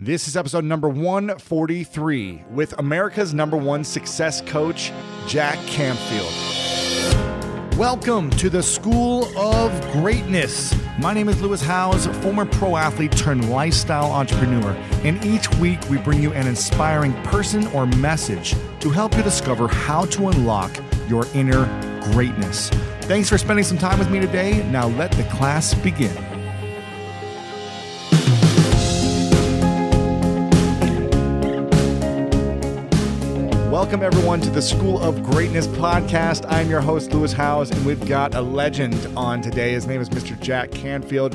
This 0.00 0.28
is 0.28 0.36
episode 0.36 0.62
number 0.62 0.88
143 0.88 2.44
with 2.52 2.78
America's 2.78 3.34
number 3.34 3.56
one 3.56 3.82
success 3.82 4.40
coach, 4.42 4.92
Jack 5.26 5.58
Canfield. 5.66 6.32
Welcome 7.76 8.30
to 8.30 8.48
the 8.48 8.62
School 8.62 9.24
of 9.36 9.72
Greatness. 9.90 10.72
My 11.00 11.12
name 11.12 11.28
is 11.28 11.42
Lewis 11.42 11.60
Howes, 11.60 12.06
former 12.22 12.46
pro 12.46 12.76
athlete 12.76 13.10
turned 13.10 13.50
lifestyle 13.50 14.12
entrepreneur, 14.12 14.70
and 15.02 15.24
each 15.24 15.52
week 15.56 15.80
we 15.90 15.98
bring 15.98 16.22
you 16.22 16.32
an 16.32 16.46
inspiring 16.46 17.12
person 17.24 17.66
or 17.72 17.84
message 17.84 18.54
to 18.78 18.90
help 18.90 19.16
you 19.16 19.24
discover 19.24 19.66
how 19.66 20.04
to 20.04 20.28
unlock 20.28 20.70
your 21.08 21.26
inner 21.34 21.66
greatness. 22.12 22.70
Thanks 23.00 23.28
for 23.28 23.36
spending 23.36 23.64
some 23.64 23.78
time 23.78 23.98
with 23.98 24.12
me 24.12 24.20
today. 24.20 24.64
Now 24.70 24.86
let 24.86 25.10
the 25.10 25.24
class 25.24 25.74
begin. 25.74 26.27
Welcome, 33.88 34.04
everyone, 34.04 34.42
to 34.42 34.50
the 34.50 34.60
School 34.60 35.00
of 35.00 35.22
Greatness 35.22 35.66
podcast. 35.66 36.44
I'm 36.46 36.68
your 36.68 36.82
host, 36.82 37.10
Lewis 37.14 37.32
Howes, 37.32 37.70
and 37.70 37.86
we've 37.86 38.06
got 38.06 38.34
a 38.34 38.42
legend 38.42 38.94
on 39.16 39.40
today. 39.40 39.72
His 39.72 39.86
name 39.86 40.02
is 40.02 40.10
Mr. 40.10 40.38
Jack 40.42 40.70
Canfield, 40.70 41.34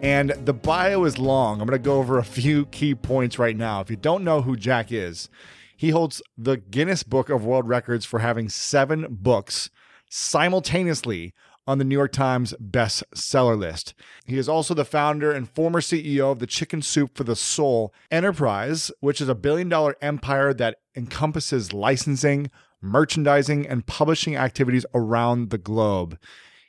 and 0.00 0.30
the 0.30 0.54
bio 0.54 1.04
is 1.04 1.18
long. 1.18 1.60
I'm 1.60 1.66
going 1.66 1.78
to 1.78 1.84
go 1.84 1.98
over 1.98 2.16
a 2.16 2.24
few 2.24 2.64
key 2.64 2.94
points 2.94 3.38
right 3.38 3.54
now. 3.54 3.82
If 3.82 3.90
you 3.90 3.96
don't 3.96 4.24
know 4.24 4.40
who 4.40 4.56
Jack 4.56 4.90
is, 4.90 5.28
he 5.76 5.90
holds 5.90 6.22
the 6.38 6.56
Guinness 6.56 7.02
Book 7.02 7.28
of 7.28 7.44
World 7.44 7.68
Records 7.68 8.06
for 8.06 8.20
having 8.20 8.48
seven 8.48 9.06
books 9.10 9.68
simultaneously 10.08 11.34
on 11.66 11.76
the 11.76 11.84
New 11.84 11.96
York 11.96 12.12
Times 12.12 12.54
bestseller 12.60 13.58
list. 13.58 13.92
He 14.24 14.38
is 14.38 14.48
also 14.48 14.72
the 14.72 14.86
founder 14.86 15.32
and 15.32 15.48
former 15.48 15.80
CEO 15.80 16.32
of 16.32 16.38
the 16.38 16.46
Chicken 16.46 16.80
Soup 16.80 17.14
for 17.14 17.24
the 17.24 17.36
Soul 17.36 17.92
Enterprise, 18.10 18.90
which 19.00 19.20
is 19.20 19.28
a 19.28 19.34
billion 19.34 19.68
dollar 19.68 19.94
empire 20.00 20.54
that 20.54 20.78
encompasses 20.96 21.72
licensing, 21.72 22.50
merchandising, 22.80 23.66
and 23.66 23.86
publishing 23.86 24.36
activities 24.36 24.86
around 24.94 25.50
the 25.50 25.58
globe. 25.58 26.18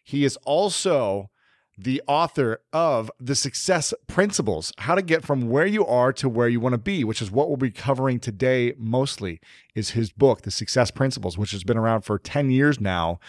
He 0.04 0.26
is 0.26 0.38
also 0.38 1.30
the 1.78 2.02
author 2.08 2.62
of 2.74 3.10
The 3.20 3.36
Success 3.36 3.94
Principles, 4.08 4.72
how 4.80 4.96
to 4.96 5.02
get 5.02 5.24
from 5.24 5.50
where 5.50 5.66
you 5.66 5.86
are 5.86 6.14
to 6.14 6.30
where 6.30 6.48
you 6.48 6.60
want 6.60 6.74
to 6.74 6.78
be, 6.78 7.04
which 7.04 7.22
is 7.22 7.32
what 7.32 7.48
we'll 7.48 7.58
be 7.58 7.72
covering 7.72 8.20
today 8.20 8.74
mostly, 8.78 9.40
is 9.74 9.92
his 9.92 10.12
book, 10.12 10.42
The 10.42 10.52
Success 10.52 10.92
Principles, 10.92 11.38
which 11.38 11.52
has 11.52 11.64
been 11.64 11.78
around 11.78 12.02
for 12.02 12.20
10 12.20 12.52
years 12.52 12.80
now 12.80 13.20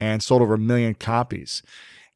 and 0.00 0.22
sold 0.22 0.42
over 0.42 0.54
a 0.54 0.58
million 0.58 0.94
copies. 0.94 1.62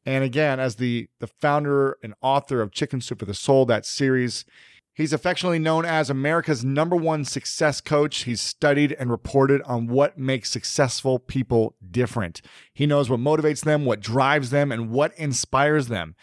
And 0.05 0.23
again, 0.23 0.59
as 0.59 0.75
the, 0.75 1.09
the 1.19 1.27
founder 1.27 1.97
and 2.03 2.13
author 2.21 2.61
of 2.61 2.71
Chicken 2.71 3.01
Soup 3.01 3.19
for 3.19 3.25
the 3.25 3.33
Soul, 3.33 3.65
that 3.65 3.85
series, 3.85 4.45
he's 4.97 5.13
affectionately 5.13 5.59
known 5.59 5.85
as 5.85 6.09
America's 6.09 6.65
number 6.65 6.95
one 6.95 7.23
success 7.23 7.79
coach. 7.79 8.23
He's 8.23 8.41
studied 8.41 8.93
and 8.93 9.11
reported 9.11 9.61
on 9.61 9.87
what 9.87 10.17
makes 10.17 10.49
successful 10.49 11.19
people 11.19 11.75
different. 11.89 12.41
He 12.73 12.87
knows 12.87 13.09
what 13.09 13.19
motivates 13.19 13.63
them, 13.63 13.85
what 13.85 14.01
drives 14.01 14.49
them, 14.49 14.71
and 14.71 14.89
what 14.89 15.13
inspires 15.15 15.87
them. 15.87 16.15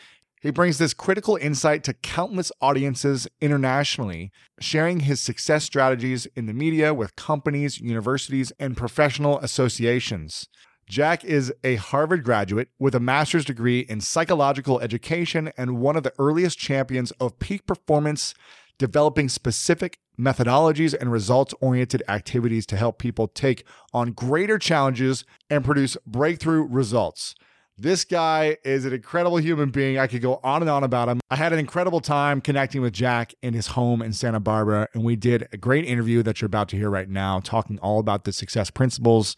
He 0.42 0.50
brings 0.50 0.77
this 0.77 0.92
critical 0.92 1.36
insight 1.36 1.84
to 1.84 1.95
countless 1.95 2.52
audiences 2.61 3.27
internationally, 3.41 4.30
sharing 4.61 5.00
his 5.00 5.22
success 5.22 5.64
strategies 5.64 6.27
in 6.36 6.45
the 6.45 6.52
media 6.52 6.92
with 6.92 7.17
companies, 7.17 7.80
universities, 7.80 8.52
and 8.58 8.77
professional 8.77 9.39
associations. 9.39 10.48
Jack 10.86 11.25
is 11.25 11.50
a 11.64 11.77
Harvard 11.77 12.25
graduate 12.25 12.69
with 12.78 12.95
a 12.95 13.00
master's 13.00 13.47
degree 13.47 13.80
in 13.80 14.02
psychological 14.02 14.80
education 14.80 15.50
and 15.56 15.78
one 15.78 15.97
of 15.97 16.02
the 16.02 16.12
earliest 16.19 16.58
champions 16.58 17.11
of 17.12 17.39
peak 17.39 17.64
performance, 17.64 18.34
developing 18.78 19.28
specific 19.28 19.98
methodologies 20.19 20.94
and 20.98 21.11
results 21.11 21.55
oriented 21.61 22.03
activities 22.08 22.67
to 22.67 22.77
help 22.77 22.98
people 22.98 23.28
take 23.28 23.64
on 23.92 24.12
greater 24.12 24.58
challenges 24.58 25.25
and 25.50 25.64
produce 25.64 25.97
breakthrough 26.06 26.62
results. 26.62 27.35
This 27.77 28.05
guy 28.05 28.57
is 28.64 28.85
an 28.85 28.92
incredible 28.92 29.39
human 29.39 29.70
being. 29.70 29.98
I 29.98 30.07
could 30.07 30.23
go 30.23 30.39
on 30.45 30.62
and 30.62 30.70
on 30.70 30.85
about 30.85 31.08
him. 31.08 31.20
I 31.29 31.35
had 31.35 31.52
an 31.52 31.58
incredible 31.58 32.01
time 32.01 32.40
connecting 32.40 32.80
with 32.80 32.92
Jack 32.92 33.35
in 33.42 33.52
his 33.52 33.68
home 33.68 34.01
in 34.01 34.12
Santa 34.12 34.39
Barbara, 34.39 34.89
and 34.95 35.02
we 35.02 35.17
did 35.17 35.48
a 35.52 35.56
great 35.56 35.85
interview 35.85 36.23
that 36.23 36.41
you're 36.41 36.46
about 36.46 36.68
to 36.68 36.77
hear 36.77 36.89
right 36.89 37.08
now, 37.08 37.41
talking 37.41 37.80
all 37.80 37.98
about 37.98 38.24
the 38.24 38.33
success 38.33 38.70
principles 38.70 39.35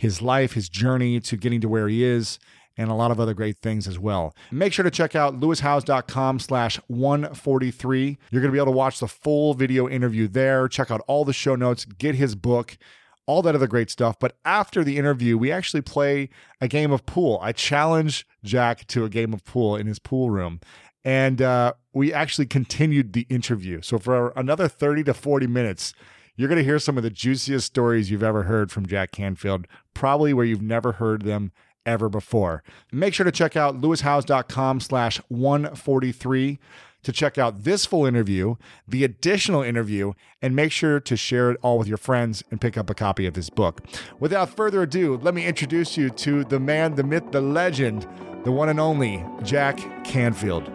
his 0.00 0.22
life, 0.22 0.54
his 0.54 0.70
journey 0.70 1.20
to 1.20 1.36
getting 1.36 1.60
to 1.60 1.68
where 1.68 1.86
he 1.86 2.02
is, 2.02 2.38
and 2.80 2.90
a 2.90 2.94
lot 2.94 3.10
of 3.10 3.20
other 3.20 3.34
great 3.34 3.58
things 3.58 3.86
as 3.86 3.98
well. 3.98 4.34
Make 4.50 4.72
sure 4.72 4.82
to 4.82 4.90
check 4.90 5.14
out 5.14 5.38
lewishowes.com 5.38 6.38
slash 6.38 6.76
143. 6.86 8.18
You're 8.30 8.40
going 8.40 8.50
to 8.50 8.52
be 8.52 8.58
able 8.58 8.72
to 8.72 8.76
watch 8.76 9.00
the 9.00 9.06
full 9.06 9.52
video 9.52 9.86
interview 9.86 10.26
there, 10.26 10.66
check 10.66 10.90
out 10.90 11.02
all 11.06 11.26
the 11.26 11.34
show 11.34 11.54
notes, 11.54 11.84
get 11.84 12.14
his 12.14 12.34
book, 12.34 12.78
all 13.26 13.42
that 13.42 13.54
other 13.54 13.66
great 13.66 13.90
stuff. 13.90 14.18
But 14.18 14.36
after 14.46 14.82
the 14.82 14.96
interview, 14.96 15.36
we 15.36 15.52
actually 15.52 15.82
play 15.82 16.30
a 16.58 16.68
game 16.68 16.90
of 16.90 17.04
pool. 17.04 17.38
I 17.42 17.52
challenge 17.52 18.26
Jack 18.42 18.86
to 18.88 19.04
a 19.04 19.10
game 19.10 19.34
of 19.34 19.44
pool 19.44 19.76
in 19.76 19.86
his 19.86 19.98
pool 19.98 20.30
room. 20.30 20.60
And 21.04 21.42
uh, 21.42 21.74
we 21.92 22.14
actually 22.14 22.46
continued 22.46 23.12
the 23.12 23.26
interview. 23.28 23.82
So 23.82 23.98
for 23.98 24.32
another 24.36 24.68
30 24.68 25.04
to 25.04 25.14
40 25.14 25.46
minutes, 25.46 25.92
you're 26.34 26.48
going 26.48 26.56
to 26.56 26.64
hear 26.64 26.78
some 26.78 26.96
of 26.96 27.02
the 27.02 27.10
juiciest 27.10 27.66
stories 27.66 28.10
you've 28.10 28.22
ever 28.22 28.44
heard 28.44 28.72
from 28.72 28.86
Jack 28.86 29.12
Canfield, 29.12 29.66
probably 29.92 30.32
where 30.32 30.46
you've 30.46 30.62
never 30.62 30.92
heard 30.92 31.22
them 31.22 31.52
ever 31.86 32.08
before. 32.08 32.62
Make 32.92 33.14
sure 33.14 33.24
to 33.24 33.32
check 33.32 33.56
out 33.56 33.80
lewishowes.com 33.80 34.80
slash 34.80 35.18
143 35.28 36.58
to 37.02 37.12
check 37.12 37.38
out 37.38 37.64
this 37.64 37.86
full 37.86 38.04
interview, 38.04 38.56
the 38.86 39.04
additional 39.04 39.62
interview, 39.62 40.12
and 40.42 40.54
make 40.54 40.72
sure 40.72 41.00
to 41.00 41.16
share 41.16 41.50
it 41.50 41.58
all 41.62 41.78
with 41.78 41.88
your 41.88 41.96
friends 41.96 42.44
and 42.50 42.60
pick 42.60 42.76
up 42.76 42.90
a 42.90 42.94
copy 42.94 43.26
of 43.26 43.34
this 43.34 43.50
book. 43.50 43.80
Without 44.18 44.54
further 44.54 44.82
ado, 44.82 45.16
let 45.16 45.34
me 45.34 45.46
introduce 45.46 45.96
you 45.96 46.10
to 46.10 46.44
the 46.44 46.60
man, 46.60 46.94
the 46.94 47.02
myth, 47.02 47.24
the 47.32 47.40
legend, 47.40 48.06
the 48.44 48.52
one 48.52 48.68
and 48.68 48.80
only 48.80 49.24
Jack 49.42 49.78
Canfield. 50.04 50.70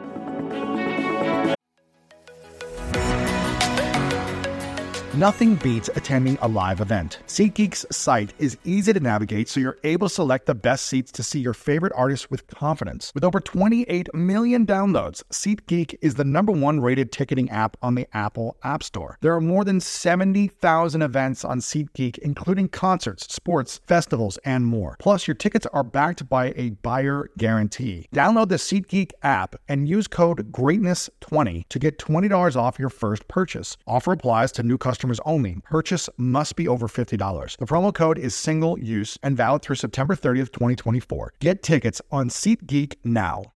Nothing 5.16 5.56
beats 5.56 5.90
attending 5.96 6.38
a 6.42 6.48
live 6.50 6.82
event. 6.82 7.20
SeatGeek's 7.26 7.86
site 7.90 8.34
is 8.38 8.58
easy 8.66 8.92
to 8.92 9.00
navigate 9.00 9.48
so 9.48 9.62
you're 9.62 9.78
able 9.86 10.10
to 10.10 10.14
select 10.14 10.46
the 10.46 10.54
best 10.54 10.88
seats 10.88 11.10
to 11.14 11.24
see 11.24 11.40
your 11.40 11.54
favorite 11.54 11.94
artists 11.96 12.30
with 12.30 12.46
confidence. 12.48 13.14
With 13.16 13.24
over 13.24 13.40
28 13.40 14.14
million 14.14 14.66
downloads, 14.66 15.24
SeatGeek 15.32 15.96
is 16.02 16.16
the 16.16 16.26
number 16.26 16.52
one 16.52 16.82
rated 16.82 17.14
ticketing 17.14 17.50
app 17.50 17.78
on 17.82 17.96
the 17.96 18.10
Apple 18.12 18.58
App 18.62 18.84
Store. 18.84 19.18
There 19.22 19.34
are 19.34 19.40
more 19.40 19.64
than 19.64 19.80
70,000 19.80 21.02
events 21.02 21.46
on 21.46 21.60
SeatGeek, 21.60 22.18
including 22.18 22.68
concerts, 22.68 23.34
sports, 23.34 23.80
festivals, 23.88 24.38
and 24.44 24.66
more. 24.66 24.98
Plus, 25.00 25.30
your 25.30 25.36
tickets 25.36 25.66
are 25.68 25.84
backed 25.84 26.28
by 26.28 26.52
a 26.58 26.72
buyer 26.72 27.30
guarantee. 27.38 28.10
Download 28.14 28.50
the 28.50 28.56
SeatGeek 28.56 29.12
app 29.24 29.56
and 29.70 29.88
use 29.88 30.10
code 30.10 30.52
GREATNESS20 30.52 31.70
to 31.70 31.80
get 31.80 32.00
$20 32.00 32.58
off 32.58 32.78
your 32.78 32.90
first 32.90 33.30
purchase. 33.30 33.78
Offer 33.88 34.12
applies 34.12 34.52
to 34.52 34.62
new 34.62 34.78
customers 34.78 35.05
customers 35.06 35.20
only. 35.26 35.62
Purchase 35.70 36.10
must 36.18 36.56
be 36.56 36.68
over 36.68 36.88
$50. 36.88 37.58
The 37.58 37.66
promo 37.66 37.94
code 37.94 38.18
is 38.18 38.36
single 38.36 38.78
use 38.80 39.18
and 39.22 39.38
valid 39.38 39.62
through 39.62 39.78
September 39.78 40.16
30th, 40.16 40.52
2024. 40.52 41.34
Get 41.40 41.64
tickets 41.64 42.02
on 42.12 42.30
SeatGeek 42.30 42.96
now. 43.04 43.54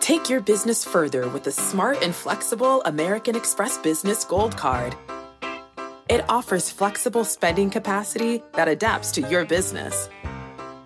Take 0.00 0.28
your 0.28 0.42
business 0.42 0.84
further 0.84 1.28
with 1.30 1.44
the 1.44 1.52
smart 1.52 2.02
and 2.02 2.14
flexible 2.14 2.82
American 2.84 3.36
Express 3.36 3.78
Business 3.78 4.24
Gold 4.26 4.54
Card. 4.56 4.94
It 6.10 6.22
offers 6.28 6.70
flexible 6.70 7.24
spending 7.24 7.70
capacity 7.70 8.42
that 8.52 8.68
adapts 8.68 9.12
to 9.12 9.22
your 9.30 9.46
business. 9.46 10.10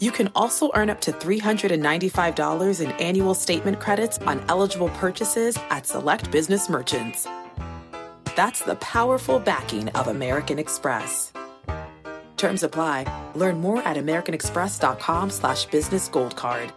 You 0.00 0.12
can 0.12 0.30
also 0.36 0.70
earn 0.76 0.90
up 0.90 1.00
to 1.00 1.12
$395 1.12 2.80
in 2.80 2.92
annual 3.00 3.34
statement 3.34 3.80
credits 3.80 4.18
on 4.18 4.44
eligible 4.48 4.90
purchases 4.90 5.58
at 5.70 5.86
select 5.86 6.30
business 6.30 6.68
merchants. 6.68 7.26
That's 8.38 8.62
the 8.62 8.76
powerful 8.76 9.40
backing 9.40 9.88
of 9.96 10.06
American 10.06 10.60
Express. 10.60 11.32
Terms 12.36 12.62
apply. 12.62 13.04
Learn 13.34 13.60
more 13.60 13.82
at 13.82 13.96
americanexpress.com 13.96 15.30
slash 15.30 15.64
business 15.66 16.06
gold 16.06 16.36
card. 16.36 16.72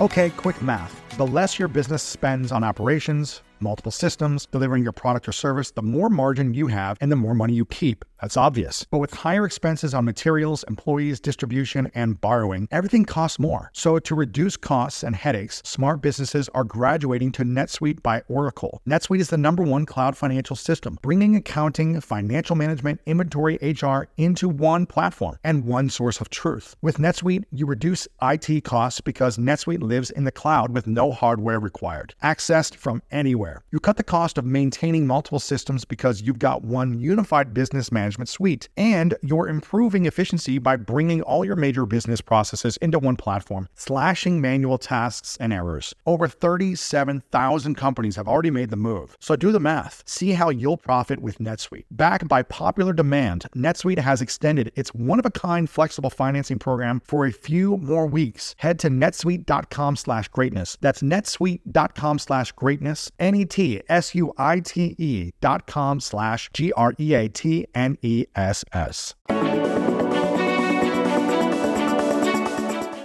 Okay, 0.00 0.30
quick 0.30 0.60
math. 0.60 1.00
The 1.16 1.28
less 1.28 1.60
your 1.60 1.68
business 1.68 2.02
spends 2.02 2.50
on 2.50 2.64
operations, 2.64 3.42
multiple 3.60 3.92
systems, 3.92 4.46
delivering 4.46 4.82
your 4.82 4.92
product 4.92 5.28
or 5.28 5.32
service, 5.32 5.70
the 5.70 5.82
more 5.82 6.08
margin 6.08 6.54
you 6.54 6.66
have 6.68 6.96
and 7.00 7.10
the 7.10 7.16
more 7.16 7.34
money 7.34 7.54
you 7.54 7.64
keep. 7.64 8.04
That's 8.20 8.36
obvious. 8.36 8.86
But 8.90 8.98
with 8.98 9.12
higher 9.12 9.44
expenses 9.44 9.92
on 9.92 10.06
materials, 10.06 10.64
employees, 10.68 11.20
distribution, 11.20 11.90
and 11.94 12.18
borrowing, 12.20 12.66
everything 12.70 13.04
costs 13.04 13.38
more. 13.38 13.70
So 13.74 13.98
to 13.98 14.14
reduce 14.14 14.56
costs 14.56 15.02
and 15.02 15.14
headaches, 15.14 15.60
smart 15.64 16.00
businesses 16.00 16.48
are 16.54 16.64
graduating 16.64 17.32
to 17.32 17.44
NetSuite 17.44 18.02
by 18.02 18.22
Oracle. 18.28 18.80
NetSuite 18.88 19.20
is 19.20 19.28
the 19.28 19.36
number 19.36 19.62
one 19.62 19.84
cloud 19.84 20.16
financial 20.16 20.56
system, 20.56 20.98
bringing 21.02 21.36
accounting, 21.36 22.00
financial 22.00 22.56
management, 22.56 23.00
inventory, 23.04 23.58
HR 23.60 24.08
into 24.16 24.48
one 24.48 24.86
platform 24.86 25.36
and 25.44 25.64
one 25.66 25.90
source 25.90 26.20
of 26.20 26.30
truth. 26.30 26.74
With 26.80 26.96
NetSuite, 26.98 27.44
you 27.52 27.66
reduce 27.66 28.08
IT 28.22 28.64
costs 28.64 29.02
because 29.02 29.36
NetSuite 29.36 29.82
lives 29.82 30.10
in 30.10 30.24
the 30.24 30.32
cloud 30.32 30.72
with 30.72 30.86
no 30.86 31.12
hardware 31.12 31.60
required, 31.60 32.14
accessed 32.22 32.76
from 32.76 33.02
anywhere. 33.10 33.45
You 33.70 33.80
cut 33.80 33.96
the 33.96 34.04
cost 34.04 34.38
of 34.38 34.44
maintaining 34.44 35.06
multiple 35.06 35.38
systems 35.38 35.84
because 35.84 36.22
you've 36.22 36.38
got 36.38 36.64
one 36.64 36.98
unified 36.98 37.54
business 37.54 37.92
management 37.92 38.28
suite, 38.28 38.68
and 38.76 39.14
you're 39.22 39.48
improving 39.48 40.06
efficiency 40.06 40.58
by 40.58 40.76
bringing 40.76 41.22
all 41.22 41.44
your 41.44 41.56
major 41.56 41.86
business 41.86 42.20
processes 42.20 42.76
into 42.78 42.98
one 42.98 43.16
platform, 43.16 43.68
slashing 43.74 44.40
manual 44.40 44.78
tasks 44.78 45.36
and 45.40 45.52
errors. 45.52 45.94
Over 46.06 46.28
37,000 46.28 47.74
companies 47.74 48.16
have 48.16 48.28
already 48.28 48.50
made 48.50 48.70
the 48.70 48.76
move. 48.76 49.16
So 49.20 49.36
do 49.36 49.52
the 49.52 49.60
math. 49.60 50.02
See 50.06 50.32
how 50.32 50.50
you'll 50.50 50.76
profit 50.76 51.20
with 51.20 51.38
NetSuite. 51.38 51.84
Backed 51.90 52.28
by 52.28 52.42
popular 52.42 52.92
demand, 52.92 53.46
NetSuite 53.54 53.98
has 53.98 54.22
extended 54.22 54.72
its 54.74 54.94
one-of-a-kind 54.94 55.70
flexible 55.70 56.10
financing 56.10 56.58
program 56.58 57.00
for 57.04 57.26
a 57.26 57.32
few 57.32 57.76
more 57.78 58.06
weeks. 58.06 58.54
Head 58.58 58.78
to 58.80 58.88
netsuite.com 58.90 59.96
slash 59.96 60.28
greatness. 60.28 60.76
That's 60.80 61.02
netsuite.com 61.02 62.18
slash 62.18 62.52
greatness. 62.52 63.10
N-E-T-S-U-I-T-E 63.36 65.32
dot 65.42 65.66
com 65.66 66.00
slash 66.00 66.48
G-R-E-A-T-N-E-S-S. 66.54 69.14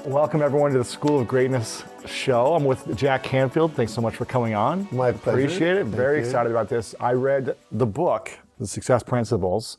Welcome 0.05 0.41
everyone 0.41 0.71
to 0.71 0.77
the 0.77 0.85
School 0.85 1.19
of 1.19 1.27
Greatness 1.27 1.83
show. 2.05 2.55
I'm 2.55 2.63
with 2.65 2.95
Jack 2.95 3.23
Canfield. 3.23 3.73
Thanks 3.73 3.93
so 3.93 4.01
much 4.01 4.15
for 4.15 4.25
coming 4.25 4.55
on. 4.55 4.87
My 4.91 5.11
pleasure. 5.11 5.39
Appreciate 5.39 5.77
it. 5.77 5.83
Thank 5.83 5.95
Very 5.95 6.19
you. 6.19 6.25
excited 6.25 6.49
about 6.49 6.69
this. 6.69 6.95
I 6.99 7.13
read 7.13 7.55
the 7.71 7.85
book, 7.85 8.31
The 8.59 8.67
Success 8.67 9.03
Principles, 9.03 9.77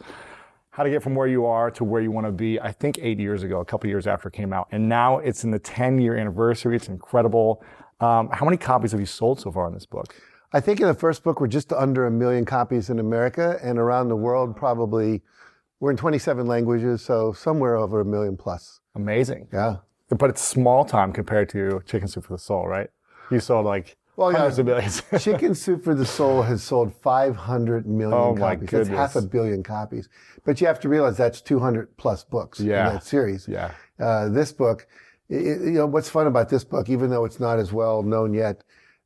how 0.70 0.82
to 0.84 0.90
get 0.90 1.02
from 1.02 1.14
where 1.14 1.26
you 1.28 1.44
are 1.46 1.70
to 1.72 1.84
where 1.84 2.00
you 2.02 2.10
want 2.10 2.26
to 2.26 2.32
be, 2.32 2.58
I 2.60 2.72
think 2.72 2.98
eight 3.00 3.19
years 3.19 3.43
ago, 3.43 3.60
a 3.60 3.64
couple 3.64 3.88
years 3.90 4.06
after 4.06 4.28
it 4.28 4.32
came 4.32 4.52
out. 4.52 4.69
And 4.70 4.88
now 4.88 5.19
it's 5.19 5.44
in 5.44 5.50
the 5.50 5.58
10 5.58 5.98
year 5.98 6.16
anniversary. 6.16 6.76
It's 6.76 6.88
incredible. 6.88 7.62
Um, 8.00 8.28
how 8.31 8.44
many 8.44 8.56
copies 8.56 8.93
have 8.93 9.00
you 9.00 9.06
sold 9.06 9.40
so 9.40 9.52
far 9.52 9.66
in 9.69 9.75
this 9.75 9.87
book? 9.87 10.14
I 10.52 10.60
think 10.60 10.81
in 10.81 10.87
the 10.87 10.94
first 10.94 11.22
book, 11.25 11.40
we're 11.40 11.46
just 11.46 11.72
under 11.72 12.06
a 12.06 12.10
million 12.10 12.44
copies 12.44 12.90
in 12.90 12.99
America 12.99 13.58
and 13.62 13.78
around 13.78 14.08
the 14.08 14.16
world, 14.16 14.56
probably 14.56 15.22
we're 15.81 15.90
in 15.90 15.96
27 15.96 16.46
languages, 16.46 17.02
so 17.02 17.32
somewhere 17.32 17.76
over 17.76 18.00
a 18.00 18.04
million 18.04 18.37
plus. 18.37 18.81
Amazing. 18.94 19.49
Yeah. 19.52 19.76
But 20.10 20.28
it's 20.31 20.43
small 20.43 20.84
time 20.84 21.12
compared 21.12 21.49
to 21.50 21.81
Chicken 21.87 22.06
Soup 22.08 22.25
for 22.25 22.34
the 22.34 22.38
Soul, 22.38 22.66
right? 22.69 22.90
You 23.31 23.40
sold 23.40 23.64
like 23.64 23.96
Well, 24.16 24.31
yeah. 24.31 24.38
hundreds 24.38 24.58
of 24.58 24.66
millions. 24.66 25.02
Chicken 25.19 25.54
Soup 25.54 25.82
for 25.82 25.94
the 25.94 26.04
Soul 26.04 26.43
has 26.43 26.62
sold 26.62 26.94
500 27.02 27.87
million 27.87 28.12
Oh, 28.19 28.37
my 28.37 28.55
copies. 28.56 28.70
That's 28.70 28.88
half 28.90 29.16
a 29.16 29.22
billion 29.22 29.62
copies. 29.62 30.10
But 30.44 30.60
you 30.60 30.66
have 30.66 30.78
to 30.81 30.88
realize 30.90 31.16
that's 31.16 31.40
200 31.40 31.96
plus 31.96 32.25
books 32.25 32.60
Yeah. 32.60 32.88
in 32.88 32.94
that 32.96 33.05
series. 33.05 33.48
yeah. 33.48 33.70
Uh, 33.98 34.28
this 34.28 34.52
book, 34.52 34.87
i- 35.31 35.34
i- 35.34 35.38
you 35.38 35.72
know, 35.72 35.87
what's 35.87 36.10
fun 36.10 36.26
about 36.26 36.50
this 36.50 36.62
book, 36.64 36.90
even 36.90 37.08
though 37.08 37.25
it's 37.25 37.40
not 37.40 37.58
as 37.58 37.72
well 37.72 38.02
known 38.02 38.34
yet, 38.34 38.62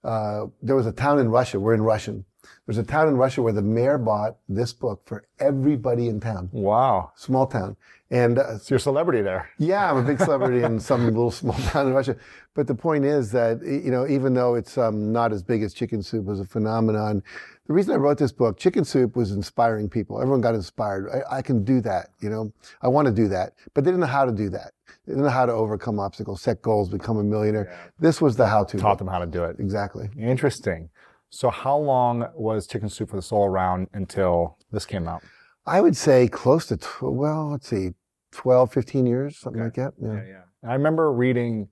uh, 0.07 0.47
there 0.63 0.77
was 0.77 0.87
a 0.87 0.93
town 0.93 1.19
in 1.19 1.29
Russia. 1.29 1.59
We're 1.59 1.75
in 1.75 1.83
Russian. 1.83 2.25
There's 2.67 2.79
a 2.79 2.85
town 2.85 3.09
in 3.09 3.17
Russia 3.17 3.43
where 3.43 3.53
the 3.53 3.63
mayor 3.63 3.99
bought 3.99 4.37
this 4.49 4.73
book 4.73 5.03
for 5.05 5.25
everybody 5.41 6.09
in 6.09 6.21
town. 6.21 6.49
Wow. 6.53 7.13
Small 7.17 7.47
town. 7.47 7.77
And 8.11 8.39
uh, 8.39 8.59
So 8.59 8.67
you're 8.75 8.77
a 8.77 8.81
celebrity 8.81 9.21
there. 9.23 9.51
yeah, 9.59 9.91
I'm 9.91 9.97
a 9.97 10.03
big 10.03 10.19
celebrity 10.21 10.63
in 10.65 10.79
some 10.91 11.07
little 11.07 11.33
small 11.33 11.59
town 11.71 11.89
in 11.89 11.93
Russia. 11.93 12.17
But 12.55 12.69
the 12.69 12.75
point 12.75 13.05
is 13.05 13.33
that, 13.33 13.63
you 13.65 13.91
know, 13.91 14.07
even 14.07 14.35
though 14.35 14.55
it's 14.55 14.79
um, 14.79 15.13
not 15.13 15.33
as 15.33 15.43
big 15.43 15.63
as 15.63 15.75
Chicken 15.75 16.03
Soup 16.03 16.29
as 16.29 16.39
a 16.41 16.45
phenomenon, 16.45 17.23
the 17.67 17.73
reason 17.73 17.93
I 17.93 17.97
wrote 17.97 18.19
this 18.19 18.33
book, 18.33 18.59
Chicken 18.59 18.85
Soup 18.85 19.17
was 19.17 19.33
inspiring 19.33 19.89
people. 19.89 20.21
Everyone 20.21 20.41
got 20.41 20.55
inspired. 20.55 21.09
I, 21.11 21.39
I 21.39 21.43
can 21.43 21.65
do 21.65 21.81
that, 21.83 22.11
you 22.21 22.31
know, 22.31 22.53
I 22.83 22.89
want 22.89 23.07
to 23.07 23.13
do 23.13 23.29
that. 23.29 23.55
But 23.75 23.85
they 23.85 23.91
didn't 23.91 24.01
know 24.01 24.07
how 24.07 24.25
to 24.25 24.33
do 24.33 24.49
that. 24.51 24.73
They 25.07 25.13
didn't 25.13 25.25
know 25.25 25.31
how 25.31 25.47
to 25.47 25.53
overcome 25.53 25.99
obstacles, 25.99 26.43
set 26.43 26.63
goals, 26.63 26.89
become 26.89 27.19
a 27.19 27.25
millionaire. 27.25 27.77
This 27.99 28.21
was 28.21 28.37
the 28.37 28.47
how 28.47 28.65
to. 28.65 28.79
Taught 28.79 28.99
them 28.99 29.09
how 29.09 29.19
to 29.19 29.27
do 29.27 29.45
it. 29.45 29.57
Exactly. 29.59 30.09
Interesting. 30.19 30.91
So 31.31 31.51
how 31.51 31.77
long 31.77 32.29
was 32.35 32.67
Chicken 32.67 32.89
Soup 32.89 33.11
for 33.11 33.17
the 33.17 33.23
Soul 33.23 33.47
around 33.47 33.89
until 33.93 34.59
this 34.71 34.87
came 34.87 35.09
out? 35.09 35.23
I 35.67 35.81
would 35.81 35.97
say 35.97 36.29
close 36.29 36.67
to, 36.67 36.77
tw- 36.77 37.03
well, 37.03 37.51
let's 37.51 37.69
see, 37.69 37.91
12, 38.31 38.73
15 38.73 39.07
years, 39.07 39.39
something 39.39 39.63
like 39.63 39.75
that. 39.75 39.95
Yeah, 40.01 40.23
yeah. 40.25 40.43
I 40.69 40.75
remember 40.75 41.13
reading 41.13 41.69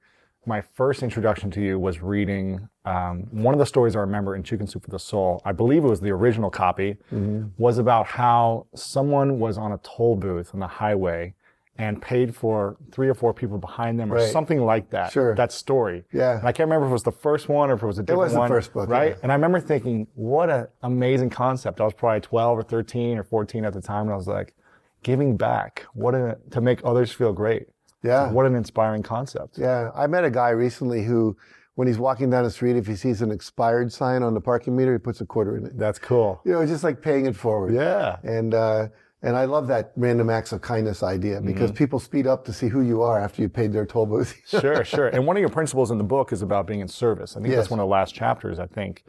my 0.46 0.60
first 0.60 1.02
introduction 1.02 1.50
to 1.52 1.60
you 1.60 1.78
was 1.78 2.00
reading 2.02 2.68
um, 2.84 3.26
one 3.30 3.54
of 3.54 3.58
the 3.58 3.66
stories 3.66 3.96
I 3.96 4.00
remember 4.00 4.36
in 4.36 4.42
Chicken 4.42 4.66
Soup 4.66 4.82
for 4.84 4.90
the 4.90 4.98
Soul. 4.98 5.40
I 5.44 5.52
believe 5.52 5.84
it 5.84 5.88
was 5.88 6.00
the 6.00 6.10
original 6.10 6.50
copy. 6.50 6.96
Mm-hmm. 7.12 7.48
Was 7.56 7.78
about 7.78 8.06
how 8.06 8.66
someone 8.74 9.38
was 9.38 9.56
on 9.58 9.72
a 9.72 9.78
toll 9.78 10.16
booth 10.16 10.50
on 10.54 10.60
the 10.60 10.66
highway 10.66 11.34
and 11.76 12.00
paid 12.00 12.36
for 12.36 12.76
three 12.92 13.08
or 13.08 13.14
four 13.14 13.34
people 13.34 13.58
behind 13.58 13.98
them 13.98 14.12
or 14.12 14.16
Right. 14.16 14.30
something 14.30 14.60
like 14.60 14.90
that. 14.90 15.10
Sure. 15.10 15.34
That 15.34 15.50
story. 15.50 16.04
Yeah. 16.12 16.38
And 16.38 16.46
I 16.46 16.52
can't 16.52 16.68
remember 16.68 16.86
if 16.86 16.90
it 16.90 16.92
was 16.92 17.02
the 17.02 17.10
first 17.10 17.48
one 17.48 17.68
or 17.70 17.74
if 17.74 17.82
it 17.82 17.86
was 17.86 17.98
a 17.98 18.02
different 18.04 18.20
was 18.26 18.32
the 18.32 18.38
one. 18.38 18.48
first 18.48 18.72
book, 18.72 18.88
Right. 18.88 19.10
yeah. 19.10 19.16
And 19.24 19.32
I 19.32 19.34
remember 19.34 19.58
thinking, 19.58 20.06
what 20.14 20.50
an 20.50 20.68
amazing 20.84 21.30
concept. 21.30 21.80
I 21.80 21.84
was 21.84 21.92
probably 21.94 22.20
12 22.20 22.58
or 22.58 22.62
13 22.62 23.18
or 23.18 23.24
14 23.24 23.64
at 23.64 23.72
the 23.72 23.80
time. 23.80 24.02
And 24.02 24.12
I 24.12 24.16
was 24.16 24.28
like, 24.28 24.54
giving 25.02 25.36
back. 25.36 25.84
What 25.94 26.14
a, 26.14 26.38
to 26.52 26.60
make 26.60 26.80
others 26.84 27.10
feel 27.12 27.32
great. 27.32 27.66
Yeah. 28.04 28.30
What 28.30 28.46
an 28.46 28.54
inspiring 28.54 29.02
concept. 29.02 29.58
Yeah, 29.58 29.90
I 29.94 30.06
met 30.06 30.24
a 30.24 30.30
guy 30.30 30.50
recently 30.50 31.02
who, 31.02 31.36
when 31.74 31.88
he's 31.88 31.98
walking 31.98 32.30
down 32.30 32.44
the 32.44 32.50
street, 32.50 32.76
if 32.76 32.86
he 32.86 32.94
sees 32.94 33.22
an 33.22 33.32
expired 33.32 33.92
sign 33.92 34.22
on 34.22 34.34
the 34.34 34.40
parking 34.40 34.76
meter, 34.76 34.92
he 34.92 34.98
puts 34.98 35.20
a 35.20 35.26
quarter 35.26 35.56
in 35.56 35.66
it. 35.66 35.76
That's 35.78 35.98
cool. 35.98 36.40
You 36.44 36.52
know, 36.52 36.60
it's 36.60 36.70
just 36.70 36.84
like 36.84 37.02
paying 37.02 37.26
it 37.26 37.34
forward. 37.34 37.74
Yeah. 37.74 38.18
And 38.22 38.54
uh, 38.54 38.88
and 39.22 39.36
I 39.36 39.46
love 39.46 39.66
that 39.68 39.92
random 39.96 40.28
acts 40.28 40.52
of 40.52 40.60
kindness 40.60 41.02
idea 41.02 41.40
because 41.40 41.70
Mm-hmm. 41.70 41.78
people 41.78 41.98
speed 41.98 42.26
up 42.26 42.44
to 42.44 42.52
see 42.52 42.68
who 42.68 42.82
you 42.82 43.00
are 43.00 43.18
after 43.18 43.40
you 43.40 43.48
paid 43.48 43.72
their 43.72 43.86
toll 43.86 44.04
booth. 44.04 44.38
sure, 44.46 44.84
sure. 44.84 45.08
And 45.08 45.26
one 45.26 45.36
of 45.36 45.40
your 45.40 45.48
principles 45.48 45.90
in 45.90 45.96
the 45.96 46.04
book 46.04 46.30
is 46.30 46.42
about 46.42 46.66
being 46.66 46.80
in 46.80 46.88
service. 46.88 47.34
I 47.36 47.40
think 47.40 47.54
that's 47.54 47.70
one 47.70 47.80
of 47.80 47.84
the 47.84 47.90
last 47.90 48.14
chapters, 48.14 48.58
I 48.58 48.66
think. 48.66 49.02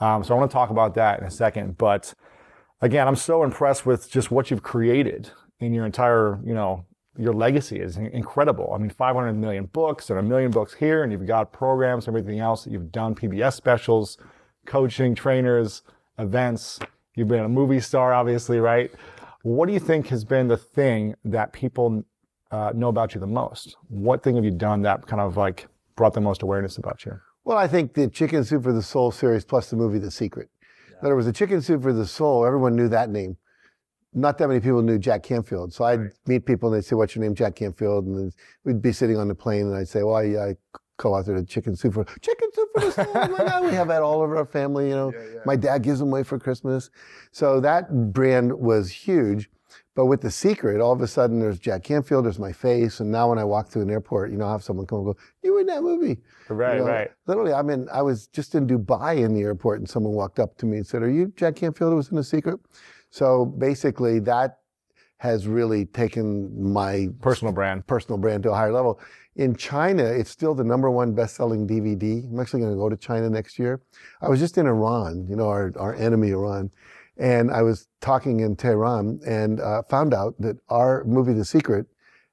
Um, 0.00 0.24
so 0.24 0.34
I 0.34 0.38
want 0.38 0.50
to 0.50 0.52
talk 0.52 0.70
about 0.70 0.94
that 0.96 1.20
in 1.20 1.24
a 1.26 1.30
second. 1.30 1.78
But 1.78 2.12
again, 2.80 3.06
I'm 3.06 3.14
so 3.16 3.44
impressed 3.44 3.86
with 3.86 4.10
just 4.10 4.32
what 4.32 4.50
you've 4.50 4.62
created 4.64 5.30
in 5.60 5.72
your 5.72 5.86
entire, 5.86 6.40
you 6.44 6.54
know, 6.54 6.84
your 7.18 7.34
legacy 7.34 7.80
is 7.80 7.96
incredible. 7.96 8.72
I 8.74 8.78
mean, 8.78 8.90
500 8.90 9.32
million 9.34 9.66
books 9.66 10.10
and 10.10 10.18
a 10.18 10.22
million 10.22 10.50
books 10.50 10.74
here, 10.74 11.02
and 11.02 11.12
you've 11.12 11.26
got 11.26 11.52
programs, 11.52 12.08
everything 12.08 12.38
else 12.40 12.64
that 12.64 12.72
you've 12.72 12.92
done, 12.92 13.14
PBS 13.14 13.54
specials, 13.54 14.16
coaching, 14.66 15.14
trainers, 15.14 15.82
events. 16.18 16.78
You've 17.16 17.28
been 17.28 17.44
a 17.44 17.48
movie 17.48 17.80
star, 17.80 18.14
obviously, 18.14 18.60
right? 18.60 18.92
What 19.42 19.66
do 19.66 19.72
you 19.72 19.80
think 19.80 20.08
has 20.08 20.24
been 20.24 20.48
the 20.48 20.56
thing 20.56 21.14
that 21.24 21.52
people 21.52 22.04
uh, 22.50 22.72
know 22.74 22.88
about 22.88 23.14
you 23.14 23.20
the 23.20 23.26
most? 23.26 23.76
What 23.88 24.22
thing 24.22 24.36
have 24.36 24.44
you 24.44 24.50
done 24.50 24.82
that 24.82 25.06
kind 25.06 25.20
of 25.20 25.36
like 25.36 25.66
brought 25.96 26.14
the 26.14 26.20
most 26.20 26.42
awareness 26.42 26.76
about 26.76 27.04
you? 27.04 27.18
Well, 27.44 27.58
I 27.58 27.66
think 27.66 27.94
the 27.94 28.08
Chicken 28.08 28.44
Soup 28.44 28.62
for 28.62 28.72
the 28.72 28.82
Soul 28.82 29.10
series 29.10 29.44
plus 29.44 29.70
the 29.70 29.76
movie 29.76 29.98
The 29.98 30.10
Secret. 30.10 30.48
In 31.00 31.06
other 31.06 31.14
words, 31.14 31.26
the 31.26 31.32
Chicken 31.32 31.62
Soup 31.62 31.82
for 31.82 31.92
the 31.92 32.06
Soul, 32.06 32.44
everyone 32.44 32.76
knew 32.76 32.88
that 32.88 33.08
name. 33.08 33.38
Not 34.12 34.38
that 34.38 34.48
many 34.48 34.60
people 34.60 34.82
knew 34.82 34.98
Jack 34.98 35.22
Canfield. 35.22 35.72
So 35.72 35.84
I'd 35.84 36.10
meet 36.26 36.44
people 36.44 36.68
and 36.72 36.76
they'd 36.76 36.86
say, 36.86 36.96
What's 36.96 37.14
your 37.14 37.22
name? 37.22 37.34
Jack 37.34 37.54
Canfield. 37.56 38.06
And 38.06 38.16
then 38.16 38.32
we'd 38.64 38.82
be 38.82 38.92
sitting 38.92 39.16
on 39.16 39.28
the 39.28 39.34
plane 39.34 39.66
and 39.66 39.76
I'd 39.76 39.88
say, 39.88 40.02
Well, 40.02 40.16
I, 40.16 40.22
I 40.22 40.56
co 40.98 41.12
authored 41.12 41.38
a 41.38 41.44
Chicken 41.44 41.76
Soup 41.76 41.94
for 41.94 42.04
Chicken 42.20 42.48
Soup 42.52 42.68
for 42.74 42.80
the 42.80 42.90
Soul. 42.92 43.06
Oh 43.14 43.28
my 43.28 43.38
God, 43.38 43.64
we 43.64 43.72
have 43.72 43.88
that 43.88 44.02
all 44.02 44.20
over 44.20 44.36
our 44.36 44.46
family. 44.46 44.88
You 44.88 44.96
know, 44.96 45.12
my 45.46 45.56
dad 45.56 45.82
gives 45.82 46.00
them 46.00 46.08
away 46.08 46.24
for 46.24 46.38
Christmas. 46.38 46.90
So 47.30 47.60
that 47.60 48.12
brand 48.12 48.52
was 48.52 48.90
huge. 48.90 49.48
But 49.96 50.06
with 50.06 50.20
The 50.20 50.30
Secret, 50.30 50.80
all 50.80 50.92
of 50.92 51.00
a 51.02 51.06
sudden 51.06 51.40
there's 51.40 51.58
Jack 51.58 51.82
Canfield, 51.84 52.24
there's 52.24 52.38
my 52.38 52.52
face. 52.52 53.00
And 53.00 53.10
now 53.10 53.28
when 53.28 53.38
I 53.38 53.44
walk 53.44 53.68
through 53.68 53.82
an 53.82 53.90
airport, 53.90 54.30
you 54.30 54.36
know, 54.38 54.46
I 54.46 54.52
have 54.52 54.62
someone 54.62 54.86
come 54.86 55.00
and 55.00 55.06
go, 55.06 55.16
You 55.42 55.54
were 55.54 55.60
in 55.60 55.66
that 55.66 55.82
movie. 55.82 56.18
Right, 56.48 56.78
You 56.78 56.80
know, 56.80 56.86
right. 56.88 57.10
Literally, 57.26 57.52
I 57.52 57.62
mean, 57.62 57.86
I 57.92 58.02
was 58.02 58.26
just 58.28 58.54
in 58.54 58.66
Dubai 58.66 59.18
in 59.24 59.34
the 59.34 59.42
airport, 59.42 59.78
and 59.78 59.88
someone 59.88 60.14
walked 60.14 60.40
up 60.40 60.56
to 60.58 60.66
me 60.66 60.78
and 60.78 60.86
said, 60.86 61.02
"Are 61.02 61.10
you 61.10 61.32
Jack 61.36 61.56
Canfield 61.56 61.90
who 61.92 61.96
was 61.96 62.08
in 62.10 62.16
The 62.16 62.24
Secret?" 62.24 62.58
So 63.10 63.44
basically, 63.44 64.20
that 64.20 64.58
has 65.18 65.46
really 65.46 65.84
taken 65.84 66.72
my 66.72 67.08
Personal 67.20 67.52
brand. 67.52 67.86
personal 67.86 68.16
brand 68.18 68.42
to 68.44 68.52
a 68.52 68.54
higher 68.54 68.72
level. 68.72 68.98
In 69.36 69.54
China, 69.54 70.02
it's 70.04 70.30
still 70.30 70.54
the 70.54 70.64
number 70.64 70.90
one 70.90 71.14
best-selling 71.14 71.66
DVD. 71.68 72.24
I'm 72.24 72.40
actually 72.40 72.60
going 72.60 72.72
to 72.72 72.78
go 72.78 72.88
to 72.88 72.96
China 72.96 73.28
next 73.28 73.58
year. 73.58 73.82
I 74.22 74.28
was 74.28 74.40
just 74.40 74.56
in 74.56 74.66
Iran, 74.66 75.26
you 75.28 75.36
know, 75.36 75.48
our, 75.48 75.72
our 75.78 75.94
enemy 75.94 76.30
Iran, 76.30 76.70
and 77.18 77.50
I 77.50 77.62
was 77.62 77.86
talking 78.00 78.40
in 78.40 78.56
Tehran 78.56 79.20
and 79.26 79.60
uh, 79.60 79.82
found 79.82 80.14
out 80.14 80.34
that 80.40 80.56
our 80.70 81.04
movie 81.04 81.34
The 81.34 81.44
Secret 81.44 81.86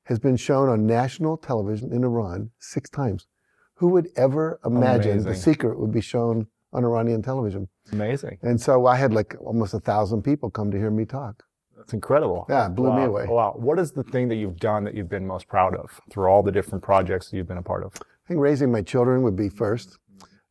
has 0.03 0.17
been 0.17 0.37
shown 0.37 0.69
on 0.69 0.87
national 0.87 1.35
television 1.37 1.91
in 1.91 2.05
Iran 2.05 2.51
six 2.59 2.89
times. 2.89 3.27
Who 3.75 3.89
would 3.89 4.07
ever 4.15 4.59
imagine 4.65 5.23
The 5.23 5.35
Secret 5.35 5.77
would 5.77 5.91
be 5.91 6.01
shown 6.01 6.47
on 6.71 6.85
Iranian 6.85 7.21
television. 7.21 7.67
Amazing. 7.91 8.37
And 8.41 8.59
so 8.59 8.85
I 8.85 8.95
had 8.95 9.13
like 9.13 9.35
almost 9.39 9.73
a 9.73 9.79
thousand 9.79 10.23
people 10.23 10.49
come 10.49 10.71
to 10.71 10.77
hear 10.77 10.91
me 10.91 11.05
talk. 11.05 11.43
That's 11.75 11.93
incredible. 11.93 12.45
Yeah, 12.49 12.65
it 12.65 12.75
blew 12.75 12.89
wow. 12.89 12.97
me 12.97 13.05
away. 13.05 13.25
Wow. 13.27 13.53
What 13.55 13.79
is 13.79 13.91
the 13.91 14.03
thing 14.03 14.27
that 14.29 14.35
you've 14.35 14.59
done 14.59 14.83
that 14.85 14.95
you've 14.95 15.09
been 15.09 15.25
most 15.25 15.47
proud 15.47 15.75
of 15.75 16.01
through 16.09 16.27
all 16.27 16.43
the 16.43 16.51
different 16.51 16.83
projects 16.83 17.29
that 17.29 17.37
you've 17.37 17.47
been 17.47 17.57
a 17.57 17.63
part 17.63 17.83
of? 17.83 17.93
I 17.95 18.27
think 18.27 18.39
raising 18.39 18.71
my 18.71 18.81
children 18.81 19.21
would 19.21 19.35
be 19.35 19.47
first. 19.47 19.99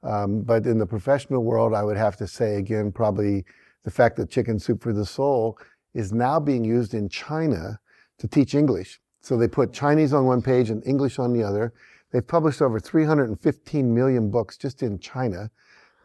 Um, 0.02 0.42
but 0.42 0.66
in 0.66 0.78
the 0.78 0.86
professional 0.86 1.42
world, 1.42 1.74
I 1.74 1.82
would 1.82 1.96
have 1.96 2.16
to 2.18 2.26
say 2.26 2.56
again, 2.56 2.92
probably 2.92 3.44
the 3.82 3.90
fact 3.90 4.16
that 4.16 4.30
Chicken 4.30 4.58
Soup 4.58 4.80
for 4.80 4.92
the 4.92 5.04
Soul 5.04 5.58
is 5.94 6.12
now 6.12 6.38
being 6.38 6.64
used 6.64 6.94
in 6.94 7.08
China 7.08 7.80
to 8.18 8.28
teach 8.28 8.54
English. 8.54 9.00
So 9.20 9.36
they 9.36 9.48
put 9.48 9.72
Chinese 9.72 10.12
on 10.12 10.26
one 10.26 10.42
page 10.42 10.70
and 10.70 10.86
English 10.86 11.18
on 11.18 11.32
the 11.32 11.42
other. 11.42 11.72
They've 12.12 12.26
published 12.26 12.62
over 12.62 12.78
315 12.78 13.94
million 13.94 14.30
books 14.30 14.56
just 14.56 14.82
in 14.82 14.98
China. 15.00 15.50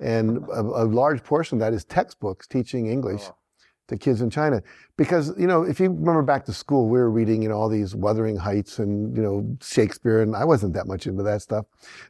And 0.02 0.44
a, 0.50 0.62
a 0.62 0.86
large 0.86 1.24
portion 1.24 1.58
of 1.58 1.60
that 1.62 1.74
is 1.74 1.86
textbooks 1.86 2.48
teaching 2.48 2.88
English 2.88 3.24
to 3.88 3.98
kids 3.98 4.22
in 4.22 4.30
China. 4.30 4.64
Because, 4.98 5.34
you 5.38 5.48
know, 5.48 5.64
if 5.64 5.80
you 5.80 5.90
remember 5.90 6.22
back 6.22 6.46
to 6.46 6.54
school, 6.54 6.90
we 6.90 6.98
were 6.98 7.12
reading, 7.12 7.44
you 7.44 7.50
know, 7.50 7.56
all 7.56 7.70
these 7.70 7.94
Wuthering 7.94 8.38
Heights 8.38 8.80
and, 8.80 9.16
you 9.16 9.22
know, 9.22 9.58
Shakespeare, 9.62 10.22
and 10.22 10.36
I 10.36 10.46
wasn't 10.46 10.74
that 10.74 10.88
much 10.88 11.08
into 11.08 11.24
that 11.24 11.42
stuff. 11.42 11.66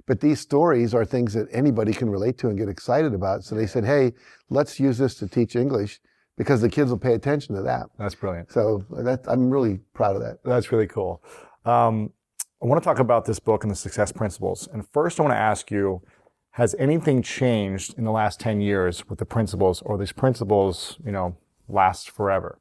But 0.05 0.21
these 0.21 0.39
stories 0.39 0.93
are 0.93 1.03
things 1.03 1.33
that 1.33 1.47
anybody 1.51 1.91
can 1.91 2.09
relate 2.09 2.37
to 2.39 2.47
and 2.49 2.57
get 2.57 2.69
excited 2.69 3.13
about. 3.13 3.43
So 3.43 3.55
they 3.55 3.67
said, 3.67 3.83
hey, 3.83 4.13
let's 4.49 4.79
use 4.79 4.97
this 4.97 5.15
to 5.15 5.27
teach 5.27 5.55
English 5.55 5.99
because 6.37 6.61
the 6.61 6.69
kids 6.69 6.91
will 6.91 6.97
pay 6.97 7.13
attention 7.13 7.55
to 7.55 7.61
that. 7.63 7.87
That's 7.97 8.15
brilliant. 8.15 8.51
So 8.51 8.85
that, 8.91 9.25
I'm 9.27 9.49
really 9.49 9.79
proud 9.93 10.15
of 10.15 10.21
that. 10.21 10.37
That's 10.43 10.71
really 10.71 10.87
cool. 10.87 11.23
Um, 11.65 12.11
I 12.61 12.67
want 12.67 12.81
to 12.81 12.85
talk 12.85 12.99
about 12.99 13.25
this 13.25 13.39
book 13.39 13.63
and 13.63 13.71
the 13.71 13.75
success 13.75 14.11
principles. 14.11 14.69
And 14.71 14.87
first, 14.87 15.19
I 15.19 15.23
want 15.23 15.33
to 15.33 15.39
ask 15.39 15.71
you 15.71 16.01
has 16.51 16.75
anything 16.77 17.21
changed 17.21 17.97
in 17.97 18.03
the 18.03 18.11
last 18.11 18.39
10 18.39 18.61
years 18.61 19.07
with 19.09 19.19
the 19.19 19.25
principles, 19.25 19.81
or 19.83 19.97
these 19.97 20.11
principles, 20.11 20.97
you 21.05 21.11
know, 21.11 21.37
last 21.69 22.09
forever? 22.09 22.59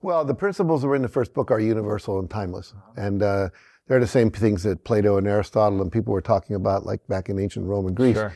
Well, 0.00 0.24
the 0.24 0.34
principles 0.34 0.82
that 0.82 0.88
were 0.88 0.96
in 0.96 1.02
the 1.02 1.08
first 1.08 1.34
book 1.34 1.50
are 1.50 1.58
universal 1.58 2.20
and 2.20 2.30
timeless. 2.30 2.74
And 2.96 3.22
uh, 3.22 3.48
they're 3.88 4.00
the 4.00 4.06
same 4.06 4.30
things 4.30 4.62
that 4.62 4.84
Plato 4.84 5.16
and 5.16 5.26
Aristotle 5.26 5.82
and 5.82 5.90
people 5.90 6.12
were 6.12 6.20
talking 6.20 6.54
about, 6.54 6.86
like 6.86 7.06
back 7.08 7.28
in 7.28 7.38
ancient 7.38 7.66
Rome 7.66 7.86
and 7.86 7.96
Greece. 7.96 8.16
Sure. 8.16 8.34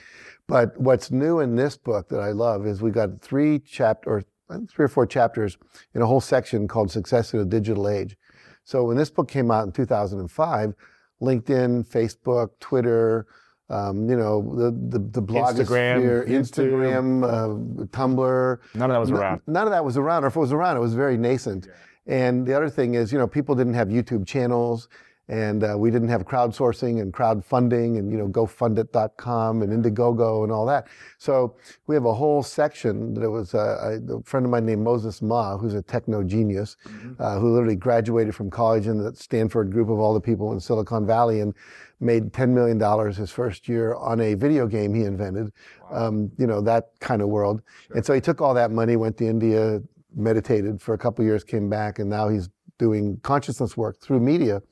But 0.48 0.76
what's 0.80 1.12
new 1.12 1.38
in 1.38 1.54
this 1.54 1.76
book 1.76 2.08
that 2.08 2.20
I 2.20 2.32
love 2.32 2.66
is 2.66 2.82
we 2.82 2.90
got 2.90 3.20
three 3.20 3.60
chapter, 3.60 4.10
or 4.10 4.24
three 4.68 4.86
or 4.86 4.88
four 4.88 5.06
chapters 5.06 5.56
in 5.94 6.02
a 6.02 6.06
whole 6.06 6.20
section 6.20 6.66
called 6.66 6.90
Success 6.90 7.32
in 7.32 7.38
a 7.38 7.44
Digital 7.44 7.88
Age. 7.88 8.16
So 8.64 8.84
when 8.84 8.96
this 8.96 9.10
book 9.10 9.28
came 9.28 9.52
out 9.52 9.66
in 9.66 9.72
2005, 9.72 10.74
LinkedIn, 11.22 11.86
Facebook, 11.86 12.50
Twitter, 12.58 13.26
um, 13.70 14.08
you 14.10 14.16
know, 14.16 14.54
the 14.56 14.70
the, 14.70 14.98
the 14.98 15.22
blogosphere, 15.22 16.28
Instagram, 16.28 17.22
Instagram, 17.22 17.24
uh, 17.24 17.84
Tumblr. 17.86 18.58
None 18.74 18.90
of 18.90 18.94
that 18.94 19.00
was 19.00 19.10
around. 19.10 19.40
None 19.46 19.66
of 19.66 19.70
that 19.70 19.84
was 19.84 19.96
around, 19.96 20.24
or 20.24 20.26
if 20.26 20.36
it 20.36 20.40
was 20.40 20.52
around, 20.52 20.76
it 20.76 20.80
was 20.80 20.94
very 20.94 21.16
nascent. 21.16 21.68
And 22.06 22.46
the 22.46 22.54
other 22.54 22.68
thing 22.68 22.94
is, 22.94 23.12
you 23.12 23.18
know, 23.18 23.28
people 23.28 23.54
didn't 23.54 23.74
have 23.74 23.88
YouTube 23.88 24.26
channels, 24.26 24.88
and 25.30 25.62
uh, 25.62 25.76
we 25.78 25.92
didn't 25.92 26.08
have 26.08 26.24
crowdsourcing 26.24 27.00
and 27.00 27.14
crowdfunding, 27.14 27.98
and 27.98 28.10
you 28.10 28.18
know, 28.18 28.26
GoFundIt.com 28.26 29.62
and 29.62 29.72
Indiegogo 29.72 30.42
and 30.42 30.50
all 30.50 30.66
that. 30.66 30.88
So 31.18 31.54
we 31.86 31.94
have 31.94 32.04
a 32.04 32.12
whole 32.12 32.42
section 32.42 33.14
that 33.14 33.30
was 33.30 33.54
uh, 33.54 34.00
a, 34.08 34.22
friend 34.24 34.44
of 34.44 34.50
mine 34.50 34.66
named 34.66 34.82
Moses 34.82 35.22
Ma, 35.22 35.56
who's 35.56 35.74
a 35.74 35.82
techno 35.82 36.24
genius, 36.24 36.76
uh, 37.20 37.38
who 37.38 37.52
literally 37.52 37.76
graduated 37.76 38.34
from 38.34 38.50
college 38.50 38.88
in 38.88 38.98
the 38.98 39.14
Stanford 39.14 39.70
group 39.70 39.88
of 39.88 40.00
all 40.00 40.14
the 40.14 40.20
people 40.20 40.52
in 40.52 40.58
Silicon 40.58 41.06
Valley 41.06 41.40
and 41.40 41.54
made 42.00 42.32
$10 42.32 42.48
million 42.48 43.12
his 43.14 43.30
first 43.30 43.68
year 43.68 43.94
on 43.94 44.20
a 44.20 44.34
video 44.34 44.66
game 44.66 44.92
he 44.94 45.04
invented, 45.04 45.52
um, 45.92 46.32
you 46.38 46.46
know, 46.46 46.60
that 46.60 46.88
kind 46.98 47.22
of 47.22 47.28
world. 47.28 47.62
And 47.94 48.04
so 48.04 48.14
he 48.14 48.20
took 48.20 48.40
all 48.40 48.54
that 48.54 48.72
money, 48.72 48.96
went 48.96 49.16
to 49.18 49.26
India, 49.26 49.80
meditated 50.16 50.82
for 50.82 50.94
a 50.94 50.98
couple 50.98 51.24
years, 51.24 51.44
came 51.44 51.68
back, 51.68 52.00
and 52.00 52.10
now 52.10 52.28
he's 52.28 52.48
doing 52.80 53.20
consciousness 53.22 53.76
work 53.76 54.00
through 54.00 54.18
media. 54.18 54.62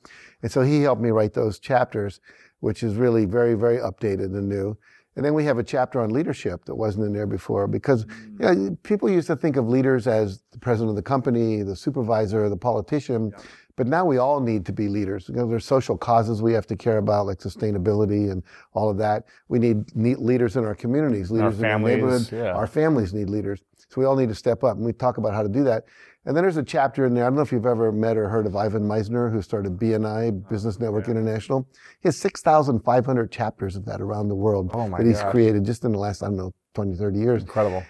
And 0.41 0.51
so 0.51 0.61
he 0.61 0.81
helped 0.81 1.01
me 1.01 1.09
write 1.09 1.33
those 1.33 1.59
chapters, 1.59 2.19
which 2.59 2.83
is 2.83 2.95
really 2.95 3.25
very, 3.25 3.55
very 3.55 3.77
updated 3.77 4.37
and 4.37 4.47
new. 4.47 4.77
And 5.15 5.25
then 5.25 5.33
we 5.33 5.43
have 5.45 5.57
a 5.57 5.63
chapter 5.63 5.99
on 5.99 6.11
leadership 6.11 6.63
that 6.65 6.75
wasn't 6.75 7.05
in 7.05 7.13
there 7.13 7.25
before 7.25 7.67
because 7.67 8.05
mm. 8.05 8.39
you 8.39 8.69
know, 8.69 8.77
people 8.83 9.09
used 9.09 9.27
to 9.27 9.35
think 9.35 9.57
of 9.57 9.67
leaders 9.67 10.07
as 10.07 10.41
the 10.51 10.59
president 10.59 10.91
of 10.91 10.95
the 10.95 11.01
company, 11.01 11.61
the 11.61 11.75
supervisor, 11.75 12.47
the 12.47 12.55
politician. 12.55 13.33
But 13.75 13.87
now 13.87 14.05
we 14.05 14.17
all 14.17 14.39
need 14.39 14.65
to 14.65 14.73
be 14.73 14.87
leaders. 14.87 15.27
You 15.29 15.35
know, 15.35 15.47
there's 15.47 15.65
social 15.65 15.97
causes 15.97 16.41
we 16.41 16.53
have 16.53 16.67
to 16.67 16.75
care 16.75 16.97
about, 16.97 17.25
like 17.25 17.39
sustainability 17.39 18.31
and 18.31 18.43
all 18.73 18.89
of 18.89 18.97
that. 18.97 19.25
We 19.47 19.57
need 19.57 19.95
neat 19.95 20.19
leaders 20.19 20.57
in 20.57 20.65
our 20.65 20.75
communities, 20.75 21.31
leaders 21.31 21.55
in 21.55 21.61
families, 21.61 21.93
our 21.93 21.97
neighborhood. 21.97 22.31
yeah. 22.31 22.53
Our 22.53 22.67
families 22.67 23.13
need 23.13 23.29
leaders. 23.29 23.61
So 23.89 24.01
we 24.01 24.05
all 24.05 24.15
need 24.15 24.29
to 24.29 24.35
step 24.35 24.63
up, 24.63 24.75
and 24.75 24.85
we 24.85 24.93
talk 24.93 25.17
about 25.17 25.33
how 25.33 25.43
to 25.43 25.49
do 25.49 25.63
that. 25.63 25.85
And 26.29 26.37
then 26.37 26.43
there's 26.43 26.57
a 26.57 26.63
chapter 26.63 27.07
in 27.07 27.15
there. 27.15 27.23
I 27.23 27.27
don't 27.27 27.37
know 27.37 27.41
if 27.41 27.51
you've 27.51 27.65
ever 27.65 27.91
met 27.91 28.15
or 28.15 28.29
heard 28.29 28.45
of 28.45 28.55
Ivan 28.55 28.83
Misner, 28.83 29.31
who 29.31 29.41
started 29.41 29.79
BNI, 29.79 30.47
Business 30.47 30.79
Network 30.79 31.07
International. 31.07 31.67
He 32.01 32.07
has 32.07 32.17
6,500 32.17 33.31
chapters 33.31 33.75
of 33.75 33.83
that 33.85 33.99
around 33.99 34.27
the 34.27 34.35
world 34.35 34.69
Oh 34.71 34.87
that 34.91 35.07
he's 35.07 35.21
gosh. 35.21 35.31
created 35.31 35.65
just 35.65 35.85
in 35.85 35.91
the 35.91 35.97
last, 35.97 36.21
I 36.21 36.27
don't 36.27 36.37
know, 36.37 36.53
20, 36.75 36.95
30 36.95 37.17
years. 37.17 37.41
Incredible. 37.41 37.83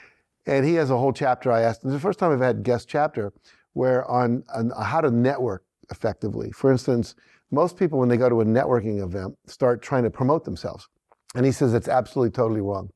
And 0.46 0.65
he 0.65 0.75
has 0.75 0.89
a 0.89 0.98
whole 0.98 1.12
chapter 1.12 1.51
I 1.51 1.63
asked. 1.63 1.84
This 1.84 1.89
is 1.89 1.96
the 1.96 2.00
first 2.00 2.17
time 2.17 2.31
I've 2.31 2.39
had 2.39 2.63
guest 2.63 2.88
chapter 2.88 3.34
where 3.74 4.10
on, 4.10 4.46
on 4.55 4.72
how 4.86 5.01
to 5.01 5.12
network 5.12 5.65
effectively. 5.91 6.50
For 6.51 6.72
instance, 6.72 7.15
most 7.51 7.75
people 7.75 8.00
when 8.00 8.08
they 8.08 8.15
go 8.15 8.29
to 8.29 8.39
a 8.39 8.46
networking 8.46 9.03
event 9.03 9.38
start 9.48 9.81
trying 9.81 10.03
to 10.03 10.10
promote 10.10 10.46
themselves. 10.46 10.88
And 11.36 11.46
he 11.46 11.51
says 11.51 11.74
it's 11.74 11.89
absolutely 11.89 12.31
totally 12.31 12.62
wrong. 12.62 12.89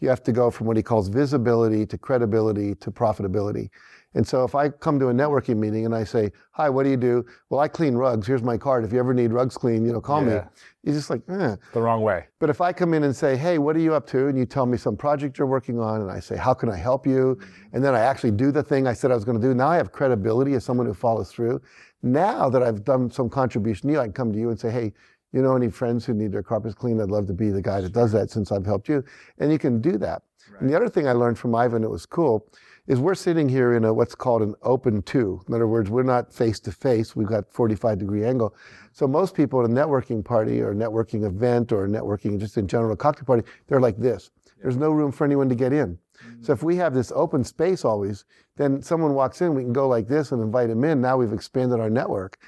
You 0.00 0.10
have 0.10 0.22
to 0.24 0.32
go 0.32 0.50
from 0.50 0.66
what 0.66 0.76
he 0.76 0.82
calls 0.82 1.08
visibility 1.08 1.86
to 1.86 1.96
credibility 1.96 2.74
to 2.76 2.90
profitability. 2.90 3.70
And 4.14 4.26
so 4.26 4.42
if 4.42 4.54
I 4.56 4.68
come 4.68 4.98
to 4.98 5.08
a 5.08 5.12
networking 5.12 5.56
meeting 5.56 5.86
and 5.86 5.94
I 5.94 6.02
say, 6.02 6.32
"Hi, 6.52 6.68
what 6.68 6.82
do 6.82 6.90
you 6.90 6.96
do?" 6.96 7.24
Well, 7.48 7.60
I 7.60 7.68
clean 7.68 7.94
rugs. 7.94 8.26
Here's 8.26 8.42
my 8.42 8.58
card. 8.58 8.84
If 8.84 8.92
you 8.92 8.98
ever 8.98 9.14
need 9.14 9.32
rugs 9.32 9.56
cleaned, 9.56 9.86
you 9.86 9.92
know, 9.92 10.00
call 10.00 10.20
me. 10.20 10.32
Yeah. 10.32 10.48
He's 10.82 10.94
just 10.94 11.10
like, 11.10 11.22
eh. 11.28 11.56
The 11.72 11.80
wrong 11.80 12.02
way. 12.02 12.26
But 12.38 12.50
if 12.50 12.60
I 12.60 12.72
come 12.72 12.94
in 12.94 13.04
and 13.04 13.14
say, 13.14 13.36
hey, 13.36 13.58
what 13.58 13.76
are 13.76 13.80
you 13.80 13.94
up 13.94 14.06
to? 14.08 14.26
And 14.26 14.36
you 14.36 14.46
tell 14.46 14.66
me 14.66 14.78
some 14.78 14.96
project 14.96 15.38
you're 15.38 15.46
working 15.46 15.78
on, 15.78 16.00
and 16.00 16.10
I 16.10 16.18
say, 16.20 16.36
how 16.36 16.54
can 16.54 16.68
I 16.68 16.76
help 16.76 17.06
you? 17.06 17.38
And 17.72 17.84
then 17.84 17.94
I 17.94 18.00
actually 18.00 18.32
do 18.32 18.50
the 18.50 18.62
thing 18.62 18.86
I 18.86 18.94
said 18.94 19.12
I 19.12 19.14
was 19.14 19.24
going 19.24 19.40
to 19.40 19.46
do. 19.46 19.54
Now 19.54 19.68
I 19.68 19.76
have 19.76 19.92
credibility 19.92 20.54
as 20.54 20.64
someone 20.64 20.86
who 20.86 20.94
follows 20.94 21.30
through. 21.30 21.60
Now 22.02 22.48
that 22.48 22.62
I've 22.62 22.82
done 22.82 23.10
some 23.10 23.28
contribution 23.28 23.88
to 23.88 23.94
you, 23.94 24.00
I 24.00 24.04
can 24.04 24.12
come 24.12 24.32
to 24.32 24.38
you 24.38 24.50
and 24.50 24.58
say, 24.58 24.70
hey, 24.70 24.92
you 25.32 25.42
know 25.42 25.54
any 25.54 25.70
friends 25.70 26.04
who 26.04 26.14
need 26.14 26.32
their 26.32 26.42
carpets 26.42 26.74
cleaned? 26.74 27.00
I'd 27.00 27.10
love 27.10 27.26
to 27.28 27.34
be 27.34 27.50
the 27.50 27.62
guy 27.62 27.80
that 27.80 27.92
does 27.92 28.10
that 28.12 28.30
since 28.30 28.50
I've 28.50 28.66
helped 28.66 28.88
you. 28.88 29.04
And 29.38 29.52
you 29.52 29.58
can 29.58 29.80
do 29.80 29.96
that. 29.98 30.22
And 30.58 30.68
the 30.68 30.74
other 30.74 30.88
thing 30.88 31.06
I 31.06 31.12
learned 31.12 31.38
from 31.38 31.54
Ivan 31.54 31.82
that 31.82 31.90
was 31.90 32.06
cool 32.06 32.48
is 32.90 32.98
we're 32.98 33.14
sitting 33.14 33.48
here 33.48 33.76
in 33.76 33.84
a 33.84 33.94
what's 33.94 34.16
called 34.16 34.42
an 34.42 34.52
open 34.62 35.00
two. 35.02 35.40
In 35.46 35.54
other 35.54 35.68
words, 35.68 35.88
we're 35.88 36.02
not 36.02 36.34
face 36.34 36.58
to 36.58 36.72
face. 36.72 37.14
We've 37.14 37.28
got 37.28 37.48
45 37.48 37.98
degree 37.98 38.24
angle. 38.24 38.56
So 38.90 39.06
most 39.06 39.36
people 39.36 39.62
at 39.62 39.70
a 39.70 39.72
networking 39.72 40.24
party 40.24 40.60
or 40.60 40.74
networking 40.74 41.24
event 41.24 41.70
or 41.70 41.86
networking 41.86 42.40
just 42.40 42.58
in 42.58 42.66
general, 42.66 42.90
a 42.90 42.96
cocktail 42.96 43.26
party, 43.26 43.44
they're 43.68 43.80
like 43.80 43.96
this. 43.96 44.32
There's 44.60 44.76
no 44.76 44.90
room 44.90 45.12
for 45.12 45.24
anyone 45.24 45.48
to 45.48 45.54
get 45.54 45.72
in. 45.72 46.00
So 46.40 46.52
if 46.52 46.64
we 46.64 46.74
have 46.76 46.92
this 46.92 47.12
open 47.14 47.44
space 47.44 47.84
always, 47.84 48.24
then 48.56 48.82
someone 48.82 49.14
walks 49.14 49.40
in, 49.40 49.54
we 49.54 49.62
can 49.62 49.72
go 49.72 49.86
like 49.86 50.08
this 50.08 50.32
and 50.32 50.42
invite 50.42 50.68
them 50.68 50.82
in. 50.82 51.00
Now 51.00 51.16
we've 51.16 51.32
expanded 51.32 51.78
our 51.78 51.90
network. 51.90 52.38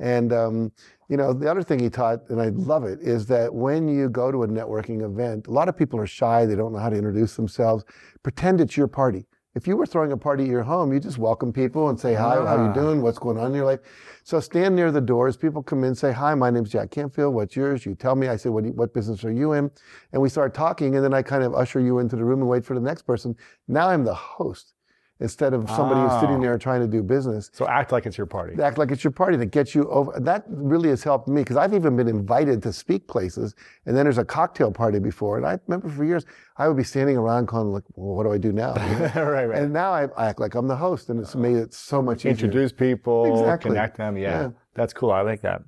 And 0.00 0.32
um, 0.32 0.72
you 1.08 1.16
know, 1.16 1.32
the 1.32 1.48
other 1.48 1.62
thing 1.62 1.78
he 1.78 1.88
taught, 1.88 2.28
and 2.28 2.42
I 2.42 2.48
love 2.48 2.82
it, 2.82 2.98
is 3.00 3.26
that 3.26 3.54
when 3.54 3.86
you 3.86 4.08
go 4.08 4.32
to 4.32 4.42
a 4.42 4.48
networking 4.48 5.04
event, 5.04 5.46
a 5.46 5.52
lot 5.52 5.68
of 5.68 5.76
people 5.76 6.00
are 6.00 6.08
shy. 6.08 6.44
They 6.44 6.56
don't 6.56 6.72
know 6.72 6.80
how 6.80 6.90
to 6.90 6.96
introduce 6.96 7.36
themselves. 7.36 7.84
Pretend 8.24 8.60
it's 8.60 8.76
your 8.76 8.88
party. 8.88 9.26
If 9.54 9.66
you 9.66 9.76
were 9.76 9.84
throwing 9.84 10.12
a 10.12 10.16
party 10.16 10.44
at 10.44 10.48
your 10.48 10.62
home, 10.62 10.94
you 10.94 10.98
just 11.00 11.18
welcome 11.18 11.52
people 11.52 11.90
and 11.90 12.00
say, 12.00 12.14
hi, 12.14 12.36
how 12.36 12.54
you 12.56 12.70
Ah. 12.70 12.72
doing? 12.72 13.02
What's 13.02 13.18
going 13.18 13.36
on 13.36 13.48
in 13.48 13.54
your 13.54 13.66
life? 13.66 13.80
So 14.24 14.40
stand 14.40 14.74
near 14.74 14.90
the 14.90 15.00
doors. 15.00 15.36
People 15.36 15.62
come 15.62 15.84
in, 15.84 15.94
say, 15.94 16.10
hi, 16.10 16.34
my 16.34 16.48
name's 16.48 16.70
Jack 16.70 16.90
Canfield. 16.90 17.34
What's 17.34 17.54
yours? 17.54 17.84
You 17.84 17.94
tell 17.94 18.16
me. 18.16 18.28
I 18.28 18.36
say, 18.36 18.48
what, 18.48 18.64
you- 18.64 18.72
what 18.72 18.94
business 18.94 19.24
are 19.24 19.32
you 19.32 19.52
in? 19.52 19.70
And 20.14 20.22
we 20.22 20.30
start 20.30 20.54
talking, 20.54 20.94
and 20.96 21.04
then 21.04 21.12
I 21.12 21.20
kind 21.20 21.44
of 21.44 21.54
usher 21.54 21.80
you 21.80 21.98
into 21.98 22.16
the 22.16 22.24
room 22.24 22.40
and 22.40 22.48
wait 22.48 22.64
for 22.64 22.72
the 22.74 22.80
next 22.80 23.02
person. 23.02 23.36
Now 23.68 23.88
I'm 23.90 24.04
the 24.04 24.14
host 24.14 24.72
instead 25.22 25.54
of 25.54 25.70
somebody 25.70 26.00
who's 26.00 26.20
sitting 26.20 26.36
Oh. 26.36 26.42
there 26.42 26.58
trying 26.58 26.80
to 26.80 26.86
do 26.86 27.02
business 27.02 27.48
So 27.52 27.66
act 27.68 27.92
like 27.92 28.04
it's 28.06 28.18
your 28.18 28.26
party. 28.26 28.60
act 28.62 28.76
like 28.76 28.90
it's 28.90 29.04
your 29.04 29.10
party 29.12 29.36
that 29.38 29.46
gets 29.46 29.74
you 29.74 29.88
over. 29.88 30.10
That 30.20 30.44
really 30.48 30.88
has 30.90 31.02
helped 31.02 31.28
me 31.28 31.40
because 31.42 31.56
I've 31.56 31.72
even 31.74 31.96
been 31.96 32.08
invited 32.08 32.62
to 32.64 32.72
speak 32.72 33.06
places, 33.06 33.54
and 33.86 33.96
then 33.96 34.04
there's 34.04 34.18
a 34.18 34.24
cocktail 34.24 34.70
party 34.72 34.98
before, 34.98 35.36
and 35.38 35.46
I 35.46 35.58
remember 35.66 35.88
for 35.88 36.04
years 36.04 36.24
I 36.56 36.68
would 36.68 36.76
be 36.76 36.84
standing 36.84 37.16
around 37.16 37.46
going 37.48 37.68
like, 37.72 37.84
"Well, 37.94 38.16
what 38.16 38.24
do 38.24 38.32
I 38.32 38.38
do 38.38 38.52
now?" 38.52 38.74
You 38.90 38.98
know? 39.22 39.30
right, 39.30 39.46
right. 39.46 39.58
and 39.62 39.72
now 39.72 39.92
I, 39.92 40.08
I 40.16 40.26
act 40.28 40.40
like 40.40 40.54
I'm 40.54 40.68
the 40.68 40.76
host, 40.76 41.08
and 41.10 41.20
it's 41.20 41.34
made 41.34 41.56
it 41.56 41.72
so 41.72 42.02
much 42.02 42.18
easier. 42.20 42.30
Introduce 42.32 42.72
people, 42.72 43.24
Exactly. 43.40 43.70
connect 43.70 43.96
them. 43.96 44.16
Yeah, 44.16 44.40
Yeah. 44.42 44.48
that's 44.74 44.92
cool. 44.92 45.10
I 45.12 45.22
like 45.22 45.40
that. 45.42 45.62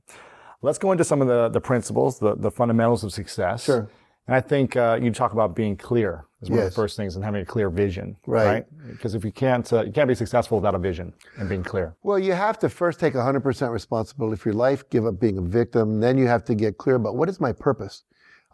Let's 0.62 0.78
go 0.78 0.92
into 0.92 1.04
some 1.04 1.20
of 1.20 1.28
the, 1.28 1.48
the 1.50 1.60
principles, 1.60 2.18
the, 2.18 2.34
the 2.36 2.50
fundamentals 2.50 3.04
of 3.04 3.12
success. 3.12 3.64
Sure. 3.64 3.86
And 4.26 4.34
I 4.34 4.40
think 4.40 4.76
uh, 4.76 4.98
you 5.00 5.10
talk 5.10 5.32
about 5.32 5.54
being 5.54 5.76
clear 5.76 6.24
is 6.40 6.50
one 6.50 6.60
of 6.60 6.64
the 6.64 6.70
first 6.70 6.96
things 6.96 7.16
and 7.16 7.24
having 7.24 7.42
a 7.42 7.44
clear 7.44 7.68
vision. 7.68 8.16
Right. 8.26 8.64
Because 8.88 9.14
if 9.14 9.24
you 9.24 9.32
can't, 9.32 9.70
uh, 9.72 9.84
you 9.84 9.92
can't 9.92 10.08
be 10.08 10.14
successful 10.14 10.58
without 10.58 10.74
a 10.74 10.78
vision 10.78 11.12
and 11.36 11.48
being 11.48 11.62
clear. 11.62 11.94
Well, 12.02 12.18
you 12.18 12.32
have 12.32 12.58
to 12.60 12.68
first 12.68 13.00
take 13.00 13.14
100% 13.14 13.70
responsibility 13.70 14.36
for 14.36 14.48
your 14.50 14.56
life, 14.56 14.88
give 14.88 15.04
up 15.04 15.20
being 15.20 15.38
a 15.38 15.42
victim. 15.42 16.00
Then 16.00 16.16
you 16.16 16.26
have 16.26 16.44
to 16.46 16.54
get 16.54 16.78
clear 16.78 16.96
about 16.96 17.16
what 17.16 17.28
is 17.28 17.40
my 17.40 17.52
purpose. 17.52 18.04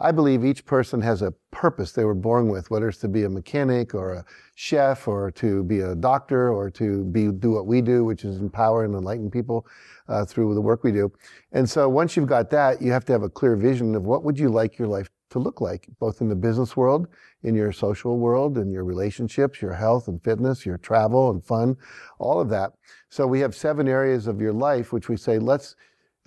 I 0.02 0.12
believe 0.12 0.46
each 0.46 0.64
person 0.64 1.02
has 1.02 1.20
a 1.20 1.32
purpose 1.50 1.92
they 1.92 2.04
were 2.04 2.14
born 2.14 2.48
with, 2.48 2.70
whether 2.70 2.88
it's 2.88 2.98
to 2.98 3.08
be 3.08 3.24
a 3.24 3.28
mechanic 3.28 3.94
or 3.94 4.14
a 4.14 4.24
chef 4.54 5.06
or 5.06 5.30
to 5.32 5.62
be 5.64 5.80
a 5.80 5.94
doctor 5.94 6.50
or 6.50 6.70
to 6.70 7.04
be 7.04 7.30
do 7.30 7.50
what 7.50 7.66
we 7.66 7.82
do, 7.82 8.04
which 8.04 8.24
is 8.24 8.38
empower 8.38 8.84
and 8.84 8.94
enlighten 8.94 9.30
people 9.30 9.66
uh, 10.08 10.24
through 10.24 10.54
the 10.54 10.60
work 10.60 10.82
we 10.82 10.90
do. 10.90 11.12
And 11.52 11.68
so 11.68 11.86
once 11.88 12.16
you've 12.16 12.28
got 12.28 12.48
that, 12.50 12.80
you 12.80 12.90
have 12.92 13.04
to 13.04 13.12
have 13.12 13.22
a 13.22 13.28
clear 13.28 13.56
vision 13.56 13.94
of 13.94 14.04
what 14.04 14.24
would 14.24 14.38
you 14.38 14.48
like 14.48 14.78
your 14.78 14.88
life 14.88 15.10
to 15.30 15.38
look 15.38 15.60
like, 15.60 15.88
both 15.98 16.20
in 16.20 16.28
the 16.28 16.34
business 16.34 16.76
world, 16.76 17.08
in 17.42 17.54
your 17.54 17.72
social 17.72 18.18
world, 18.18 18.58
in 18.58 18.70
your 18.70 18.84
relationships, 18.84 19.62
your 19.62 19.74
health 19.74 20.08
and 20.08 20.22
fitness, 20.22 20.66
your 20.66 20.78
travel 20.78 21.30
and 21.30 21.44
fun, 21.44 21.76
all 22.18 22.40
of 22.40 22.48
that. 22.50 22.72
So 23.08 23.26
we 23.26 23.40
have 23.40 23.54
seven 23.54 23.88
areas 23.88 24.26
of 24.26 24.40
your 24.40 24.52
life 24.52 24.92
which 24.92 25.08
we 25.08 25.16
say 25.16 25.38
let's 25.38 25.76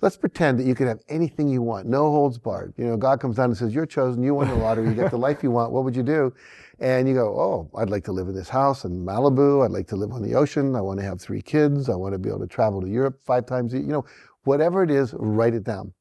let's 0.00 0.16
pretend 0.16 0.58
that 0.58 0.66
you 0.66 0.74
can 0.74 0.86
have 0.86 1.00
anything 1.08 1.48
you 1.48 1.62
want, 1.62 1.86
no 1.86 2.10
holds 2.10 2.36
barred. 2.36 2.74
You 2.76 2.84
know, 2.84 2.96
God 2.96 3.20
comes 3.20 3.36
down 3.36 3.46
and 3.46 3.56
says, 3.56 3.74
You're 3.74 3.86
chosen, 3.86 4.22
you 4.22 4.34
won 4.34 4.48
the 4.48 4.54
lottery, 4.54 4.88
you 4.88 4.94
get 4.94 5.10
the 5.10 5.18
life 5.18 5.42
you 5.42 5.50
want, 5.50 5.72
what 5.72 5.84
would 5.84 5.96
you 5.96 6.02
do? 6.02 6.32
And 6.80 7.08
you 7.08 7.14
go, 7.14 7.28
Oh, 7.40 7.70
I'd 7.78 7.90
like 7.90 8.04
to 8.04 8.12
live 8.12 8.28
in 8.28 8.34
this 8.34 8.48
house 8.48 8.84
in 8.84 9.04
Malibu, 9.04 9.64
I'd 9.64 9.70
like 9.70 9.86
to 9.88 9.96
live 9.96 10.12
on 10.12 10.22
the 10.22 10.34
ocean, 10.34 10.76
I 10.76 10.80
want 10.80 11.00
to 11.00 11.06
have 11.06 11.20
three 11.20 11.40
kids, 11.40 11.88
I 11.88 11.94
want 11.94 12.12
to 12.12 12.18
be 12.18 12.28
able 12.28 12.40
to 12.40 12.46
travel 12.46 12.80
to 12.80 12.88
Europe 12.88 13.18
five 13.24 13.46
times 13.46 13.72
a 13.72 13.78
year. 13.78 13.86
You 13.86 13.92
know, 13.92 14.04
whatever 14.44 14.82
it 14.82 14.90
is, 14.90 15.14
write 15.16 15.54
it 15.54 15.64
down. 15.64 15.92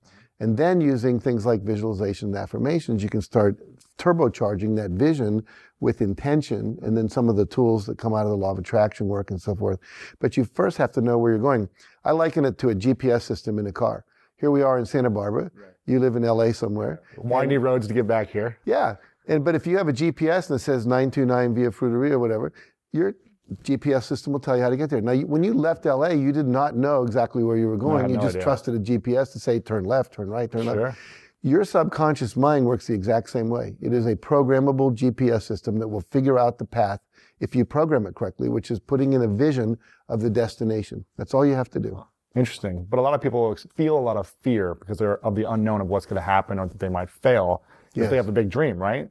And 0.44 0.58
then 0.58 0.82
using 0.82 1.22
things 1.22 1.46
like 1.46 1.62
visualization 1.62 2.28
and 2.28 2.38
affirmations, 2.38 3.02
you 3.02 3.08
can 3.08 3.22
start 3.22 3.58
turbocharging 3.98 4.76
that 4.76 4.92
vision 4.92 5.46
with 5.80 6.02
intention 6.02 6.78
and 6.82 6.98
then 6.98 7.08
some 7.08 7.30
of 7.30 7.38
the 7.38 7.46
tools 7.46 7.86
that 7.86 7.98
come 7.98 8.14
out 8.14 8.26
of 8.26 8.30
the 8.30 8.36
law 8.36 8.52
of 8.52 8.60
attraction 8.60 9.08
work 9.08 9.32
and 9.32 9.42
so 9.42 9.56
forth. 9.56 9.80
But 10.20 10.36
you 10.36 10.44
first 10.44 10.76
have 10.80 10.92
to 10.94 11.02
know 11.02 11.18
where 11.18 11.32
you're 11.32 11.42
going. 11.42 11.70
I 12.04 12.12
liken 12.12 12.44
it 12.44 12.58
to 12.58 12.72
a 12.72 12.76
GPS 12.76 13.22
system 13.22 13.58
in 13.58 13.68
a 13.68 13.72
car. 13.72 14.04
Here 14.36 14.52
we 14.52 14.62
are 14.62 14.78
in 14.78 14.86
Santa 14.86 15.10
Barbara. 15.10 15.44
Right. 15.44 15.72
You 15.86 16.02
live 16.02 16.18
in 16.18 16.24
LA 16.24 16.52
somewhere. 16.52 17.02
Windy 17.16 17.56
and, 17.56 17.64
roads 17.64 17.88
to 17.88 17.94
get 17.94 18.06
back 18.06 18.30
here. 18.30 18.58
Yeah. 18.66 18.98
And 19.30 19.46
but 19.46 19.56
if 19.56 19.66
you 19.66 19.78
have 19.78 19.88
a 19.88 19.94
GPS 19.94 20.50
and 20.50 20.58
it 20.58 20.64
says 20.64 20.86
929 20.86 21.56
via 21.56 21.72
Fruiteria 21.72 22.12
or 22.12 22.20
whatever, 22.20 22.52
your 22.92 23.16
GPS 23.64 24.04
system 24.04 24.34
will 24.34 24.40
tell 24.40 24.56
you 24.56 24.64
how 24.64 24.70
to 24.70 24.78
get 24.78 24.90
there. 24.90 25.02
Now, 25.02 25.16
when 25.16 25.44
you 25.44 25.54
left 25.54 25.86
LA, 25.86 26.10
you 26.10 26.32
did 26.32 26.48
not 26.48 26.76
know 26.76 27.04
exactly 27.04 27.44
where 27.44 27.58
you 27.58 27.68
were 27.68 27.78
going. 27.78 28.04
No, 28.04 28.10
you 28.10 28.16
no 28.16 28.22
just 28.22 28.36
idea. 28.36 28.44
trusted 28.44 28.76
a 28.76 28.80
GPS 28.80 29.32
to 29.34 29.40
say 29.40 29.60
turn 29.60 29.84
left, 29.84 30.14
turn 30.14 30.30
right, 30.30 30.52
turn 30.52 30.64
sure. 30.64 30.82
left. 30.82 30.98
Your 31.42 31.66
subconscious 31.66 32.38
mind 32.38 32.66
works 32.66 32.88
the 32.88 32.94
exact 32.94 33.30
same 33.30 33.50
way. 33.50 33.76
It 33.82 33.92
is 33.92 34.06
a 34.06 34.16
programmable 34.16 34.96
GPS 34.96 35.42
system 35.42 35.78
that 35.80 35.88
will 35.88 36.02
figure 36.02 36.40
out 36.40 36.58
the 36.58 36.66
path 36.66 37.02
if 37.42 37.54
you 37.54 37.66
program 37.66 38.06
it 38.06 38.16
correctly, 38.16 38.48
which 38.48 38.72
is 38.72 38.80
putting 38.80 39.12
in 39.12 39.22
a 39.24 39.28
vision 39.28 39.78
of 40.08 40.22
the 40.22 40.30
destination. 40.30 41.04
That's 41.18 41.34
all 41.34 41.46
you 41.46 41.54
have 41.54 41.70
to 41.72 41.80
do. 41.80 42.02
Interesting. 42.36 42.88
But 42.90 42.98
a 42.98 43.02
lot 43.02 43.14
of 43.14 43.22
people 43.22 43.56
feel 43.76 43.98
a 43.98 44.00
lot 44.00 44.16
of 44.16 44.34
fear 44.42 44.74
because 44.76 44.98
they're 44.98 45.24
of 45.26 45.36
the 45.36 45.50
unknown 45.52 45.82
of 45.82 45.88
what's 45.88 46.06
going 46.06 46.16
to 46.16 46.26
happen 46.26 46.60
or 46.60 46.68
that 46.68 46.80
they 46.80 46.90
might 46.90 47.10
fail 47.10 47.64
if 47.92 47.98
yes. 47.98 48.10
they 48.10 48.16
have 48.16 48.30
a 48.30 48.32
big 48.32 48.50
dream, 48.50 48.78
right? 48.78 49.10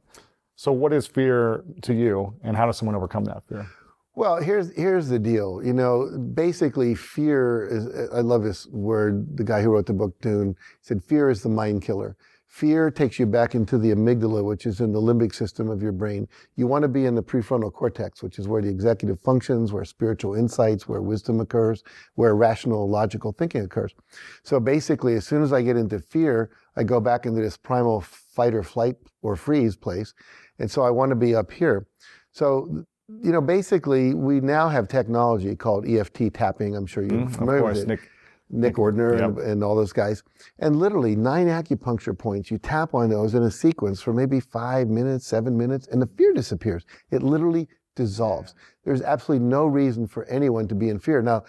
So 0.55 0.71
what 0.71 0.91
is 0.91 1.05
fear 1.05 1.63
to 1.83 1.93
you 1.93 2.33
and 2.43 2.57
how 2.57 2.65
does 2.65 2.77
someone 2.77 2.95
overcome 2.95 3.25
that 3.25 3.43
fear? 3.47 3.67
Well, 4.15 4.37
here's 4.37 4.71
here's 4.75 5.07
the 5.07 5.17
deal. 5.17 5.61
You 5.63 5.73
know, 5.73 6.17
basically, 6.35 6.93
fear 6.93 7.67
is. 7.69 8.09
I 8.11 8.21
love 8.21 8.43
this 8.43 8.67
word. 8.67 9.37
The 9.37 9.43
guy 9.43 9.61
who 9.61 9.71
wrote 9.71 9.87
the 9.87 9.93
book 9.93 10.19
Dune 10.21 10.55
said, 10.81 11.03
"Fear 11.03 11.29
is 11.29 11.41
the 11.41 11.49
mind 11.49 11.81
killer." 11.81 12.15
Fear 12.45 12.91
takes 12.91 13.17
you 13.17 13.25
back 13.25 13.55
into 13.55 13.79
the 13.79 13.89
amygdala, 13.89 14.43
which 14.43 14.67
is 14.67 14.79
in 14.79 14.91
the 14.91 15.01
limbic 15.01 15.33
system 15.33 15.71
of 15.71 15.81
your 15.81 15.91
brain. 15.91 16.27
You 16.55 16.67
want 16.67 16.83
to 16.83 16.87
be 16.87 17.07
in 17.07 17.15
the 17.15 17.23
prefrontal 17.23 17.73
cortex, 17.73 18.21
which 18.21 18.37
is 18.37 18.47
where 18.47 18.61
the 18.61 18.69
executive 18.69 19.19
functions, 19.19 19.73
where 19.73 19.83
spiritual 19.83 20.35
insights, 20.35 20.87
where 20.87 21.01
wisdom 21.01 21.39
occurs, 21.39 21.83
where 22.13 22.35
rational, 22.35 22.87
logical 22.87 23.31
thinking 23.31 23.61
occurs. 23.61 23.95
So 24.43 24.59
basically, 24.59 25.15
as 25.15 25.25
soon 25.25 25.41
as 25.41 25.51
I 25.51 25.63
get 25.63 25.77
into 25.77 25.97
fear, 25.97 26.51
I 26.75 26.83
go 26.83 26.99
back 26.99 27.25
into 27.25 27.41
this 27.41 27.57
primal 27.57 28.01
fight 28.01 28.53
or 28.53 28.61
flight 28.61 28.97
or 29.23 29.35
freeze 29.35 29.75
place. 29.75 30.13
And 30.59 30.69
so 30.69 30.83
I 30.83 30.91
want 30.91 31.09
to 31.09 31.15
be 31.15 31.33
up 31.33 31.49
here. 31.49 31.87
So 32.33 32.85
you 33.21 33.31
know, 33.31 33.41
basically, 33.41 34.13
we 34.13 34.39
now 34.39 34.69
have 34.69 34.87
technology 34.87 35.55
called 35.55 35.87
EFT 35.87 36.33
tapping. 36.33 36.75
I'm 36.75 36.85
sure 36.85 37.03
you're 37.03 37.27
mm, 37.27 37.35
familiar 37.35 37.61
course, 37.61 37.79
with 37.79 37.83
it. 37.83 37.87
Nick, 37.89 38.11
Nick 38.49 38.75
Ortner 38.75 39.17
yep. 39.17 39.29
and, 39.29 39.37
and, 39.39 39.63
all 39.63 39.75
those 39.75 39.93
guys. 39.93 40.23
And 40.59 40.77
literally, 40.77 41.15
nine 41.15 41.47
acupuncture 41.47 42.17
points, 42.17 42.51
you 42.51 42.57
tap 42.57 42.93
on 42.93 43.09
those 43.09 43.33
in 43.33 43.43
a 43.43 43.51
sequence 43.51 44.01
for 44.01 44.13
maybe 44.13 44.39
five 44.39 44.87
minutes, 44.87 45.25
seven 45.25 45.57
minutes, 45.57 45.87
and 45.87 46.01
the 46.01 46.07
fear 46.17 46.33
disappears. 46.33 46.85
It 47.11 47.23
literally 47.23 47.67
dissolves. 47.95 48.55
There's 48.83 49.01
absolutely 49.01 49.47
no 49.47 49.65
reason 49.65 50.07
for 50.07 50.25
anyone 50.25 50.67
to 50.67 50.75
be 50.75 50.89
in 50.89 50.99
fear. 50.99 51.21
Now, 51.21 51.43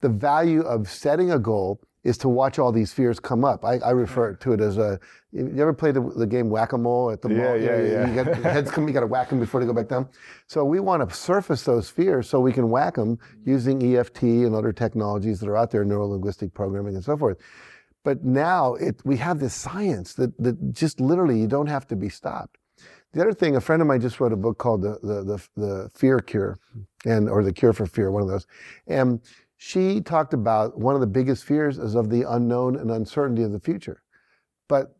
the 0.00 0.08
value 0.08 0.60
of 0.62 0.88
setting 0.88 1.32
a 1.32 1.38
goal 1.38 1.80
is 2.06 2.16
to 2.18 2.28
watch 2.28 2.58
all 2.58 2.70
these 2.70 2.92
fears 2.92 3.18
come 3.18 3.44
up. 3.44 3.64
I, 3.64 3.78
I 3.78 3.90
refer 3.90 4.34
to 4.34 4.52
it 4.52 4.60
as 4.60 4.78
a. 4.78 4.98
You 5.32 5.60
ever 5.60 5.72
played 5.72 5.94
the, 5.94 6.00
the 6.00 6.26
game 6.26 6.48
whack 6.48 6.72
a 6.72 6.78
mole 6.78 7.10
at 7.10 7.20
the 7.20 7.28
yeah, 7.28 7.36
mall? 7.36 7.56
Yeah, 7.56 7.78
you, 7.78 7.86
yeah. 7.86 8.08
You 8.08 8.24
get 8.24 8.36
heads 8.36 8.70
come, 8.70 8.86
you 8.86 8.94
got 8.94 9.00
to 9.00 9.06
whack 9.06 9.28
them 9.28 9.40
before 9.40 9.60
they 9.60 9.66
go 9.66 9.72
back 9.72 9.88
down. 9.88 10.08
So 10.46 10.64
we 10.64 10.78
want 10.80 11.06
to 11.06 11.14
surface 11.14 11.64
those 11.64 11.90
fears 11.90 12.28
so 12.28 12.40
we 12.40 12.52
can 12.52 12.70
whack 12.70 12.94
them 12.94 13.18
using 13.44 13.82
EFT 13.96 14.22
and 14.22 14.54
other 14.54 14.72
technologies 14.72 15.40
that 15.40 15.48
are 15.48 15.56
out 15.56 15.72
there, 15.72 15.84
neuro 15.84 16.06
linguistic 16.06 16.54
programming 16.54 16.94
and 16.94 17.04
so 17.04 17.16
forth. 17.16 17.38
But 18.04 18.24
now 18.24 18.74
it, 18.74 19.00
we 19.04 19.16
have 19.16 19.40
this 19.40 19.52
science 19.52 20.14
that, 20.14 20.36
that 20.38 20.72
just 20.72 21.00
literally 21.00 21.40
you 21.40 21.48
don't 21.48 21.66
have 21.66 21.88
to 21.88 21.96
be 21.96 22.08
stopped. 22.08 22.56
The 23.12 23.20
other 23.20 23.32
thing, 23.32 23.56
a 23.56 23.60
friend 23.60 23.82
of 23.82 23.88
mine 23.88 24.00
just 24.00 24.20
wrote 24.20 24.32
a 24.32 24.36
book 24.36 24.58
called 24.58 24.82
the, 24.82 24.98
the, 25.02 25.22
the, 25.24 25.48
the 25.56 25.90
Fear 25.94 26.20
Cure, 26.20 26.58
and 27.04 27.28
or 27.28 27.42
the 27.42 27.52
Cure 27.52 27.72
for 27.72 27.86
Fear, 27.86 28.10
one 28.10 28.22
of 28.22 28.28
those. 28.28 28.46
And 28.86 29.20
she 29.56 30.00
talked 30.00 30.34
about 30.34 30.78
one 30.78 30.94
of 30.94 31.00
the 31.00 31.06
biggest 31.06 31.44
fears 31.44 31.78
is 31.78 31.94
of 31.94 32.10
the 32.10 32.24
unknown 32.28 32.76
and 32.76 32.90
uncertainty 32.90 33.42
of 33.42 33.52
the 33.52 33.60
future. 33.60 34.02
But 34.68 34.96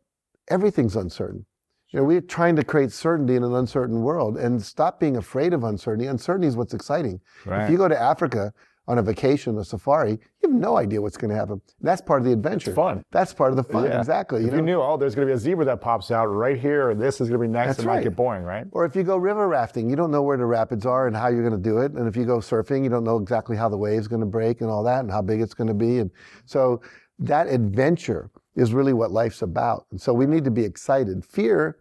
everything's 0.49 0.97
uncertain. 0.97 1.47
You 1.91 2.01
know, 2.01 2.05
we're 2.05 2.21
trying 2.21 2.57
to 2.57 2.65
create 2.65 2.93
certainty 2.93 3.37
in 3.37 3.45
an 3.45 3.55
uncertain 3.55 4.03
world 4.03 4.37
and 4.37 4.63
stop 4.63 4.99
being 4.99 5.17
afraid 5.17 5.53
of 5.53 5.65
uncertainty. 5.65 6.07
Uncertainty 6.07 6.49
is 6.49 6.57
what's 6.57 6.75
exciting. 6.75 7.21
Right. 7.45 7.65
If 7.65 7.71
you 7.71 7.77
go 7.77 7.89
to 7.89 8.01
Africa 8.01 8.53
on 8.89 8.99
a 8.99 9.03
vacation, 9.03 9.59
a 9.59 9.65
safari, 9.65 10.13
you 10.13 10.19
have 10.43 10.53
no 10.53 10.77
idea 10.77 11.03
what's 11.03 11.17
going 11.17 11.31
to 11.31 11.37
happen. 11.37 11.61
That's 11.81 12.01
part 12.01 12.21
of 12.21 12.27
the 12.27 12.33
adventure. 12.33 12.71
It's 12.71 12.77
fun. 12.77 13.05
That's 13.11 13.35
part 13.35 13.51
of 13.51 13.57
the 13.57 13.65
fun. 13.65 13.85
Yeah. 13.85 13.99
Exactly. 13.99 14.43
You 14.43 14.47
if 14.47 14.53
know? 14.53 14.59
you 14.59 14.65
knew, 14.65 14.81
oh, 14.81 14.97
there's 14.97 15.15
going 15.15 15.27
to 15.27 15.33
be 15.33 15.37
a 15.37 15.39
zebra 15.39 15.65
that 15.65 15.81
pops 15.81 16.11
out 16.11 16.27
right 16.27 16.59
here, 16.59 16.91
or 16.91 16.95
this 16.95 17.21
is 17.21 17.29
going 17.29 17.41
to 17.41 17.47
be 17.47 17.53
next, 17.53 17.69
That's 17.69 17.79
it 17.81 17.87
right. 17.87 17.97
might 17.97 18.05
get 18.05 18.17
boring, 18.17 18.45
right? 18.45 18.67
Or 18.71 18.85
if 18.85 18.95
you 18.95 19.03
go 19.03 19.17
river 19.17 19.49
rafting, 19.49 19.91
you 19.91 19.97
don't 19.97 20.11
know 20.11 20.23
where 20.23 20.37
the 20.37 20.47
rapids 20.47 20.87
are 20.87 21.09
and 21.09 21.17
how 21.17 21.29
you're 21.29 21.49
going 21.49 21.61
to 21.61 21.69
do 21.69 21.79
it. 21.79 21.93
And 21.93 22.07
if 22.07 22.17
you 22.17 22.25
go 22.25 22.39
surfing, 22.39 22.85
you 22.85 22.91
don't 22.91 23.05
know 23.05 23.17
exactly 23.17 23.57
how 23.57 23.69
the 23.69 23.77
wave's 23.77 24.07
going 24.09 24.21
to 24.21 24.27
break 24.27 24.61
and 24.61 24.71
all 24.71 24.85
that 24.85 25.01
and 25.01 25.11
how 25.11 25.23
big 25.23 25.41
it's 25.41 25.55
going 25.55 25.69
to 25.69 25.75
be. 25.75 25.99
And 25.99 26.11
so 26.45 26.81
that 27.19 27.49
adventure 27.49 28.31
is 28.55 28.73
really 28.73 28.93
what 28.93 29.11
life's 29.11 29.43
about. 29.43 29.87
And 29.91 30.01
so 30.01 30.13
we 30.13 30.27
need 30.27 30.45
to 30.45 30.51
be 30.51 30.65
excited. 30.65 31.25
Fear 31.25 31.79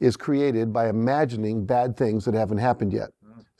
is 0.00 0.16
created 0.16 0.72
by 0.72 0.88
imagining 0.88 1.64
bad 1.64 1.96
things 1.96 2.24
that 2.24 2.34
haven't 2.34 2.58
happened 2.58 2.92
yet. 2.92 3.10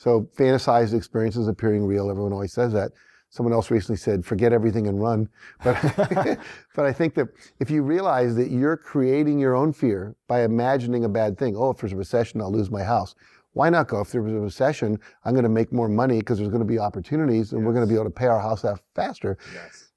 So 0.01 0.27
fantasized 0.35 0.95
experiences 0.95 1.47
appearing 1.47 1.85
real. 1.85 2.09
Everyone 2.09 2.33
always 2.33 2.55
says 2.55 2.73
that. 2.73 2.93
Someone 3.29 3.53
else 3.53 3.71
recently 3.71 3.99
said, 3.99 4.25
forget 4.25 4.51
everything 4.51 4.87
and 4.87 4.99
run. 4.99 5.29
But, 5.63 5.77
but 6.75 6.87
I 6.87 6.93
think 6.93 7.15
that 7.17 7.29
if 7.61 7.71
you 7.71 7.83
realize 7.83 8.35
that 8.37 8.51
you're 8.51 8.79
creating 8.79 9.39
your 9.39 9.55
own 9.55 9.75
fear 9.75 10.17
by 10.27 10.43
imagining 10.43 11.05
a 11.05 11.09
bad 11.11 11.39
thing, 11.39 11.55
oh, 11.55 11.69
if 11.69 11.77
there's 11.77 11.93
a 11.93 11.97
recession, 11.97 12.41
I'll 12.41 12.51
lose 12.51 12.71
my 12.71 12.83
house. 12.83 13.15
Why 13.53 13.69
not 13.69 13.89
go? 13.89 14.01
If 14.01 14.11
there 14.11 14.23
was 14.23 14.33
a 14.33 14.41
recession, 14.41 14.99
I'm 15.27 15.35
going 15.35 15.43
to 15.43 15.51
make 15.51 15.71
more 15.71 15.89
money 15.89 16.21
because 16.21 16.39
there's 16.39 16.49
going 16.49 16.63
to 16.63 16.67
be 16.67 16.79
opportunities 16.79 17.53
and 17.53 17.61
yes. 17.61 17.67
we're 17.67 17.75
going 17.75 17.87
to 17.87 17.93
be 17.93 17.95
able 17.95 18.09
to 18.09 18.11
pay 18.11 18.27
our 18.27 18.41
house 18.41 18.65
off 18.65 18.81
faster. 18.95 19.37
Yes. 19.53 19.91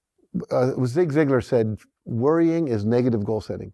Uh, 0.51 0.85
Zig 0.85 1.13
Ziglar 1.13 1.41
said, 1.41 1.79
worrying 2.03 2.67
is 2.67 2.83
negative 2.83 3.23
goal 3.23 3.39
setting. 3.39 3.71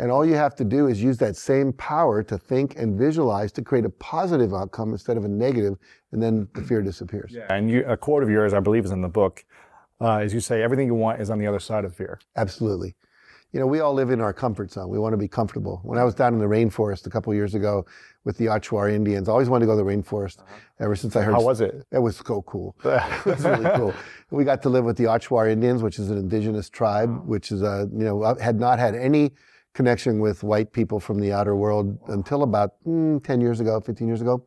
And 0.00 0.10
all 0.10 0.24
you 0.24 0.34
have 0.34 0.54
to 0.56 0.64
do 0.64 0.86
is 0.86 1.02
use 1.02 1.18
that 1.18 1.36
same 1.36 1.74
power 1.74 2.22
to 2.22 2.38
think 2.38 2.74
and 2.78 2.98
visualize 2.98 3.52
to 3.52 3.62
create 3.62 3.84
a 3.84 3.90
positive 3.90 4.54
outcome 4.54 4.92
instead 4.92 5.18
of 5.18 5.26
a 5.26 5.28
negative, 5.28 5.76
and 6.12 6.22
then 6.22 6.48
the 6.54 6.62
fear 6.62 6.80
disappears. 6.80 7.32
Yeah. 7.32 7.46
And 7.50 7.70
you, 7.70 7.84
a 7.86 7.98
quote 7.98 8.22
of 8.22 8.30
yours, 8.30 8.54
I 8.54 8.60
believe, 8.60 8.86
is 8.86 8.92
in 8.92 9.02
the 9.02 9.10
book, 9.10 9.44
uh, 10.00 10.22
is 10.24 10.32
you 10.32 10.40
say 10.40 10.62
everything 10.62 10.86
you 10.86 10.94
want 10.94 11.20
is 11.20 11.28
on 11.28 11.38
the 11.38 11.46
other 11.46 11.60
side 11.60 11.84
of 11.84 11.94
fear. 11.94 12.18
Absolutely. 12.34 12.96
You 13.52 13.60
know, 13.60 13.66
we 13.66 13.80
all 13.80 13.92
live 13.92 14.10
in 14.10 14.22
our 14.22 14.32
comfort 14.32 14.72
zone. 14.72 14.88
We 14.88 14.98
want 14.98 15.12
to 15.12 15.18
be 15.18 15.28
comfortable. 15.28 15.80
When 15.82 15.98
I 15.98 16.04
was 16.04 16.14
down 16.14 16.32
in 16.32 16.38
the 16.38 16.46
rainforest 16.46 17.06
a 17.06 17.10
couple 17.10 17.34
years 17.34 17.54
ago 17.54 17.84
with 18.24 18.38
the 18.38 18.46
Achuar 18.46 18.90
Indians, 18.90 19.28
I 19.28 19.32
always 19.32 19.50
wanted 19.50 19.66
to 19.66 19.72
go 19.72 19.76
to 19.76 19.84
the 19.84 19.90
rainforest. 19.90 20.38
Uh-huh. 20.38 20.54
Ever 20.78 20.96
since 20.96 21.14
I 21.14 21.20
heard, 21.20 21.34
how 21.34 21.42
was 21.42 21.60
it? 21.60 21.84
It 21.92 21.98
was 21.98 22.16
so 22.16 22.40
cool. 22.42 22.74
it 22.84 23.26
was 23.26 23.44
really 23.44 23.68
cool. 23.76 23.92
We 24.30 24.44
got 24.44 24.62
to 24.62 24.70
live 24.70 24.84
with 24.84 24.96
the 24.96 25.04
Achuar 25.04 25.50
Indians, 25.50 25.82
which 25.82 25.98
is 25.98 26.10
an 26.10 26.16
indigenous 26.16 26.70
tribe, 26.70 27.26
which 27.26 27.52
is 27.52 27.60
a 27.60 27.86
you 27.92 28.04
know 28.04 28.34
had 28.40 28.58
not 28.58 28.78
had 28.78 28.94
any 28.94 29.32
connection 29.74 30.18
with 30.20 30.42
white 30.42 30.72
people 30.72 30.98
from 30.98 31.20
the 31.20 31.32
outer 31.32 31.54
world 31.54 31.98
until 32.08 32.42
about 32.42 32.72
mm, 32.86 33.22
10 33.22 33.40
years 33.40 33.60
ago, 33.60 33.80
15 33.80 34.06
years 34.06 34.20
ago. 34.20 34.44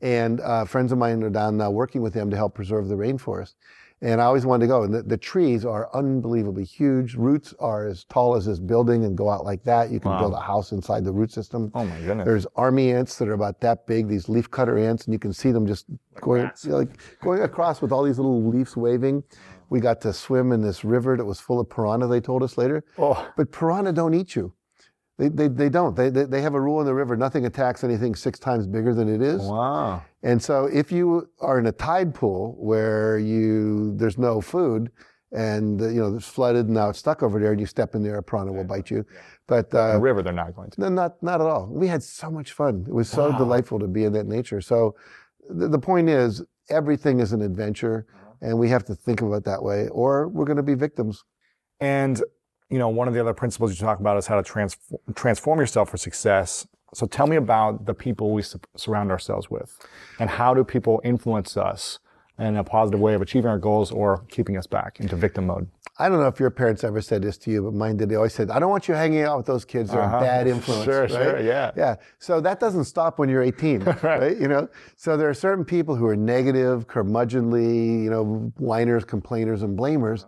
And 0.00 0.40
uh, 0.40 0.64
friends 0.64 0.92
of 0.92 0.98
mine 0.98 1.22
are 1.22 1.30
down 1.30 1.56
now 1.56 1.70
working 1.70 2.02
with 2.02 2.14
them 2.14 2.30
to 2.30 2.36
help 2.36 2.54
preserve 2.54 2.88
the 2.88 2.96
rainforest. 2.96 3.54
And 4.00 4.20
I 4.20 4.24
always 4.24 4.44
wanted 4.44 4.64
to 4.64 4.66
go. 4.66 4.82
And 4.82 4.92
the, 4.92 5.02
the, 5.04 5.16
trees 5.16 5.64
are 5.64 5.88
unbelievably 5.94 6.64
huge. 6.64 7.14
Roots 7.14 7.54
are 7.60 7.86
as 7.86 8.02
tall 8.04 8.34
as 8.34 8.46
this 8.46 8.58
building 8.58 9.04
and 9.04 9.16
go 9.16 9.30
out 9.30 9.44
like 9.44 9.62
that. 9.62 9.92
You 9.92 10.00
can 10.00 10.10
wow. 10.10 10.18
build 10.18 10.32
a 10.32 10.40
house 10.40 10.72
inside 10.72 11.04
the 11.04 11.12
root 11.12 11.30
system. 11.30 11.70
Oh 11.72 11.84
my 11.84 12.00
goodness. 12.00 12.26
There's 12.26 12.46
army 12.56 12.90
ants 12.90 13.16
that 13.18 13.28
are 13.28 13.34
about 13.34 13.60
that 13.60 13.86
big, 13.86 14.08
these 14.08 14.28
leaf 14.28 14.50
cutter 14.50 14.76
ants, 14.76 15.04
and 15.04 15.12
you 15.12 15.20
can 15.20 15.32
see 15.32 15.52
them 15.52 15.68
just 15.68 15.88
like 15.88 16.20
going, 16.20 16.50
you 16.64 16.70
know, 16.70 16.78
like 16.78 17.00
going 17.20 17.42
across 17.42 17.80
with 17.80 17.92
all 17.92 18.02
these 18.02 18.18
little 18.18 18.42
leaves 18.42 18.76
waving. 18.76 19.22
We 19.70 19.78
got 19.78 20.00
to 20.00 20.12
swim 20.12 20.50
in 20.50 20.62
this 20.62 20.84
river 20.84 21.16
that 21.16 21.24
was 21.24 21.38
full 21.38 21.60
of 21.60 21.70
piranha, 21.70 22.08
they 22.08 22.20
told 22.20 22.42
us 22.42 22.58
later. 22.58 22.84
Oh. 22.98 23.30
But 23.36 23.52
piranha 23.52 23.92
don't 23.92 24.14
eat 24.14 24.34
you 24.34 24.52
They, 25.22 25.28
they, 25.28 25.48
they 25.48 25.68
don't. 25.68 25.94
They, 25.94 26.10
they, 26.10 26.24
they 26.24 26.42
have 26.42 26.54
a 26.54 26.60
rule 26.60 26.80
in 26.80 26.86
the 26.86 26.94
river 26.94 27.16
nothing 27.16 27.46
attacks 27.46 27.84
anything 27.84 28.14
six 28.16 28.38
times 28.38 28.66
bigger 28.66 28.92
than 28.92 29.08
it 29.08 29.22
is. 29.22 29.42
Wow. 29.42 30.02
And 30.24 30.42
so 30.42 30.66
if 30.66 30.90
you 30.90 31.28
are 31.40 31.58
in 31.60 31.66
a 31.66 31.72
tide 31.72 32.12
pool 32.14 32.56
where 32.58 33.18
you 33.18 33.94
there's 33.96 34.18
no 34.18 34.40
food 34.40 34.90
and 35.30 35.80
you 35.80 36.00
know 36.00 36.16
it's 36.16 36.26
flooded 36.28 36.66
and 36.66 36.74
now 36.74 36.88
it's 36.90 36.98
stuck 36.98 37.22
over 37.22 37.38
there 37.40 37.52
and 37.52 37.60
you 37.60 37.66
step 37.66 37.94
in 37.94 38.02
there, 38.02 38.18
a 38.18 38.22
piranha 38.22 38.52
will 38.52 38.64
bite 38.64 38.90
you. 38.90 39.04
But 39.46 39.70
The 39.70 39.94
uh, 39.94 39.98
river, 39.98 40.22
they're 40.22 40.32
not 40.32 40.54
going 40.56 40.70
to. 40.70 40.80
no, 40.80 40.88
not 40.88 41.22
not 41.22 41.40
at 41.40 41.46
all. 41.46 41.66
We 41.70 41.86
had 41.86 42.02
so 42.02 42.30
much 42.30 42.52
fun. 42.52 42.84
It 42.88 42.92
was 42.92 43.08
so 43.08 43.30
Wow. 43.30 43.38
delightful 43.38 43.78
to 43.78 43.86
be 43.88 44.04
in 44.04 44.12
that 44.14 44.26
nature. 44.26 44.60
So 44.60 44.96
the, 45.48 45.68
the 45.68 45.78
point 45.78 46.08
is, 46.08 46.42
everything 46.68 47.20
is 47.20 47.32
an 47.32 47.42
adventure, 47.42 48.06
and 48.40 48.58
we 48.58 48.68
have 48.70 48.84
to 48.86 48.94
think 48.94 49.22
of 49.22 49.32
it 49.32 49.44
that 49.44 49.62
way, 49.62 49.88
or 49.88 50.28
we're 50.28 50.44
going 50.46 50.56
to 50.56 50.62
be 50.62 50.74
victims. 50.74 51.24
And 51.80 52.22
you 52.72 52.78
know, 52.78 52.88
one 52.88 53.06
of 53.08 53.14
the 53.14 53.20
other 53.20 53.34
principles 53.34 53.70
you 53.72 53.84
talk 53.86 54.00
about 54.00 54.16
is 54.16 54.26
how 54.26 54.36
to 54.36 54.42
transform 54.42 55.00
transform 55.14 55.58
yourself 55.60 55.90
for 55.90 55.98
success. 55.98 56.66
So 56.94 57.06
tell 57.06 57.26
me 57.26 57.36
about 57.36 57.86
the 57.86 57.94
people 57.94 58.32
we 58.32 58.42
su- 58.42 58.60
surround 58.76 59.10
ourselves 59.10 59.50
with, 59.50 59.70
and 60.20 60.28
how 60.30 60.54
do 60.54 60.64
people 60.64 61.00
influence 61.04 61.56
us 61.56 61.98
in 62.38 62.56
a 62.56 62.64
positive 62.64 63.00
way 63.00 63.14
of 63.14 63.22
achieving 63.22 63.50
our 63.50 63.58
goals 63.58 63.90
or 63.92 64.24
keeping 64.30 64.56
us 64.56 64.66
back 64.66 65.00
into 65.00 65.16
victim 65.16 65.46
mode? 65.46 65.68
I 65.98 66.08
don't 66.08 66.20
know 66.20 66.26
if 66.34 66.40
your 66.40 66.50
parents 66.50 66.82
ever 66.84 67.00
said 67.02 67.20
this 67.22 67.36
to 67.38 67.50
you, 67.50 67.62
but 67.64 67.74
mine 67.74 67.96
did. 67.98 68.08
They 68.08 68.14
always 68.16 68.32
said, 68.34 68.50
"I 68.50 68.58
don't 68.58 68.70
want 68.70 68.88
you 68.88 68.94
hanging 68.94 69.22
out 69.22 69.36
with 69.36 69.46
those 69.46 69.64
kids. 69.66 69.90
They're 69.90 70.00
Uh-huh. 70.00 70.16
a 70.16 70.20
bad 70.20 70.46
influence." 70.56 70.84
Sure, 70.84 71.02
right? 71.02 71.10
sure, 71.10 71.40
yeah. 71.40 71.70
yeah. 71.76 71.96
So 72.18 72.40
that 72.40 72.58
doesn't 72.60 72.84
stop 72.84 73.18
when 73.18 73.28
you're 73.28 73.42
18, 73.42 73.80
right. 74.02 74.36
You 74.42 74.48
know. 74.48 74.68
So 74.96 75.16
there 75.18 75.28
are 75.28 75.34
certain 75.48 75.64
people 75.64 75.94
who 75.94 76.06
are 76.06 76.16
negative, 76.16 76.86
curmudgeonly, 76.86 78.02
you 78.04 78.10
know, 78.10 78.52
whiners, 78.58 79.04
complainers, 79.04 79.62
and 79.62 79.78
blamers. 79.78 80.24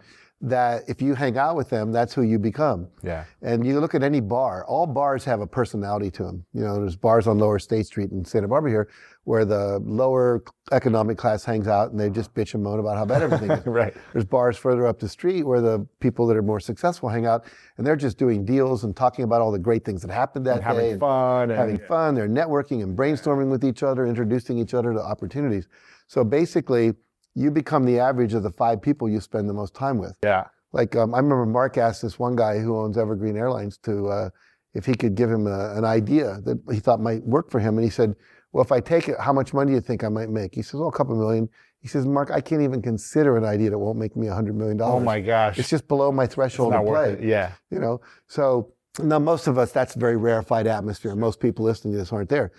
That 0.46 0.83
if 0.88 1.00
you 1.00 1.14
hang 1.14 1.38
out 1.38 1.57
with 1.57 1.70
them, 1.70 1.90
that's 1.90 2.12
who 2.12 2.20
you 2.20 2.38
become. 2.38 2.88
Yeah. 3.02 3.24
And 3.40 3.66
you 3.66 3.80
look 3.80 3.94
at 3.94 4.02
any 4.02 4.20
bar, 4.20 4.62
all 4.66 4.87
bars 4.87 5.24
have 5.24 5.40
a 5.40 5.46
personality 5.46 6.11
to 6.11 6.22
them. 6.22 6.44
You 6.52 6.61
know, 6.64 6.74
there's 6.80 6.96
bars 6.96 7.26
on 7.26 7.38
Lower 7.38 7.59
State 7.59 7.87
Street 7.87 8.11
in 8.11 8.26
Santa 8.26 8.46
Barbara 8.46 8.70
here 8.70 8.88
where 9.24 9.46
the 9.46 9.78
lower 9.78 10.44
economic 10.70 11.16
class 11.16 11.46
hangs 11.46 11.66
out 11.66 11.90
and 11.92 11.98
they 11.98 12.11
just 12.11 12.35
bitch 12.35 12.52
and 12.52 12.62
moan 12.62 12.78
about 12.78 12.98
how 12.98 13.07
bad 13.07 13.22
everything 13.22 13.50
is. 13.50 13.64
Right. 13.66 13.94
There's 14.12 14.26
bars 14.26 14.59
further 14.59 14.87
up 14.87 14.98
the 14.98 15.09
street 15.09 15.44
where 15.44 15.62
the 15.62 15.87
people 16.00 16.26
that 16.26 16.37
are 16.37 16.42
more 16.42 16.61
successful 16.61 17.09
hang 17.09 17.24
out 17.24 17.46
and 17.78 17.87
they're 17.87 17.96
just 17.96 18.18
doing 18.18 18.44
deals 18.44 18.85
and 18.85 18.94
talking 18.94 19.24
about 19.24 19.40
all 19.40 19.50
the 19.50 19.59
great 19.59 19.83
things 19.83 20.02
that 20.02 20.11
happened 20.11 20.44
that 20.46 20.57
And 20.57 20.62
having 20.64 20.80
day. 20.85 20.90
and 20.90 21.00
fun 21.00 21.50
and- 21.50 21.59
having 21.59 21.78
fun. 21.78 22.14
They're 22.14 22.28
networking 22.28 22.83
and 22.83 22.94
brainstorming 22.98 23.48
with 23.50 23.64
each 23.64 23.83
other, 23.83 24.04
introducing 24.04 24.59
each 24.59 24.74
other 24.74 24.92
to 24.92 25.00
opportunities. 25.00 25.68
So 26.07 26.22
basically, 26.22 26.92
you 27.34 27.50
become 27.50 27.84
the 27.84 27.98
average 27.98 28.34
of 28.34 28.42
the 28.42 28.50
five 28.50 28.80
people 28.80 29.08
you 29.08 29.20
spend 29.20 29.48
the 29.48 29.52
most 29.52 29.74
time 29.74 29.98
with. 29.98 30.16
Yeah. 30.22 30.44
Like 30.72 30.96
um, 30.96 31.14
I 31.14 31.18
remember 31.18 31.46
Mark 31.46 31.78
asked 31.78 32.02
this 32.02 32.18
one 32.18 32.34
guy 32.36 32.58
who 32.58 32.76
owns 32.76 32.98
Evergreen 32.98 33.36
Airlines 33.36 33.78
to 33.78 34.08
uh, 34.08 34.30
if 34.74 34.84
he 34.84 34.94
could 34.94 35.14
give 35.14 35.30
him 35.30 35.46
a, 35.46 35.74
an 35.76 35.84
idea 35.84 36.40
that 36.44 36.60
he 36.70 36.80
thought 36.80 37.00
might 37.00 37.22
work 37.22 37.50
for 37.50 37.60
him, 37.60 37.76
and 37.78 37.84
he 37.84 37.90
said, 37.90 38.16
"Well, 38.52 38.64
if 38.64 38.72
I 38.72 38.80
take 38.80 39.08
it, 39.08 39.16
how 39.20 39.32
much 39.32 39.54
money 39.54 39.70
do 39.70 39.74
you 39.74 39.80
think 39.80 40.02
I 40.02 40.08
might 40.08 40.30
make?" 40.30 40.54
He 40.54 40.62
says, 40.62 40.80
"Oh, 40.80 40.88
a 40.88 40.92
couple 40.92 41.14
million." 41.16 41.48
He 41.78 41.86
says, 41.86 42.06
"Mark, 42.06 42.30
I 42.32 42.40
can't 42.40 42.62
even 42.62 42.82
consider 42.82 43.36
an 43.36 43.44
idea 43.44 43.70
that 43.70 43.78
won't 43.78 43.98
make 43.98 44.16
me 44.16 44.26
a 44.26 44.34
hundred 44.34 44.56
million 44.56 44.76
dollars. 44.76 45.02
Oh 45.02 45.04
my 45.04 45.20
gosh. 45.20 45.58
It's 45.58 45.70
just 45.70 45.86
below 45.86 46.10
my 46.10 46.24
It's 46.24 46.34
threshold 46.34 46.72
not 46.72 46.80
to 46.80 46.84
play." 46.84 47.10
worth 47.10 47.20
it. 47.20 47.24
Yeah. 47.24 47.52
You 47.70 47.78
know, 47.78 48.00
so 48.26 48.72
now 48.98 49.18
most 49.20 49.46
of 49.46 49.58
us, 49.58 49.70
that's 49.70 49.94
a 49.94 49.98
very 49.98 50.16
rarefied 50.16 50.66
atmosphere. 50.66 51.14
Most 51.14 51.38
people 51.40 51.64
listening 51.64 51.94
to 51.94 51.98
this 51.98 52.12
aren't 52.12 52.30
there. 52.30 52.50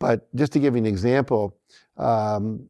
But 0.00 0.34
just 0.34 0.52
to 0.54 0.58
give 0.58 0.74
you 0.74 0.78
an 0.78 0.86
example, 0.86 1.56
um, 1.98 2.68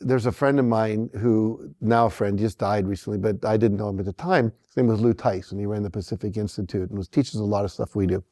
there's 0.00 0.26
a 0.26 0.32
friend 0.32 0.58
of 0.58 0.64
mine 0.64 1.10
who 1.20 1.74
now 1.80 2.06
a 2.06 2.10
friend 2.10 2.38
just 2.38 2.58
died 2.58 2.86
recently, 2.86 3.18
but 3.18 3.44
I 3.44 3.56
didn't 3.56 3.78
know 3.78 3.88
him 3.88 3.98
at 4.00 4.04
the 4.06 4.12
time. 4.12 4.52
His 4.66 4.76
name 4.76 4.86
was 4.88 5.00
Lou 5.00 5.14
Tice, 5.14 5.50
and 5.52 5.60
he 5.60 5.66
ran 5.66 5.82
the 5.82 5.90
Pacific 5.90 6.36
Institute 6.36 6.88
and 6.90 6.98
was 6.98 7.08
teaches 7.08 7.36
a 7.36 7.44
lot 7.44 7.64
of 7.64 7.70
stuff 7.70 7.94
we 7.94 8.06
do. 8.06 8.22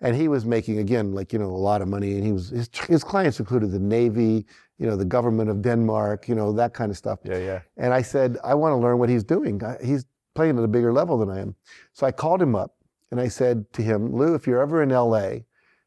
And 0.00 0.16
he 0.16 0.28
was 0.28 0.44
making 0.44 0.78
again, 0.78 1.12
like 1.12 1.32
you 1.32 1.38
know, 1.38 1.46
a 1.46 1.64
lot 1.70 1.80
of 1.80 1.88
money. 1.88 2.14
And 2.14 2.24
he 2.24 2.32
was 2.32 2.50
his, 2.50 2.68
his 2.88 3.04
clients 3.04 3.38
included 3.40 3.70
the 3.70 3.78
Navy, 3.78 4.46
you 4.78 4.86
know, 4.86 4.96
the 4.96 5.04
government 5.04 5.48
of 5.48 5.62
Denmark, 5.62 6.28
you 6.28 6.34
know, 6.34 6.52
that 6.52 6.74
kind 6.74 6.90
of 6.90 6.96
stuff. 6.96 7.20
Yeah. 7.24 7.38
Yeah. 7.38 7.60
And 7.76 7.94
I 7.94 8.02
said, 8.02 8.36
I 8.42 8.54
want 8.54 8.72
to 8.72 8.76
learn 8.76 8.98
what 8.98 9.08
he's 9.08 9.24
doing. 9.24 9.62
I- 9.64 9.78
He's 9.82 10.04
playing 10.34 10.58
at 10.58 10.64
a 10.64 10.68
bigger 10.68 10.92
level 10.92 11.18
than 11.18 11.30
I 11.30 11.40
am. 11.40 11.54
So 11.92 12.06
I 12.06 12.10
called 12.10 12.42
him 12.42 12.54
up 12.56 12.74
and 13.10 13.20
I 13.20 13.28
said 13.28 13.70
to 13.74 13.82
him, 13.82 14.12
Lou, 14.12 14.34
if 14.34 14.46
you're 14.46 14.60
ever 14.60 14.82
in 14.82 14.88
LA, 14.88 15.40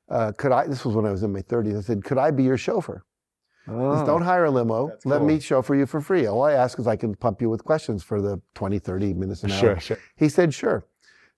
uh, 0.09 0.31
could 0.37 0.51
I, 0.51 0.67
this 0.67 0.85
was 0.85 0.95
when 0.95 1.05
I 1.05 1.11
was 1.11 1.23
in 1.23 1.33
my 1.33 1.41
30s, 1.41 1.77
I 1.77 1.81
said, 1.81 2.03
could 2.03 2.17
I 2.19 2.31
be 2.31 2.43
your 2.43 2.57
chauffeur? 2.57 3.03
Just 3.67 4.05
don't 4.05 4.21
hire 4.21 4.45
a 4.45 4.51
limo. 4.51 4.89
That's 4.89 5.05
Let 5.05 5.19
cool. 5.19 5.27
me 5.27 5.39
chauffeur 5.39 5.75
you 5.75 5.85
for 5.85 6.01
free. 6.01 6.27
All 6.27 6.43
I 6.43 6.53
ask 6.53 6.77
is 6.77 6.87
I 6.87 6.95
can 6.95 7.15
pump 7.15 7.41
you 7.41 7.49
with 7.49 7.63
questions 7.63 8.03
for 8.03 8.21
the 8.21 8.39
20, 8.53 8.79
30 8.79 9.13
minutes 9.13 9.43
an 9.43 9.51
hour. 9.51 9.59
Sure. 9.59 9.79
Sure. 9.79 9.97
He 10.15 10.29
said, 10.29 10.53
sure. 10.53 10.85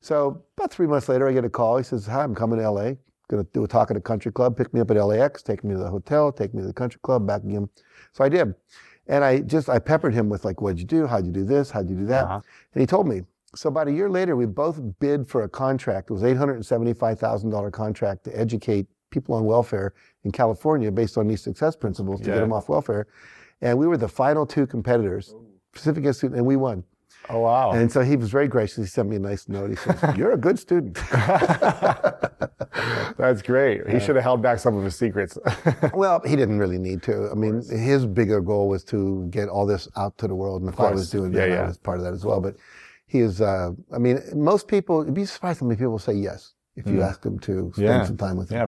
So 0.01 0.43
about 0.57 0.71
three 0.71 0.87
months 0.87 1.09
later, 1.09 1.27
I 1.27 1.33
get 1.33 1.45
a 1.45 1.49
call. 1.49 1.77
He 1.77 1.83
says, 1.83 2.05
hi, 2.05 2.23
I'm 2.23 2.35
coming 2.35 2.59
to 2.59 2.69
LA. 2.69 2.93
Going 3.29 3.43
to 3.43 3.49
do 3.53 3.63
a 3.63 3.67
talk 3.67 3.91
at 3.91 3.97
a 3.97 4.01
country 4.01 4.31
club. 4.31 4.55
Pick 4.55 4.73
me 4.73 4.79
up 4.79 4.91
at 4.91 4.97
LAX. 4.97 5.43
Take 5.43 5.63
me 5.63 5.73
to 5.73 5.79
the 5.79 5.89
hotel. 5.89 6.31
Take 6.31 6.53
me 6.53 6.61
to 6.61 6.67
the 6.67 6.73
country 6.73 6.99
club. 7.03 7.27
Back 7.27 7.43
again. 7.43 7.67
So 8.13 8.23
I 8.23 8.29
did. 8.29 8.55
And 9.07 9.23
I 9.23 9.39
just, 9.39 9.69
I 9.69 9.79
peppered 9.79 10.13
him 10.13 10.29
with 10.29 10.45
like, 10.45 10.61
what'd 10.61 10.79
you 10.79 10.85
do? 10.85 11.07
How'd 11.07 11.25
you 11.25 11.31
do 11.31 11.45
this? 11.45 11.71
How'd 11.71 11.89
you 11.89 11.95
do 11.95 12.05
that? 12.07 12.25
Uh-huh. 12.25 12.41
And 12.73 12.81
he 12.81 12.85
told 12.85 13.07
me. 13.07 13.21
So 13.55 13.69
about 13.69 13.87
a 13.87 13.91
year 13.91 14.09
later, 14.09 14.35
we 14.35 14.45
both 14.45 14.79
bid 14.99 15.27
for 15.27 15.43
a 15.43 15.49
contract. 15.49 16.09
It 16.09 16.13
was 16.13 16.21
$875,000 16.21 17.71
contract 17.71 18.25
to 18.25 18.39
educate 18.39 18.87
people 19.09 19.35
on 19.35 19.45
welfare 19.45 19.93
in 20.23 20.31
California 20.31 20.91
based 20.91 21.17
on 21.17 21.27
these 21.27 21.41
success 21.41 21.75
principles 21.75 22.21
to 22.21 22.27
Yeah. 22.27 22.35
get 22.35 22.41
them 22.41 22.53
off 22.53 22.69
welfare. 22.69 23.07
And 23.61 23.77
we 23.77 23.87
were 23.87 23.97
the 23.97 24.07
final 24.07 24.45
two 24.45 24.67
competitors, 24.67 25.33
Pacific 25.73 26.05
Institute, 26.05 26.35
and 26.35 26.45
we 26.45 26.55
won. 26.55 26.83
Oh 27.29 27.39
wow. 27.39 27.71
And 27.71 27.91
so 27.91 28.01
he 28.01 28.15
was 28.15 28.29
very 28.29 28.47
gracious. 28.47 28.77
He 28.77 28.85
sent 28.85 29.09
me 29.09 29.15
a 29.15 29.19
nice 29.19 29.49
note. 29.49 29.71
He 29.71 29.75
says, 29.75 30.15
You're 30.17 30.33
a 30.33 30.37
good 30.37 30.59
student. 30.59 30.97
That's 33.17 33.41
great. 33.41 33.87
He 33.89 33.99
should 33.99 34.15
have 34.15 34.23
held 34.23 34.41
back 34.41 34.59
some 34.59 34.77
of 34.77 34.83
his 34.83 34.95
secrets. 34.95 35.37
well, 35.93 36.21
he 36.25 36.35
didn't 36.35 36.59
really 36.59 36.77
need 36.77 37.01
to. 37.03 37.29
I 37.31 37.35
mean, 37.35 37.63
his 37.67 38.05
bigger 38.05 38.39
goal 38.41 38.69
was 38.69 38.83
to 38.85 39.27
get 39.31 39.49
all 39.49 39.65
this 39.65 39.87
out 39.97 40.17
to 40.19 40.27
the 40.27 40.35
world. 40.35 40.61
And 40.61 40.71
if 40.71 40.79
I 40.79 40.91
was 40.91 41.09
doing 41.09 41.33
Yeah, 41.33 41.39
that, 41.41 41.49
yeah. 41.49 41.63
I 41.63 41.67
was 41.67 41.77
part 41.77 41.97
of 41.97 42.03
that 42.05 42.13
as 42.13 42.23
well. 42.23 42.39
But 42.39 42.55
he 43.07 43.19
is, 43.19 43.41
uh, 43.41 43.71
I 43.93 43.97
mean, 43.97 44.21
most 44.35 44.67
people, 44.67 45.03
you'd 45.03 45.13
be 45.15 45.25
surprised 45.25 45.59
how 45.61 45.65
many 45.65 45.77
people 45.77 45.97
say 45.99 46.13
yes 46.13 46.53
if 46.75 46.87
you 46.87 47.01
ask 47.01 47.21
them 47.21 47.39
to 47.39 47.71
spend 47.73 47.87
Yeah. 47.87 48.05
some 48.05 48.17
time 48.17 48.37
with 48.37 48.51
Yeah. 48.51 48.65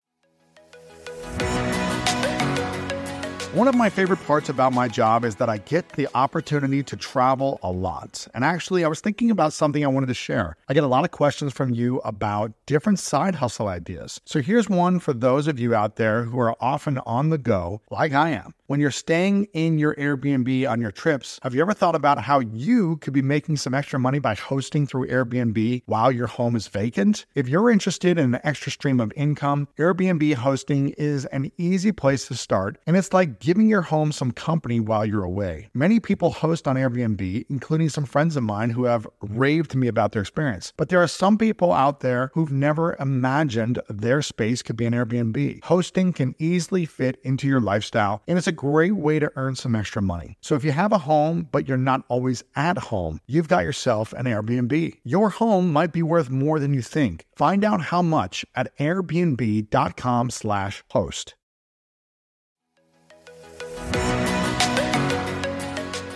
One 3.54 3.68
of 3.68 3.76
my 3.76 3.88
favorite 3.88 4.20
parts 4.26 4.48
about 4.48 4.72
my 4.72 4.88
job 4.88 5.24
is 5.24 5.36
that 5.36 5.48
I 5.48 5.58
get 5.58 5.90
the 5.90 6.08
opportunity 6.16 6.82
to 6.82 6.96
travel 6.96 7.60
a 7.62 7.70
lot. 7.70 8.26
And 8.34 8.42
actually, 8.44 8.84
I 8.84 8.88
was 8.88 8.98
thinking 8.98 9.30
about 9.30 9.52
something 9.52 9.84
I 9.84 9.86
wanted 9.86 10.08
to 10.08 10.14
share. 10.14 10.56
I 10.68 10.74
get 10.74 10.82
a 10.82 10.88
lot 10.88 11.04
of 11.04 11.12
questions 11.12 11.52
from 11.52 11.72
you 11.72 11.98
about 11.98 12.52
different 12.66 12.98
side 12.98 13.36
hustle 13.36 13.68
ideas. 13.68 14.20
So 14.24 14.42
here's 14.42 14.68
one 14.68 14.98
for 14.98 15.12
those 15.12 15.46
of 15.46 15.60
you 15.60 15.72
out 15.72 15.94
there 15.94 16.24
who 16.24 16.40
are 16.40 16.56
often 16.60 16.98
on 17.06 17.30
the 17.30 17.38
go, 17.38 17.80
like 17.92 18.12
I 18.12 18.30
am. 18.30 18.54
When 18.66 18.80
you're 18.80 18.90
staying 18.90 19.48
in 19.52 19.78
your 19.78 19.94
Airbnb 19.96 20.68
on 20.68 20.80
your 20.80 20.90
trips, 20.90 21.38
have 21.42 21.54
you 21.54 21.60
ever 21.60 21.74
thought 21.74 21.94
about 21.94 22.18
how 22.18 22.40
you 22.40 22.96
could 22.96 23.12
be 23.12 23.20
making 23.20 23.58
some 23.58 23.74
extra 23.74 23.98
money 23.98 24.18
by 24.18 24.34
hosting 24.34 24.86
through 24.86 25.08
Airbnb 25.08 25.82
while 25.84 26.10
your 26.10 26.26
home 26.26 26.56
is 26.56 26.68
vacant? 26.68 27.26
If 27.34 27.46
you're 27.46 27.70
interested 27.70 28.18
in 28.18 28.34
an 28.34 28.40
extra 28.42 28.72
stream 28.72 29.00
of 29.00 29.12
income, 29.14 29.68
Airbnb 29.78 30.34
hosting 30.36 30.88
is 30.96 31.26
an 31.26 31.52
easy 31.58 31.92
place 31.92 32.26
to 32.28 32.36
start, 32.36 32.78
and 32.86 32.96
it's 32.96 33.12
like 33.12 33.43
giving 33.44 33.68
your 33.68 33.82
home 33.82 34.10
some 34.10 34.30
company 34.30 34.80
while 34.80 35.04
you're 35.04 35.22
away. 35.22 35.68
Many 35.74 36.00
people 36.00 36.30
host 36.30 36.66
on 36.66 36.76
Airbnb, 36.76 37.44
including 37.50 37.90
some 37.90 38.06
friends 38.06 38.36
of 38.36 38.42
mine 38.42 38.70
who 38.70 38.84
have 38.84 39.06
raved 39.20 39.70
to 39.72 39.76
me 39.76 39.86
about 39.86 40.12
their 40.12 40.22
experience. 40.22 40.72
But 40.78 40.88
there 40.88 41.02
are 41.02 41.06
some 41.06 41.36
people 41.36 41.70
out 41.70 42.00
there 42.00 42.30
who've 42.32 42.50
never 42.50 42.96
imagined 42.98 43.80
their 43.90 44.22
space 44.22 44.62
could 44.62 44.78
be 44.78 44.86
an 44.86 44.94
Airbnb. 44.94 45.62
Hosting 45.64 46.14
can 46.14 46.34
easily 46.38 46.86
fit 46.86 47.20
into 47.22 47.46
your 47.46 47.60
lifestyle, 47.60 48.22
and 48.26 48.38
it's 48.38 48.46
a 48.46 48.52
great 48.52 48.96
way 48.96 49.18
to 49.18 49.30
earn 49.36 49.56
some 49.56 49.76
extra 49.76 50.00
money. 50.00 50.38
So 50.40 50.54
if 50.54 50.64
you 50.64 50.72
have 50.72 50.92
a 50.92 50.98
home, 50.98 51.46
but 51.52 51.68
you're 51.68 51.76
not 51.76 52.04
always 52.08 52.42
at 52.56 52.78
home, 52.78 53.20
you've 53.26 53.48
got 53.48 53.64
yourself 53.64 54.14
an 54.14 54.24
Airbnb. 54.24 54.94
Your 55.04 55.28
home 55.28 55.70
might 55.70 55.92
be 55.92 56.02
worth 56.02 56.30
more 56.30 56.58
than 56.58 56.72
you 56.72 56.80
think. 56.80 57.26
Find 57.36 57.62
out 57.62 57.82
how 57.82 58.00
much 58.00 58.46
at 58.54 58.74
airbnb.com/slash 58.78 60.82
host. 60.88 61.34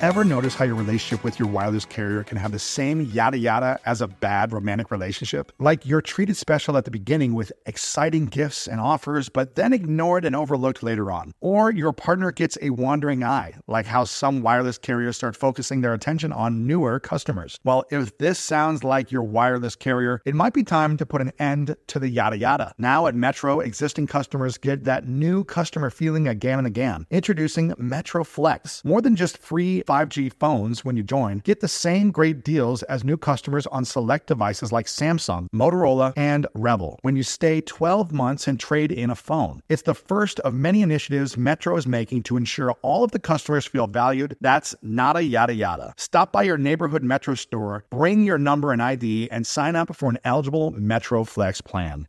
Ever 0.01 0.23
notice 0.23 0.55
how 0.55 0.65
your 0.65 0.77
relationship 0.77 1.25
with 1.25 1.41
your 1.41 1.49
wireless 1.49 1.85
carrier 1.85 2.23
can 2.23 2.39
have 2.39 2.53
the 2.53 2.59
same 2.61 3.01
yada 3.01 3.37
yada 3.37 3.81
as 3.85 4.01
a 4.01 4.07
bad 4.07 4.53
romantic 4.53 4.93
relationship? 4.93 5.51
Like 5.59 5.85
you're 5.85 6.01
treated 6.01 6.37
special 6.37 6.77
at 6.77 6.85
the 6.85 6.93
beginning 6.93 7.35
with 7.35 7.51
exciting 7.67 8.27
gifts 8.27 8.69
and 8.69 8.81
offers, 8.81 9.29
but 9.29 9.57
then 9.57 9.73
ignored 9.73 10.25
and 10.25 10.37
overlooked 10.37 10.85
later 10.85 11.11
on. 11.11 11.35
Or 11.41 11.73
your 11.73 11.93
partner 11.93 12.31
gets 12.31 12.57
a 12.63 12.71
wandering 12.71 13.25
eye, 13.25 13.55
like 13.67 13.87
how 13.87 14.05
some 14.05 14.41
wireless 14.41 14.79
carriers 14.79 15.17
start 15.17 15.35
focusing 15.35 15.81
their 15.81 15.95
attention 15.95 16.33
on 16.33 16.65
newer 16.65 17.01
customers. 17.01 17.59
Well, 17.65 17.83
if 17.91 18.19
this 18.19 18.39
sounds 18.39 18.85
like 18.85 19.11
your 19.11 19.25
wireless 19.25 19.75
carrier, 19.75 20.23
it 20.25 20.37
might 20.37 20.55
be 20.55 20.63
time 20.63 20.97
to 20.99 21.07
put 21.07 21.23
an 21.23 21.33
end 21.41 21.75
to 21.89 21.99
the 21.99 22.09
yada 22.09 22.39
yada. 22.39 22.73
Now 22.79 23.09
at 23.09 23.17
Metro, 23.17 23.59
existing 23.59 24.07
customers 24.07 24.59
get 24.59 24.85
that 24.85 25.09
new 25.09 25.43
customer 25.43 25.91
feeling 25.91 26.29
again 26.29 26.59
and 26.59 26.69
again. 26.69 27.05
Introducing 27.11 27.75
Metro 27.79 28.23
Flex. 28.23 28.85
More 28.85 29.03
than 29.03 29.17
just 29.17 29.39
free 29.39 29.83
5G 29.89 30.31
phones 30.35 30.85
when 30.85 30.99
you 30.99 31.03
join, 31.03 31.39
get 31.39 31.61
the 31.61 31.69
same 31.69 32.11
great 32.11 32.45
deals 32.45 32.83
as 32.85 33.05
new 33.05 33.17
customers 33.17 33.67
on 33.69 33.87
select 33.87 34.27
devices 34.27 34.71
like 34.71 34.85
Samsung, 34.85 35.47
Motorola, 35.55 36.13
and 36.15 36.47
Revvl 36.55 36.99
when 37.01 37.17
you 37.17 37.23
stay 37.23 37.63
12 37.63 38.13
months 38.13 38.47
and 38.47 38.61
trade 38.61 38.93
in 38.93 39.09
a 39.09 39.15
phone. 39.15 39.63
It's 39.71 39.83
the 39.83 39.95
first 39.95 40.41
of 40.41 40.53
many 40.53 40.83
initiatives 40.83 41.39
Metro 41.39 41.75
is 41.79 41.87
making 41.87 42.25
to 42.25 42.37
ensure 42.37 42.73
all 42.83 43.03
of 43.03 43.13
the 43.13 43.19
customers 43.19 43.65
feel 43.65 43.87
valued. 43.87 44.37
That's 44.43 44.75
nada 44.83 45.23
yada 45.23 45.55
yada. 45.55 45.95
Stop 45.97 46.33
by 46.33 46.43
your 46.43 46.59
neighborhood 46.59 47.03
Metro 47.03 47.35
store, 47.35 47.85
bring 47.89 48.25
your 48.25 48.39
number 48.39 48.73
and 48.73 48.83
ID, 48.83 49.31
and 49.31 49.47
sign 49.47 49.75
up 49.75 49.97
for 49.97 50.11
an 50.11 50.19
eligible 50.23 50.71
Metro 50.73 51.25
Flex 51.25 51.63
plan. 51.63 52.09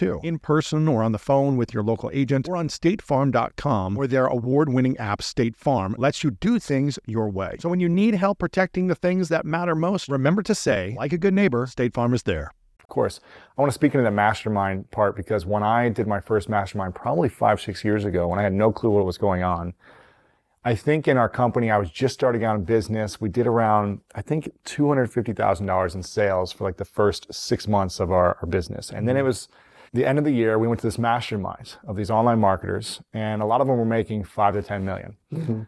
too, 0.01 0.19
in 0.23 0.39
person 0.39 0.87
or 0.87 1.03
on 1.03 1.11
the 1.11 1.19
phone 1.19 1.57
with 1.57 1.73
your 1.73 1.83
local 1.83 2.09
agent 2.11 2.49
or 2.49 2.57
on 2.57 2.67
statefarm.com, 2.67 3.93
where 3.93 4.07
their 4.07 4.25
award 4.25 4.67
winning 4.69 4.97
app, 4.97 5.21
State 5.21 5.55
Farm, 5.55 5.93
lets 5.97 6.23
you 6.23 6.31
do 6.31 6.57
things 6.57 6.97
your 7.05 7.29
way. 7.29 7.57
So 7.59 7.69
when 7.69 7.79
you 7.79 7.87
need 7.87 8.15
help 8.15 8.39
protecting 8.39 8.87
the 8.87 8.95
things 8.95 9.29
that 9.29 9.45
matter 9.45 9.75
most, 9.75 10.09
remember 10.09 10.41
to 10.43 10.55
say, 10.55 10.95
like 10.97 11.13
a 11.13 11.19
good 11.19 11.35
neighbor, 11.35 11.67
State 11.67 11.93
Farm 11.93 12.15
is 12.15 12.23
there. 12.23 12.51
Of 12.79 12.87
course. 12.87 13.19
I 13.55 13.61
want 13.61 13.71
to 13.71 13.75
speak 13.75 13.93
into 13.93 14.03
the 14.03 14.11
mastermind 14.11 14.89
part 14.89 15.15
because 15.15 15.45
when 15.45 15.61
I 15.61 15.89
did 15.89 16.07
my 16.07 16.19
first 16.19 16.49
mastermind, 16.49 16.95
probably 16.95 17.29
five, 17.29 17.61
six 17.61 17.83
years 17.85 18.03
ago, 18.03 18.27
when 18.27 18.39
I 18.39 18.43
had 18.43 18.53
no 18.53 18.71
clue 18.71 18.89
what 18.89 19.05
was 19.05 19.19
going 19.19 19.43
on, 19.43 19.75
I 20.63 20.73
think 20.73 21.07
in 21.07 21.17
our 21.17 21.29
company, 21.29 21.69
I 21.69 21.77
was 21.77 21.91
just 21.91 22.15
starting 22.15 22.43
out 22.43 22.55
in 22.55 22.63
business. 22.63 23.21
We 23.21 23.29
did 23.29 23.45
around, 23.45 24.01
I 24.15 24.21
think, 24.21 24.49
$250,000 24.65 25.95
in 25.95 26.03
sales 26.03 26.51
for 26.51 26.63
like 26.63 26.77
the 26.77 26.85
first 26.85 27.31
six 27.31 27.67
months 27.67 27.99
of 27.99 28.11
our, 28.11 28.37
our 28.41 28.47
business. 28.47 28.89
And 28.89 29.07
then 29.07 29.15
it 29.15 29.19
mm-hmm. 29.19 29.27
was, 29.27 29.47
the 29.93 30.05
end 30.05 30.17
of 30.17 30.23
the 30.23 30.31
year, 30.31 30.57
we 30.57 30.67
went 30.67 30.79
to 30.81 30.87
this 30.87 30.97
mastermind 30.97 31.75
of 31.85 31.95
these 31.95 32.09
online 32.09 32.39
marketers, 32.39 33.01
and 33.13 33.41
a 33.41 33.45
lot 33.45 33.61
of 33.61 33.67
them 33.67 33.77
were 33.77 33.85
making 33.85 34.23
five 34.23 34.53
to 34.53 34.61
10 34.61 34.85
million. 34.85 35.17
Mm-hmm. 35.33 35.61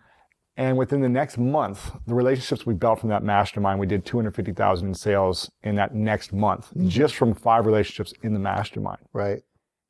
And 0.56 0.78
within 0.78 1.02
the 1.02 1.10
next 1.10 1.38
month, 1.38 1.92
the 2.06 2.14
relationships 2.14 2.66
we 2.66 2.76
built 2.76 3.00
from 3.00 3.10
that 3.10 3.24
mastermind, 3.24 3.80
we 3.80 3.88
did 3.88 4.06
250,000 4.06 4.88
in 4.88 4.94
sales 4.94 5.50
in 5.64 5.76
that 5.76 5.96
next 5.96 6.32
month, 6.32 6.68
mm-hmm. 6.70 6.88
just 6.88 7.16
from 7.16 7.34
five 7.34 7.66
relationships 7.66 8.14
in 8.22 8.34
the 8.34 8.40
mastermind. 8.40 9.00
Right. 9.14 9.42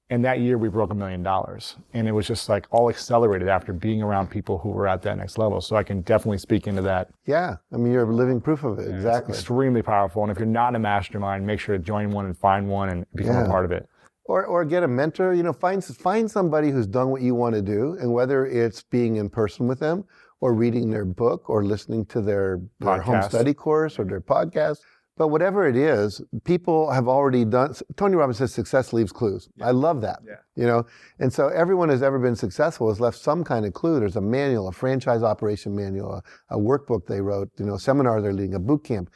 And 0.10 0.24
that 0.26 0.40
year 0.40 0.58
we 0.58 0.70
broke 0.70 0.92
a 0.92 0.96
million 0.96 1.24
dollars. 1.24 1.76
And 1.94 2.08
it 2.08 2.12
was 2.12 2.28
just 2.28 2.48
like 2.48 2.68
all 2.72 2.90
accelerated 2.90 3.48
after 3.48 3.74
being 3.74 4.02
around 4.02 4.30
people 4.30 4.58
who 4.58 4.70
were 4.70 4.88
at 4.88 5.02
that 5.02 5.18
next 5.18 5.38
level. 5.38 5.60
So 5.60 5.76
I 5.76 5.84
can 5.84 6.02
definitely 6.02 6.38
speak 6.38 6.68
into 6.68 6.82
that. 6.84 7.10
Yeah. 7.26 7.56
I 7.74 7.78
mean, 7.78 7.92
you're 7.92 8.06
living 8.06 8.40
proof 8.40 8.64
of 8.64 8.80
it. 8.80 8.90
Yeah, 8.90 8.96
exactly. 8.96 9.34
extremely 9.34 9.82
powerful. 9.82 10.22
And 10.22 10.32
if 10.32 10.38
you're 10.38 10.46
not 10.46 10.70
in 10.70 10.76
a 10.76 10.80
mastermind, 10.80 11.48
make 11.48 11.60
sure 11.60 11.78
to 11.78 11.84
join 11.84 12.12
one 12.12 12.26
and 12.26 12.38
find 12.38 12.70
one 12.70 12.90
and 12.90 13.06
become 13.16 13.36
yeah. 13.36 13.46
a 13.46 13.50
part 13.50 13.66
of 13.66 13.72
it 13.72 13.90
or 14.26 14.46
or 14.46 14.66
get 14.66 14.84
a 14.84 14.88
mentor. 14.88 15.34
You 15.34 15.44
know, 15.44 15.54
find 15.54 15.84
find 15.84 16.30
somebody 16.30 16.70
who's 16.70 16.88
done 16.88 17.10
what 17.10 17.22
you 17.22 17.36
want 17.36 17.56
to 17.56 17.62
do, 17.62 17.98
and 18.00 18.14
whether 18.14 18.46
it's 18.46 18.84
being 18.84 19.18
in 19.18 19.30
person 19.30 19.68
with 19.68 19.80
them, 19.80 20.06
or 20.42 20.54
reading 20.54 20.90
their 20.90 21.06
book, 21.06 21.50
or 21.50 21.64
listening 21.64 22.06
to 22.08 22.22
their, 22.22 22.62
their 22.80 23.02
home 23.02 23.22
study 23.22 23.54
course 23.54 24.00
or 24.00 24.06
their 24.06 24.22
podcast. 24.22 24.80
But 25.16 25.28
whatever 25.28 25.68
it 25.68 25.76
is, 25.76 26.24
people 26.44 26.90
have 26.90 27.08
already 27.08 27.46
done. 27.46 27.76
Tony 27.98 28.16
Robbins 28.16 28.40
says 28.40 28.52
success 28.52 28.94
leaves 28.94 29.12
clues. 29.12 29.48
Yeah. 29.58 29.68
I 29.68 29.72
love 29.72 30.02
that. 30.02 30.22
Yeah. 30.26 30.38
You 30.56 30.66
know, 30.66 30.88
and 31.20 31.32
so 31.32 31.50
everyone 31.50 31.90
who's 31.90 32.02
ever 32.02 32.18
been 32.18 32.36
successful 32.36 32.90
has 32.90 33.00
left 33.00 33.20
some 33.20 33.44
kind 33.44 33.64
of 33.64 33.74
clue. 33.74 34.00
There's 34.00 34.16
a 34.16 34.22
manual, 34.22 34.70
a 34.70 34.72
franchise 34.72 35.22
operation 35.22 35.76
manual, 35.76 36.14
a, 36.50 36.56
a 36.56 36.58
workbook 36.58 37.06
they 37.06 37.22
wrote, 37.22 37.52
you 37.60 37.66
know, 37.66 37.76
a 37.76 37.80
seminar 37.80 38.22
they're 38.22 38.34
leading, 38.34 38.56
a 38.56 38.60
boot 38.60 38.84
camp 38.84 39.12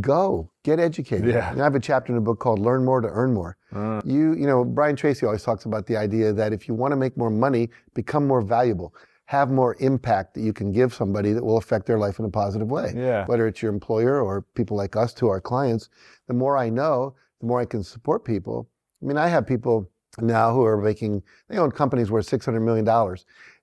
go 0.00 0.50
get 0.64 0.80
educated. 0.80 1.28
Yeah. 1.28 1.50
And 1.52 1.60
I 1.60 1.64
have 1.64 1.74
a 1.74 1.80
chapter 1.80 2.12
in 2.12 2.18
a 2.18 2.20
book 2.20 2.38
called 2.38 2.58
Learn 2.58 2.84
More 2.84 3.00
to 3.00 3.08
Earn 3.08 3.34
More. 3.34 3.56
Uh. 3.74 4.00
You, 4.04 4.34
you 4.34 4.46
know, 4.46 4.64
Brian 4.64 4.96
Tracy 4.96 5.26
always 5.26 5.42
talks 5.42 5.64
about 5.64 5.86
the 5.86 5.96
idea 5.96 6.32
that 6.32 6.52
if 6.52 6.66
you 6.68 6.74
want 6.74 6.92
to 6.92 6.96
make 6.96 7.16
more 7.16 7.30
money, 7.30 7.68
become 7.94 8.26
more 8.26 8.40
valuable, 8.40 8.94
have 9.26 9.50
more 9.50 9.76
impact 9.80 10.34
that 10.34 10.40
you 10.40 10.52
can 10.52 10.72
give 10.72 10.94
somebody 10.94 11.32
that 11.32 11.44
will 11.44 11.56
affect 11.56 11.86
their 11.86 11.98
life 11.98 12.18
in 12.18 12.24
a 12.24 12.30
positive 12.30 12.70
way. 12.70 12.92
Yeah. 12.94 13.26
Whether 13.26 13.46
it's 13.46 13.62
your 13.62 13.72
employer 13.72 14.20
or 14.20 14.42
people 14.54 14.76
like 14.76 14.96
us 14.96 15.12
to 15.14 15.28
our 15.28 15.40
clients, 15.40 15.88
the 16.26 16.34
more 16.34 16.56
I 16.56 16.70
know, 16.70 17.14
the 17.40 17.46
more 17.46 17.60
I 17.60 17.64
can 17.64 17.82
support 17.82 18.24
people. 18.24 18.68
I 19.02 19.06
mean, 19.06 19.16
I 19.16 19.28
have 19.28 19.46
people 19.46 19.90
now 20.20 20.52
who 20.52 20.64
are 20.64 20.80
making, 20.80 21.22
they 21.48 21.58
own 21.58 21.70
companies 21.70 22.10
worth 22.10 22.28
$600 22.28 22.62
million 22.62 22.86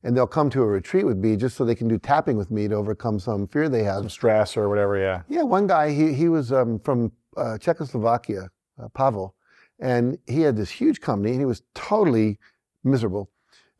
and 0.03 0.15
they'll 0.15 0.27
come 0.27 0.49
to 0.51 0.61
a 0.61 0.65
retreat 0.65 1.05
with 1.05 1.17
me 1.17 1.35
just 1.35 1.57
so 1.57 1.65
they 1.65 1.75
can 1.75 1.87
do 1.87 1.97
tapping 1.97 2.37
with 2.37 2.51
me 2.51 2.67
to 2.67 2.75
overcome 2.75 3.19
some 3.19 3.47
fear 3.47 3.67
they 3.67 3.83
have. 3.83 3.97
Some 3.97 4.09
stress 4.09 4.55
or 4.55 4.69
whatever, 4.69 4.97
yeah. 4.97 5.23
Yeah, 5.27 5.43
one 5.43 5.67
guy, 5.67 5.91
he, 5.91 6.13
he 6.13 6.29
was 6.29 6.51
um, 6.51 6.79
from 6.79 7.11
uh, 7.35 7.57
Czechoslovakia, 7.57 8.49
uh, 8.81 8.87
Pavel, 8.89 9.35
and 9.79 10.17
he 10.27 10.41
had 10.41 10.55
this 10.55 10.69
huge 10.69 11.01
company 11.01 11.31
and 11.31 11.39
he 11.39 11.45
was 11.45 11.63
totally 11.75 12.39
miserable. 12.83 13.29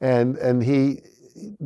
And, 0.02 0.38
and 0.38 0.64
he 0.64 1.02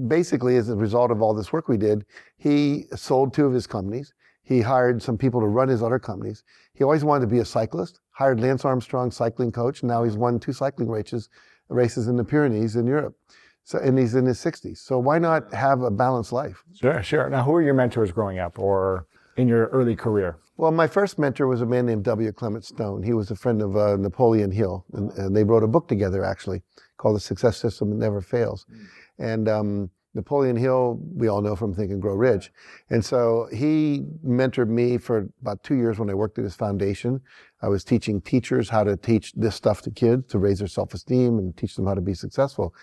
basically, 0.07 0.57
as 0.57 0.69
a 0.69 0.75
result 0.75 1.11
of 1.11 1.21
all 1.21 1.33
this 1.33 1.51
work 1.51 1.67
we 1.67 1.77
did, 1.77 2.05
he 2.37 2.85
sold 2.95 3.33
two 3.33 3.45
of 3.45 3.53
his 3.53 3.67
companies. 3.67 4.13
He 4.43 4.61
hired 4.61 5.01
some 5.01 5.17
people 5.17 5.39
to 5.39 5.47
run 5.47 5.69
his 5.69 5.81
other 5.81 5.99
companies. 5.99 6.43
He 6.73 6.83
always 6.83 7.03
wanted 7.03 7.21
to 7.21 7.31
be 7.31 7.39
a 7.39 7.45
cyclist, 7.45 8.01
hired 8.11 8.39
Lance 8.39 8.65
Armstrong, 8.65 9.09
cycling 9.09 9.51
coach. 9.51 9.81
And 9.81 9.89
now 9.89 10.03
he's 10.03 10.17
won 10.17 10.39
two 10.39 10.51
cycling 10.51 10.89
races, 10.89 11.29
races 11.69 12.07
in 12.07 12.17
the 12.17 12.23
Pyrenees 12.23 12.75
in 12.75 12.85
Europe. 12.85 13.15
So, 13.63 13.79
and 13.79 13.97
he's 13.97 14.15
in 14.15 14.25
his 14.25 14.39
60s. 14.39 14.77
So 14.77 14.99
why 14.99 15.19
not 15.19 15.53
have 15.53 15.81
a 15.81 15.91
balanced 15.91 16.33
life? 16.33 16.63
Sure, 16.73 17.01
sure. 17.01 17.29
Now, 17.29 17.43
who 17.43 17.53
are 17.53 17.61
your 17.61 17.73
mentors 17.73 18.11
growing 18.11 18.39
up 18.39 18.59
or 18.59 19.07
in 19.37 19.47
your 19.47 19.67
early 19.67 19.95
career? 19.95 20.37
Well, 20.57 20.71
my 20.71 20.87
first 20.87 21.17
mentor 21.17 21.47
was 21.47 21.61
a 21.61 21.65
man 21.65 21.85
named 21.85 22.03
W. 22.03 22.31
Clement 22.31 22.65
Stone. 22.65 23.03
He 23.03 23.13
was 23.13 23.31
a 23.31 23.35
friend 23.35 23.61
of 23.61 23.75
uh, 23.75 23.95
Napoleon 23.97 24.51
Hill, 24.51 24.85
and, 24.93 25.11
and, 25.13 25.35
they 25.35 25.43
wrote 25.43 25.63
a 25.63 25.67
book 25.67 25.87
together 25.87 26.23
actually 26.23 26.61
called 26.97 27.15
The 27.15 27.21
Success 27.21 27.57
System 27.57 27.89
That 27.89 27.95
Never 27.95 28.21
Fails. 28.21 28.67
Mm. 28.71 28.85
And 29.17 29.49
um, 29.49 29.89
Napoleon 30.13 30.55
Hill, 30.55 30.99
we 31.15 31.27
all 31.27 31.41
know 31.41 31.55
from 31.55 31.73
Think 31.73 31.91
and 31.91 32.01
Grow 32.01 32.13
Rich. 32.13 32.51
And 32.91 33.03
so 33.03 33.47
he 33.51 34.03
mentored 34.23 34.69
me 34.69 34.97
for 34.99 35.29
about 35.41 35.63
two 35.63 35.75
years 35.75 35.97
when 35.97 36.09
I 36.09 36.13
worked 36.13 36.37
at 36.37 36.43
his 36.43 36.55
foundation. 36.55 37.21
I 37.61 37.69
was 37.69 37.83
teaching 37.83 38.21
teachers 38.21 38.69
how 38.69 38.83
to 38.83 38.95
teach 38.95 39.33
this 39.33 39.55
stuff 39.55 39.81
to 39.83 39.91
kids 39.91 40.27
to 40.27 40.37
raise 40.37 40.59
their 40.59 40.67
self 40.67 40.93
esteem 40.93 41.39
and 41.39 41.55
teach 41.57 41.75
them 41.75 41.87
how 41.87 41.95
to 41.95 42.01
be 42.01 42.13
successful 42.13 42.75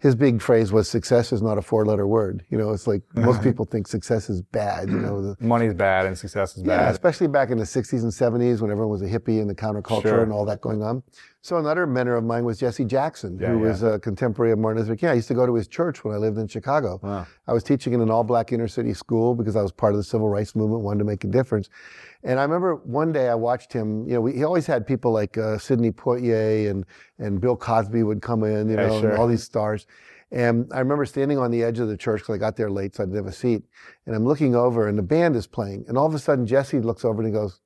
his 0.00 0.14
big 0.14 0.40
phrase 0.40 0.72
was 0.72 0.88
success 0.88 1.32
is 1.32 1.42
not 1.42 1.58
a 1.58 1.62
four 1.62 1.84
letter 1.84 2.06
word. 2.06 2.44
You 2.50 2.58
know, 2.58 2.70
it's 2.70 2.86
like 2.86 3.02
most 3.14 3.42
people 3.42 3.64
think 3.64 3.88
success 3.88 4.30
is 4.30 4.42
bad. 4.42 4.88
You 4.88 4.98
know, 4.98 5.22
the, 5.22 5.36
money's 5.44 5.74
bad 5.74 6.06
and 6.06 6.16
success 6.16 6.56
is 6.56 6.62
yeah, 6.62 6.76
bad. 6.78 6.92
especially 6.92 7.26
back 7.26 7.50
in 7.50 7.58
the 7.58 7.64
60s 7.64 8.02
and 8.02 8.12
70s 8.12 8.60
when 8.60 8.70
everyone 8.70 8.90
was 8.90 9.02
a 9.02 9.06
hippie 9.06 9.40
and 9.40 9.50
the 9.50 9.54
counterculture 9.54 10.02
sure. 10.02 10.22
and 10.22 10.32
all 10.32 10.44
that 10.44 10.60
going 10.60 10.82
on. 10.82 11.02
So 11.40 11.56
another 11.56 11.86
mentor 11.86 12.16
of 12.16 12.24
mine 12.24 12.44
was 12.44 12.58
Jesse 12.58 12.84
Jackson, 12.84 13.38
yeah, 13.40 13.48
who 13.48 13.62
yeah. 13.62 13.68
was 13.68 13.82
a 13.82 13.98
contemporary 14.00 14.52
of 14.52 14.58
Martin 14.58 14.82
Luther 14.82 14.96
King. 14.96 15.10
I 15.10 15.14
used 15.14 15.28
to 15.28 15.34
go 15.34 15.46
to 15.46 15.54
his 15.54 15.68
church 15.68 16.04
when 16.04 16.12
I 16.12 16.18
lived 16.18 16.36
in 16.36 16.48
Chicago. 16.48 16.98
Wow. 17.02 17.26
I 17.46 17.52
was 17.52 17.62
teaching 17.62 17.92
in 17.92 18.00
an 18.00 18.10
all 18.10 18.24
black 18.24 18.52
inner 18.52 18.66
city 18.66 18.92
school 18.92 19.36
because 19.36 19.54
I 19.54 19.62
was 19.62 19.70
part 19.70 19.92
of 19.92 19.98
the 19.98 20.04
civil 20.04 20.28
rights 20.28 20.56
movement, 20.56 20.82
wanted 20.82 20.98
to 20.98 21.04
make 21.04 21.22
a 21.22 21.28
difference. 21.28 21.68
And 22.24 22.40
I 22.40 22.42
remember 22.42 22.74
one 22.74 23.12
day 23.12 23.28
I 23.28 23.36
watched 23.36 23.72
him, 23.72 24.06
you 24.08 24.14
know, 24.14 24.20
we, 24.20 24.32
he 24.34 24.42
always 24.42 24.66
had 24.66 24.84
people 24.84 25.12
like 25.12 25.38
uh, 25.38 25.58
Sidney 25.58 25.92
Poitier 25.92 26.70
and, 26.70 26.84
and 27.18 27.40
Bill 27.40 27.56
Cosby 27.56 28.02
would 28.02 28.20
come 28.20 28.42
in, 28.42 28.68
you 28.68 28.74
yeah, 28.74 28.88
know, 28.88 29.00
sure. 29.00 29.16
all 29.16 29.28
these 29.28 29.44
stars. 29.44 29.86
And 30.30 30.70
I 30.74 30.80
remember 30.80 31.06
standing 31.06 31.38
on 31.38 31.50
the 31.50 31.62
edge 31.62 31.78
of 31.78 31.88
the 31.88 31.96
church 31.96 32.20
because 32.20 32.34
I 32.34 32.38
got 32.38 32.56
there 32.56 32.70
late, 32.70 32.96
so 32.96 33.04
I 33.04 33.06
didn't 33.06 33.16
have 33.16 33.26
a 33.26 33.32
seat. 33.32 33.62
And 34.04 34.14
I'm 34.14 34.26
looking 34.26 34.54
over, 34.54 34.88
and 34.88 34.98
the 34.98 35.02
band 35.02 35.36
is 35.36 35.46
playing. 35.46 35.84
And 35.88 35.96
all 35.96 36.04
of 36.04 36.14
a 36.14 36.18
sudden, 36.18 36.46
Jesse 36.46 36.80
looks 36.80 37.04
over 37.04 37.22
and 37.22 37.26
he 37.26 37.32
goes, 37.32 37.60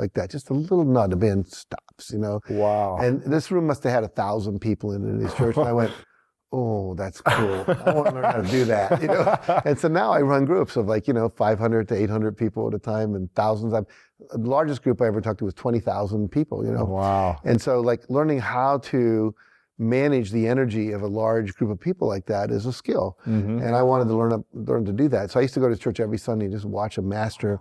like 0.00 0.14
that, 0.14 0.30
just 0.30 0.50
a 0.50 0.54
little 0.54 0.84
nod. 0.84 1.10
The 1.10 1.16
band 1.16 1.46
stops, 1.46 2.10
you 2.10 2.18
know. 2.18 2.40
Wow. 2.48 2.96
And 2.98 3.22
this 3.22 3.50
room 3.50 3.66
must 3.66 3.84
have 3.84 3.92
had 3.92 4.04
a 4.04 4.08
thousand 4.08 4.60
people 4.60 4.92
in, 4.92 5.04
it 5.04 5.10
in 5.10 5.20
his 5.20 5.34
church. 5.34 5.56
And 5.56 5.68
I 5.68 5.72
went, 5.72 5.92
oh, 6.52 6.94
that's 6.94 7.20
cool. 7.20 7.64
I 7.68 7.94
want 7.94 8.08
to 8.08 8.14
learn 8.14 8.24
how 8.24 8.40
to 8.40 8.48
do 8.48 8.64
that, 8.64 9.00
you 9.00 9.08
know. 9.08 9.60
And 9.64 9.78
so 9.78 9.88
now 9.88 10.10
I 10.12 10.20
run 10.22 10.44
groups 10.44 10.76
of 10.76 10.86
like, 10.86 11.06
you 11.06 11.14
know, 11.14 11.28
500 11.28 11.88
to 11.88 11.94
800 11.94 12.36
people 12.36 12.66
at 12.66 12.74
a 12.74 12.78
time 12.78 13.14
and 13.14 13.32
thousands. 13.34 13.74
I've, 13.74 13.86
the 14.30 14.48
largest 14.48 14.82
group 14.82 15.00
I 15.00 15.06
ever 15.06 15.20
talked 15.20 15.38
to 15.40 15.44
was 15.44 15.54
20,000 15.54 16.28
people, 16.30 16.64
you 16.64 16.72
know. 16.72 16.84
Wow. 16.84 17.38
And 17.44 17.60
so 17.60 17.80
like 17.80 18.02
learning 18.08 18.40
how 18.40 18.78
to 18.78 19.34
manage 19.80 20.30
the 20.30 20.46
energy 20.46 20.92
of 20.92 21.00
a 21.00 21.06
large 21.06 21.54
group 21.54 21.70
of 21.70 21.80
people 21.80 22.06
like 22.06 22.26
that 22.26 22.50
is 22.50 22.66
a 22.66 22.72
skill. 22.72 23.18
Mm-hmm. 23.26 23.60
And 23.60 23.74
I 23.74 23.82
wanted 23.82 24.08
to 24.08 24.14
learn, 24.14 24.44
learn 24.52 24.84
to 24.84 24.92
do 24.92 25.08
that. 25.08 25.30
So 25.30 25.40
I 25.40 25.42
used 25.42 25.54
to 25.54 25.60
go 25.60 25.70
to 25.70 25.76
church 25.76 26.00
every 26.00 26.18
Sunday 26.18 26.44
and 26.44 26.54
just 26.54 26.66
watch 26.66 26.98
a 26.98 27.02
master 27.02 27.60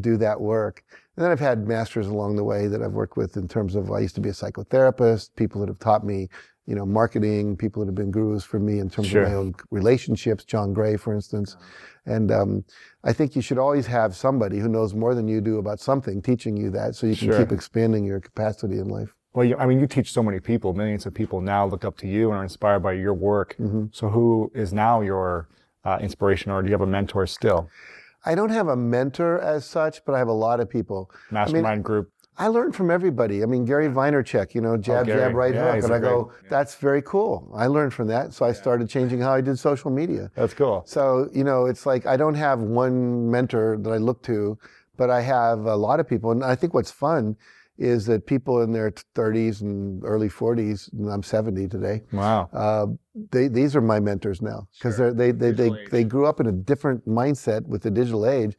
do 0.00 0.18
that 0.18 0.38
work. 0.38 0.84
And 1.16 1.24
then 1.24 1.30
I've 1.30 1.40
had 1.40 1.66
masters 1.68 2.08
along 2.08 2.36
the 2.36 2.44
way 2.44 2.66
that 2.66 2.82
I've 2.82 2.92
worked 2.92 3.16
with 3.16 3.36
in 3.36 3.46
terms 3.46 3.74
of 3.76 3.90
I 3.92 4.00
used 4.00 4.14
to 4.16 4.20
be 4.20 4.30
a 4.30 4.32
psychotherapist, 4.32 5.30
people 5.36 5.60
that 5.60 5.68
have 5.68 5.78
taught 5.78 6.04
me 6.04 6.28
you 6.66 6.74
know, 6.74 6.86
marketing, 6.86 7.56
people 7.56 7.82
that 7.82 7.88
have 7.88 7.94
been 7.94 8.10
gurus 8.10 8.42
for 8.42 8.58
me 8.58 8.78
in 8.78 8.88
terms 8.88 9.08
Sure. 9.08 9.22
of 9.24 9.28
my 9.28 9.34
own 9.34 9.54
relationships, 9.70 10.44
John 10.44 10.72
Gray, 10.72 10.96
for 10.96 11.12
instance. 11.12 11.56
And 12.06 12.32
um, 12.32 12.64
I 13.04 13.12
think 13.12 13.36
you 13.36 13.42
should 13.42 13.58
always 13.58 13.86
have 13.86 14.16
somebody 14.16 14.58
who 14.60 14.68
knows 14.68 14.94
more 14.94 15.14
than 15.14 15.28
you 15.28 15.42
do 15.42 15.58
about 15.58 15.78
something 15.78 16.22
teaching 16.22 16.56
you 16.56 16.70
that 16.70 16.94
so 16.94 17.06
you 17.06 17.16
can 17.16 17.28
Sure. 17.28 17.38
keep 17.38 17.52
expanding 17.52 18.04
your 18.04 18.18
capacity 18.18 18.78
in 18.78 18.88
life. 18.88 19.14
Well, 19.34 19.44
you, 19.44 19.56
I 19.58 19.66
mean, 19.66 19.78
you 19.78 19.86
teach 19.86 20.10
so 20.12 20.22
many 20.22 20.40
people. 20.40 20.72
Millions 20.72 21.04
of 21.04 21.12
people 21.12 21.40
now 21.42 21.66
look 21.66 21.84
up 21.84 21.98
to 21.98 22.06
you 22.08 22.30
and 22.30 22.38
are 22.38 22.42
inspired 22.42 22.80
by 22.80 22.92
your 22.92 23.12
work. 23.14 23.56
So, 23.90 24.08
who 24.08 24.50
is 24.54 24.72
now 24.72 25.02
your 25.02 25.48
uh, 25.84 25.98
inspiration, 26.00 26.50
or 26.50 26.62
do 26.62 26.68
you 26.68 26.72
have 26.72 26.80
a 26.80 26.86
mentor 26.86 27.26
still? 27.26 27.68
I 28.24 28.34
don't 28.34 28.50
have 28.50 28.68
a 28.68 28.76
mentor 28.76 29.38
as 29.40 29.64
such, 29.64 30.04
but 30.04 30.14
I 30.14 30.18
have 30.18 30.28
a 30.28 30.32
lot 30.32 30.60
of 30.60 30.68
people. 30.68 31.10
Mastermind 31.30 31.84
group. 31.84 32.10
I 32.36 32.48
learned 32.48 32.74
from 32.74 32.90
everybody. 32.90 33.42
I 33.44 33.46
mean, 33.46 33.64
Gary 33.64 33.86
Vaynerchuk, 33.88 34.54
you 34.54 34.60
know, 34.60 34.76
jab, 34.76 35.02
oh, 35.02 35.04
Gary. 35.04 35.20
jab, 35.20 35.34
right 35.34 35.54
Yeah, 35.54 35.74
hook. 35.74 35.84
And 35.84 35.94
I 35.94 36.00
go, 36.00 36.32
that's 36.48 36.74
very 36.74 37.00
cool. 37.02 37.48
I 37.54 37.68
learned 37.68 37.94
from 37.94 38.08
that. 38.08 38.32
So 38.32 38.44
I 38.44 38.52
started 38.52 38.88
changing 38.88 39.20
how 39.20 39.32
I 39.32 39.40
did 39.40 39.56
social 39.56 39.90
media. 39.90 40.30
That's 40.34 40.54
cool. 40.54 40.82
So, 40.84 41.28
you 41.32 41.44
know, 41.44 41.66
it's 41.66 41.86
like 41.86 42.06
I 42.06 42.16
don't 42.16 42.34
have 42.34 42.60
one 42.60 43.30
mentor 43.30 43.78
that 43.78 43.90
I 43.90 43.98
look 43.98 44.22
to, 44.24 44.58
but 44.96 45.10
I 45.10 45.20
have 45.20 45.60
a 45.66 45.76
lot 45.76 46.00
of 46.00 46.08
people. 46.08 46.32
And 46.32 46.42
I 46.42 46.56
think 46.56 46.74
what's 46.74 46.90
fun 46.90 47.36
is 47.76 48.06
that 48.06 48.26
people 48.26 48.62
in 48.62 48.72
their 48.72 48.90
30s 49.14 49.60
and 49.62 50.02
early 50.04 50.28
40s, 50.28 50.92
and 50.92 51.10
I'm 51.10 51.22
70 51.22 51.66
today, 51.68 52.02
Wow. 52.12 52.48
uh, 52.52 52.86
they, 53.32 53.48
these 53.48 53.74
are 53.74 53.80
my 53.80 53.98
mentors 54.00 54.40
now 54.40 54.68
because 54.78 54.96
they 54.98 55.10
they, 55.10 55.30
they, 55.32 55.50
they, 55.50 55.86
they 55.90 56.04
grew 56.04 56.26
up 56.26 56.38
in 56.40 56.46
a 56.46 56.52
different 56.52 57.06
mindset 57.08 57.66
with 57.66 57.82
the 57.82 57.90
digital 57.90 58.26
age. 58.26 58.56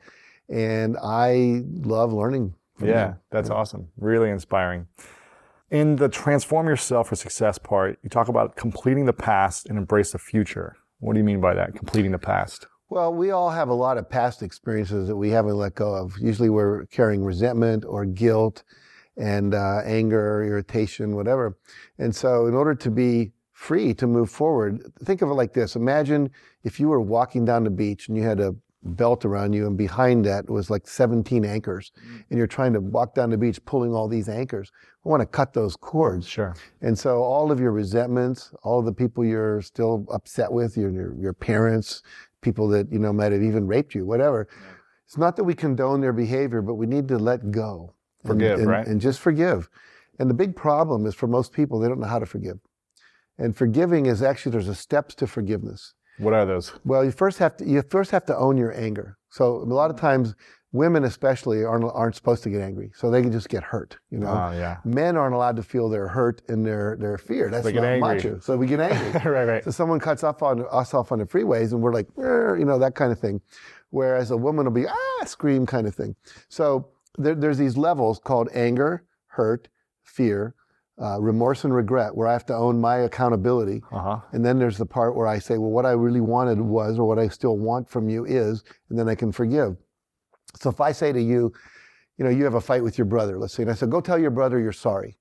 And 0.49 0.95
I 1.01 1.63
love 1.81 2.13
learning. 2.13 2.53
from 2.77 2.89
Yeah, 2.89 3.05
them. 3.07 3.19
that's 3.31 3.49
awesome. 3.49 3.87
Really 3.97 4.29
inspiring. 4.29 4.87
In 5.71 5.95
the 5.95 6.07
transform 6.09 6.67
yourself 6.67 7.09
for 7.09 7.15
success 7.15 7.57
part, 7.57 7.97
you 8.03 8.09
talk 8.09 8.27
about 8.27 8.55
completing 8.55 9.05
the 9.05 9.13
past 9.13 9.65
and 9.67 9.77
embrace 9.77 10.11
the 10.11 10.19
future. 10.19 10.75
What 10.99 11.13
do 11.13 11.19
you 11.19 11.23
mean 11.25 11.41
by 11.41 11.55
that? 11.55 11.73
Completing 11.75 12.11
the 12.11 12.19
past. 12.19 12.67
Well, 12.89 13.11
we 13.13 13.31
all 13.31 13.49
have 13.49 13.69
a 13.69 13.73
lot 13.73 13.97
of 13.97 14.07
past 14.07 14.43
experiences 14.43 15.07
that 15.07 15.15
we 15.15 15.31
haven't 15.31 15.55
let 15.57 15.73
go 15.73 15.95
of. 15.95 16.13
Usually 16.19 16.49
we're 16.49 16.85
carrying 16.87 17.23
resentment 17.23 17.83
or 17.83 18.05
guilt 18.05 18.63
and 19.17 19.53
uh, 19.53 19.81
anger, 19.85 20.43
irritation, 20.43 21.15
whatever. 21.15 21.57
And 21.97 22.15
so, 22.15 22.47
in 22.47 22.53
order 22.53 22.75
to 22.75 22.91
be 22.91 23.31
free 23.51 23.93
to 23.95 24.07
move 24.07 24.29
forward, 24.29 24.91
think 25.03 25.21
of 25.21 25.29
it 25.29 25.33
like 25.33 25.53
this 25.53 25.75
Imagine 25.75 26.29
if 26.63 26.79
you 26.79 26.89
were 26.89 27.01
walking 27.01 27.45
down 27.45 27.63
the 27.63 27.69
beach 27.69 28.07
and 28.07 28.17
you 28.17 28.23
had 28.23 28.39
a 28.39 28.55
belt 28.85 29.25
around 29.25 29.53
you, 29.53 29.65
and 29.65 29.77
behind 29.77 30.25
that 30.25 30.49
was 30.49 30.69
like 30.69 30.87
17 30.87 31.43
anchors, 31.43 31.91
and 32.29 32.37
you're 32.37 32.47
trying 32.47 32.73
to 32.73 32.79
walk 32.79 33.15
down 33.15 33.31
the 33.31 33.37
beach 33.37 33.63
pulling 33.65 33.93
all 33.93 34.07
these 34.07 34.29
anchors. 34.29 34.71
I 35.03 35.09
want 35.09 35.21
to 35.21 35.25
cut 35.25 35.53
those 35.53 35.75
cords. 35.75 36.27
Sure. 36.27 36.55
And 36.81 36.97
so 36.97 37.23
all 37.23 37.51
of 37.51 37.59
your 37.59 37.71
resentments, 37.71 38.53
all 38.63 38.81
the 38.81 38.93
people 38.93 39.25
you're 39.25 39.61
still 39.61 40.05
upset 40.11 40.51
with, 40.51 40.77
your 40.77 40.91
your, 40.91 41.15
your 41.19 41.33
parents, 41.33 42.03
people 42.41 42.67
that 42.69 42.91
you 42.91 42.99
know 42.99 43.11
might 43.11 43.31
have 43.31 43.43
even 43.43 43.67
raped 43.67 43.95
you, 43.95 44.05
whatever. 44.05 44.47
It's 45.05 45.17
not 45.17 45.35
that 45.35 45.43
we 45.43 45.53
condone 45.53 46.01
their 46.01 46.13
behavior, 46.13 46.61
but 46.61 46.75
we 46.75 46.87
need 46.87 47.07
to 47.09 47.17
let 47.17 47.51
go. 47.51 47.94
And- 48.29 48.39
Forgive, 48.39 48.59
and, 48.59 48.67
right? 48.69 48.87
And 48.87 48.99
just 49.01 49.19
forgive. 49.19 49.69
And 50.19 50.29
the 50.29 50.33
big 50.33 50.55
problem 50.55 51.05
is 51.05 51.13
for 51.15 51.27
most 51.27 51.51
people, 51.53 51.79
they 51.79 51.87
don't 51.87 51.99
know 51.99 52.07
how 52.07 52.19
to 52.19 52.25
forgive. 52.25 52.59
And 53.37 53.55
forgiving 53.55 54.05
is 54.05 54.21
actually 54.23 54.53
there's 54.53 54.69
a 54.69 54.75
steps 54.75 55.13
to 55.15 55.27
forgiveness. 55.27 55.93
What 56.19 56.33
are 56.33 56.45
those? 56.45 56.71
Well, 56.85 57.03
you 57.03 57.11
first 57.11 57.39
have 57.39 57.57
to 57.57 57.65
you 57.65 57.81
first 57.89 58.11
have 58.11 58.25
to 58.27 58.37
own 58.37 58.55
your 58.57 58.73
anger. 58.73 59.17
So 59.29 59.57
a 59.57 59.65
lot 59.65 59.91
of 59.91 59.97
times, 59.99 60.33
women 60.71 61.03
especially 61.03 61.65
aren't 61.65 61.83
aren't 61.83 62.15
supposed 62.15 62.43
to 62.43 62.49
get 62.49 62.61
angry, 62.61 62.91
so 62.95 63.11
they 63.11 63.21
can 63.21 63.33
just 63.33 63.49
get 63.49 63.63
hurt. 63.63 63.97
You 64.09 64.19
know, 64.19 64.27
Oh, 64.29 64.51
yeah. 64.57 64.77
men 64.85 65.17
aren't 65.17 65.35
allowed 65.35 65.57
to 65.57 65.63
feel 65.63 65.89
their 65.89 66.07
hurt 66.07 66.41
and 66.47 66.65
their 66.65 66.95
their 66.95 67.17
fear. 67.17 67.49
That's 67.49 67.65
They 67.65 67.73
get 67.73 67.81
not 67.81 67.89
angry. 67.91 68.15
macho. 68.15 68.39
So 68.39 68.55
we 68.55 68.65
get 68.67 68.79
angry. 68.79 69.19
right, 69.29 69.43
right. 69.45 69.63
so 69.65 69.71
someone 69.71 69.99
cuts 69.99 70.23
off 70.23 70.41
on 70.41 70.65
us 70.71 70.93
off 70.93 71.11
on 71.11 71.19
the 71.19 71.25
freeways, 71.25 71.73
and 71.73 71.81
we're 71.81 71.91
like, 71.93 72.07
you 72.17 72.63
know, 72.65 72.79
that 72.79 72.95
kind 72.95 73.11
of 73.11 73.19
thing. 73.19 73.41
Whereas 73.89 74.31
a 74.31 74.37
woman 74.37 74.63
will 74.63 74.71
be 74.71 74.87
ah 74.87 75.25
scream 75.25 75.65
kind 75.65 75.85
of 75.87 75.93
thing. 75.93 76.15
So 76.47 76.87
there, 77.17 77.35
there's 77.35 77.57
these 77.57 77.77
levels 77.77 78.19
called 78.19 78.49
anger, 78.53 79.05
hurt, 79.27 79.67
fear, 80.03 80.55
uh, 81.01 81.19
remorse, 81.19 81.63
and 81.65 81.73
regret, 81.73 82.15
where 82.15 82.27
I 82.27 82.33
have 82.33 82.45
to 82.47 82.55
own 82.55 82.79
my 82.79 82.99
accountability. 82.99 83.81
Uh 83.91 83.99
huh. 83.99 84.19
And 84.31 84.45
then 84.45 84.59
there's 84.59 84.77
the 84.77 84.85
part 84.85 85.15
where 85.15 85.27
I 85.27 85.39
say, 85.39 85.57
well, 85.57 85.71
what 85.71 85.85
I 85.85 85.91
really 85.91 86.21
wanted 86.21 86.59
was, 86.61 86.97
or 86.97 87.07
what 87.07 87.19
I 87.19 87.27
still 87.27 87.57
want 87.57 87.89
from 87.89 88.09
you 88.09 88.25
is, 88.25 88.63
and 88.89 88.97
then 88.97 89.09
I 89.09 89.15
can 89.15 89.31
forgive. 89.31 89.75
So 90.59 90.69
if 90.69 90.79
I 90.79 90.91
say 90.91 91.11
to 91.11 91.21
you, 91.21 91.51
you 92.17 92.23
know, 92.23 92.31
you 92.31 92.45
have 92.45 92.53
a 92.53 92.61
fight 92.61 92.83
with 92.83 92.97
your 92.97 93.05
brother, 93.05 93.37
let's 93.37 93.53
say, 93.53 93.63
and 93.63 93.71
I 93.71 93.75
said, 93.75 93.89
go 93.89 93.99
tell 93.99 94.17
your 94.17 94.31
brother 94.31 94.59
you're 94.59 94.71
sorry. 94.71 95.17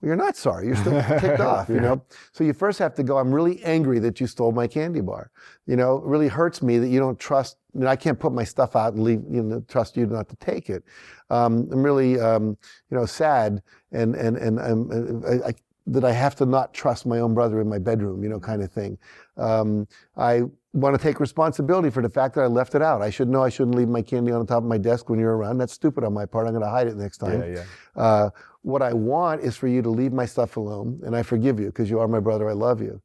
Well, 0.00 0.08
you're 0.08 0.16
not 0.16 0.36
sorry. 0.36 0.66
You're 0.66 0.76
still 0.76 1.02
ticked 1.20 1.40
off, 1.40 1.68
you 1.68 1.80
know? 1.80 2.02
So 2.32 2.44
you 2.44 2.52
first 2.52 2.78
have 2.78 2.94
to 2.94 3.02
go, 3.02 3.18
I'm 3.18 3.32
really 3.32 3.62
angry 3.64 3.98
that 4.00 4.20
you 4.20 4.26
stole 4.26 4.52
my 4.52 4.66
candy 4.66 5.00
bar. 5.00 5.30
You 5.66 5.76
know, 5.76 5.96
it 5.96 6.04
really 6.04 6.28
hurts 6.28 6.62
me 6.62 6.78
that 6.78 6.88
you 6.88 7.00
don't 7.00 7.18
trust, 7.18 7.56
you 7.74 7.80
know, 7.80 7.88
I 7.88 7.96
can't 7.96 8.18
put 8.18 8.32
my 8.32 8.44
stuff 8.44 8.76
out 8.76 8.94
and 8.94 9.02
leave, 9.02 9.22
you 9.28 9.42
know, 9.42 9.60
trust 9.68 9.96
you 9.96 10.06
not 10.06 10.28
to 10.28 10.36
take 10.36 10.70
it. 10.70 10.84
Um, 11.30 11.68
I'm 11.72 11.82
really, 11.82 12.20
um, 12.20 12.56
you 12.90 12.96
know, 12.96 13.06
sad 13.06 13.62
and, 13.92 14.14
and, 14.14 14.36
and, 14.36 14.60
um, 14.60 15.24
I, 15.26 15.48
I, 15.48 15.54
that 15.88 16.04
I 16.04 16.12
have 16.12 16.34
to 16.36 16.46
not 16.46 16.74
trust 16.74 17.06
my 17.06 17.18
own 17.20 17.34
brother 17.34 17.60
in 17.60 17.68
my 17.68 17.78
bedroom, 17.78 18.22
you 18.22 18.28
know, 18.28 18.38
kind 18.38 18.62
of 18.62 18.70
thing. 18.70 18.98
Um, 19.36 19.88
I 20.16 20.42
want 20.74 20.94
to 20.96 21.02
take 21.02 21.18
responsibility 21.18 21.90
for 21.90 22.02
the 22.02 22.10
fact 22.10 22.34
that 22.34 22.42
I 22.42 22.46
left 22.46 22.74
it 22.74 22.82
out. 22.82 23.00
I 23.00 23.10
should 23.10 23.28
know 23.28 23.42
I 23.42 23.48
shouldn't 23.48 23.74
leave 23.74 23.88
my 23.88 24.02
candy 24.02 24.32
on 24.32 24.40
the 24.40 24.46
top 24.46 24.58
of 24.58 24.68
my 24.68 24.78
desk 24.78 25.08
when 25.08 25.18
you're 25.18 25.36
around. 25.36 25.58
That's 25.58 25.72
stupid 25.72 26.04
on 26.04 26.12
my 26.12 26.26
part. 26.26 26.46
I'm 26.46 26.52
going 26.52 26.62
to 26.62 26.70
hide 26.70 26.86
it 26.86 26.96
next 26.96 27.18
time. 27.18 27.40
Yeah, 27.40 27.64
yeah. 27.96 28.02
Uh, 28.02 28.30
what 28.68 28.82
I 28.82 28.92
want 28.92 29.40
is 29.40 29.56
for 29.56 29.66
you 29.66 29.80
to 29.80 29.88
leave 29.88 30.12
my 30.12 30.26
stuff 30.26 30.58
alone, 30.58 31.00
and 31.02 31.16
I 31.16 31.22
forgive 31.22 31.58
you 31.58 31.66
because 31.66 31.88
you 31.88 31.98
are 32.00 32.06
my 32.06 32.20
brother. 32.20 32.48
I 32.50 32.52
love 32.52 32.82
you. 32.82 33.00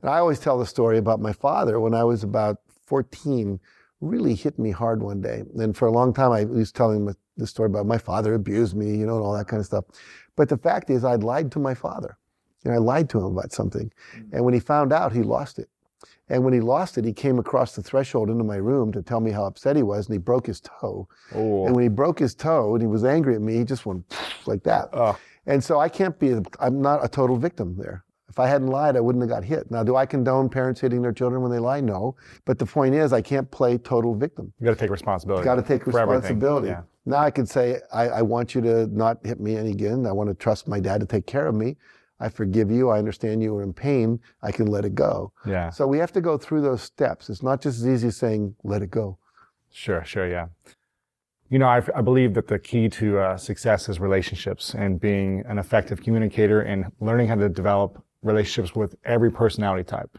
And 0.00 0.08
I 0.08 0.18
always 0.18 0.38
tell 0.38 0.56
the 0.56 0.64
story 0.64 0.98
about 0.98 1.20
my 1.20 1.32
father 1.32 1.80
when 1.80 1.94
I 1.94 2.04
was 2.04 2.22
about 2.22 2.58
14. 2.86 3.58
Really 4.00 4.34
hit 4.34 4.58
me 4.58 4.70
hard 4.70 5.02
one 5.02 5.20
day, 5.20 5.42
and 5.58 5.76
for 5.76 5.88
a 5.88 5.92
long 5.92 6.14
time 6.14 6.30
I 6.30 6.44
was 6.44 6.72
telling 6.72 7.04
him 7.06 7.16
the 7.36 7.46
story 7.46 7.66
about 7.66 7.86
my 7.86 7.98
father 7.98 8.34
abused 8.34 8.76
me, 8.76 8.96
you 8.96 9.04
know, 9.04 9.16
and 9.16 9.24
all 9.24 9.36
that 9.36 9.48
kind 9.48 9.60
of 9.60 9.66
stuff. 9.66 9.84
But 10.36 10.48
the 10.48 10.56
fact 10.56 10.88
is, 10.90 11.04
I'd 11.04 11.24
lied 11.24 11.50
to 11.52 11.58
my 11.58 11.74
father, 11.74 12.16
and 12.64 12.72
I 12.72 12.78
lied 12.78 13.10
to 13.10 13.18
him 13.18 13.24
about 13.24 13.52
something, 13.52 13.92
mm. 14.14 14.32
and 14.32 14.44
when 14.44 14.54
he 14.54 14.60
found 14.60 14.92
out, 14.92 15.12
he 15.12 15.22
lost 15.22 15.58
it. 15.58 15.68
And 16.30 16.44
when 16.44 16.54
he 16.54 16.60
lost 16.60 16.96
it, 16.96 17.04
he 17.04 17.12
came 17.12 17.38
across 17.38 17.74
the 17.74 17.82
threshold 17.82 18.30
into 18.30 18.44
my 18.44 18.56
room 18.56 18.92
to 18.92 19.02
tell 19.02 19.20
me 19.20 19.32
how 19.32 19.44
upset 19.44 19.76
he 19.76 19.82
was, 19.82 20.06
and 20.06 20.14
he 20.14 20.18
broke 20.18 20.46
his 20.46 20.60
toe. 20.60 21.08
Oh. 21.34 21.66
And 21.66 21.74
when 21.74 21.82
he 21.82 21.88
broke 21.88 22.20
his 22.20 22.34
toe 22.34 22.74
and 22.74 22.80
he 22.80 22.86
was 22.86 23.04
angry 23.04 23.34
at 23.34 23.42
me, 23.42 23.58
he 23.58 23.64
just 23.64 23.84
went 23.84 24.16
like 24.46 24.62
that. 24.62 24.88
Oh. 24.92 25.18
And 25.46 25.62
so 25.62 25.80
I 25.80 25.88
can't 25.88 26.18
be, 26.18 26.36
I'm 26.60 26.80
not 26.80 27.04
a 27.04 27.08
total 27.08 27.36
victim 27.36 27.76
there. 27.76 28.04
If 28.28 28.38
I 28.38 28.46
hadn't 28.46 28.68
lied, 28.68 28.96
I 28.96 29.00
wouldn't 29.00 29.22
have 29.22 29.28
got 29.28 29.42
hit. 29.42 29.72
Now, 29.72 29.82
do 29.82 29.96
I 29.96 30.06
condone 30.06 30.48
parents 30.48 30.80
hitting 30.80 31.02
their 31.02 31.12
children 31.12 31.42
when 31.42 31.50
they 31.50 31.58
lie? 31.58 31.80
No. 31.80 32.14
But 32.44 32.60
the 32.60 32.66
point 32.66 32.94
is, 32.94 33.12
I 33.12 33.20
can't 33.20 33.50
play 33.50 33.76
total 33.76 34.14
victim. 34.14 34.52
You 34.60 34.66
got 34.66 34.74
to 34.74 34.78
take 34.78 34.90
responsibility. 34.90 35.44
Got 35.44 35.56
to 35.56 35.62
take 35.62 35.84
responsibility. 35.84 36.68
Yeah. 36.68 36.82
Now 37.06 37.18
I 37.18 37.32
could 37.32 37.48
say, 37.48 37.80
I, 37.92 38.08
I 38.08 38.22
want 38.22 38.54
you 38.54 38.60
to 38.60 38.86
not 38.86 39.18
hit 39.26 39.40
me 39.40 39.56
any 39.56 39.70
again. 39.70 40.06
I 40.06 40.12
want 40.12 40.28
to 40.28 40.34
trust 40.34 40.68
my 40.68 40.78
dad 40.78 41.00
to 41.00 41.06
take 41.06 41.26
care 41.26 41.48
of 41.48 41.56
me. 41.56 41.76
I 42.20 42.28
forgive 42.28 42.70
you. 42.70 42.90
I 42.90 42.98
understand 42.98 43.42
you 43.42 43.54
were 43.54 43.62
in 43.62 43.72
pain. 43.72 44.20
I 44.42 44.52
can 44.52 44.66
let 44.66 44.84
it 44.84 44.94
go. 44.94 45.32
Yeah. 45.46 45.70
So 45.70 45.86
we 45.86 45.98
have 45.98 46.12
to 46.12 46.20
go 46.20 46.36
through 46.36 46.60
those 46.60 46.82
steps. 46.82 47.30
It's 47.30 47.42
not 47.42 47.60
just 47.62 47.78
as 47.80 47.88
easy 47.88 48.08
as 48.08 48.16
saying, 48.16 48.54
let 48.62 48.82
it 48.82 48.90
go. 48.90 49.18
Sure, 49.70 50.04
sure, 50.04 50.28
yeah. 50.28 50.46
You 51.48 51.58
know, 51.58 51.66
I, 51.66 51.82
I 51.96 52.00
believe 52.02 52.34
that 52.34 52.46
the 52.46 52.58
key 52.58 52.88
to 52.90 53.18
uh, 53.18 53.36
success 53.36 53.88
is 53.88 53.98
relationships 53.98 54.74
and 54.74 55.00
being 55.00 55.42
an 55.48 55.58
effective 55.58 56.02
communicator 56.02 56.60
and 56.60 56.86
learning 57.00 57.28
how 57.28 57.34
to 57.36 57.48
develop 57.48 58.02
relationships 58.22 58.76
with 58.76 58.94
every 59.04 59.30
personality 59.32 59.82
type. 59.82 60.16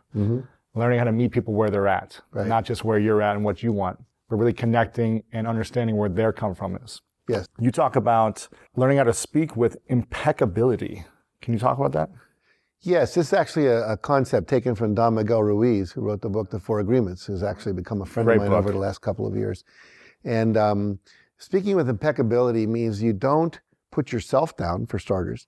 Learning 0.74 0.98
how 1.00 1.06
to 1.06 1.12
meet 1.12 1.32
people 1.32 1.54
where 1.54 1.70
they're 1.70 1.88
at, 1.88 2.20
Right. 2.32 2.48
not 2.48 2.66
just 2.66 2.84
where 2.84 2.98
you're 2.98 3.22
at 3.22 3.36
and 3.36 3.46
what 3.46 3.62
you 3.62 3.72
want, 3.74 4.00
but 4.30 4.38
really 4.38 4.54
connecting 4.54 5.24
and 5.34 5.46
understanding 5.46 5.96
where 5.98 6.10
their 6.10 6.34
come 6.34 6.56
from 6.56 6.78
is. 6.78 7.02
Yes. 7.28 7.48
You 7.60 7.72
talk 7.72 7.96
about 7.96 8.48
learning 8.76 8.98
how 8.98 9.04
to 9.04 9.14
speak 9.14 9.56
with 9.56 9.78
impeccability. 9.88 11.06
Can 11.42 11.54
you 11.54 11.60
talk 11.60 11.78
about 11.78 11.92
that? 11.94 12.10
Yes, 12.82 13.14
this 13.14 13.28
is 13.28 13.34
actually 13.34 13.68
a, 13.68 13.92
a 13.92 13.98
concept 13.98 14.48
taken 14.48 14.74
from 14.74 14.96
Don 14.96 15.14
Miguel 15.16 15.44
Ruiz, 15.44 15.92
who 15.92 16.02
wrote 16.02 16.22
the 16.22 16.30
book 16.30 16.50
The 16.50 16.60
Four 16.60 16.80
Agreements, 16.80 17.26
who's 17.26 17.44
actually 17.44 17.74
become 17.74 18.02
a 18.02 18.06
friend 18.06 18.26
Great 18.26 18.38
of 18.38 18.42
mine 18.42 18.50
book. 18.50 18.60
over 18.60 18.72
the 18.72 18.80
last 18.80 19.02
couple 19.02 19.28
of 19.28 19.36
years. 19.36 19.64
And 20.24 20.58
um, 20.58 21.00
speaking 21.38 21.76
with 21.76 21.90
impeccability 21.90 22.66
means 22.66 23.02
you 23.02 23.14
don't 23.14 23.60
put 23.92 24.12
yourself 24.12 24.58
down, 24.58 24.88
for 24.88 24.98
starters, 24.98 25.48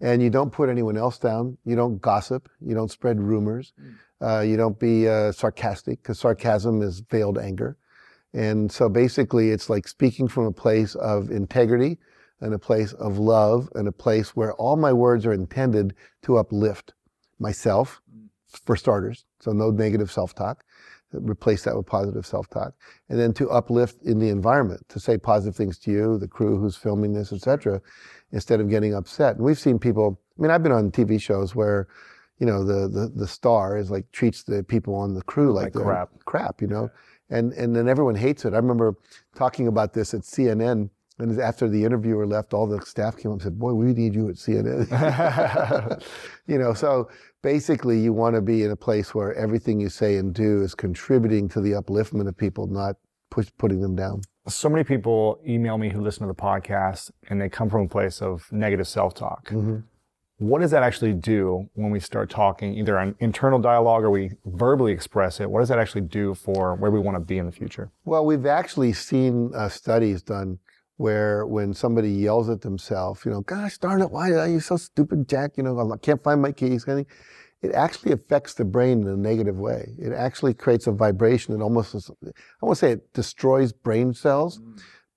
and 0.00 0.22
you 0.22 0.30
don't 0.30 0.50
put 0.50 0.68
anyone 0.68 0.96
else 0.96 1.18
down. 1.18 1.58
You 1.64 1.76
don't 1.76 2.00
gossip. 2.00 2.48
You 2.60 2.74
don't 2.74 2.90
spread 2.90 3.20
rumors. 3.20 3.72
Uh, 4.20 4.40
you 4.40 4.56
don't 4.56 4.78
be 4.78 5.08
uh, 5.08 5.32
sarcastic, 5.32 6.02
because 6.02 6.18
sarcasm 6.18 6.80
is 6.80 7.00
veiled 7.00 7.38
anger. 7.38 7.76
And 8.32 8.72
so 8.72 8.88
basically, 8.88 9.50
it's 9.50 9.68
like 9.68 9.86
speaking 9.86 10.26
from 10.26 10.44
a 10.44 10.52
place 10.52 10.94
of 10.94 11.30
integrity 11.30 11.98
and 12.42 12.52
a 12.52 12.58
place 12.58 12.92
of 12.94 13.18
love 13.18 13.68
and 13.74 13.88
a 13.88 13.92
place 13.92 14.36
where 14.36 14.52
all 14.54 14.76
my 14.76 14.92
words 14.92 15.24
are 15.24 15.32
intended 15.32 15.94
to 16.22 16.36
uplift 16.36 16.92
myself, 17.38 18.02
mm. 18.14 18.26
for 18.66 18.76
starters. 18.76 19.24
So 19.40 19.52
no 19.52 19.70
negative 19.70 20.10
self-talk. 20.10 20.64
Replace 21.12 21.64
that 21.64 21.76
with 21.76 21.86
positive 21.86 22.26
self-talk, 22.26 22.72
and 23.10 23.20
then 23.20 23.34
to 23.34 23.50
uplift 23.50 24.02
in 24.02 24.18
the 24.18 24.30
environment, 24.30 24.88
to 24.88 24.98
say 24.98 25.18
positive 25.18 25.54
things 25.54 25.78
to 25.80 25.90
you, 25.90 26.16
the 26.16 26.26
crew 26.26 26.58
who's 26.58 26.74
filming 26.74 27.12
this, 27.12 27.34
etc., 27.34 27.82
instead 28.32 28.60
of 28.60 28.70
getting 28.70 28.94
upset. 28.94 29.36
And 29.36 29.44
we've 29.44 29.58
seen 29.58 29.78
people. 29.78 30.18
I 30.38 30.42
mean, 30.42 30.50
I've 30.50 30.62
been 30.62 30.72
on 30.72 30.90
TV 30.90 31.20
shows 31.20 31.54
where, 31.54 31.86
you 32.38 32.46
know, 32.46 32.64
the, 32.64 32.88
the, 32.88 33.12
the 33.14 33.26
star 33.26 33.76
is 33.76 33.90
like 33.90 34.10
treats 34.10 34.42
the 34.42 34.62
people 34.62 34.94
on 34.94 35.12
the 35.12 35.22
crew 35.22 35.52
like, 35.52 35.74
Like 35.74 35.84
crap. 35.84 36.10
crap, 36.24 36.62
you 36.62 36.68
know? 36.68 36.90
And, 37.28 37.52
and 37.52 37.76
then 37.76 37.88
everyone 37.88 38.14
hates 38.14 38.46
it. 38.46 38.54
I 38.54 38.56
remember 38.56 38.94
talking 39.34 39.68
about 39.68 39.92
this 39.92 40.14
at 40.14 40.22
CNN 40.22 40.88
and 41.18 41.38
after 41.40 41.68
the 41.68 41.84
interviewer 41.84 42.26
left, 42.26 42.54
all 42.54 42.66
the 42.66 42.80
staff 42.82 43.16
came 43.16 43.30
up 43.30 43.34
and 43.34 43.42
said, 43.42 43.58
boy, 43.58 43.72
we 43.74 43.92
need 43.92 44.14
you 44.14 44.28
at 44.28 44.36
CNN. 44.36 46.02
you 46.46 46.58
know, 46.58 46.72
so 46.72 47.08
basically 47.42 47.98
you 47.98 48.12
want 48.12 48.34
to 48.34 48.40
be 48.40 48.64
in 48.64 48.70
a 48.70 48.76
place 48.76 49.14
where 49.14 49.34
everything 49.34 49.80
you 49.80 49.88
say 49.88 50.16
and 50.16 50.34
do 50.34 50.62
is 50.62 50.74
contributing 50.74 51.48
to 51.50 51.60
the 51.60 51.72
upliftment 51.72 52.28
of 52.28 52.36
people, 52.36 52.66
not 52.66 52.96
push, 53.30 53.48
putting 53.58 53.80
them 53.80 53.94
down. 53.94 54.22
So 54.48 54.68
many 54.68 54.84
people 54.84 55.40
email 55.46 55.78
me 55.78 55.90
who 55.90 56.00
listen 56.00 56.26
to 56.26 56.32
the 56.32 56.40
podcast 56.40 57.10
and 57.28 57.40
they 57.40 57.48
come 57.48 57.68
from 57.68 57.82
a 57.82 57.88
place 57.88 58.20
of 58.20 58.50
negative 58.50 58.88
self-talk. 58.88 59.48
Mm-hmm. 59.48 59.78
What 60.38 60.60
does 60.60 60.72
that 60.72 60.82
actually 60.82 61.12
do 61.12 61.68
when 61.74 61.92
we 61.92 62.00
start 62.00 62.28
talking 62.28 62.74
either 62.74 62.96
an 62.96 63.14
internal 63.20 63.60
dialogue 63.60 64.02
or 64.02 64.10
we 64.10 64.32
verbally 64.44 64.92
express 64.92 65.38
it? 65.38 65.48
What 65.48 65.60
does 65.60 65.68
that 65.68 65.78
actually 65.78 66.00
do 66.00 66.34
for 66.34 66.74
where 66.74 66.90
we 66.90 66.98
want 66.98 67.14
to 67.14 67.20
be 67.20 67.38
in 67.38 67.46
the 67.46 67.52
future? 67.52 67.92
Well, 68.04 68.26
we've 68.26 68.46
actually 68.46 68.92
seen 68.92 69.52
uh, 69.54 69.68
studies 69.68 70.20
done 70.20 70.58
where 71.06 71.44
when 71.46 71.74
somebody 71.74 72.10
yells 72.12 72.48
at 72.48 72.60
themselves, 72.60 73.24
you 73.24 73.32
know, 73.32 73.40
gosh 73.40 73.76
darn 73.78 74.00
it, 74.00 74.10
why 74.12 74.30
are 74.32 74.46
you 74.46 74.60
so 74.60 74.76
stupid, 74.76 75.28
Jack? 75.28 75.56
You 75.56 75.64
know, 75.64 75.92
I 75.92 75.96
can't 75.96 76.22
find 76.22 76.40
my 76.40 76.52
keys. 76.52 76.84
It 76.86 77.72
actually 77.74 78.12
affects 78.12 78.54
the 78.54 78.64
brain 78.64 79.02
in 79.02 79.08
a 79.08 79.16
negative 79.16 79.56
way. 79.58 79.94
It 79.98 80.12
actually 80.12 80.54
creates 80.54 80.86
a 80.86 80.92
vibration. 80.92 81.54
It 81.54 81.60
almost, 81.60 81.94
is- 81.96 82.08
I 82.24 82.66
won't 82.66 82.78
say 82.78 82.92
it 82.92 83.12
destroys 83.14 83.72
brain 83.72 84.14
cells, 84.14 84.60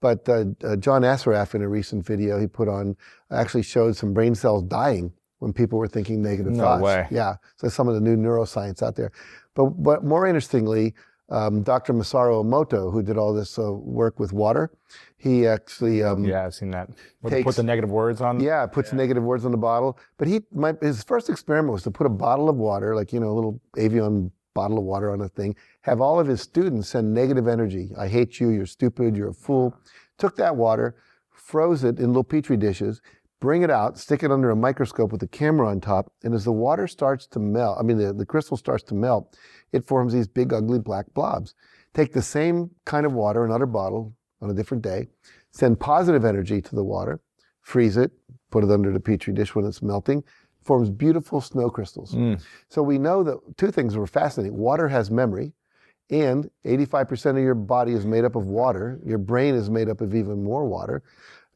but 0.02 0.28
uh, 0.28 0.46
uh, 0.64 0.76
John 0.78 1.04
Assaraf 1.04 1.54
in 1.54 1.62
a 1.62 1.70
recent 1.70 2.04
video 2.04 2.40
he 2.40 2.48
put 2.48 2.68
on 2.68 2.96
actually 3.30 3.64
showed 3.64 3.96
some 3.96 4.12
brain 4.12 4.34
cells 4.34 4.64
dying 4.64 5.14
when 5.38 5.54
people 5.54 5.78
were 5.78 5.88
thinking 5.88 6.22
negative 6.24 6.54
No 6.54 6.64
thoughts. 6.64 6.82
way. 6.82 7.08
Yeah, 7.12 7.36
so 7.58 7.68
some 7.70 7.88
of 7.88 7.94
the 7.94 8.02
new 8.02 8.16
neuroscience 8.18 8.82
out 8.82 8.96
there. 8.96 9.12
But 9.54 9.66
but 9.90 10.04
more 10.04 10.26
interestingly, 10.26 10.96
um, 11.30 11.64
Dr. 11.64 11.94
Masaru 11.94 12.44
Emoto, 12.44 12.92
who 12.92 13.02
did 13.02 13.18
all 13.18 13.34
this 13.34 13.58
uh, 13.58 13.72
work 13.72 14.20
with 14.20 14.32
water, 14.34 14.72
he 15.18 15.48
actually 15.48 16.04
um, 16.04 16.24
Yeah, 16.24 16.46
I've 16.46 16.54
seen 16.54 16.72
that. 16.72 16.90
Where 17.22 17.32
Takes- 17.32 17.46
put 17.46 17.56
the 17.56 17.64
negative 17.64 17.90
words 17.90 18.22
on. 18.22 18.40
yeah, 18.40 18.66
puts 18.68 18.94
negative 18.94 19.24
words 19.24 19.44
on 19.46 19.52
the 19.52 19.58
bottle. 19.58 19.98
But 20.18 20.28
he, 20.28 20.42
my, 20.52 20.74
his 20.82 21.04
first 21.04 21.30
experiment 21.30 21.74
was 21.74 21.84
to 21.84 21.92
put 21.92 22.06
a 22.06 22.10
bottle 22.10 22.48
of 22.50 22.58
water, 22.58 22.96
like 22.96 23.12
you 23.12 23.20
know, 23.20 23.30
a 23.30 23.34
little 23.34 23.60
Evian 23.78 24.32
bottle 24.54 24.78
of 24.78 24.84
water 24.84 25.12
on 25.12 25.22
a 25.22 25.28
thing. 25.30 25.56
Have 25.82 26.00
all 26.00 26.20
of 26.20 26.28
his 26.28 26.42
students 26.42 26.90
send 26.90 27.14
negative 27.14 27.48
energy. 27.48 27.90
I 27.98 28.08
hate 28.08 28.40
you. 28.40 28.50
You're 28.50 28.66
stupid. 28.68 29.16
You're 29.18 29.30
a 29.30 29.34
fool. 29.34 29.76
Took 30.18 30.36
that 30.38 30.56
water, 30.56 30.96
froze 31.32 31.84
it 31.84 31.98
in 32.00 32.08
little 32.08 32.24
petri 32.24 32.56
dishes. 32.56 33.02
Bring 33.46 33.62
it 33.62 33.70
out, 33.70 34.00
stick 34.00 34.24
it 34.24 34.32
under 34.32 34.50
a 34.50 34.56
microscope 34.56 35.12
with 35.12 35.22
a 35.22 35.28
camera 35.28 35.70
on 35.70 35.80
top, 35.80 36.12
and 36.24 36.34
as 36.34 36.46
the 36.46 36.52
water 36.52 36.88
starts 36.88 37.28
to 37.28 37.40
melt, 37.40 37.78
I 37.80 37.84
mean 37.84 38.00
the, 38.00 38.12
the 38.12 38.26
crystal 38.26 38.58
starts 38.58 38.84
to 38.86 38.96
melt, 38.96 39.38
it 39.72 39.86
forms 39.86 40.14
these 40.14 40.28
big 40.28 40.52
ugly 40.52 40.80
black 40.80 41.14
blobs. 41.14 41.54
Take 41.94 42.12
the 42.12 42.24
same 42.24 42.72
kind 42.86 43.06
of 43.06 43.14
water, 43.14 43.46
another 43.46 43.68
bottle 43.68 44.16
on 44.42 44.50
a 44.50 44.54
different 44.56 44.82
day, 44.82 45.10
send 45.52 45.80
positive 45.80 46.26
energy 46.26 46.60
to 46.60 46.76
the 46.76 46.84
water, 46.84 47.20
freeze 47.62 47.98
it, 47.98 48.12
put 48.50 48.64
it 48.64 48.72
under 48.72 48.92
the 48.92 49.00
petri 49.00 49.32
dish 49.32 49.54
when 49.54 49.64
it's 49.68 49.84
melting, 49.84 50.24
forms 50.64 50.90
beautiful 50.90 51.40
snow 51.40 51.70
crystals. 51.70 52.16
Mm. 52.16 52.44
So 52.70 52.82
we 52.82 52.98
know 52.98 53.22
that 53.22 53.38
two 53.58 53.70
things 53.70 53.96
were 53.96 54.08
fascinating. 54.08 54.58
Water 54.58 54.88
has 54.88 55.12
memory, 55.12 55.54
and 56.10 56.50
85% 56.66 57.38
of 57.38 57.38
your 57.38 57.54
body 57.54 57.94
is 57.94 58.08
made 58.08 58.26
up 58.26 58.36
of 58.36 58.48
water. 58.48 59.00
Your 59.06 59.20
brain 59.20 59.54
is 59.54 59.70
made 59.70 59.88
up 59.88 60.02
of 60.02 60.16
even 60.16 60.44
more 60.44 60.66
water, 60.66 61.04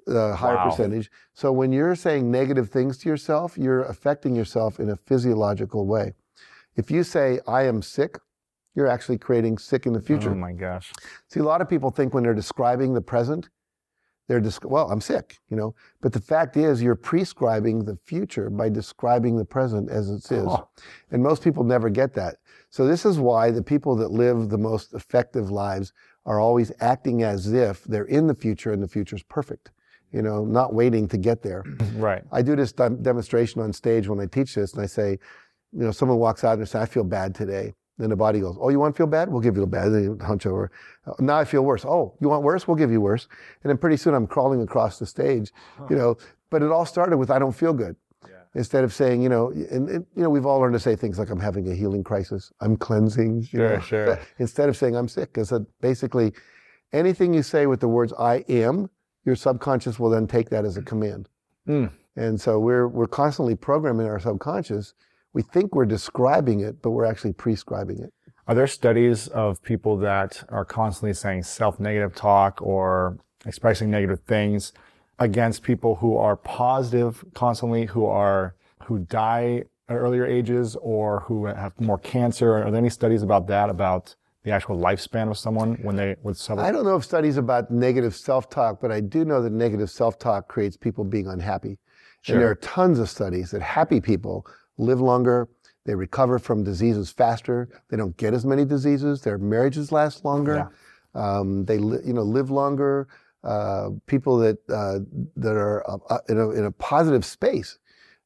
a 0.07 0.35
higher 0.35 0.55
Wow. 0.55 0.69
percentage. 0.69 1.11
So 1.33 1.51
when 1.51 1.71
you're 1.71 1.95
saying 1.95 2.29
negative 2.29 2.69
things 2.69 2.97
to 2.99 3.09
yourself, 3.09 3.57
you're 3.57 3.83
affecting 3.83 4.35
yourself 4.35 4.79
in 4.79 4.89
a 4.89 4.95
physiological 4.95 5.85
way. 5.85 6.13
If 6.75 6.89
you 6.89 7.03
say, 7.03 7.39
I 7.47 7.63
am 7.63 7.81
sick, 7.81 8.19
you're 8.75 8.87
actually 8.87 9.17
creating 9.17 9.57
sick 9.57 9.85
in 9.85 9.93
the 9.93 9.99
oh 9.99 10.03
future. 10.03 10.31
Oh 10.31 10.35
my 10.35 10.53
gosh. 10.53 10.93
See, 11.27 11.39
a 11.39 11.43
lot 11.43 11.61
of 11.61 11.69
people 11.69 11.91
think 11.91 12.13
when 12.13 12.23
they're 12.23 12.33
describing 12.33 12.93
the 12.93 13.01
present, 13.01 13.49
they're 14.27 14.39
just, 14.39 14.63
well, 14.63 14.91
I'm 14.91 15.01
sick, 15.01 15.39
you 15.49 15.57
know. 15.57 15.73
But 16.01 16.13
the 16.13 16.21
fact 16.21 16.55
is, 16.55 16.83
you're 16.83 16.95
prescribing 16.95 17.83
the 17.83 17.97
future 18.05 18.51
by 18.51 18.69
describing 18.69 19.37
the 19.37 19.43
present 19.43 19.89
as 19.89 20.09
it 20.11 20.31
is. 20.31 20.45
Oh. 20.47 20.69
And 21.09 21.23
most 21.23 21.43
people 21.43 21.63
never 21.63 21.89
get 21.89 22.13
that. 22.13 22.37
So, 22.69 22.85
this 22.85 23.05
is 23.05 23.19
why 23.19 23.49
the 23.49 23.63
people 23.63 23.95
that 23.95 24.11
live 24.11 24.49
the 24.49 24.57
most 24.59 24.93
effective 24.93 25.49
lives 25.49 25.93
are 26.27 26.39
always 26.39 26.71
acting 26.79 27.23
as 27.23 27.51
if 27.51 27.83
they're 27.85 28.05
in 28.05 28.27
the 28.27 28.35
future 28.35 28.71
and 28.71 28.83
the 28.83 28.87
future's 28.87 29.23
perfect, 29.23 29.71
you 30.11 30.21
know, 30.21 30.45
not 30.45 30.73
waiting 30.73 31.07
to 31.09 31.17
get 31.17 31.41
there. 31.41 31.63
Right. 31.95 32.23
I 32.31 32.41
do 32.41 32.55
this 32.55 32.71
dem- 32.71 33.01
demonstration 33.01 33.61
on 33.61 33.73
stage 33.73 34.07
when 34.07 34.19
I 34.19 34.25
teach 34.25 34.55
this, 34.55 34.73
and 34.73 34.81
I 34.81 34.85
say, 34.85 35.11
you 35.73 35.83
know, 35.83 35.91
someone 35.91 36.17
walks 36.17 36.43
out 36.43 36.57
and 36.59 36.67
says, 36.67 36.81
I 36.81 36.85
feel 36.85 37.03
bad 37.03 37.35
today. 37.35 37.73
Then 37.97 38.09
the 38.09 38.15
body 38.15 38.39
goes, 38.39 38.55
Oh, 38.61 38.69
you 38.69 38.79
want 38.79 38.95
to 38.95 38.97
feel 38.97 39.07
bad? 39.07 39.27
We'll 39.29 39.41
give 39.41 39.55
you 39.55 39.61
the 39.61 39.67
bad. 39.67 39.89
Then 39.91 40.03
you 40.03 40.17
hunch 40.25 40.45
over. 40.45 40.71
"Uh, 41.05 41.11
Now 41.19 41.37
I 41.37 41.43
feel 41.43 41.63
worse. 41.65 41.83
Oh, 41.83 42.15
you 42.21 42.29
want 42.29 42.43
worse? 42.43 42.65
We'll 42.65 42.77
give 42.77 42.91
you 42.91 43.01
worse. 43.01 43.27
And 43.61 43.69
then 43.69 43.77
pretty 43.77 43.97
soon 43.97 44.13
I'm 44.13 44.25
crawling 44.25 44.61
across 44.61 44.99
the 44.99 45.05
stage, 45.05 45.51
you 45.89 45.97
know. 45.97 46.15
But 46.49 46.63
it 46.63 46.71
all 46.71 46.85
started 46.85 47.17
with, 47.17 47.29
I 47.29 47.39
don't 47.39 47.51
feel 47.51 47.73
good. 47.73 47.97
Yeah. 48.25 48.35
Instead 48.55 48.85
of 48.85 48.93
saying, 48.93 49.21
you 49.21 49.27
know, 49.27 49.49
and, 49.49 49.89
and, 49.89 50.05
you 50.15 50.23
know, 50.23 50.29
we've 50.29 50.45
all 50.45 50.59
learned 50.59 50.73
to 50.75 50.79
say 50.79 50.95
things 50.95 51.19
like, 51.19 51.29
I'm 51.29 51.41
having 51.41 51.69
a 51.69 51.75
healing 51.75 52.03
crisis. 52.05 52.53
I'm 52.61 52.77
cleansing. 52.77 53.35
you 53.41 53.43
Sure, 53.43 53.69
know. 53.75 53.79
sure. 53.81 54.19
Instead 54.37 54.69
of 54.69 54.77
saying, 54.77 54.95
I'm 54.95 55.09
sick. 55.09 55.33
Because 55.33 55.51
basically, 55.81 56.31
anything 56.93 57.33
you 57.33 57.43
say 57.43 57.65
with 57.67 57.81
the 57.81 57.89
words, 57.89 58.13
I 58.17 58.45
am, 58.47 58.89
your 59.25 59.35
subconscious 59.35 59.99
will 59.99 60.09
then 60.09 60.27
take 60.27 60.49
that 60.49 60.65
as 60.65 60.77
a 60.77 60.81
command. 60.81 61.29
Mm. 61.67 61.91
And 62.15 62.39
so 62.39 62.59
we're, 62.59 62.87
we're 62.87 63.07
constantly 63.07 63.55
programming 63.55 64.07
our 64.07 64.19
subconscious. 64.19 64.93
We 65.33 65.41
think 65.41 65.75
we're 65.75 65.85
describing 65.85 66.59
it, 66.61 66.81
but 66.81 66.91
we're 66.91 67.05
actually 67.05 67.33
prescribing 67.33 67.99
it. 67.99 68.13
Are 68.47 68.55
there 68.55 68.67
studies 68.67 69.27
of 69.27 69.61
people 69.61 69.97
that 69.97 70.43
are 70.49 70.65
constantly 70.65 71.13
saying 71.13 71.43
self-negative 71.43 72.15
talk 72.15 72.61
or 72.61 73.17
expressing 73.45 73.91
negative 73.91 74.21
things 74.21 74.73
against 75.19 75.61
people 75.61 75.95
who 75.95 76.17
are 76.17 76.35
positive 76.35 77.23
constantly, 77.35 77.85
who 77.85 78.05
are 78.05 78.55
who 78.85 78.99
die 78.99 79.63
at 79.87 79.95
earlier 79.95 80.25
ages 80.25 80.75
or 80.81 81.19
who 81.21 81.45
have 81.45 81.79
more 81.79 81.99
cancer? 81.99 82.55
Are 82.55 82.71
there 82.71 82.79
any 82.79 82.89
studies 82.89 83.21
about 83.21 83.47
that, 83.47 83.69
about 83.69 84.15
the 84.43 84.51
actual 84.51 84.77
lifespan 84.77 85.29
of 85.29 85.37
someone 85.37 85.75
when 85.81 85.95
they 85.95 86.15
with 86.23 86.37
some 86.37 86.59
I 86.59 86.71
don't 86.71 86.85
know 86.85 86.95
if 86.95 87.03
studies 87.03 87.37
about 87.37 87.71
negative 87.71 88.15
self-talk, 88.15 88.79
but 88.81 88.91
I 88.91 89.01
do 89.01 89.25
know 89.25 89.41
that 89.41 89.51
negative 89.51 89.89
self-talk 89.89 90.47
creates 90.47 90.77
people 90.77 91.03
being 91.03 91.27
unhappy. 91.27 91.77
And 92.27 92.41
there 92.41 92.49
are 92.49 92.55
tons 92.55 92.99
of 92.99 93.09
studies 93.09 93.51
that 93.51 93.61
happy 93.61 94.01
people 94.01 94.45
live 94.77 95.01
longer, 95.01 95.47
they 95.85 95.95
recover 95.95 96.39
from 96.39 96.63
diseases 96.63 97.11
faster, 97.11 97.69
they 97.89 97.97
don't 97.97 98.15
get 98.17 98.33
as 98.33 98.45
many 98.45 98.65
diseases, 98.65 99.21
their 99.21 99.37
marriages 99.37 99.91
last 99.91 100.23
longer, 100.25 100.69
um, 101.15 101.65
they 101.65 101.77
li- 101.77 102.01
you 102.05 102.13
know 102.13 102.23
live 102.23 102.49
longer. 102.51 103.07
Uh, 103.41 103.91
people 104.05 104.37
that 104.37 104.57
uh, 104.69 104.99
that 105.37 105.55
are 105.55 105.89
uh, 105.89 105.97
uh, 106.09 106.19
in, 106.27 106.37
a, 106.37 106.49
in 106.49 106.65
a 106.65 106.71
positive 106.71 107.23
space, 107.23 107.79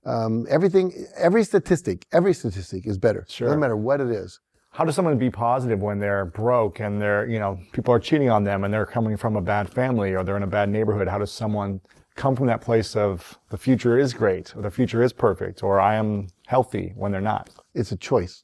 um, 0.05 0.47
everything, 0.49 0.91
every 1.16 1.43
statistic, 1.43 2.07
every 2.11 2.34
statistic 2.34 2.88
is 2.88 2.97
better. 2.97 3.24
Sure. 3.30 3.47
Doesn't 3.47 3.59
matter 3.59 3.78
what 3.78 4.01
it 4.01 4.09
is. 4.09 4.39
How 4.74 4.84
does 4.84 4.96
someone 4.96 5.20
be 5.20 5.30
positive 5.30 5.84
when 5.84 6.00
they're 6.00 6.26
broke 6.26 6.80
and 6.80 7.00
they're, 7.00 7.30
you 7.30 7.38
know, 7.38 7.60
people 7.74 7.94
are 7.94 8.00
cheating 8.00 8.32
on 8.32 8.44
them 8.44 8.64
and 8.64 8.74
they're 8.74 8.88
coming 8.88 9.16
from 9.16 9.36
a 9.36 9.42
bad 9.42 9.72
family 9.72 10.16
or 10.16 10.24
they're 10.24 10.36
in 10.36 10.42
a 10.42 10.48
bad 10.48 10.68
neighborhood? 10.68 11.08
How 11.08 11.20
does 11.20 11.32
someone 11.32 11.80
come 12.16 12.36
from 12.36 12.48
that 12.48 12.62
place 12.62 12.96
of 12.96 13.38
the 13.50 13.58
future 13.58 14.00
is 14.00 14.16
great 14.16 14.56
or 14.56 14.64
the 14.64 14.72
future 14.72 15.04
is 15.04 15.14
perfect 15.14 15.62
or 15.62 15.80
I 15.80 15.94
am 15.94 16.26
healthy 16.48 16.92
when 16.96 17.12
they're 17.12 17.22
not? 17.22 17.52
It's 17.76 17.92
a 17.92 17.96
choice. 17.96 18.44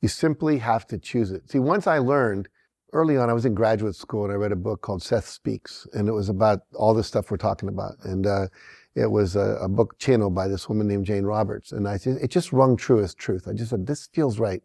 You 0.00 0.08
simply 0.08 0.56
have 0.58 0.86
to 0.86 0.96
choose 0.96 1.30
it. 1.30 1.50
See, 1.50 1.58
once 1.58 1.86
I 1.86 1.98
learned 1.98 2.48
early 2.94 3.18
on, 3.18 3.28
I 3.28 3.34
was 3.34 3.44
in 3.44 3.54
graduate 3.54 3.96
school 3.96 4.24
and 4.24 4.32
I 4.32 4.36
read 4.36 4.52
a 4.52 4.56
book 4.56 4.80
called 4.80 5.02
Seth 5.02 5.28
Speaks, 5.28 5.86
and 5.92 6.08
it 6.08 6.12
was 6.12 6.30
about 6.30 6.60
all 6.74 6.94
the 6.94 7.04
stuff 7.04 7.30
we're 7.30 7.36
talking 7.36 7.68
about. 7.68 7.96
And 8.02 8.26
uh, 8.26 8.46
it 8.94 9.10
was 9.10 9.36
a, 9.36 9.58
a 9.60 9.68
book 9.68 9.98
channeled 9.98 10.34
by 10.34 10.48
this 10.48 10.70
woman 10.70 10.88
named 10.88 11.04
Jane 11.04 11.24
Roberts. 11.24 11.72
And 11.72 11.86
I 11.86 11.98
said, 11.98 12.16
it 12.22 12.30
just 12.30 12.50
rung 12.50 12.78
true 12.78 13.02
as 13.02 13.14
truth. 13.14 13.46
I 13.46 13.52
just 13.52 13.68
said, 13.68 13.86
this 13.86 14.06
feels 14.14 14.38
right. 14.38 14.62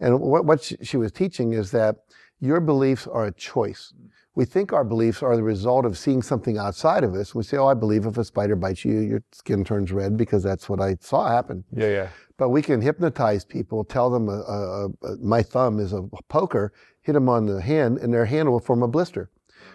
And 0.00 0.20
what, 0.20 0.44
what 0.44 0.62
she, 0.62 0.76
she 0.82 0.96
was 0.96 1.12
teaching 1.12 1.52
is 1.52 1.70
that 1.72 1.96
your 2.40 2.60
beliefs 2.60 3.06
are 3.06 3.26
a 3.26 3.32
choice. 3.32 3.92
We 4.34 4.44
think 4.44 4.72
our 4.72 4.84
beliefs 4.84 5.22
are 5.22 5.34
the 5.34 5.42
result 5.42 5.84
of 5.84 5.98
seeing 5.98 6.22
something 6.22 6.58
outside 6.58 7.02
of 7.02 7.14
us. 7.14 7.34
We 7.34 7.42
say, 7.42 7.56
oh, 7.56 7.66
I 7.66 7.74
believe 7.74 8.06
if 8.06 8.16
a 8.16 8.24
spider 8.24 8.54
bites 8.54 8.84
you, 8.84 9.00
your 9.00 9.22
skin 9.32 9.64
turns 9.64 9.90
red 9.90 10.16
because 10.16 10.44
that's 10.44 10.68
what 10.68 10.80
I 10.80 10.96
saw 11.00 11.28
happen. 11.28 11.64
Yeah, 11.72 11.88
yeah. 11.88 12.08
But 12.36 12.50
we 12.50 12.62
can 12.62 12.80
hypnotize 12.80 13.44
people, 13.44 13.82
tell 13.82 14.10
them 14.10 14.28
uh, 14.28 14.42
uh, 14.42 14.88
uh, 15.02 15.16
my 15.20 15.42
thumb 15.42 15.80
is 15.80 15.92
a 15.92 16.02
poker, 16.28 16.72
hit 17.02 17.14
them 17.14 17.28
on 17.28 17.46
the 17.46 17.60
hand, 17.60 17.98
and 17.98 18.14
their 18.14 18.26
hand 18.26 18.48
will 18.48 18.60
form 18.60 18.84
a 18.84 18.88
blister. 18.88 19.28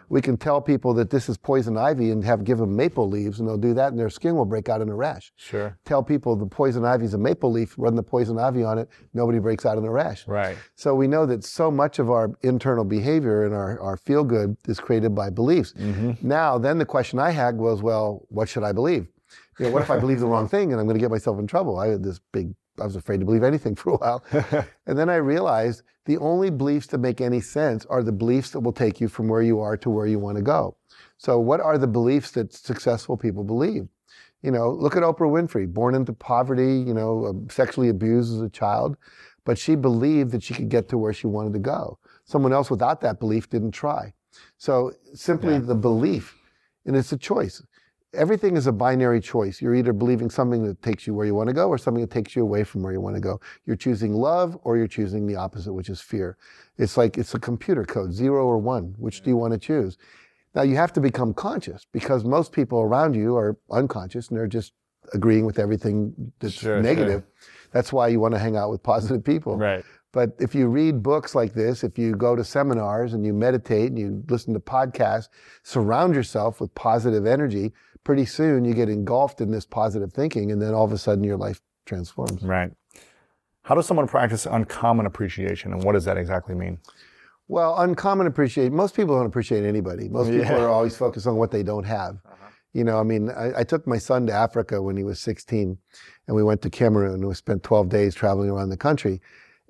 We 0.10 0.22
can 0.22 0.38
tell 0.38 0.62
people 0.62 0.94
that 0.96 1.10
this 1.10 1.30
is 1.30 1.38
poison 1.38 1.78
ivy 1.78 2.12
and 2.12 2.24
have 2.24 2.44
give 2.44 2.58
them 2.58 2.76
maple 2.76 3.10
leaves, 3.10 3.40
and 3.40 3.48
they'll 3.48 3.58
do 3.58 3.74
that, 3.74 3.90
and 3.90 4.00
their 4.00 4.10
skin 4.10 4.36
will 4.36 4.46
break 4.46 4.70
out 4.70 4.82
in 4.82 4.90
a 4.90 4.96
rash. 4.96 5.32
Sure. 5.36 5.78
Tell 5.86 6.04
people 6.04 6.36
the 6.36 6.46
poison 6.46 6.86
ivy 6.86 7.06
is 7.06 7.14
a 7.14 7.18
maple 7.18 7.52
leaf, 7.52 7.76
run 7.78 7.96
the 7.96 8.04
poison 8.04 8.40
ivy 8.40 8.64
on 8.64 8.78
it, 8.78 8.90
nobody 9.14 9.40
breaks 9.40 9.66
out 9.66 9.78
in 9.78 9.86
a 9.86 9.92
rash. 9.92 10.28
Right. 10.28 10.58
So 10.76 10.96
we 10.96 11.08
know 11.08 11.26
that 11.26 11.44
so 11.44 11.72
much 11.72 12.00
of 12.00 12.10
our 12.10 12.32
internal 12.42 12.84
behavior 12.84 13.46
and 13.46 13.54
our, 13.54 13.80
our 13.80 13.98
feel 13.98 14.24
good 14.24 14.58
is 14.68 14.80
created 14.80 15.16
by 15.16 15.30
beliefs. 15.30 15.74
Mm-hmm. 15.74 16.28
Now, 16.28 16.58
then 16.58 16.78
the 16.78 16.86
question 16.86 17.20
I 17.20 17.32
had 17.32 17.58
was, 17.58 17.82
well, 17.82 18.26
what 18.30 18.50
should 18.50 18.64
I 18.64 18.72
believe? 18.72 19.08
You 19.60 19.68
know, 19.68 19.72
what 19.72 19.84
if 19.84 19.92
I 19.92 20.00
believe 20.00 20.20
the 20.20 20.26
wrong 20.26 20.48
thing 20.48 20.72
and 20.72 20.80
I'm 20.80 20.88
going 20.88 20.98
to 20.98 21.02
get 21.02 21.12
myself 21.12 21.40
in 21.40 21.48
trouble? 21.48 21.78
I 21.78 21.88
had 21.88 22.04
this 22.04 22.20
big 22.32 22.54
I 22.80 22.86
was 22.86 22.96
afraid 22.96 23.20
to 23.20 23.26
believe 23.26 23.44
anything 23.44 23.76
for 23.76 23.92
a 23.92 23.98
while. 23.98 24.24
and 24.88 24.98
then 24.98 25.10
I 25.10 25.16
realized 25.16 25.84
the 26.06 26.18
only 26.18 26.50
beliefs 26.50 26.88
that 26.88 26.98
make 26.98 27.22
any 27.22 27.40
sense 27.42 27.86
are 27.86 28.04
the 28.04 28.12
beliefs 28.12 28.52
that 28.52 28.60
will 28.60 28.74
take 28.74 29.00
you 29.00 29.08
from 29.08 29.28
where 29.28 29.42
you 29.42 29.60
are 29.60 29.78
to 29.78 29.90
where 29.90 30.06
you 30.06 30.20
want 30.20 30.38
to 30.38 30.44
go. 30.44 30.76
So, 31.18 31.40
what 31.40 31.62
are 31.62 31.78
the 31.78 31.88
beliefs 31.88 32.32
that 32.32 32.54
successful 32.54 33.16
people 33.18 33.44
believe? 33.44 33.88
You 34.42 34.52
know, 34.52 34.72
look 34.72 34.98
at 34.98 35.04
Oprah 35.04 35.32
Winfrey, 35.32 35.72
born 35.72 35.96
into 35.96 36.12
poverty, 36.12 36.84
you 36.86 36.94
know, 36.94 37.28
um, 37.28 37.50
sexually 37.50 37.88
abused 37.88 38.34
as 38.34 38.42
a 38.42 38.50
child, 38.50 38.98
but 39.46 39.58
she 39.58 39.76
believed 39.76 40.32
that 40.32 40.44
she 40.44 40.54
could 40.54 40.68
get 40.68 40.90
to 40.90 40.98
where 40.98 41.14
she 41.14 41.28
wanted 41.28 41.54
to 41.54 41.60
go. 41.60 41.98
Someone 42.26 42.52
else 42.52 42.70
without 42.70 43.00
that 43.02 43.20
belief 43.20 43.50
didn't 43.50 43.72
try. 43.72 44.14
So, 44.58 44.92
simply 45.14 45.54
Yeah. 45.54 45.60
the 45.60 45.76
belief, 45.76 46.36
and 46.86 46.96
it's 46.98 47.14
a 47.14 47.18
choice. 47.18 47.64
Everything 48.14 48.56
is 48.56 48.68
a 48.68 48.72
binary 48.72 49.20
choice. 49.20 49.62
You're 49.62 49.74
either 49.74 49.94
believing 49.94 50.30
something 50.30 50.64
that 50.66 50.82
takes 50.84 51.08
you 51.08 51.16
where 51.16 51.26
you 51.26 51.34
want 51.34 51.48
to 51.48 51.54
go 51.54 51.68
or 51.68 51.78
something 51.78 52.02
that 52.02 52.12
takes 52.12 52.36
you 52.36 52.44
away 52.44 52.64
from 52.64 52.84
where 52.84 52.94
you 52.94 53.02
want 53.02 53.16
to 53.16 53.22
go. 53.22 53.40
You're 53.66 53.76
choosing 53.76 54.14
love 54.14 54.58
or 54.64 54.78
you're 54.78 54.88
choosing 54.88 55.26
the 55.26 55.36
opposite, 55.36 55.74
which 55.74 55.90
is 55.90 56.00
fear. 56.00 56.38
It's 56.78 56.96
like 56.96 57.18
it's 57.18 57.34
a 57.34 57.40
computer 57.40 57.86
code, 57.86 58.14
zero 58.14 58.46
or 58.46 58.60
one. 58.60 58.94
Which 58.98 59.22
do 59.22 59.30
you 59.32 59.38
want 59.38 59.54
to 59.54 59.60
choose? 59.60 59.98
Now 60.54 60.62
you 60.62 60.76
have 60.76 60.94
to 60.94 61.02
become 61.02 61.34
conscious 61.34 61.88
because 61.92 62.24
most 62.24 62.52
people 62.52 62.82
around 62.82 63.16
you 63.16 63.36
are 63.36 63.58
unconscious 63.72 64.30
and 64.30 64.38
they're 64.38 64.48
just 64.48 64.74
agreeing 65.14 65.46
with 65.46 65.58
everything 65.60 66.14
that's 66.40 66.54
Sure, 66.54 66.82
negative. 66.82 67.24
That's 67.72 67.92
why 67.92 68.10
you 68.10 68.20
want 68.20 68.36
to 68.36 68.40
hang 68.40 68.56
out 68.56 68.70
with 68.70 68.84
positive 68.84 69.24
people. 69.24 69.58
Right. 69.58 69.84
But 70.12 70.36
if 70.40 70.54
you 70.54 70.68
read 70.68 71.02
books 71.02 71.34
like 71.34 71.54
this, 71.54 71.84
if 71.84 71.98
you 71.98 72.16
go 72.16 72.36
to 72.36 72.44
seminars 72.44 73.16
and 73.16 73.26
you 73.26 73.34
meditate 73.34 73.90
and 73.90 73.98
you 73.98 74.24
listen 74.30 74.54
to 74.54 74.60
podcasts, 74.60 75.30
surround 75.64 76.14
yourself 76.14 76.62
with 76.62 76.74
positive 76.76 77.26
energy, 77.26 77.74
pretty 78.04 78.26
soon 78.26 78.66
you 78.66 78.74
get 78.74 78.90
engulfed 78.90 79.42
in 79.42 79.52
this 79.52 79.66
positive 79.66 80.14
thinking 80.14 80.52
and 80.52 80.62
then 80.62 80.74
all 80.74 80.86
of 80.86 80.92
a 80.92 80.98
sudden 80.98 81.24
your 81.24 81.38
life 81.38 81.62
transforms. 81.86 82.44
Right. 82.44 82.72
How 83.64 83.76
does 83.76 83.86
someone 83.86 84.08
practice 84.08 84.46
uncommon 84.46 85.06
appreciation, 85.06 85.72
and 85.72 85.84
what 85.84 85.94
does 85.94 86.04
that 86.04 86.18
exactly 86.18 86.54
mean? 86.54 86.80
Well, 87.48 87.80
uncommon 87.80 88.28
appreciate. 88.28 88.72
Most 88.74 88.94
people 88.96 89.16
don't 89.16 89.26
appreciate 89.26 89.64
anybody. 89.64 90.10
Most 90.10 90.32
people 90.32 90.56
are 90.56 90.70
always 90.70 90.98
focused 90.98 91.28
on 91.28 91.38
what 91.38 91.52
they 91.52 91.64
don't 91.64 91.86
have. 91.86 92.16
Uh-huh. 92.26 92.50
You 92.74 92.84
know, 92.84 93.00
I 93.00 93.04
mean, 93.04 93.30
I, 93.30 93.60
I 93.60 93.64
took 93.64 93.88
my 93.88 93.98
son 93.98 94.28
to 94.28 94.34
Africa 94.34 94.82
when 94.82 94.98
he 94.98 95.04
was 95.04 95.20
16, 95.22 95.78
and 96.28 96.36
we 96.36 96.44
went 96.44 96.62
to 96.64 96.70
Cameroon. 96.70 97.16
and 97.16 97.28
We 97.28 97.34
spent 97.36 97.64
12 97.64 97.88
days 97.88 98.16
traveling 98.16 98.50
around 98.50 98.70
the 98.70 98.78
country. 98.78 99.22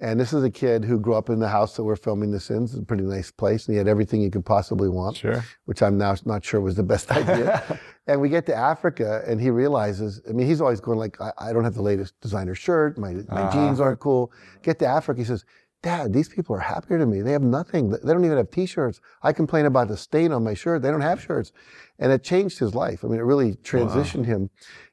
And 0.03 0.19
this 0.19 0.33
is 0.33 0.43
a 0.43 0.49
kid 0.51 0.83
who 0.83 0.99
grew 0.99 1.13
up 1.13 1.29
in 1.29 1.39
the 1.39 1.47
house 1.47 1.75
that 1.77 1.83
we're 1.83 1.95
filming 1.95 2.29
this 2.29 2.49
in. 2.49 2.63
It's 2.65 2.73
a 2.73 2.81
pretty 2.83 3.03
nice 3.03 3.31
place, 3.31 3.67
and 3.67 3.73
he 3.73 3.77
had 3.77 3.87
everything 3.87 4.21
you 4.21 4.29
could 4.29 4.45
possibly 4.45 4.89
want, 4.89 5.15
Sure. 5.15 5.45
which 5.63 5.81
I'm 5.81 5.97
now 5.97 6.13
not 6.25 6.43
sure 6.43 6.59
was 6.59 6.75
the 6.75 6.83
best 6.83 7.09
idea. 7.21 7.79
and 8.07 8.19
we 8.19 8.27
get 8.27 8.45
to 8.47 8.53
Africa, 8.55 9.23
and 9.25 9.39
he 9.39 9.49
realizes. 9.49 10.21
I 10.29 10.33
mean, 10.33 10.45
he's 10.45 10.59
always 10.59 10.81
going 10.81 10.99
like, 10.99 11.19
I, 11.21 11.31
I 11.37 11.53
don't 11.53 11.63
have 11.63 11.73
the 11.75 11.81
latest 11.91 12.19
designer 12.19 12.53
shirt. 12.53 12.97
My 12.97 13.13
my 13.13 13.21
Uh-huh. 13.43 13.51
jeans 13.53 13.79
aren't 13.79 13.99
cool. 14.01 14.31
Get 14.61 14.77
to 14.79 14.85
Africa, 14.85 15.21
he 15.21 15.25
says, 15.25 15.45
Dad, 15.83 16.11
these 16.13 16.29
people 16.29 16.55
are 16.55 16.59
happier 16.75 16.97
than 16.99 17.09
me. 17.09 17.21
They 17.21 17.33
have 17.33 17.41
nothing. 17.59 17.89
They 17.89 18.13
don't 18.13 18.23
even 18.25 18.37
have 18.37 18.49
T-shirts. 18.51 19.01
I 19.21 19.31
complain 19.33 19.65
about 19.65 19.87
the 19.89 19.97
stain 19.97 20.31
on 20.33 20.41
my 20.43 20.53
shirt. 20.53 20.81
They 20.81 20.91
don't 20.91 21.01
have 21.11 21.21
shirts, 21.21 21.51
and 21.99 22.11
it 22.11 22.23
changed 22.23 22.59
his 22.59 22.73
life. 22.75 23.03
I 23.03 23.07
mean, 23.07 23.19
it 23.19 23.23
really 23.33 23.55
transitioned 23.71 24.25
him. 24.25 24.49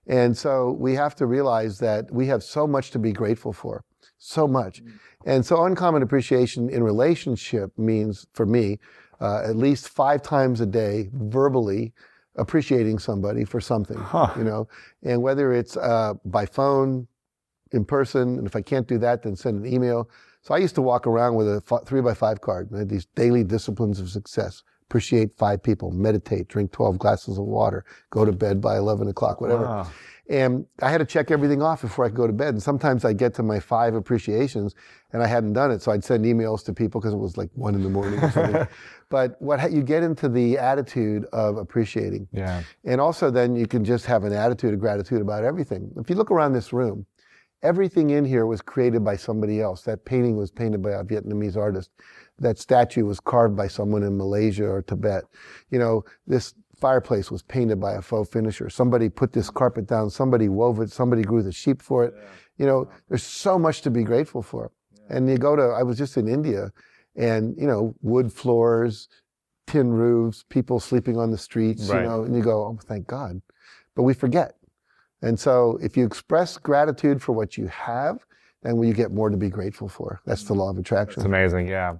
And 0.06 0.36
so 0.36 0.72
we 0.86 0.94
have 0.94 1.14
to 1.16 1.26
realize 1.26 1.78
that 1.78 2.12
we 2.12 2.26
have 2.26 2.42
so 2.42 2.66
much 2.66 2.90
to 2.92 2.98
be 2.98 3.12
grateful 3.12 3.52
for, 3.52 3.84
so 4.20 4.46
much. 4.46 4.82
And 5.26 5.44
so 5.44 5.64
uncommon 5.64 6.02
appreciation 6.02 6.68
in 6.68 6.84
relationship 6.84 7.76
means, 7.76 8.26
for 8.32 8.46
me, 8.46 8.78
uh, 9.20 9.42
at 9.44 9.56
least 9.56 9.88
five 9.88 10.22
times 10.22 10.60
a 10.60 10.66
day, 10.66 11.08
verbally 11.12 11.92
appreciating 12.36 12.98
somebody 12.98 13.44
for 13.44 13.60
something. 13.60 13.96
Huh. 13.98 14.32
You 14.36 14.44
know, 14.44 14.68
and 15.02 15.20
whether 15.20 15.52
it's 15.52 15.76
uh, 15.76 16.14
by 16.24 16.46
phone, 16.46 17.08
in 17.72 17.84
person, 17.84 18.38
and 18.38 18.46
if 18.46 18.56
I 18.56 18.62
can't 18.62 18.86
do 18.86 18.98
that, 18.98 19.22
then 19.22 19.36
send 19.36 19.64
an 19.64 19.72
email. 19.72 20.08
So 20.42 20.54
I 20.54 20.58
used 20.58 20.74
to 20.76 20.82
walk 20.82 21.06
around 21.06 21.34
with 21.34 21.48
a 21.48 21.62
f- 21.70 21.86
three 21.86 22.00
by 22.00 22.14
five 22.14 22.40
card. 22.40 22.68
and 22.70 22.76
I 22.76 22.78
had 22.80 22.88
these 22.88 23.06
daily 23.14 23.44
disciplines 23.44 24.00
of 24.00 24.10
success. 24.10 24.62
Appreciate 24.88 25.36
five 25.36 25.62
people, 25.62 25.92
meditate, 25.92 26.48
drink 26.48 26.72
12 26.72 26.98
glasses 26.98 27.38
of 27.38 27.44
water, 27.44 27.84
go 28.10 28.24
to 28.24 28.32
bed 28.32 28.60
by 28.60 28.76
11 28.76 29.06
o'clock, 29.06 29.40
whatever. 29.40 29.66
Wow. 29.66 29.90
And 30.30 30.64
I 30.80 30.90
had 30.90 30.98
to 30.98 31.04
check 31.04 31.32
everything 31.32 31.60
off 31.60 31.82
before 31.82 32.04
I 32.04 32.08
could 32.08 32.16
go 32.16 32.26
to 32.28 32.32
bed. 32.32 32.54
And 32.54 32.62
sometimes 32.62 33.04
I'd 33.04 33.18
get 33.18 33.34
to 33.34 33.42
my 33.42 33.58
five 33.58 33.96
appreciations 33.96 34.76
and 35.12 35.24
I 35.24 35.26
hadn't 35.26 35.54
done 35.54 35.72
it. 35.72 35.82
So 35.82 35.90
I'd 35.90 36.04
send 36.04 36.24
emails 36.24 36.64
to 36.66 36.72
people 36.72 37.00
because 37.00 37.12
it 37.12 37.18
was 37.18 37.36
like 37.36 37.50
one 37.54 37.74
in 37.74 37.82
the 37.82 37.90
morning 37.90 38.20
or 38.20 38.30
something. 38.30 38.66
but 39.08 39.34
what 39.42 39.58
ha- 39.58 39.66
you 39.66 39.82
get 39.82 40.04
into 40.04 40.28
the 40.28 40.56
attitude 40.56 41.24
of 41.32 41.56
appreciating. 41.56 42.28
Yeah. 42.30 42.62
And 42.84 43.00
also, 43.00 43.28
then 43.28 43.56
you 43.56 43.66
can 43.66 43.84
just 43.84 44.06
have 44.06 44.22
an 44.22 44.32
attitude 44.32 44.72
of 44.72 44.78
gratitude 44.78 45.20
about 45.20 45.42
everything. 45.42 45.90
If 45.96 46.08
you 46.08 46.14
look 46.14 46.30
around 46.30 46.52
this 46.52 46.72
room, 46.72 47.06
everything 47.64 48.10
in 48.10 48.24
here 48.24 48.46
was 48.46 48.62
created 48.62 49.04
by 49.04 49.16
somebody 49.16 49.60
else. 49.60 49.82
That 49.82 50.04
painting 50.04 50.36
was 50.36 50.52
painted 50.52 50.80
by 50.80 50.92
a 50.92 51.02
Vietnamese 51.02 51.56
artist. 51.56 51.90
That 52.38 52.56
statue 52.56 53.04
was 53.04 53.18
carved 53.18 53.56
by 53.56 53.66
someone 53.66 54.04
in 54.04 54.16
Malaysia 54.16 54.66
or 54.66 54.80
Tibet. 54.80 55.24
You 55.70 55.80
know, 55.80 56.04
this 56.28 56.54
fireplace 56.84 57.30
was 57.30 57.42
painted 57.42 57.78
by 57.78 57.92
a 57.94 58.02
faux 58.02 58.28
finisher. 58.30 58.70
Somebody 58.70 59.08
put 59.08 59.32
this 59.32 59.50
carpet 59.50 59.86
down, 59.86 60.10
somebody 60.10 60.48
wove 60.48 60.80
it, 60.80 60.90
somebody 60.90 61.22
grew 61.22 61.42
the 61.42 61.52
sheep 61.52 61.82
for 61.82 62.04
it. 62.04 62.14
You 62.56 62.66
know, 62.66 62.88
there's 63.08 63.22
so 63.22 63.58
much 63.58 63.82
to 63.82 63.90
be 63.90 64.02
grateful 64.02 64.42
for. 64.42 64.70
And 65.08 65.28
you 65.28 65.36
go 65.38 65.56
to, 65.56 65.62
I 65.62 65.82
was 65.82 65.98
just 65.98 66.16
in 66.16 66.28
India 66.28 66.72
and, 67.16 67.54
you 67.58 67.66
know, 67.66 67.94
wood 68.00 68.32
floors, 68.32 69.08
tin 69.66 69.92
roofs, 69.92 70.44
people 70.48 70.80
sleeping 70.80 71.16
on 71.18 71.30
the 71.30 71.38
streets, 71.38 71.88
Right. 71.88 72.02
you 72.02 72.08
know, 72.08 72.22
and 72.24 72.34
you 72.34 72.42
go, 72.42 72.62
oh, 72.64 72.78
thank 72.84 73.06
God. 73.06 73.40
But 73.94 74.04
we 74.04 74.14
forget. 74.14 74.54
And 75.22 75.38
so 75.38 75.78
if 75.82 75.96
you 75.96 76.04
express 76.06 76.56
gratitude 76.56 77.20
for 77.22 77.32
what 77.32 77.58
you 77.58 77.66
have, 77.68 78.24
then 78.62 78.82
you 78.82 78.92
get 78.92 79.10
more 79.12 79.30
to 79.30 79.36
be 79.36 79.48
grateful 79.50 79.88
for. 79.88 80.20
That's 80.26 80.44
the 80.44 80.54
law 80.54 80.70
of 80.70 80.78
attraction. 80.78 81.20
It's 81.20 81.26
amazing. 81.26 81.68
Yeah. 81.68 81.96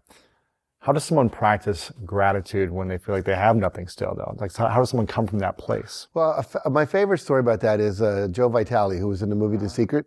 How 0.81 0.93
does 0.93 1.05
someone 1.05 1.29
practice 1.29 1.93
gratitude 2.07 2.71
when 2.71 2.89
they 2.89 2.97
feel 2.97 3.15
like 3.15 3.25
they 3.27 3.35
have 3.35 3.55
nothing 3.55 3.87
still, 3.87 4.15
though? 4.17 4.35
Like, 4.41 4.57
how, 4.57 4.67
how 4.69 4.79
does 4.79 4.91
someone 4.91 5.07
come 5.07 5.27
from 5.27 5.39
that 5.41 5.59
place? 5.59 6.09
Well, 6.15 6.31
a 6.33 6.39
f- 6.39 6.57
my 6.71 6.87
favorite 6.87 7.19
story 7.19 7.41
about 7.41 7.61
that 7.61 7.81
is 7.81 8.01
uh, 8.01 8.29
Joe 8.31 8.49
Vitale, 8.49 8.97
who 8.99 9.07
was 9.09 9.21
in 9.23 9.29
the 9.29 9.37
movie 9.37 9.59
The 9.59 9.69
Secret. 9.69 10.07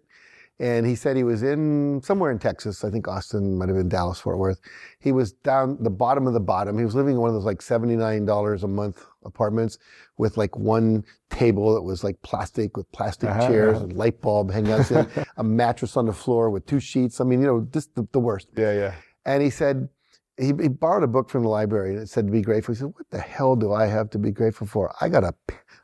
And 0.60 0.86
he 0.86 0.96
said 0.96 1.16
he 1.18 1.24
was 1.24 1.44
in 1.44 2.02
somewhere 2.04 2.32
in 2.32 2.40
Texas, 2.40 2.84
I 2.84 2.90
think 2.90 3.08
Austin, 3.08 3.58
might 3.58 3.70
have 3.70 3.78
been 3.78 3.90
Dallas, 3.90 4.20
Fort 4.20 4.38
Worth. 4.38 4.60
He 5.00 5.12
was 5.12 5.32
down 5.34 5.78
the 5.82 5.90
bottom 5.90 6.26
of 6.28 6.34
the 6.34 6.40
bottom. 6.40 6.78
He 6.78 6.86
was 6.86 6.94
living 6.96 7.16
in 7.16 7.22
one 7.22 7.30
of 7.30 7.34
those 7.36 7.44
like 7.46 7.60
$79 7.60 8.64
a 8.64 8.68
month 8.68 9.06
apartments 9.26 9.78
with 10.18 10.38
like 10.38 10.56
one 10.56 11.06
table 11.30 11.74
that 11.76 11.82
was 11.82 12.04
like 12.04 12.22
plastic 12.22 12.78
with 12.78 12.92
plastic 12.92 13.30
Uh-huh, 13.30 13.48
chairs 13.48 13.76
uh-huh. 13.78 13.86
and 13.86 13.94
light 13.96 14.22
bulb 14.22 14.52
hanging 14.52 14.72
outside, 14.74 15.08
a 15.38 15.44
mattress 15.44 15.98
on 15.98 16.06
the 16.06 16.14
floor 16.14 16.50
with 16.50 16.66
two 16.66 16.80
sheets. 16.80 17.20
I 17.20 17.24
mean, 17.26 17.42
you 17.42 17.48
know, 17.48 17.68
just 17.72 17.94
the, 17.96 18.08
the 18.12 18.20
worst. 18.20 18.48
Yeah, 18.56 18.74
yeah. 18.74 18.94
And 19.26 19.42
he 19.42 19.50
said, 19.50 19.90
he, 20.38 20.48
he 20.62 20.68
borrowed 20.68 21.04
a 21.04 21.08
book 21.08 21.30
from 21.30 21.44
the 21.44 21.50
library 21.50 21.92
and 21.94 22.00
it 22.04 22.10
said 22.10 22.26
to 22.28 22.32
be 22.32 22.42
grateful. 22.42 22.74
He 22.74 22.80
said, 22.80 22.88
what 22.88 23.10
the 23.12 23.20
hell 23.20 23.56
do 23.56 23.72
I 23.74 23.86
have 23.86 24.10
to 24.12 24.20
be 24.20 24.32
grateful 24.32 24.66
for? 24.68 24.94
I 25.00 25.10
got 25.10 25.24
a, 25.24 25.34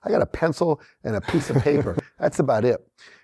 I 0.04 0.10
got 0.10 0.22
a 0.22 0.26
pencil 0.26 0.82
and 1.04 1.16
a 1.16 1.22
piece 1.22 1.50
of 1.50 1.58
paper. 1.62 1.96
That's 2.20 2.40
about 2.40 2.66
it. 2.66 2.80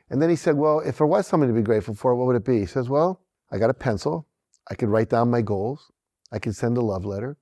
And 0.10 0.22
then 0.22 0.30
he 0.30 0.36
said, 0.36 0.56
well, 0.56 0.82
if 0.82 1.00
there 1.00 1.08
was 1.08 1.26
something 1.26 1.50
to 1.50 1.56
be 1.56 1.64
grateful 1.64 1.96
for, 1.96 2.16
what 2.16 2.28
would 2.28 2.36
it 2.36 2.46
be? 2.46 2.60
He 2.60 2.66
says, 2.68 2.90
well, 2.90 3.22
I 3.52 3.58
got 3.58 3.70
a 3.72 3.74
pencil. 3.74 4.28
I 4.70 4.76
could 4.76 4.90
write 4.90 5.10
down 5.10 5.32
my 5.32 5.42
goals. 5.42 5.92
I 6.32 6.38
could 6.40 6.56
send 6.56 6.78
a 6.78 6.82
love 6.82 7.06
letter. 7.06 7.38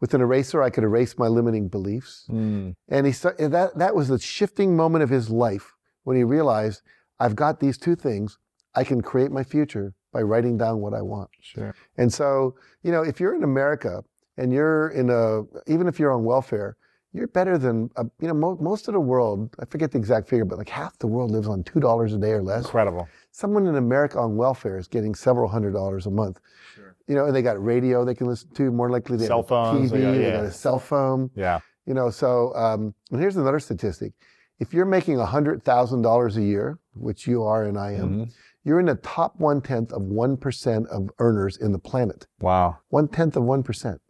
With 0.00 0.12
an 0.14 0.20
eraser, 0.20 0.62
I 0.62 0.70
could 0.70 0.84
erase 0.84 1.16
my 1.18 1.26
limiting 1.26 1.68
beliefs. 1.68 2.26
Mm, 2.30 2.74
And 2.88 3.06
he 3.06 3.12
start, 3.12 3.38
that 3.38 3.76
that 3.78 3.94
was 3.96 4.08
the 4.08 4.18
shifting 4.18 4.76
moment 4.76 5.02
of 5.02 5.10
his 5.10 5.30
life 5.30 5.74
when 6.04 6.16
he 6.16 6.22
realized, 6.22 6.82
I've 7.18 7.34
got 7.34 7.60
these 7.60 7.78
two 7.78 7.96
things. 7.96 8.38
I 8.74 8.84
can 8.84 9.00
create 9.00 9.30
my 9.32 9.42
future 9.42 9.94
by 10.16 10.22
writing 10.22 10.56
down 10.56 10.80
what 10.80 10.94
I 10.94 11.02
want. 11.02 11.28
sure. 11.40 11.74
And 11.98 12.10
so, 12.10 12.54
you 12.82 12.90
know, 12.90 13.02
if 13.02 13.20
you're 13.20 13.34
in 13.34 13.44
America 13.44 14.02
and 14.38 14.50
you're 14.56 14.88
in 15.00 15.10
a, 15.10 15.42
even 15.74 15.86
if 15.86 15.98
you're 16.00 16.12
on 16.12 16.24
welfare, 16.24 16.76
you're 17.12 17.26
better 17.28 17.56
than, 17.58 17.90
uh, 17.96 18.04
you 18.20 18.28
know, 18.28 18.34
mo- 18.34 18.58
most 18.70 18.88
of 18.88 18.94
the 18.94 19.00
world, 19.12 19.54
I 19.58 19.64
forget 19.66 19.90
the 19.92 19.98
exact 19.98 20.26
figure, 20.28 20.46
but 20.46 20.56
like 20.56 20.70
half 20.70 20.98
the 20.98 21.06
world 21.06 21.30
lives 21.30 21.48
on 21.48 21.64
$2 21.64 22.14
a 22.14 22.18
day 22.18 22.30
or 22.32 22.42
less. 22.42 22.64
Incredible. 22.64 23.06
Someone 23.30 23.66
in 23.66 23.76
America 23.76 24.18
on 24.18 24.36
welfare 24.36 24.78
is 24.78 24.88
getting 24.88 25.14
several 25.14 25.48
hundred 25.48 25.72
dollars 25.74 26.06
a 26.06 26.10
month. 26.10 26.40
Sure. 26.74 26.96
You 27.06 27.14
know, 27.14 27.26
and 27.26 27.36
they 27.36 27.42
got 27.42 27.62
radio 27.62 28.04
they 28.06 28.14
can 28.14 28.26
listen 28.26 28.48
to, 28.54 28.70
more 28.70 28.88
likely 28.90 29.18
they 29.18 29.26
Cell 29.26 29.42
have 29.42 29.44
a 29.46 29.48
phones, 29.48 29.90
TV, 29.90 29.94
they 29.94 30.00
got- 30.02 30.12
they 30.12 30.30
got 30.32 30.44
a 30.44 30.50
cell 30.52 30.78
phone. 30.78 31.30
Yeah. 31.34 31.60
You 31.84 31.94
know, 31.94 32.08
so 32.10 32.54
um, 32.56 32.94
and 33.12 33.20
here's 33.20 33.36
another 33.36 33.60
statistic: 33.60 34.12
if 34.58 34.72
you're 34.74 34.86
making 34.98 35.18
hundred 35.20 35.62
thousand 35.62 36.00
dollars 36.02 36.36
a 36.36 36.42
year, 36.42 36.78
which 36.94 37.26
you 37.28 37.44
are 37.44 37.62
and 37.64 37.78
I 37.78 37.92
am, 37.92 38.08
Mhm. 38.10 38.32
You're 38.66 38.80
in 38.80 38.86
the 38.86 38.96
top 38.96 39.38
one 39.38 39.60
tenth 39.60 39.92
of 39.92 40.02
one 40.02 40.36
percent 40.36 40.88
of 40.88 41.08
earners 41.20 41.56
in 41.56 41.70
the 41.70 41.78
planet. 41.78 42.26
Wow. 42.40 42.78
One 42.88 43.06
tenth 43.06 43.36
of 43.36 43.44
one 43.44 43.62
percent. 43.62 44.00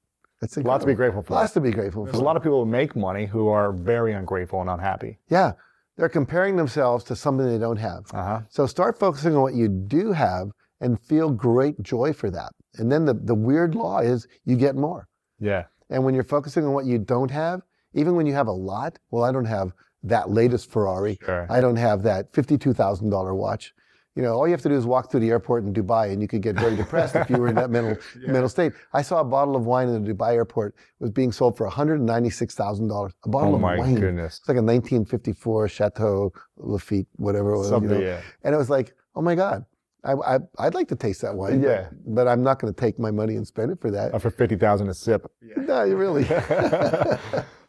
That's 0.40 0.57
A 0.57 0.61
lot 0.61 0.80
to 0.80 0.86
be 0.86 0.94
grateful 0.94 1.22
for. 1.22 1.34
Lots 1.34 1.52
to 1.52 1.61
be 1.61 1.70
grateful 1.70 2.04
There's 2.04 2.16
for. 2.16 2.22
a 2.22 2.24
lot 2.24 2.36
of 2.36 2.42
people 2.42 2.64
who 2.64 2.70
make 2.70 2.96
money 2.96 3.26
who 3.26 3.48
are 3.48 3.72
very 3.72 4.14
ungrateful 4.14 4.61
and 4.62 4.70
unhappy. 4.70 5.18
Yeah, 5.28 5.52
they're 5.96 6.09
comparing 6.09 6.57
themselves 6.57 7.04
to 7.04 7.16
something 7.16 7.46
they 7.46 7.59
don't 7.59 7.76
have. 7.76 8.04
Uh 8.12 8.24
huh. 8.24 8.40
So 8.48 8.66
start 8.66 8.98
focusing 8.98 9.36
on 9.36 9.42
what 9.42 9.54
you 9.54 9.68
do 9.68 10.12
have 10.12 10.48
and 10.80 11.00
feel 11.00 11.30
great 11.30 11.82
joy 11.82 12.12
for 12.14 12.30
that. 12.30 12.52
And 12.78 12.90
then 12.90 13.04
the, 13.04 13.14
the 13.14 13.34
weird 13.34 13.74
law 13.74 13.98
is 14.00 14.26
you 14.44 14.57
get 14.57 14.74
more. 14.74 15.07
Yeah. 15.38 15.64
And 15.90 16.04
when 16.04 16.14
you're 16.14 16.24
focusing 16.24 16.64
on 16.64 16.72
what 16.72 16.84
you 16.86 16.98
don't 16.98 17.30
have, 17.30 17.61
even 17.94 18.14
when 18.14 18.26
you 18.26 18.34
have 18.34 18.46
a 18.46 18.52
lot, 18.52 18.98
well, 19.11 19.24
I 19.24 19.32
don't 19.32 19.46
have 19.46 19.72
that 20.02 20.30
latest 20.30 20.70
Ferrari. 20.70 21.18
Sure. 21.24 21.46
I 21.50 21.61
don't 21.61 21.76
have 21.76 22.02
that 22.02 22.32
$52,000 22.32 23.34
watch. 23.36 23.72
You 24.16 24.22
know, 24.22 24.32
all 24.32 24.46
you 24.48 24.52
have 24.52 24.62
to 24.62 24.68
do 24.70 24.74
is 24.74 24.86
walk 24.86 25.10
through 25.10 25.20
the 25.20 25.28
airport 25.28 25.64
in 25.64 25.74
Dubai, 25.74 26.10
and 26.12 26.22
you 26.22 26.26
could 26.26 26.40
get 26.40 26.56
very 26.56 26.74
depressed 26.82 27.14
if 27.16 27.28
you 27.30 27.36
were 27.36 27.48
in 27.48 27.54
that 27.56 27.70
mental 27.70 27.96
mental 28.26 28.48
state. 28.48 28.72
I 28.94 29.02
saw 29.02 29.20
a 29.20 29.24
bottle 29.24 29.54
of 29.54 29.66
wine 29.66 29.88
in 29.88 30.02
the 30.02 30.14
Dubai 30.14 30.32
airport 30.34 30.74
it 30.74 31.02
was 31.04 31.10
being 31.10 31.30
sold 31.32 31.56
for 31.56 31.64
one 31.66 31.72
hundred 31.74 32.00
ninety 32.00 32.30
six 32.30 32.54
thousand 32.54 32.88
dollars. 32.88 33.12
A 33.24 33.28
bottle 33.28 33.52
Oh 33.52 33.56
of 33.56 33.60
my 33.60 33.76
wine. 33.78 33.94
goodness. 33.94 34.38
It's 34.38 34.48
like 34.48 34.56
a 34.56 34.62
nineteen 34.62 35.04
fifty 35.04 35.32
four 35.32 35.68
Chateau 35.68 36.32
Lafite, 36.58 37.06
whatever 37.16 37.52
it 37.52 37.58
was. 37.58 37.66
you 37.66 37.70
Something, 37.76 38.00
know. 38.00 38.06
yeah. 38.06 38.20
And 38.42 38.54
it 38.54 38.58
was 38.58 38.70
like, 38.70 38.94
oh 39.14 39.20
my 39.22 39.34
god, 39.34 39.66
I, 40.02 40.12
I 40.14 40.38
I'd 40.60 40.74
like 40.74 40.88
to 40.88 40.96
taste 40.96 41.20
that 41.20 41.34
wine. 41.34 41.60
but- 41.60 41.68
Yeah. 41.68 41.88
But, 42.06 42.26
I'm 42.26 42.42
not 42.42 42.58
going 42.58 42.72
to 42.72 42.80
take 42.80 42.98
my 42.98 43.10
money 43.10 43.36
and 43.36 43.46
spend 43.46 43.70
it 43.70 43.80
for 43.82 43.90
that. 43.90 44.14
Uh, 44.14 44.18
for 44.18 44.30
50,000 44.30 44.88
a 44.88 44.94
sip. 44.94 45.30
Yeah. 45.42 45.62
No, 45.62 45.82
you 45.84 45.96
really. 45.96 46.24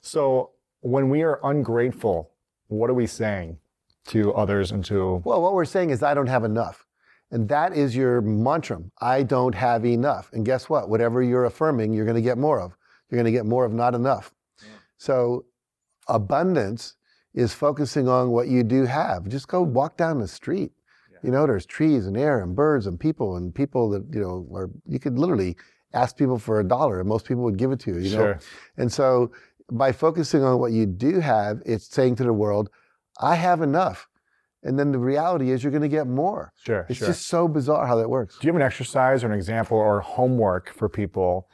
So 0.02 0.52
when 0.82 1.10
we 1.10 1.24
are 1.24 1.40
ungrateful, 1.44 2.32
what 2.68 2.90
are 2.90 2.94
we 2.94 3.08
saying 3.08 3.58
to 4.08 4.34
others 4.34 4.72
and 4.72 4.84
to 4.86 5.22
Well, 5.24 5.42
what 5.42 5.54
we're 5.54 5.66
saying 5.66 5.90
is, 5.90 6.04
I 6.04 6.14
don't 6.14 6.28
have 6.28 6.44
enough. 6.44 6.86
And 7.32 7.50
that 7.50 7.76
is 7.76 7.96
your 7.96 8.22
mantra. 8.22 8.80
I 9.02 9.24
don't 9.24 9.54
have 9.54 9.86
enough. 9.86 10.30
And 10.32 10.46
guess 10.46 10.70
what? 10.70 10.90
Whatever 10.90 11.22
you're 11.22 11.46
affirming, 11.46 11.94
you're 11.94 12.06
going 12.06 12.16
to 12.16 12.22
get 12.22 12.38
more 12.38 12.62
of. 12.62 12.78
You're 13.10 13.18
going 13.18 13.26
to 13.26 13.38
get 13.38 13.46
more 13.46 13.66
of 13.66 13.74
not 13.74 13.96
enough. 13.96 14.34
So, 14.98 15.46
abundance 16.08 16.96
is 17.34 17.54
focusing 17.54 18.08
on 18.08 18.32
what 18.32 18.48
you 18.48 18.64
do 18.64 18.86
have. 18.86 19.28
Just 19.28 19.48
go 19.48 19.62
walk 19.62 19.98
down 19.98 20.20
the 20.20 20.28
street. 20.28 20.72
You 21.24 21.32
know, 21.32 21.46
there's 21.46 21.66
trees 21.66 22.08
and 22.08 22.16
air 22.16 22.42
and 22.42 22.56
birds 22.56 22.88
and 22.88 23.00
people 23.00 23.38
and 23.38 23.54
people 23.54 23.90
that, 23.90 24.06
you 24.14 24.22
know, 24.22 24.48
are, 24.54 24.70
you 24.88 25.00
could 25.00 25.18
literally 25.18 25.58
ask 25.94 26.16
people 26.16 26.38
for 26.38 26.60
a 26.60 26.64
dollar 26.64 27.00
and 27.00 27.10
most 27.10 27.26
people 27.26 27.44
would 27.44 27.58
give 27.58 27.72
it 27.72 27.80
to 27.82 27.94
you, 27.94 28.00
you 28.00 28.12
know? 28.12 28.24
Sure. 28.24 28.40
And 28.78 28.92
so 28.92 29.32
by 29.72 29.92
focusing 29.92 30.44
on 30.44 30.60
what 30.60 30.72
you 30.72 30.86
do 30.86 31.20
have, 31.20 31.62
it's 31.66 31.88
saying 31.88 32.16
to 32.18 32.24
the 32.24 32.34
world, 32.34 32.70
I 33.20 33.36
have 33.36 33.62
enough. 33.62 34.08
And 34.64 34.78
then 34.78 34.92
the 34.92 35.00
reality 35.00 35.52
is 35.52 35.64
you're 35.64 35.72
going 35.72 35.84
to 35.84 35.88
get 35.88 36.08
more. 36.08 36.52
Sure, 36.64 36.86
It's 36.90 37.00
sure. 37.00 37.08
just 37.10 37.28
so 37.28 37.48
bizarre 37.48 37.86
how 37.86 37.96
that 37.96 38.10
works. 38.10 38.38
Do 38.40 38.48
you 38.48 38.52
have 38.52 38.60
an 38.60 38.66
exercise 38.66 39.24
or 39.24 39.28
an 39.28 39.34
example 39.34 39.78
or 39.78 40.02
homework 40.02 40.74
for 40.74 40.90
people 40.90 41.48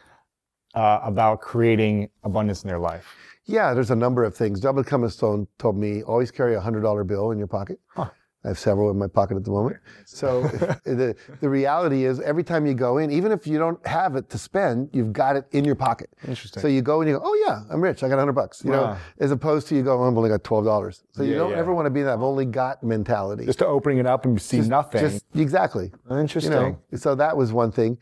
uh, 0.74 1.00
about 1.04 1.42
creating 1.42 2.10
abundance 2.24 2.64
in 2.64 2.70
their 2.70 2.80
life? 2.80 3.06
Yeah, 3.46 3.74
there's 3.74 3.92
a 3.92 3.96
number 3.96 4.24
of 4.24 4.36
things. 4.36 4.62
W. 4.62 4.84
Clement 4.86 5.12
Stone 5.12 5.48
told 5.60 5.78
me 5.78 6.02
always 6.04 6.32
carry 6.32 6.56
a 6.56 6.62
hundred 6.62 6.82
dollar 6.82 7.04
bill 7.04 7.32
in 7.32 7.38
your 7.38 7.48
pocket. 7.48 7.80
I 8.46 8.50
have 8.50 8.60
several 8.60 8.90
in 8.92 8.98
my 8.98 9.08
pocket 9.08 9.38
at 9.38 9.46
the 9.46 9.52
moment. 9.52 9.78
So 10.06 10.42
the 10.84 11.16
the 11.40 11.50
reality 11.50 12.04
is 12.06 12.20
every 12.20 12.44
time 12.44 12.66
you 12.66 12.74
go 12.74 12.98
in, 12.98 13.10
even 13.12 13.32
if 13.32 13.48
you 13.48 13.58
don't 13.58 13.86
have 13.88 14.16
it 14.18 14.30
to 14.32 14.38
spend, 14.38 14.90
you've 14.92 15.14
got 15.14 15.36
it 15.38 15.46
in 15.52 15.64
your 15.64 15.76
pocket. 15.76 16.10
Interesting. 16.28 16.62
So 16.62 16.68
you 16.68 16.82
go 16.82 17.00
and 17.02 17.10
you 17.10 17.18
go, 17.18 17.22
oh 17.24 17.44
yeah, 17.48 17.62
I'm 17.72 17.82
rich. 17.82 18.04
I 18.04 18.10
got 18.10 18.20
hundred 18.20 18.34
bucks. 18.34 18.64
You 18.66 18.72
know, 18.72 18.82
Wow. 18.84 18.98
as 19.20 19.32
opposed 19.32 19.68
to 19.70 19.76
you 19.76 19.84
go, 19.84 19.98
oh, 19.98 20.08
I've 20.10 20.18
only 20.18 20.30
got 20.30 20.44
twelve 20.44 20.66
dollars. 20.66 21.04
So 21.12 21.24
you 21.24 21.32
Yeah, 21.32 21.38
don't 21.38 21.52
yeah. 21.52 21.58
ever 21.58 21.74
want 21.74 21.86
to 21.86 21.90
be 21.90 22.02
in 22.02 22.06
that 22.08 22.14
I've 22.14 22.22
only 22.22 22.46
got 22.46 22.84
mentality. 22.84 23.46
Just 23.46 23.60
to 23.60 23.66
opening 23.68 24.00
it 24.00 24.06
up 24.06 24.26
and 24.26 24.42
see 24.42 24.60
nothing. 24.60 25.00
Just 25.02 25.26
exactly. 25.36 25.92
Interesting. 26.12 26.52
You 26.52 26.60
know, 26.60 26.78
so 26.98 27.16
that 27.16 27.38
was 27.38 27.54
one 27.54 27.72
thing. 27.72 27.98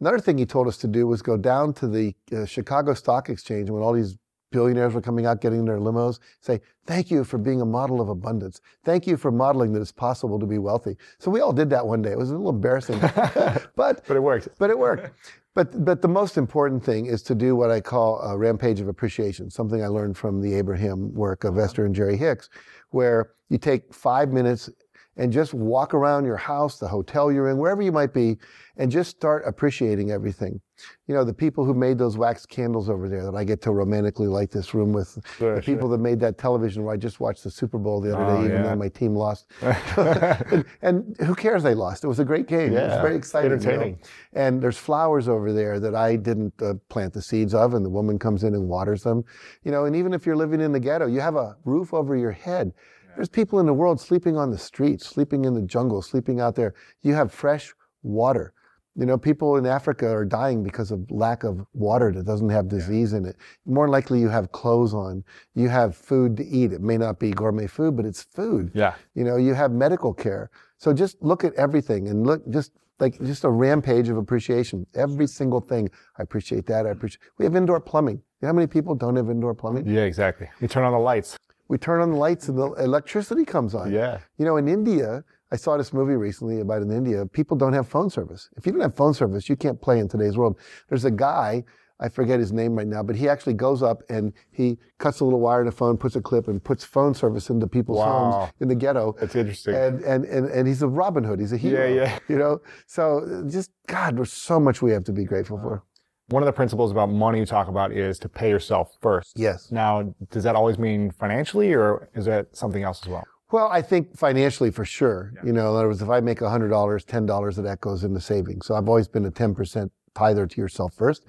Another 0.00 0.18
thing 0.18 0.36
he 0.36 0.44
told 0.46 0.66
us 0.68 0.76
to 0.78 0.88
do 0.88 1.06
was 1.06 1.22
go 1.22 1.36
down 1.38 1.72
to 1.74 1.88
the 1.88 2.14
uh, 2.30 2.44
Chicago 2.44 2.92
Stock 2.92 3.30
Exchange 3.30 3.70
when 3.70 3.82
all 3.82 3.92
these 3.94 4.16
billionaires 4.50 4.94
were 4.94 5.00
coming 5.00 5.26
out 5.26 5.40
getting 5.40 5.64
their 5.64 5.78
limos. 5.78 6.18
Say, 6.40 6.60
thank 6.86 7.10
you 7.10 7.24
for 7.24 7.38
being 7.38 7.60
a 7.60 7.66
model 7.66 8.00
of 8.00 8.08
abundance. 8.08 8.60
Thank 8.84 9.06
you 9.06 9.16
for 9.16 9.30
modeling 9.30 9.72
that 9.72 9.80
it's 9.80 9.92
possible 9.92 10.38
to 10.38 10.46
be 10.46 10.58
wealthy. 10.58 10.96
So 11.18 11.30
we 11.30 11.40
all 11.40 11.52
did 11.52 11.70
that 11.70 11.86
one 11.86 12.02
day. 12.02 12.12
It 12.12 12.18
was 12.18 12.30
a 12.30 12.36
little 12.36 12.50
embarrassing, 12.50 12.98
but 13.00 13.66
but 13.76 14.10
it 14.10 14.22
worked. 14.22 14.48
but 14.58 14.70
it 14.70 14.78
worked. 14.78 15.10
But 15.54 15.84
but 15.84 16.02
the 16.02 16.08
most 16.08 16.36
important 16.36 16.84
thing 16.84 17.06
is 17.06 17.22
to 17.24 17.34
do 17.34 17.56
what 17.56 17.70
I 17.70 17.80
call 17.80 18.20
a 18.20 18.36
rampage 18.36 18.80
of 18.80 18.88
appreciation. 18.88 19.50
Something 19.50 19.82
I 19.82 19.88
learned 19.88 20.16
from 20.16 20.40
the 20.40 20.54
Abraham 20.54 21.14
work 21.14 21.44
of 21.44 21.58
Esther 21.58 21.86
and 21.86 21.94
Jerry 21.94 22.16
Hicks, 22.16 22.50
where 22.90 23.30
you 23.48 23.58
take 23.58 23.92
five 23.92 24.30
minutes 24.30 24.68
and 25.16 25.32
just 25.32 25.54
walk 25.54 25.94
around 25.94 26.24
your 26.26 26.36
house, 26.36 26.78
the 26.78 26.88
hotel 26.88 27.32
you're 27.32 27.48
in, 27.48 27.56
wherever 27.58 27.80
you 27.82 27.92
might 27.92 28.12
be, 28.12 28.36
and 28.76 28.90
just 28.90 29.10
start 29.10 29.42
appreciating 29.46 30.10
everything. 30.10 30.60
You 31.06 31.14
know, 31.14 31.24
the 31.24 31.32
people 31.32 31.64
who 31.64 31.72
made 31.72 31.96
those 31.96 32.18
wax 32.18 32.44
candles 32.44 32.90
over 32.90 33.08
there 33.08 33.24
that 33.24 33.34
I 33.34 33.42
get 33.44 33.62
to 33.62 33.72
romantically 33.72 34.26
light 34.26 34.50
this 34.50 34.74
room 34.74 34.92
with, 34.92 35.16
Sure, 35.38 35.54
the 35.56 35.62
people 35.62 35.88
that 35.88 35.98
made 35.98 36.20
that 36.20 36.36
television 36.36 36.84
where 36.84 36.92
I 36.92 36.98
just 36.98 37.18
watched 37.18 37.44
the 37.44 37.50
Super 37.50 37.78
Bowl 37.78 38.02
the 38.02 38.14
other 38.14 38.24
Oh, 38.30 38.36
day, 38.36 38.44
even 38.48 38.56
yeah. 38.56 38.62
though 38.64 38.76
my 38.76 38.88
team 38.88 39.14
lost. 39.14 39.46
and, 39.96 40.64
and 40.82 41.16
who 41.20 41.34
cares 41.34 41.62
they 41.62 41.74
lost? 41.74 42.04
It 42.04 42.08
was 42.08 42.18
a 42.18 42.24
great 42.24 42.46
game. 42.46 42.72
it 42.76 42.82
was 42.82 42.92
Yeah, 42.92 43.02
very 43.02 43.16
exciting. 43.16 43.52
you 43.52 43.56
know? 43.56 43.62
entertaining. 43.62 43.98
And 44.34 44.60
there's 44.60 44.76
flowers 44.76 45.28
over 45.28 45.52
there 45.52 45.80
that 45.80 45.94
I 45.94 46.16
didn't 46.16 46.52
uh, 46.60 46.74
plant 46.90 47.14
the 47.14 47.22
seeds 47.22 47.54
of, 47.54 47.72
and 47.72 47.84
the 47.84 47.90
woman 47.90 48.18
comes 48.18 48.44
in 48.44 48.54
and 48.54 48.68
waters 48.68 49.02
them. 49.02 49.24
You 49.62 49.70
know, 49.72 49.86
and 49.86 49.96
even 49.96 50.12
if 50.12 50.26
you're 50.26 50.36
living 50.36 50.60
in 50.60 50.72
the 50.72 50.80
ghetto, 50.80 51.06
you 51.06 51.20
have 51.20 51.36
a 51.36 51.56
roof 51.64 51.94
over 51.94 52.16
your 52.16 52.32
head. 52.32 52.72
There's 53.16 53.28
people 53.30 53.60
in 53.60 53.66
the 53.66 53.72
world 53.72 53.98
sleeping 53.98 54.36
on 54.36 54.50
the 54.50 54.58
streets, 54.58 55.06
sleeping 55.06 55.46
in 55.46 55.54
the 55.54 55.62
jungle, 55.62 56.02
sleeping 56.02 56.38
out 56.38 56.54
there. 56.54 56.74
You 57.02 57.14
have 57.14 57.32
fresh 57.32 57.74
water. 58.02 58.52
You 58.94 59.06
know, 59.06 59.16
people 59.18 59.56
in 59.56 59.66
Africa 59.66 60.08
are 60.08 60.24
dying 60.24 60.62
because 60.62 60.90
of 60.90 61.10
lack 61.10 61.42
of 61.42 61.66
water 61.72 62.12
that 62.12 62.24
doesn't 62.24 62.48
have 62.50 62.68
disease 62.68 63.14
in 63.14 63.24
it. 63.24 63.36
More 63.64 63.88
likely, 63.88 64.20
you 64.20 64.28
have 64.28 64.52
clothes 64.52 64.94
on. 64.94 65.24
You 65.54 65.68
have 65.68 65.96
food 65.96 66.36
to 66.38 66.46
eat. 66.46 66.72
It 66.72 66.82
may 66.82 66.96
not 66.96 67.18
be 67.18 67.30
gourmet 67.30 67.66
food, 67.66 67.96
but 67.96 68.04
it's 68.06 68.22
food. 68.22 68.70
Yeah. 68.74 68.94
You 69.14 69.24
know, 69.24 69.36
you 69.36 69.54
have 69.54 69.70
medical 69.72 70.14
care. 70.14 70.50
So 70.76 70.92
just 70.92 71.20
look 71.22 71.42
at 71.44 71.54
everything 71.54 72.08
and 72.08 72.26
look 72.26 72.46
just 72.50 72.72
like 72.98 73.18
just 73.22 73.44
a 73.44 73.50
rampage 73.50 74.08
of 74.08 74.16
appreciation. 74.16 74.86
Every 74.94 75.26
single 75.26 75.60
thing. 75.60 75.90
I 76.18 76.22
appreciate 76.22 76.66
that. 76.66 76.86
I 76.86 76.90
appreciate. 76.90 77.20
We 77.38 77.44
have 77.44 77.56
indoor 77.56 77.80
plumbing. 77.80 78.16
You 78.16 78.22
know 78.42 78.48
how 78.48 78.54
many 78.54 78.66
people 78.66 78.94
don't 78.94 79.16
have 79.16 79.28
indoor 79.30 79.54
plumbing? 79.54 79.86
Yeah, 79.86 80.02
exactly. 80.02 80.48
You 80.60 80.68
turn 80.68 80.84
on 80.84 80.92
the 80.92 80.98
lights. 80.98 81.36
We 81.68 81.78
turn 81.78 82.00
on 82.00 82.10
the 82.10 82.16
lights 82.16 82.48
and 82.48 82.56
the 82.58 82.70
electricity 82.74 83.44
comes 83.44 83.74
on. 83.74 83.92
Yeah. 83.92 84.18
You 84.38 84.44
know, 84.44 84.56
in 84.56 84.68
India, 84.68 85.24
I 85.52 85.56
saw 85.56 85.76
this 85.76 85.92
movie 85.92 86.14
recently 86.16 86.60
about 86.60 86.82
in 86.82 86.90
India, 86.90 87.24
people 87.26 87.56
don't 87.56 87.72
have 87.72 87.88
phone 87.88 88.10
service. 88.10 88.48
If 88.56 88.66
you 88.66 88.72
don't 88.72 88.80
have 88.82 88.94
phone 88.96 89.14
service, 89.14 89.48
you 89.48 89.56
can't 89.56 89.80
play 89.80 89.98
in 89.98 90.08
today's 90.08 90.36
world. 90.36 90.58
There's 90.88 91.04
a 91.04 91.10
guy, 91.10 91.64
I 92.00 92.08
forget 92.08 92.38
his 92.40 92.52
name 92.52 92.74
right 92.76 92.86
now, 92.86 93.02
but 93.02 93.16
he 93.16 93.28
actually 93.28 93.54
goes 93.54 93.82
up 93.82 94.02
and 94.10 94.32
he 94.50 94.76
cuts 94.98 95.20
a 95.20 95.24
little 95.24 95.40
wire 95.40 95.62
in 95.62 95.68
a 95.68 95.72
phone, 95.72 95.96
puts 95.96 96.14
a 96.16 96.20
clip, 96.20 96.48
and 96.48 96.62
puts 96.62 96.84
phone 96.84 97.14
service 97.14 97.48
into 97.48 97.66
people's 97.66 97.98
Wow. 97.98 98.30
homes 98.32 98.52
in 98.60 98.68
the 98.68 98.74
ghetto. 98.74 99.14
That's 99.20 99.34
interesting. 99.36 99.74
And, 99.74 100.02
and, 100.02 100.24
and, 100.24 100.46
and 100.50 100.68
he's 100.68 100.82
a 100.82 100.88
Robin 100.88 101.24
Hood. 101.24 101.40
He's 101.40 101.52
a 101.52 101.56
hero. 101.56 101.86
yeah. 101.88 101.94
yeah. 102.02 102.18
You 102.28 102.36
know? 102.38 102.60
So 102.86 103.44
just, 103.48 103.70
God, 103.86 104.16
there's 104.18 104.32
so 104.32 104.58
much 104.60 104.82
we 104.82 104.90
have 104.92 105.04
to 105.04 105.12
be 105.12 105.24
grateful 105.24 105.58
for. 105.58 105.84
One 106.28 106.42
of 106.42 106.46
the 106.46 106.52
principles 106.52 106.90
about 106.90 107.08
money 107.08 107.38
you 107.38 107.46
talk 107.46 107.68
about 107.68 107.92
is 107.92 108.18
to 108.18 108.28
pay 108.28 108.50
yourself 108.50 108.96
first. 109.00 109.38
Yes. 109.38 109.70
Now, 109.70 110.12
does 110.30 110.42
that 110.42 110.56
always 110.56 110.76
mean 110.76 111.12
financially 111.12 111.72
or 111.72 112.08
is 112.14 112.24
that 112.24 112.56
something 112.56 112.82
else 112.82 113.02
as 113.04 113.08
well? 113.08 113.24
Well, 113.52 113.68
I 113.68 113.80
think 113.80 114.16
financially 114.16 114.72
for 114.72 114.84
sure. 114.84 115.32
You 115.44 115.52
know, 115.52 115.70
in 115.70 115.76
other 115.76 115.86
words, 115.86 116.02
if 116.02 116.08
I 116.08 116.18
make 116.18 116.40
$100, 116.40 116.68
$10 116.68 117.58
of 117.58 117.64
that 117.64 117.80
goes 117.80 118.02
into 118.02 118.20
savings. 118.20 118.66
So 118.66 118.74
I've 118.74 118.88
always 118.88 119.06
been 119.06 119.24
a 119.24 119.30
10% 119.30 119.88
tither 120.14 120.48
to 120.48 120.60
yourself 120.60 120.94
first. 120.94 121.24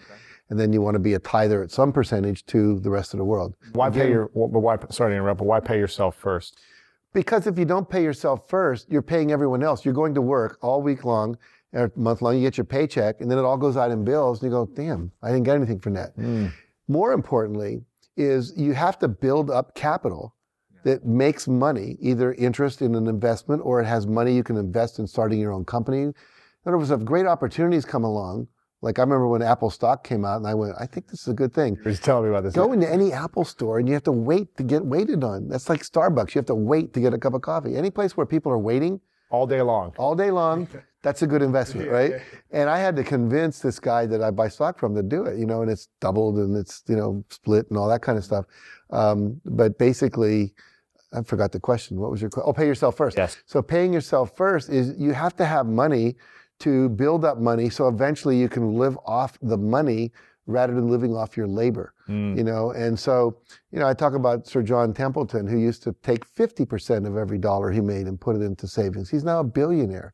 And 0.50 0.60
then 0.60 0.74
you 0.74 0.82
want 0.82 0.96
to 0.96 1.00
be 1.00 1.14
a 1.14 1.20
tither 1.20 1.62
at 1.62 1.70
some 1.70 1.92
percentage 1.92 2.46
to 2.48 2.80
the 2.80 2.90
rest 2.90 3.14
of 3.14 3.20
the 3.20 3.26
world. 3.26 3.54
Why 3.74 3.92
pay 3.92 4.10
your, 4.10 4.30
but 4.34 4.60
why, 4.60 4.78
sorry 4.90 5.12
to 5.12 5.16
interrupt, 5.18 5.40
but 5.40 5.46
why 5.46 5.60
pay 5.60 5.78
yourself 5.78 6.16
first? 6.16 6.60
Because 7.14 7.48
if 7.48 7.60
you 7.60 7.66
don't 7.66 7.90
pay 7.90 8.02
yourself 8.02 8.50
first, 8.50 8.90
you're 8.90 9.02
paying 9.02 9.32
everyone 9.32 9.62
else. 9.62 9.86
You're 9.86 9.94
going 9.94 10.16
to 10.16 10.22
work 10.22 10.58
all 10.62 10.82
week 10.82 11.04
long 11.04 11.38
or 11.78 11.92
month 11.96 12.22
long, 12.22 12.36
you 12.36 12.42
get 12.42 12.58
your 12.58 12.66
paycheck, 12.66 13.22
and 13.22 13.30
then 13.30 13.38
it 13.38 13.46
all 13.46 13.58
goes 13.58 13.78
out 13.78 13.92
in 13.92 14.04
bills, 14.04 14.42
and 14.42 14.52
you 14.52 14.58
go, 14.58 14.66
damn, 14.66 15.12
I 15.22 15.30
didn't 15.30 15.44
get 15.44 15.56
anything 15.56 15.80
from 15.80 15.94
hmm. 15.94 16.44
that. 16.46 16.52
More 16.88 17.14
importantly, 17.14 17.82
is 18.16 18.54
you 18.58 18.74
have 18.74 18.98
to 19.00 19.08
build 19.08 19.52
up 19.52 19.76
capital 19.76 20.36
that 20.84 21.06
makes 21.06 21.48
money, 21.48 21.98
either 22.00 22.34
interest 22.34 22.82
in 22.82 22.96
an 22.96 23.08
investment 23.08 23.62
or 23.64 23.82
it 23.82 23.86
has 23.86 24.08
money 24.08 24.34
you 24.34 24.44
can 24.44 24.58
invest 24.58 25.00
in 25.00 25.08
starting 25.08 25.40
your 25.40 25.52
own 25.52 25.66
company. 25.66 26.02
In 26.02 26.14
other 26.66 26.78
words, 26.78 26.92
if 26.92 27.04
great 27.04 27.26
opportunities 27.26 27.86
come 27.86 28.04
along, 28.04 28.48
like 28.82 29.00
I 29.00 29.02
remember 29.02 29.28
when 29.28 29.42
Apple 29.42 29.70
stock 29.70 30.04
came 30.04 30.24
out 30.24 30.38
and 30.38 30.48
I 30.48 30.54
went, 30.54 30.76
I 30.80 30.86
think 30.86 31.08
this 31.08 31.22
is 31.22 31.28
a 31.28 31.34
good 31.34 31.54
thing. 31.54 31.78
Just 31.84 32.04
telling 32.04 32.24
me 32.24 32.30
about 32.30 32.44
this. 32.44 32.54
Go 32.54 32.74
into 32.74 32.90
any 32.90 33.12
Apple 33.12 33.44
store 33.44 33.80
and 33.80 33.88
you 33.88 33.94
have 33.96 34.04
to 34.04 34.12
wait 34.12 34.56
to 34.58 34.64
get 34.64 34.86
waited 34.86 35.24
on. 35.24 35.50
That's 35.50 35.68
like 35.68 35.82
Starbucks. 35.82 36.36
You 36.36 36.40
have 36.40 36.46
to 36.46 36.56
wait 36.56 36.94
to 36.94 37.00
get 37.00 37.14
a 37.14 37.18
cup 37.18 37.34
of 37.34 37.42
coffee. 37.42 37.76
Any 37.76 37.90
place 37.90 38.16
where 38.16 38.26
people 38.26 38.52
are 38.52 38.60
waiting 38.60 39.02
all 39.30 39.46
day 39.48 39.62
long. 39.62 39.94
all 39.98 40.16
day 40.16 40.32
long, 40.32 40.68
that's 41.04 41.22
a 41.22 41.28
good 41.28 41.42
investment, 41.42 41.90
right? 41.90 42.14
And 42.52 42.70
I 42.70 42.80
had 42.80 42.96
to 42.96 43.04
convince 43.04 43.60
this 43.60 43.78
guy 43.80 44.06
that 44.06 44.22
I 44.24 44.32
buy 44.32 44.48
stock 44.48 44.80
from 44.80 44.96
to 44.96 45.04
do 45.04 45.26
it, 45.26 45.38
you 45.38 45.46
know, 45.46 45.62
and 45.62 45.70
it's 45.70 45.90
doubled 46.00 46.38
and 46.38 46.56
it's, 46.56 46.82
you 46.88 46.96
know, 46.96 47.24
split 47.30 47.68
and 47.70 47.78
all 47.78 47.90
that 47.90 48.02
kind 48.02 48.18
of 48.18 48.24
stuff. 48.24 48.46
Um, 48.90 49.42
but 49.44 49.78
basically, 49.78 50.54
I 51.14 51.24
forgot 51.24 51.52
the 51.52 51.60
question. 51.60 51.98
What 52.00 52.12
was 52.12 52.22
your 52.22 52.30
question? 52.30 52.50
Oh, 52.50 52.54
pay 52.54 52.66
yourself 52.66 52.96
first. 52.96 53.18
Yes. 53.18 53.38
So 53.46 53.62
paying 53.62 53.92
yourself 53.92 54.36
first 54.36 54.70
is 54.70 54.94
you 54.98 55.12
have 55.12 55.36
to 55.38 55.46
have 55.46 55.66
money 55.66 56.16
to 56.60 56.90
build 56.90 57.24
up 57.24 57.38
money 57.38 57.70
so 57.70 57.88
eventually 57.88 58.38
you 58.38 58.50
can 58.50 58.78
live 58.78 58.98
off 59.06 59.38
the 59.42 59.58
money 59.58 60.12
rather 60.48 60.74
than 60.74 60.90
living 60.90 61.16
off 61.16 61.38
your 61.38 61.48
labor. 61.48 61.94
Mm. 62.10 62.38
You 62.38 62.44
know, 62.44 62.72
and 62.72 62.98
so, 62.98 63.38
you 63.72 63.80
know, 63.80 63.88
I 63.88 63.94
talk 63.94 64.14
about 64.14 64.48
Sir 64.48 64.64
John 64.64 64.94
Templeton, 64.94 65.46
who 65.46 65.58
used 65.60 65.84
to 65.84 65.94
take 66.02 66.26
50% 66.26 67.06
of 67.06 67.18
every 67.18 67.38
dollar 67.38 67.70
he 67.70 67.82
made 67.82 68.08
and 68.08 68.20
put 68.20 68.36
it 68.36 68.42
into 68.42 68.68
savings. 68.68 69.10
He's 69.10 69.24
now 69.24 69.42
a 69.42 69.44
billionaire. 69.44 70.14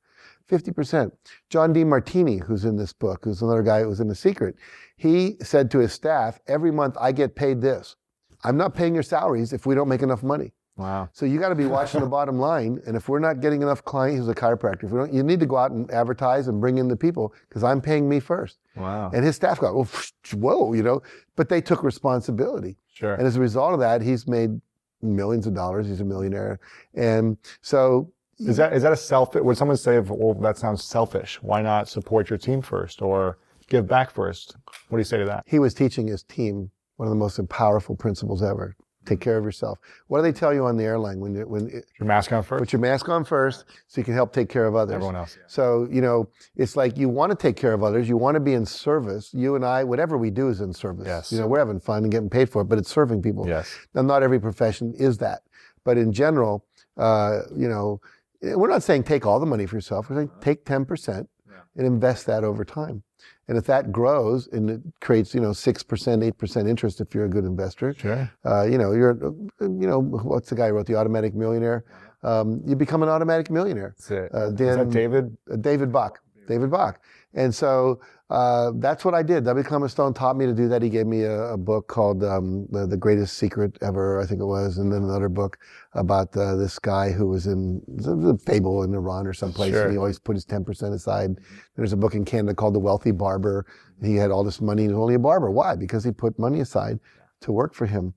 50%. 0.50 1.12
John 1.50 1.74
Demartini, 1.74 2.44
who's 2.44 2.66
in 2.66 2.76
this 2.76 2.94
book, 2.94 3.24
who's 3.24 3.42
another 3.42 3.64
guy 3.64 3.82
who 3.82 3.88
was 3.88 4.00
in 4.00 4.08
The 4.08 4.16
Secret, 4.16 4.56
he 4.98 5.38
said 5.42 5.72
to 5.72 5.80
his 5.80 5.94
staff, 5.94 6.40
every 6.48 6.72
month 6.72 6.98
I 7.00 7.12
get 7.12 7.36
paid 7.36 7.62
this. 7.62 7.96
I'm 8.44 8.58
not 8.58 8.76
paying 8.76 8.94
your 8.94 9.04
salaries 9.04 9.54
if 9.54 9.66
we 9.66 9.74
don't 9.74 9.88
make 9.88 10.02
enough 10.02 10.22
money. 10.22 10.54
Wow. 10.76 11.10
So 11.14 11.26
you 11.26 11.40
got 11.40 11.50
to 11.50 11.56
be 11.56 11.66
watching 11.66 12.02
the 12.02 12.08
bottom 12.08 12.40
line. 12.40 12.82
And 12.88 12.98
if 12.98 13.08
we're 13.08 13.20
not 13.20 13.42
getting 13.42 13.62
enough 13.62 13.86
clients, 13.86 14.22
he's 14.22 14.28
a 14.28 14.34
chiropractor. 14.34 14.86
If 14.86 14.92
we 14.92 15.00
don't, 15.00 15.14
you 15.14 15.22
need 15.22 15.40
to 15.40 15.46
go 15.46 15.56
out 15.58 15.72
and 15.72 15.90
advertise 15.92 16.48
and 16.48 16.60
bring 16.60 16.80
in 16.80 16.88
the 16.88 16.96
people 16.96 17.34
because 17.48 17.64
I'm 17.64 17.80
paying 17.80 18.10
me 18.10 18.20
first. 18.20 18.58
Wow. 18.76 19.12
And 19.14 19.24
his 19.24 19.36
staff 19.36 19.60
got, 19.60 19.74
oh, 19.76 19.88
whoa, 20.34 20.74
you 20.74 20.82
know, 20.82 21.02
but 21.36 21.48
they 21.48 21.62
took 21.62 21.84
responsibility. 21.84 22.78
Sure. 22.92 23.14
And 23.14 23.28
as 23.28 23.36
a 23.36 23.40
result 23.40 23.74
of 23.74 23.80
that, 23.82 24.02
he's 24.02 24.28
made 24.28 24.60
millions 25.04 25.46
of 25.46 25.54
dollars. 25.54 25.88
He's 25.88 26.02
a 26.02 26.06
millionaire. 26.06 26.60
And 26.96 27.38
so 27.62 28.12
Is 28.40 28.58
that 28.58 28.74
is 28.74 28.82
that 28.82 28.92
a 28.94 28.98
selfish, 28.98 29.44
Would 29.44 29.58
someone 29.58 29.78
say, 29.78 30.00
"Well, 30.00 30.34
that 30.42 30.58
sounds 30.58 30.84
selfish. 30.84 31.42
Why 31.44 31.62
not 31.62 31.88
support 31.88 32.30
your 32.32 32.40
team 32.40 32.62
first, 32.64 33.02
or 33.02 33.38
give 33.68 33.88
back 33.88 34.10
first? 34.10 34.56
What 34.90 34.98
do 34.98 35.00
you 35.02 35.04
say 35.06 35.18
to 35.18 35.26
that? 35.26 35.44
he 35.46 35.60
was 35.60 35.74
teaching 35.76 36.08
his 36.08 36.24
team 36.24 36.72
one 36.98 37.08
of 37.08 37.12
the 37.12 37.20
most 37.20 37.40
powerful 37.50 37.96
principles 37.96 38.42
ever. 38.42 38.76
Take 39.06 39.20
care 39.20 39.38
of 39.38 39.44
yourself. 39.44 39.80
What 40.08 40.20
do 40.20 40.24
they 40.24 40.32
tell 40.32 40.54
you 40.54 40.66
on 40.66 40.78
the 40.78 40.84
airline 40.84 41.20
when 41.20 41.36
you, 41.36 41.48
when 41.48 41.68
it, 41.70 41.86
Your 42.00 42.08
mask 42.08 42.32
on 42.32 42.44
first. 42.44 42.60
put 42.62 42.74
your 42.74 42.80
mask 42.80 43.10
on 43.10 43.26
first 43.26 43.66
so 43.88 44.00
you 44.00 44.06
can 44.06 44.14
help 44.14 44.34
take 44.34 44.50
care 44.50 44.66
of 44.66 44.76
others. 44.76 44.96
Everyone 44.96 45.16
else. 45.16 45.38
So, 45.48 45.88
you 45.92 46.02
know, 46.02 46.30
it's 46.56 46.76
like 46.76 46.98
you 46.98 47.10
want 47.10 47.32
to 47.32 47.36
take 47.36 47.56
care 47.58 47.74
of 47.74 47.84
others. 47.84 48.08
You 48.08 48.18
want 48.18 48.36
to 48.36 48.40
be 48.40 48.54
in 48.54 48.66
service. 48.66 49.34
You 49.34 49.56
and 49.56 49.66
I, 49.66 49.84
whatever 49.84 50.18
we 50.18 50.30
do 50.30 50.50
is 50.50 50.62
in 50.62 50.74
service. 50.74 51.06
Yes. 51.06 51.32
You 51.32 51.40
know, 51.40 51.48
we're 51.48 51.60
having 51.60 51.80
fun 51.80 52.04
and 52.04 52.12
getting 52.12 52.30
paid 52.30 52.50
for 52.50 52.62
it, 52.62 52.66
but 52.66 52.78
it's 52.78 52.90
serving 52.90 53.22
people. 53.22 53.48
Yes. 53.48 53.76
Now, 53.94 54.04
not 54.04 54.24
every 54.24 54.40
profession 54.40 54.94
is 54.98 55.18
that. 55.20 55.42
But 55.84 55.98
in 55.98 56.14
general, 56.14 56.66
uh, 56.98 57.42
you 57.56 57.68
know, 57.68 58.00
we're 58.42 58.70
not 58.70 58.84
saying 58.84 59.04
take 59.04 59.26
all 59.26 59.40
the 59.40 59.46
money 59.46 59.66
for 59.66 59.76
yourself. 59.76 60.10
We're 60.10 60.18
saying 60.18 60.32
take 60.42 60.66
10% 60.66 61.28
and 61.76 61.88
invest 61.88 62.26
that 62.28 62.44
over 62.44 62.64
time. 62.64 63.04
And 63.48 63.58
if 63.58 63.66
that 63.66 63.92
grows 63.92 64.48
and 64.48 64.70
it 64.70 64.82
creates, 65.02 65.34
you 65.36 65.42
know, 65.42 65.50
6%, 65.52 66.32
8% 66.32 66.70
interest 66.70 67.02
if 67.02 67.14
you're 67.14 67.26
a 67.26 67.30
good 67.30 67.44
investor, 67.44 67.94
Sure. 67.94 68.30
uh, 68.46 68.64
you 68.64 68.78
know, 68.78 68.94
you're, 68.94 69.18
you 69.60 69.88
know, 69.88 70.00
what's 70.02 70.50
the 70.50 70.56
guy 70.56 70.68
who 70.70 70.74
wrote 70.76 70.86
The 70.88 70.96
Automatic 70.96 71.36
Millionaire? 71.36 71.84
Um, 72.24 72.62
you 72.66 72.76
become 72.78 73.04
an 73.04 73.10
automatic 73.10 73.50
millionaire. 73.52 73.96
That's 73.98 74.12
it. 74.12 74.34
Uh, 74.34 74.48
is 74.48 74.56
that 74.78 74.90
David? 74.92 75.36
Uh, 75.52 75.58
David 75.58 75.92
Bach. 75.92 76.20
David 76.48 76.72
Bach. 76.72 77.02
And 77.34 77.54
so 77.54 78.00
uh, 78.34 78.72
that's 78.78 79.06
what 79.06 79.14
I 79.14 79.22
did. 79.22 79.46
W. 79.46 79.64
Clement 79.64 79.92
Stone 79.92 80.16
taught 80.16 80.36
me 80.36 80.48
to 80.48 80.54
do 80.54 80.68
that. 80.68 80.82
He 80.82 80.90
gave 80.90 81.06
me 81.06 81.22
a, 81.22 81.54
a 81.54 81.58
book 81.58 81.88
called 81.88 82.24
um, 82.24 82.66
the, 82.72 82.88
the 82.88 82.98
Greatest 82.98 83.38
Secret 83.38 83.78
Ever, 83.84 84.20
I 84.20 84.26
think 84.26 84.42
it 84.42 84.46
was, 84.46 84.80
and 84.80 84.92
then 84.92 85.04
another 85.04 85.30
book 85.30 85.60
about 85.94 86.36
uh, 86.36 86.56
this 86.56 86.80
guy 86.80 87.12
who 87.12 87.28
was 87.28 87.46
in 87.46 87.80
the, 87.88 88.36
fable 88.44 88.82
in 88.82 88.94
Iran 88.96 89.28
or 89.28 89.34
someplace, 89.34 89.72
Sure. 89.74 89.84
and 89.84 89.92
he 89.92 89.98
always 90.00 90.18
put 90.18 90.36
his 90.36 90.48
10% 90.48 90.94
aside. 90.94 91.38
There's 91.76 91.94
a 91.94 91.98
book 91.98 92.16
in 92.16 92.26
Canada 92.26 92.56
called 92.56 92.74
The 92.74 92.80
Wealthy 92.80 93.12
Barber. 93.12 93.68
He 94.04 94.16
had 94.16 94.32
all 94.32 94.44
this 94.44 94.60
money, 94.60 94.82
and 94.86 94.90
he 94.92 94.96
was 94.96 95.02
only 95.02 95.14
a 95.14 95.20
barber. 95.20 95.52
Why? 95.52 95.76
Because 95.76 96.04
he 96.04 96.12
put 96.12 96.40
money 96.40 96.60
aside 96.62 97.00
to 97.42 97.52
work 97.52 97.76
for 97.76 97.86
him. 97.86 98.16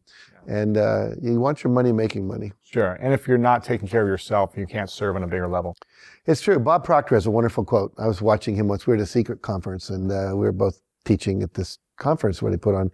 And 0.48 0.78
uh, 0.78 1.08
you 1.20 1.38
want 1.40 1.62
your 1.62 1.72
money 1.74 1.92
making 1.92 2.26
money. 2.26 2.52
Sure. 2.76 2.92
And 3.00 3.14
if 3.14 3.26
you're 3.26 3.38
not 3.38 3.64
taking 3.64 3.88
care 3.88 4.02
of 4.02 4.08
yourself, 4.08 4.54
you 4.56 4.66
can't 4.66 4.90
serve 4.90 5.16
on 5.16 5.22
a 5.22 5.26
bigger 5.26 5.48
level. 5.48 5.76
It's 6.26 6.42
true. 6.42 6.58
Bob 6.58 6.84
Proctor 6.84 7.14
has 7.14 7.24
a 7.24 7.30
wonderful 7.30 7.64
quote. 7.64 7.94
I 7.98 8.06
was 8.06 8.20
watching 8.20 8.54
him 8.54 8.68
once. 8.68 8.86
We 8.86 8.90
were 8.90 8.96
at 8.96 9.02
a 9.02 9.06
secret 9.06 9.40
conference, 9.40 9.88
and 9.88 10.12
uh, 10.12 10.32
we 10.32 10.44
were 10.44 10.52
both 10.52 10.80
teaching 11.06 11.42
at 11.42 11.54
this 11.54 11.78
conference 11.96 12.42
where 12.42 12.52
he 12.52 12.58
put 12.58 12.74
on. 12.74 12.90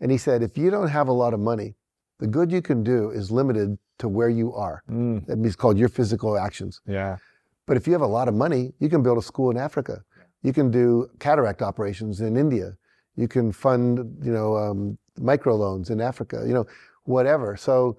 And 0.00 0.10
he 0.10 0.16
said, 0.16 0.42
if 0.42 0.56
you 0.56 0.70
don't 0.70 0.88
have 0.88 1.08
a 1.08 1.12
lot 1.12 1.34
of 1.34 1.40
money, 1.40 1.74
the 2.20 2.26
good 2.26 2.50
you 2.50 2.62
can 2.62 2.82
do 2.82 3.10
is 3.10 3.30
limited 3.30 3.76
to 3.98 4.08
where 4.08 4.30
you 4.30 4.54
are. 4.54 4.82
Mm, 4.90 5.26
That 5.26 5.36
means 5.36 5.56
called 5.56 5.76
your 5.76 5.90
physical 5.90 6.38
actions. 6.38 6.80
yeah. 6.86 7.18
But 7.66 7.76
if 7.76 7.86
you 7.86 7.92
have 7.92 8.00
a 8.00 8.06
lot 8.06 8.28
of 8.28 8.34
money, 8.34 8.72
you 8.78 8.88
can 8.88 9.02
build 9.02 9.18
a 9.18 9.22
school 9.22 9.50
in 9.50 9.58
Africa. 9.58 10.02
You 10.42 10.54
can 10.54 10.70
do 10.70 11.10
cataract 11.18 11.60
operations 11.60 12.22
in 12.22 12.34
India. 12.38 12.72
You 13.14 13.28
can 13.28 13.52
fund, 13.52 14.24
you 14.24 14.32
know, 14.32 14.56
um, 14.56 14.96
microloans 15.20 15.90
in 15.90 16.00
Africa. 16.00 16.44
You 16.46 16.54
know, 16.54 16.66
whatever. 17.04 17.58
So, 17.58 17.98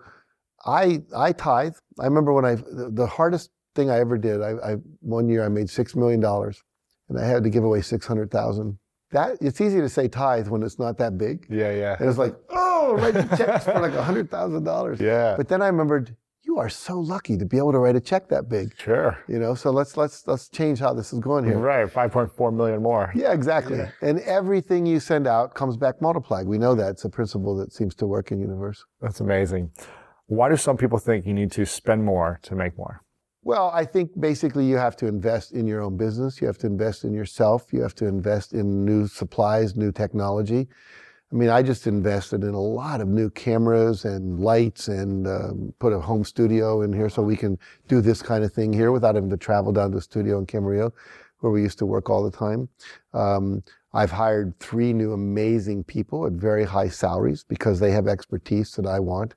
I 0.66 1.01
I 1.16 1.32
tithe. 1.32 1.76
I 1.99 2.05
remember 2.05 2.34
when 2.34 2.45
I 2.45 2.55
the, 2.55 2.89
the 2.91 3.07
hardest 3.07 3.51
thing 3.76 3.89
I 3.89 3.99
ever 3.99 4.18
did. 4.18 4.41
I, 4.41 4.51
I 4.64 4.74
one 5.01 5.30
year 5.30 5.43
I 5.43 5.49
made 5.49 5.70
six 5.70 5.95
million 5.95 6.20
dollars, 6.20 6.62
and 7.07 7.20
I 7.20 7.26
had 7.26 7.43
to 7.43 7.49
give 7.49 7.64
away 7.64 7.82
six 7.82 8.05
hundred 8.05 8.32
thousand. 8.32 8.78
That 9.12 9.38
it's 9.41 9.60
easy 9.60 9.80
to 9.80 9.89
say 9.89 10.07
tithe 10.07 10.49
when 10.49 10.62
it's 10.62 10.78
not 10.78 10.97
that 10.99 11.18
big. 11.18 11.47
Yeah. 11.49 11.72
Yeah. 11.72 11.95
And 11.99 12.07
it's 12.07 12.20
like, 12.20 12.36
oh, 12.49 12.95
write 12.95 13.16
the 13.16 13.36
checks 13.36 13.66
for 13.66 13.80
like 13.80 13.93
a 13.93 14.03
hundred 14.03 14.30
thousand 14.30 14.64
dollars. 14.64 14.99
Yeah. 15.10 15.36
But 15.36 15.47
then 15.47 15.62
I 15.64 15.68
remembered, 15.68 16.16
you 16.43 16.60
are 16.60 16.70
so 16.70 16.99
lucky 16.99 17.36
to 17.38 17.45
be 17.45 17.57
able 17.57 17.72
to 17.72 17.80
write 17.80 17.95
a 17.95 18.01
check 18.01 18.30
that 18.30 18.49
big. 18.49 18.76
Sure. 18.78 19.18
You 19.28 19.39
know, 19.39 19.55
so 19.55 19.72
let's 19.72 19.97
let's 19.97 20.28
let's 20.28 20.47
change 20.49 20.78
how 20.80 20.93
this 20.93 21.12
is 21.12 21.20
going 21.20 21.45
here. 21.45 21.57
Right. 21.57 21.88
5.4 21.88 22.53
million 22.53 22.84
more. 22.84 23.12
Yeah, 23.16 23.34
exactly. 23.34 23.80
And 24.01 24.20
everything 24.22 24.86
you 24.86 24.99
send 24.99 25.26
out 25.26 25.55
comes 25.55 25.76
back 25.76 26.01
multiplied. 26.01 26.45
We 26.47 26.60
know 26.60 26.76
that. 26.76 26.89
It's 26.91 27.05
a 27.05 27.10
principle 27.10 27.55
that 27.57 27.74
seems 27.74 27.95
to 27.95 28.05
work 28.05 28.32
in 28.32 28.39
universe. 28.39 28.86
That's 29.01 29.22
amazing. 29.22 29.72
Why 30.30 30.47
do 30.47 30.57
some 30.57 30.77
people 30.77 30.99
think 30.99 31.25
you 31.25 31.34
need 31.34 31.51
to 31.53 31.65
spend 31.65 32.03
more 32.05 32.39
to 32.43 32.55
make 32.55 32.77
more? 32.77 33.01
Well, 33.41 33.71
I 33.73 33.84
think 33.84 34.11
basically 34.19 34.63
you 34.65 34.77
have 34.77 34.95
to 34.97 35.07
invest 35.07 35.53
in 35.53 35.65
your 35.65 35.82
own 35.82 35.97
business. 35.97 36.39
You 36.39 36.45
have 36.45 36.59
to 36.59 36.67
invest 36.67 37.03
in 37.03 37.13
yourself. 37.13 37.73
You 37.73 37.82
have 37.82 37.95
to 37.95 38.05
invest 38.05 38.53
in 38.53 38.86
new 38.86 39.07
supplies, 39.07 39.75
new 39.75 39.91
technology. 39.91 40.67
I 41.32 41.36
mean, 41.36 41.49
I 41.49 41.63
just 41.63 41.88
invested 41.88 42.43
in 42.43 42.53
a 42.53 42.61
lot 42.61 43.01
of 43.01 43.07
new 43.07 43.32
cameras 43.32 44.05
and 44.05 44.39
lights 44.39 44.88
and 44.88 45.25
um, 45.25 45.73
put 45.80 45.93
a 45.93 45.99
home 45.99 46.23
studio 46.23 46.84
in 46.84 46.93
here 46.93 47.09
so 47.09 47.23
we 47.23 47.36
can 47.36 47.57
do 47.88 47.99
this 47.99 48.21
kind 48.21 48.43
of 48.43 48.53
thing 48.53 48.71
here 48.71 48.91
without 48.91 49.15
having 49.15 49.32
to 49.32 49.38
travel 49.38 49.71
down 49.71 49.89
to 49.91 49.97
the 49.97 50.01
studio 50.01 50.38
in 50.38 50.45
Camarillo, 50.45 50.91
where 51.39 51.51
we 51.51 51.63
used 51.63 51.80
to 51.80 51.88
work 51.88 52.07
all 52.07 52.23
the 52.23 52.36
time. 52.36 52.69
Um, 53.15 53.63
I've 53.93 54.11
hired 54.11 54.59
three 54.59 54.93
new 54.93 55.13
amazing 55.13 55.86
people 55.86 56.27
at 56.27 56.34
very 56.34 56.65
high 56.65 56.89
salaries 56.89 57.43
because 57.43 57.80
they 57.80 57.91
have 57.91 58.07
expertise 58.07 58.75
that 58.75 58.86
I 58.86 58.99
want. 58.99 59.34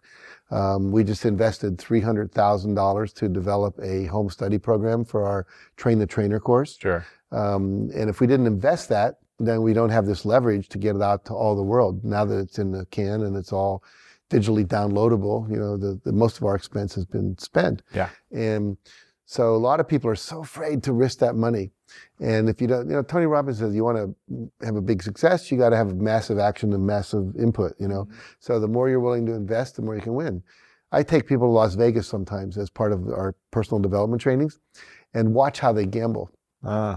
Um, 0.53 0.93
we 0.93 1.03
just 1.03 1.25
invested 1.25 1.79
$300,000 1.79 3.15
to 3.15 3.29
develop 3.29 3.79
a 3.83 4.05
home 4.05 4.29
study 4.29 4.59
program 4.59 5.05
for 5.05 5.25
our 5.27 5.47
Train 5.77 5.99
the 5.99 6.07
Trainer 6.07 6.39
course. 6.39 6.77
Sure. 6.79 7.07
Um, 7.31 7.91
and 7.95 8.11
if 8.11 8.21
we 8.21 8.27
didn't 8.27 8.47
invest 8.47 8.91
that, 8.91 9.17
then 9.39 9.63
we 9.63 9.73
don't 9.73 9.89
have 9.89 10.07
this 10.07 10.25
leverage 10.27 10.69
to 10.69 10.79
get 10.79 10.95
it 10.95 11.03
out 11.03 11.25
to 11.25 11.33
all 11.33 11.57
the 11.57 11.63
world. 11.63 12.05
Now 12.05 12.27
that 12.27 12.39
it's 12.39 12.59
in 12.59 12.71
the 12.71 12.85
can 12.87 13.23
and 13.23 13.35
it's 13.35 13.53
all 13.53 13.83
digitally 14.31 14.67
downloadable, 14.67 15.51
you 15.51 15.57
know, 15.57 15.77
the, 15.77 15.99
the 16.05 16.13
most 16.13 16.37
of 16.37 16.45
our 16.45 16.55
expense 16.55 16.95
has 16.95 17.07
been 17.07 17.37
spent. 17.39 17.83
Yeah. 17.95 18.11
And 18.31 18.77
so 19.25 19.55
a 19.55 19.57
lot 19.57 19.81
of 19.81 19.89
people 19.89 20.11
are 20.11 20.17
so 20.17 20.41
afraid 20.43 20.83
to 20.83 20.93
risk 20.93 21.19
that 21.19 21.35
money. 21.35 21.73
And 22.21 22.49
if 22.49 22.61
you 22.61 22.67
don't, 22.69 22.89
you 22.89 22.95
know, 22.95 23.03
Tony 23.03 23.27
Robbins 23.27 23.59
says 23.59 23.75
you 23.75 23.85
want 23.85 23.99
to 24.29 24.51
have 24.65 24.77
a 24.77 24.81
big 24.81 25.03
success, 25.03 25.51
you 25.51 25.59
got 25.59 25.71
to 25.71 25.77
have 25.77 25.95
massive 25.97 26.39
action 26.39 26.73
and 26.73 26.87
massive 26.87 27.35
input, 27.37 27.75
you 27.79 27.89
know. 27.89 28.09
So 28.39 28.61
the 28.61 28.69
more 28.69 28.89
you're 28.89 29.01
willing 29.01 29.27
to 29.27 29.33
invest, 29.33 29.77
the 29.77 29.83
more 29.83 29.95
you 29.97 30.03
can 30.03 30.15
win. 30.15 30.43
I 30.93 31.03
take 31.03 31.27
people 31.27 31.49
to 31.49 31.53
Las 31.53 31.75
Vegas 31.75 32.07
sometimes 32.07 32.59
as 32.59 32.69
part 32.71 32.93
of 32.93 33.09
our 33.09 33.35
personal 33.51 33.81
development 33.81 34.21
trainings 34.23 34.59
and 35.15 35.35
watch 35.35 35.59
how 35.59 35.73
they 35.73 35.87
gamble. 35.87 36.31
Uh, 36.65 36.97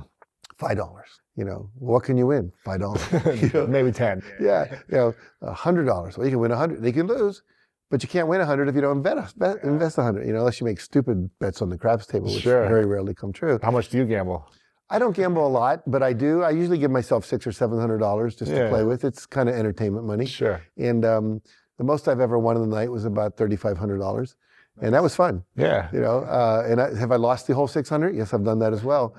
Five 0.57 0.77
dollars. 0.77 1.09
You 1.35 1.43
know, 1.43 1.69
what 1.75 2.03
can 2.03 2.15
you 2.17 2.27
win? 2.27 2.53
Five 2.63 2.79
dollars. 2.79 3.01
You 3.41 3.49
know? 3.53 3.67
maybe 3.67 3.91
10. 3.91 4.21
yeah, 4.39 4.79
you 4.89 4.95
know, 4.97 5.15
a 5.41 5.51
hundred 5.53 5.83
dollars. 5.85 6.17
Well, 6.17 6.25
you 6.25 6.31
can 6.31 6.39
win 6.39 6.51
a 6.51 6.55
hundred. 6.55 6.85
You 6.85 6.93
can 6.93 7.07
lose, 7.07 7.43
but 7.91 8.01
you 8.01 8.07
can't 8.07 8.29
win 8.29 8.39
a 8.39 8.45
hundred 8.45 8.69
if 8.69 8.75
you 8.75 8.79
don't 8.81 8.97
invest 8.97 9.35
invest 9.63 9.97
a 9.97 10.03
hundred. 10.03 10.27
You 10.27 10.31
know, 10.33 10.39
unless 10.39 10.61
you 10.61 10.65
make 10.65 10.79
stupid 10.79 11.29
bets 11.39 11.61
on 11.61 11.69
the 11.69 11.77
craps 11.77 12.05
table, 12.05 12.27
which 12.33 12.43
Sure. 12.43 12.65
very 12.69 12.85
rarely 12.85 13.13
come 13.13 13.33
true. 13.33 13.59
How 13.61 13.71
much 13.71 13.89
do 13.89 13.97
you 13.97 14.05
gamble? 14.05 14.47
I 14.89 14.99
don't 14.99 15.15
gamble 15.15 15.45
a 15.45 15.49
lot, 15.49 15.81
but 15.87 16.03
I 16.03 16.13
do. 16.13 16.43
I 16.43 16.51
usually 16.51 16.77
give 16.77 16.91
myself 16.91 17.25
six 17.25 17.47
or 17.47 17.51
seven 17.51 17.79
hundred 17.79 17.97
dollars 17.99 18.35
just 18.35 18.51
Yeah. 18.51 18.63
to 18.65 18.69
play 18.69 18.83
with. 18.83 19.03
It's 19.03 19.25
kind 19.25 19.49
of 19.49 19.55
entertainment 19.55 20.05
money. 20.05 20.25
Sure. 20.25 20.61
And 20.77 21.03
um, 21.03 21.41
the 21.77 21.83
most 21.83 22.07
I've 22.07 22.19
ever 22.19 22.37
won 22.37 22.55
in 22.55 22.61
the 22.69 22.75
night 22.75 22.91
was 22.91 23.03
about 23.05 23.35
thirty 23.35 23.55
five 23.55 23.77
hundred 23.79 23.97
dollars, 23.97 24.35
and 24.81 24.93
that 24.93 25.01
was 25.01 25.15
fun. 25.15 25.43
Yeah. 25.55 25.89
You 25.91 26.01
know, 26.01 26.19
uh, 26.19 26.67
and 26.67 26.79
I, 26.79 26.95
have 26.99 27.11
I 27.11 27.15
lost 27.15 27.47
the 27.47 27.55
whole 27.55 27.67
six 27.67 27.89
hundred? 27.89 28.15
Yes, 28.15 28.31
I've 28.33 28.43
done 28.45 28.59
that 28.59 28.73
as 28.73 28.83
well. 28.83 29.15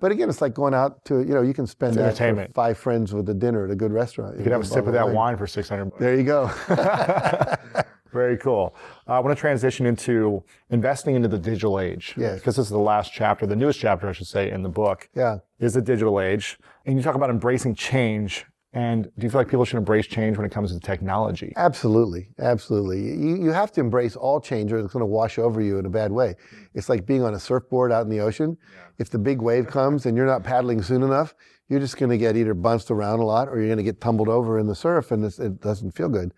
But 0.00 0.12
again, 0.12 0.28
it's 0.28 0.40
like 0.40 0.54
going 0.54 0.74
out 0.74 1.04
to 1.06 1.18
you 1.18 1.34
know 1.34 1.42
you 1.42 1.52
can 1.52 1.66
spend 1.66 1.90
It's 1.90 1.96
that 1.96 2.02
for 2.16 2.22
entertainment. 2.24 2.54
five 2.54 2.78
friends 2.78 3.12
with 3.12 3.28
a 3.28 3.34
dinner 3.34 3.64
at 3.64 3.72
a 3.72 3.76
good 3.76 3.92
restaurant. 3.92 4.36
You 4.38 4.44
could 4.44 4.52
have 4.52 4.60
a 4.60 4.64
sip 4.64 4.86
of 4.86 4.92
that 4.92 5.10
wine 5.10 5.36
for 5.36 5.48
600 5.48 5.92
There 5.98 6.14
you 6.14 6.22
go. 6.22 6.48
Very 8.18 8.36
cool. 8.36 8.74
Uh, 9.06 9.12
I 9.12 9.20
want 9.20 9.36
to 9.36 9.40
transition 9.40 9.86
into 9.86 10.42
investing 10.70 11.14
into 11.14 11.28
the 11.28 11.38
digital 11.38 11.78
age. 11.78 12.14
Yes. 12.16 12.40
Because 12.40 12.56
this 12.56 12.66
is 12.66 12.70
the 12.70 12.78
last 12.78 13.12
chapter, 13.12 13.46
the 13.46 13.56
newest 13.56 13.78
chapter, 13.78 14.08
I 14.08 14.12
should 14.12 14.26
say, 14.26 14.50
in 14.50 14.62
the 14.62 14.68
book, 14.68 15.08
yeah. 15.14 15.38
is 15.60 15.74
the 15.74 15.82
digital 15.82 16.20
age. 16.20 16.58
And 16.84 16.96
you 16.96 17.02
talk 17.02 17.14
about 17.14 17.30
embracing 17.30 17.74
change. 17.74 18.44
And 18.74 19.04
do 19.04 19.24
you 19.24 19.30
feel 19.30 19.40
like 19.40 19.48
people 19.48 19.64
should 19.64 19.78
embrace 19.78 20.06
change 20.06 20.36
when 20.36 20.44
it 20.44 20.52
comes 20.52 20.72
to 20.72 20.80
technology? 20.80 21.54
Absolutely, 21.56 22.28
absolutely. 22.38 23.00
You, 23.00 23.44
you 23.44 23.50
have 23.50 23.72
to 23.72 23.80
embrace 23.80 24.14
all 24.14 24.40
change, 24.40 24.72
or 24.72 24.78
it's 24.78 24.92
going 24.92 25.00
to 25.00 25.06
wash 25.06 25.38
over 25.38 25.60
you 25.62 25.78
in 25.78 25.86
a 25.86 25.90
bad 25.90 26.12
way. 26.12 26.34
It's 26.74 26.88
like 26.88 27.06
being 27.06 27.22
on 27.22 27.32
a 27.32 27.40
surfboard 27.40 27.92
out 27.92 28.02
in 28.02 28.10
the 28.10 28.20
ocean. 28.20 28.58
Yeah. 28.60 28.80
If 28.98 29.10
the 29.10 29.18
big 29.18 29.40
wave 29.40 29.68
comes 29.68 30.04
and 30.04 30.16
you're 30.16 30.26
not 30.26 30.44
paddling 30.44 30.82
soon 30.82 31.02
enough, 31.02 31.34
you're 31.68 31.80
just 31.80 31.96
going 31.96 32.10
to 32.10 32.18
get 32.18 32.36
either 32.36 32.52
bounced 32.52 32.90
around 32.90 33.20
a 33.20 33.24
lot, 33.24 33.48
or 33.48 33.58
you're 33.58 33.68
going 33.68 33.78
to 33.78 33.82
get 33.82 34.00
tumbled 34.00 34.28
over 34.28 34.58
in 34.58 34.66
the 34.66 34.74
surf, 34.74 35.12
and 35.12 35.24
it's, 35.24 35.38
it 35.38 35.60
doesn't 35.60 35.92
feel 35.92 36.08
good. 36.08 36.32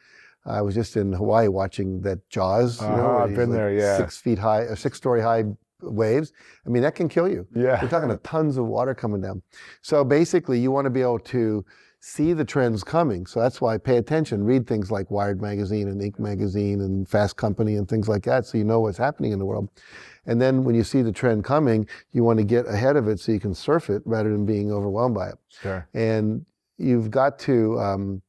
I 0.46 0.62
was 0.62 0.74
just 0.74 0.96
in 0.96 1.12
Hawaii 1.12 1.48
watching 1.48 2.00
that 2.02 2.28
Jaws. 2.28 2.80
You 2.80 2.86
Uh-huh, 2.86 2.96
where 3.02 3.20
I've 3.22 3.34
been 3.34 3.50
there, 3.50 3.72
yeah. 3.72 3.96
Six 3.96 4.18
feet 4.18 4.38
high, 4.38 4.60
or 4.62 4.76
six 4.76 4.96
story 4.96 5.20
high 5.20 5.44
waves. 5.82 6.32
I 6.66 6.70
mean, 6.70 6.82
that 6.82 6.94
can 6.94 7.08
kill 7.08 7.28
you. 7.28 7.46
Yeah. 7.54 7.80
We're 7.82 7.88
talking 7.88 8.10
of 8.10 8.22
tons 8.22 8.56
of 8.56 8.66
water 8.66 8.94
coming 8.94 9.20
down. 9.20 9.42
So 9.82 10.04
basically, 10.04 10.58
you 10.58 10.70
want 10.70 10.86
to 10.86 10.90
be 10.90 11.02
able 11.02 11.18
to 11.20 11.64
see 12.02 12.32
the 12.32 12.44
trends 12.44 12.82
coming. 12.82 13.26
So 13.26 13.40
that's 13.40 13.60
why 13.60 13.76
pay 13.76 13.98
attention. 13.98 14.42
Read 14.42 14.66
things 14.66 14.90
like 14.90 15.10
Wired 15.10 15.42
Magazine 15.42 15.88
and 15.88 16.00
Inc. 16.00 16.18
Magazine 16.18 16.80
and 16.80 17.06
Fast 17.06 17.36
Company 17.36 17.74
and 17.74 17.86
things 17.86 18.08
like 18.08 18.22
that 18.22 18.46
so 18.46 18.56
you 18.56 18.64
know 18.64 18.80
what's 18.80 18.96
happening 18.96 19.32
in 19.32 19.38
the 19.38 19.44
world. 19.44 19.68
And 20.24 20.40
then 20.40 20.64
when 20.64 20.74
you 20.74 20.82
see 20.82 21.02
the 21.02 21.12
trend 21.12 21.44
coming, 21.44 21.86
you 22.12 22.24
want 22.24 22.38
to 22.38 22.44
get 22.44 22.66
ahead 22.66 22.96
of 22.96 23.06
it 23.08 23.20
so 23.20 23.32
you 23.32 23.40
can 23.40 23.54
surf 23.54 23.90
it 23.90 24.02
rather 24.06 24.30
than 24.30 24.46
being 24.46 24.72
overwhelmed 24.72 25.14
by 25.14 25.28
it. 25.28 25.34
Sure. 25.60 25.86
And 25.92 26.46
you've 26.78 27.10
got 27.10 27.38
to, 27.40 27.78
um, 27.78 28.22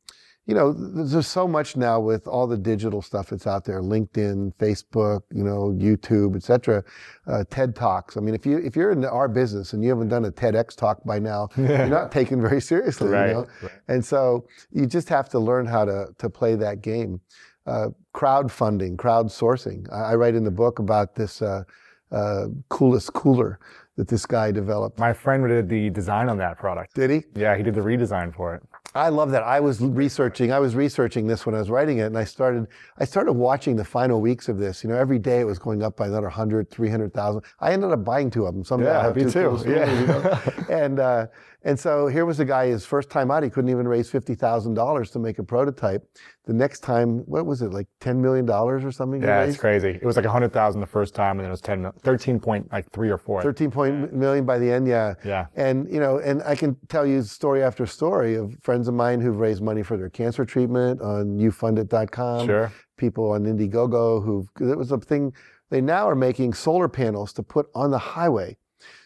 you 0.51 0.57
know, 0.57 0.73
there's 0.73 1.27
so 1.27 1.47
much 1.47 1.77
now 1.77 1.97
with 2.01 2.27
all 2.27 2.45
the 2.45 2.57
digital 2.57 3.01
stuff 3.01 3.29
that's 3.29 3.47
out 3.47 3.63
there, 3.63 3.81
LinkedIn, 3.81 4.53
Facebook, 4.55 5.21
you 5.33 5.45
know, 5.45 5.69
YouTube, 5.79 6.35
et 6.35 6.43
cetera, 6.43 6.83
uh, 7.25 7.45
TED 7.49 7.73
Talks. 7.73 8.17
I 8.17 8.19
mean, 8.19 8.35
if 8.35 8.45
you, 8.45 8.57
if 8.57 8.75
you're 8.75 8.91
in 8.91 9.05
our 9.05 9.29
business 9.29 9.71
and 9.71 9.81
you 9.81 9.87
haven't 9.87 10.09
done 10.09 10.25
a 10.25 10.31
TEDx 10.31 10.75
talk 10.75 11.05
by 11.05 11.19
now, 11.19 11.47
you're 11.57 11.87
not 11.87 12.11
taken 12.11 12.41
very 12.41 12.59
seriously, 12.59 13.07
Right, 13.07 13.27
you 13.29 13.33
know? 13.33 13.47
right. 13.61 13.71
And 13.87 14.03
so 14.03 14.45
you 14.73 14.87
just 14.87 15.07
have 15.07 15.29
to 15.29 15.39
learn 15.39 15.65
how 15.65 15.85
to, 15.85 16.07
to 16.17 16.29
play 16.29 16.55
that 16.55 16.81
game. 16.81 17.21
Uh, 17.65 17.91
crowdfunding, 18.13 18.97
crowdsourcing. 18.97 19.89
I, 19.89 20.11
I 20.11 20.15
write 20.15 20.35
in 20.35 20.43
the 20.43 20.51
book 20.51 20.79
about 20.79 21.15
this, 21.15 21.41
uh, 21.41 21.63
uh, 22.11 22.47
coolest 22.67 23.13
cooler 23.13 23.57
that 23.95 24.09
this 24.09 24.25
guy 24.25 24.51
developed. 24.51 24.99
My 24.99 25.13
friend 25.13 25.47
did 25.47 25.69
the 25.69 25.89
design 25.91 26.27
on 26.27 26.37
that 26.39 26.57
product. 26.57 26.93
Did 26.93 27.09
he? 27.09 27.23
Yeah, 27.35 27.55
he 27.55 27.63
did 27.63 27.73
the 27.73 27.79
redesign 27.81 28.35
for 28.35 28.55
it. 28.55 28.63
I 28.93 29.07
love 29.07 29.31
that. 29.31 29.43
I 29.43 29.61
was 29.61 29.79
researching. 29.79 30.51
I 30.51 30.59
was 30.59 30.75
researching 30.75 31.25
this 31.25 31.45
when 31.45 31.55
I 31.55 31.59
was 31.59 31.69
writing 31.69 31.99
it, 31.99 32.07
and 32.07 32.17
I 32.17 32.25
started. 32.25 32.67
I 32.97 33.05
started 33.05 33.33
watching 33.33 33.77
the 33.77 33.85
final 33.85 34.19
weeks 34.19 34.49
of 34.49 34.57
this. 34.57 34.83
You 34.83 34.89
know, 34.89 34.97
every 34.97 35.17
day 35.17 35.39
it 35.39 35.45
was 35.45 35.59
going 35.59 35.81
up 35.81 35.95
by 35.95 36.07
another 36.07 36.23
100, 36.27 36.69
300,000. 36.69 37.41
I 37.61 37.71
ended 37.71 37.91
up 37.91 38.03
buying 38.03 38.29
two 38.29 38.45
of 38.45 38.53
them. 38.53 38.65
Someday 38.65 38.87
Yeah, 38.89 38.97
I'll 38.97 39.03
have 39.03 39.15
me 39.15 39.23
two 39.23 39.31
too. 39.31 39.63
Yeah. 39.65 39.85
coolers, 39.85 39.99
you 40.01 40.07
know? 40.07 40.65
and 40.69 40.99
uh, 40.99 41.27
and 41.63 41.79
so 41.79 42.07
here 42.07 42.25
was 42.25 42.39
a 42.39 42.45
guy. 42.45 42.67
His 42.67 42.85
first 42.85 43.09
time 43.09 43.31
out, 43.31 43.43
he 43.43 43.49
couldn't 43.49 43.69
even 43.69 43.87
raise 43.87 44.09
fifty 44.09 44.35
thousand 44.35 44.73
dollars 44.73 45.11
to 45.11 45.19
make 45.19 45.39
a 45.39 45.43
prototype. 45.43 46.03
The 46.45 46.53
next 46.53 46.79
time, 46.79 47.19
what 47.27 47.45
was 47.45 47.61
it 47.61 47.71
like 47.71 47.87
ten 47.99 48.21
million 48.21 48.45
dollars 48.45 48.83
or 48.83 48.91
something? 48.91 49.21
Yeah, 49.21 49.43
it's 49.43 49.57
crazy. 49.57 49.89
It 49.89 50.03
was 50.03 50.15
like 50.15 50.25
100,000 50.25 50.81
the 50.81 50.87
first 50.87 51.13
time, 51.13 51.37
and 51.37 51.41
then 51.41 51.47
it 51.47 51.51
was 51.51 51.61
10, 51.61 51.91
13 52.01 52.39
point 52.39 52.71
like 52.71 52.89
three 52.91 53.09
or 53.09 53.17
four. 53.17 53.43
13 53.43 53.69
point 53.69 54.13
million 54.13 54.43
by 54.43 54.57
the 54.57 54.71
end, 54.71 54.87
yeah. 54.87 55.13
Yeah. 55.23 55.45
And, 55.55 55.87
you 55.91 55.99
know, 55.99 56.17
and 56.17 56.41
I 56.43 56.55
can 56.55 56.75
tell 56.89 57.05
you 57.05 57.21
story 57.21 57.61
after 57.63 57.85
story 57.85 58.35
of 58.35 58.55
friends 58.61 58.87
of 58.87 58.95
mine 58.95 59.21
who've 59.21 59.37
raised 59.37 59.61
money 59.61 59.83
for 59.83 59.97
their 59.97 60.09
cancer 60.09 60.45
treatment 60.45 60.99
on 61.01 61.37
youfundit.com. 61.37 62.47
Sure. 62.47 62.71
People 62.97 63.31
on 63.31 63.45
Indiegogo 63.45 64.23
who've, 64.23 64.47
it 64.59 64.77
was 64.77 64.91
a 64.91 64.97
thing, 64.97 65.33
they 65.69 65.81
now 65.81 66.09
are 66.09 66.15
making 66.15 66.53
solar 66.53 66.89
panels 66.89 67.33
to 67.33 67.43
put 67.43 67.67
on 67.75 67.91
the 67.91 67.97
highway. 67.97 68.57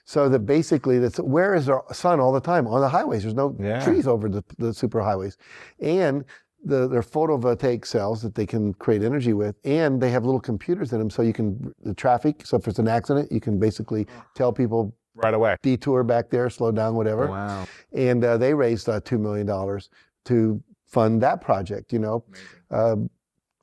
So 0.06 0.30
that 0.30 0.40
basically, 0.40 1.00
that's 1.00 1.18
where 1.20 1.56
is 1.56 1.68
our 1.68 1.84
sun 1.92 2.20
all 2.20 2.32
the 2.32 2.40
time? 2.40 2.68
On 2.68 2.80
the 2.80 2.88
highways. 2.88 3.24
There's 3.24 3.34
no 3.34 3.56
Yeah. 3.60 3.84
trees 3.84 4.08
over 4.08 4.30
the, 4.30 4.44
the 4.60 4.72
super 4.74 5.02
highways. 5.02 5.36
And 5.80 6.24
the, 6.64 6.88
they're 6.88 7.02
photovoltaic 7.02 7.86
cells 7.86 8.22
that 8.22 8.36
they 8.36 8.46
can 8.46 8.74
create 8.76 9.04
energy 9.04 9.34
with, 9.34 9.56
and 9.66 10.00
they 10.02 10.10
have 10.12 10.24
little 10.26 10.40
computers 10.40 10.94
in 10.94 11.00
them, 11.00 11.10
so 11.12 11.22
you 11.22 11.34
can 11.34 11.74
the 11.84 11.94
traffic. 11.94 12.46
So 12.46 12.58
if 12.58 12.64
there's 12.64 12.80
an 12.80 12.88
accident, 12.88 13.32
you 13.32 13.40
can 13.40 13.60
basically 13.60 14.08
tell 14.36 14.52
people 14.54 14.96
Right 15.16 15.34
away. 15.34 15.58
detour 15.62 16.04
back 16.04 16.30
there, 16.30 16.50
slow 16.50 16.72
down, 16.72 16.96
whatever. 16.96 17.28
Wow. 17.28 17.68
And 17.94 18.24
uh, 18.24 18.38
they 18.38 18.54
raised 18.54 18.90
uh, 18.90 19.00
two 19.04 19.18
million 19.20 19.46
dollars 19.48 19.90
to 20.26 20.62
fund 20.88 21.22
that 21.22 21.40
project. 21.42 21.94
You 21.94 22.00
know, 22.00 22.24
uh, 22.72 22.96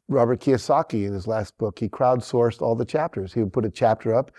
Robert 0.09 0.41
Kiyosaki 0.41 1.07
in 1.07 1.13
his 1.13 1.27
last 1.27 1.57
book, 1.59 1.79
he 1.79 1.89
crowdsourced 1.89 2.63
all 2.63 2.75
the 2.77 2.85
chapters. 2.85 3.33
He 3.33 3.41
would 3.43 3.53
put 3.53 3.65
a 3.65 3.71
chapter 3.71 4.15
up. 4.15 4.31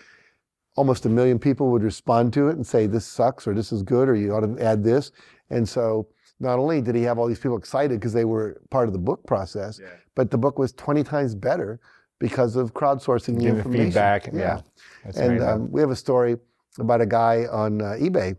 Almost 0.76 1.06
a 1.06 1.08
million 1.08 1.38
people 1.38 1.70
would 1.70 1.82
respond 1.82 2.32
to 2.34 2.48
it 2.48 2.56
and 2.56 2.66
say, 2.66 2.86
"This 2.86 3.06
sucks," 3.06 3.46
or 3.46 3.54
"This 3.54 3.72
is 3.72 3.82
good," 3.82 4.08
or 4.08 4.14
"You 4.14 4.34
ought 4.34 4.40
to 4.40 4.58
add 4.62 4.82
this." 4.82 5.12
And 5.50 5.68
so, 5.68 6.08
not 6.40 6.58
only 6.58 6.80
did 6.80 6.94
he 6.94 7.02
have 7.02 7.18
all 7.18 7.26
these 7.26 7.38
people 7.38 7.56
excited 7.56 8.00
because 8.00 8.12
they 8.12 8.24
were 8.24 8.60
part 8.70 8.88
of 8.88 8.92
the 8.92 8.98
book 8.98 9.24
process, 9.26 9.78
but 10.14 10.30
the 10.30 10.38
book 10.38 10.58
was 10.58 10.72
20 10.72 11.04
times 11.04 11.34
better 11.34 11.78
because 12.18 12.56
of 12.56 12.74
crowdsourcing 12.74 13.34
the 13.36 13.40
Giving 13.40 13.56
information. 13.56 13.84
feedback. 13.86 14.26
Yeah. 14.32 14.60
That's 15.04 15.18
And 15.18 15.42
um, 15.42 15.70
we 15.70 15.80
have 15.80 15.90
a 15.90 15.96
story 15.96 16.36
about 16.78 17.00
a 17.00 17.06
guy 17.06 17.46
on 17.50 17.80
uh, 17.80 17.96
eBay. 18.00 18.36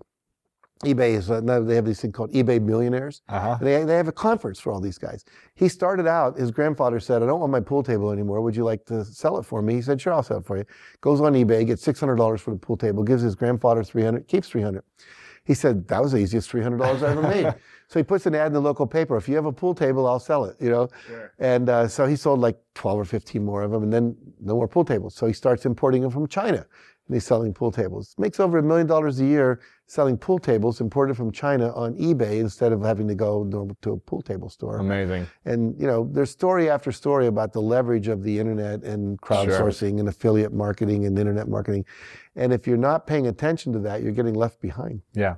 eBay 0.84 1.16
is 1.16 1.32
uh, 1.32 1.40
now 1.40 1.62
they 1.62 1.76
have 1.76 1.86
this 1.86 2.02
thing 2.02 2.12
called 2.12 2.32
eBay 2.34 2.62
Millionaires. 2.62 3.22
uh-huh. 3.30 3.58
They, 3.62 3.84
they 3.86 3.96
have 3.96 4.10
a 4.10 4.12
conference 4.12 4.60
for 4.60 4.74
all 4.74 4.82
these 4.82 4.98
guys. 4.98 5.24
He 5.56 5.70
started 5.70 6.06
out, 6.06 6.38
his 6.38 6.52
grandfather 6.52 7.00
said, 7.00 7.24
I 7.24 7.28
don't 7.28 7.40
want 7.40 7.52
my 7.52 7.62
pool 7.62 7.82
table 7.82 8.12
anymore. 8.12 8.42
Would 8.42 8.56
you 8.58 8.66
like 8.66 8.86
to 8.88 9.06
sell 9.06 9.38
it 9.38 9.44
for 9.44 9.62
me? 9.62 9.76
He 9.76 9.82
said, 9.82 10.02
Sure, 10.02 10.14
I'll 10.14 10.24
sell 10.24 10.40
it 10.40 10.46
for 10.46 10.58
you. 10.58 10.66
Goes 11.00 11.22
on 11.22 11.34
eBay, 11.34 11.66
gets 11.66 11.86
$600 11.86 12.40
for 12.40 12.52
the 12.52 12.58
pool 12.58 12.76
table, 12.76 13.04
gives 13.04 13.24
his 13.24 13.36
grandfather 13.36 13.84
300 13.84 14.28
keeps 14.28 14.50
300 14.50 14.84
He 15.46 15.54
said, 15.54 15.88
That 15.88 16.02
was 16.02 16.12
the 16.12 16.18
easiest 16.18 16.52
$300 16.52 16.82
I 17.02 17.12
ever 17.12 17.22
made. 17.22 17.56
so 17.88 17.98
he 18.00 18.04
puts 18.04 18.26
an 18.26 18.36
ad 18.36 18.48
in 18.48 18.54
the 18.54 18.62
local 18.62 18.86
paper. 18.86 19.16
If 19.16 19.30
you 19.30 19.36
have 19.36 19.46
a 19.46 19.54
pool 19.54 19.76
table, 19.76 20.06
I'll 20.06 20.20
sell 20.20 20.44
it, 20.44 20.58
you 20.60 20.70
know? 20.70 20.90
sure. 21.08 21.32
And 21.40 21.70
uh, 21.70 21.88
so 21.88 22.06
he 22.06 22.18
sold 22.18 22.42
like 22.42 22.60
12 22.74 23.00
or 23.00 23.06
15 23.06 23.46
more 23.46 23.62
of 23.62 23.72
them, 23.72 23.84
and 23.84 23.94
then 23.94 24.18
no 24.42 24.56
more 24.56 24.68
pool 24.68 24.84
tables. 24.84 25.16
So 25.16 25.26
he 25.26 25.34
starts 25.34 25.66
importing 25.66 26.02
them 26.02 26.12
from 26.12 26.28
China, 26.28 26.66
and 27.08 27.16
he's 27.16 27.24
selling 27.26 27.54
pool 27.54 27.72
tables. 27.72 28.16
Makes 28.18 28.40
over 28.40 28.58
a 28.58 28.64
million 28.64 28.88
dollars 28.88 29.20
a 29.20 29.26
year 29.26 29.60
selling 29.88 30.18
pool 30.18 30.40
tables 30.40 30.82
imported 30.82 31.16
from 31.16 31.32
China 31.32 31.72
on 31.76 31.94
eBay 31.96 32.40
instead 32.40 32.72
of 32.72 32.82
having 32.82 33.08
to 33.08 33.14
go 33.16 33.76
to 33.82 33.92
a 33.92 33.98
pool 33.98 34.22
table 34.22 34.50
store. 34.50 34.78
Amazing. 34.80 35.28
And 35.46 35.80
you 35.80 35.86
know, 35.86 36.10
there's 36.12 36.32
story 36.32 36.70
after 36.70 36.92
story 36.92 37.28
about 37.28 37.54
the 37.54 37.62
leverage 37.62 38.08
of 38.08 38.24
the 38.24 38.40
internet 38.40 38.82
and 38.84 39.22
crowdsourcing 39.22 40.00
and 40.00 40.08
affiliate 40.10 40.54
marketing 40.54 41.06
and 41.06 41.18
internet 41.20 41.48
marketing. 41.48 41.86
And 42.36 42.52
if 42.52 42.66
you're 42.66 42.78
not 42.78 43.06
paying 43.06 43.28
attention 43.28 43.72
to 43.74 43.80
that, 43.80 44.02
you're 44.02 44.12
getting 44.12 44.34
left 44.34 44.60
behind. 44.60 45.02
Yeah. 45.14 45.36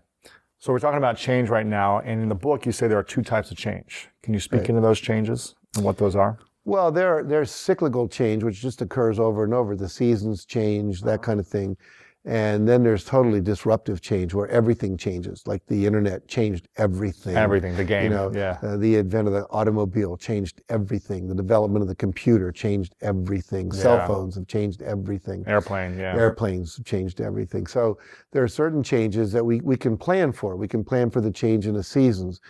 So 0.59 0.71
we're 0.73 0.79
talking 0.79 0.97
about 0.97 1.17
change 1.17 1.49
right 1.49 1.67
now, 1.67 1.99
and 1.99 2.19
in 2.23 2.29
the 2.29 2.35
book 2.35 2.65
you 2.65 2.71
say 2.71 2.87
there 2.87 2.97
are 2.97 3.03
two 3.03 3.21
types 3.21 3.51
of 3.51 3.57
change. 3.57 4.09
Can 4.23 4.33
you 4.33 4.39
speak 4.39 4.61
Right. 4.61 4.69
into 4.69 4.81
those 4.81 4.99
changes 4.99 5.53
and 5.75 5.85
what 5.85 5.97
those 5.97 6.15
are? 6.15 6.39
Well, 6.67 6.91
there 6.91 7.23
there's 7.23 7.49
cyclical 7.49 8.09
change, 8.09 8.43
which 8.43 8.59
just 8.61 8.81
occurs 8.81 9.19
over 9.19 9.45
and 9.45 9.53
over. 9.53 9.73
The 9.73 9.87
seasons 9.87 10.43
change, 10.43 10.99
that 11.03 11.21
kind 11.21 11.39
of 11.39 11.47
thing. 11.47 11.77
And 12.25 12.67
then 12.67 12.83
there's 12.83 13.05
totally 13.05 13.39
disruptive 13.39 14.01
change 14.01 14.33
where 14.33 14.49
everything 14.49 14.97
changes, 14.97 15.43
like 15.47 15.65
the 15.67 15.85
internet 15.85 16.27
changed 16.27 16.67
everything. 16.75 17.37
Everything, 17.37 17.77
the 17.77 17.85
game. 17.85 18.03
You 18.03 18.09
know, 18.09 18.31
yeah. 18.35 18.57
uh, 18.61 18.75
the 18.75 18.97
advent 18.97 19.29
of 19.29 19.33
the 19.33 19.45
automobile 19.45 20.17
changed 20.17 20.61
everything. 20.67 21.29
The 21.29 21.35
development 21.35 21.83
of 21.83 21.87
the 21.87 21.95
computer 21.95 22.51
changed 22.51 22.95
everything. 22.99 23.71
Cell 23.71 24.05
phones 24.05 24.35
have 24.35 24.47
changed 24.47 24.81
everything. 24.81 25.45
Airplane. 25.47 25.97
Yeah. 25.97 26.17
Airplanes 26.17 26.75
have 26.75 26.85
changed 26.85 27.21
everything. 27.21 27.65
So 27.65 27.97
there 28.33 28.43
are 28.43 28.49
certain 28.49 28.83
changes 28.83 29.31
that 29.31 29.45
we, 29.45 29.61
we 29.61 29.77
can 29.77 29.95
plan 29.95 30.33
for. 30.33 30.57
We 30.57 30.67
can 30.67 30.83
plan 30.83 31.09
for 31.09 31.21
the 31.21 31.31
change 31.31 31.65
in 31.65 31.75
the 31.75 31.83
seasons. 31.83 32.41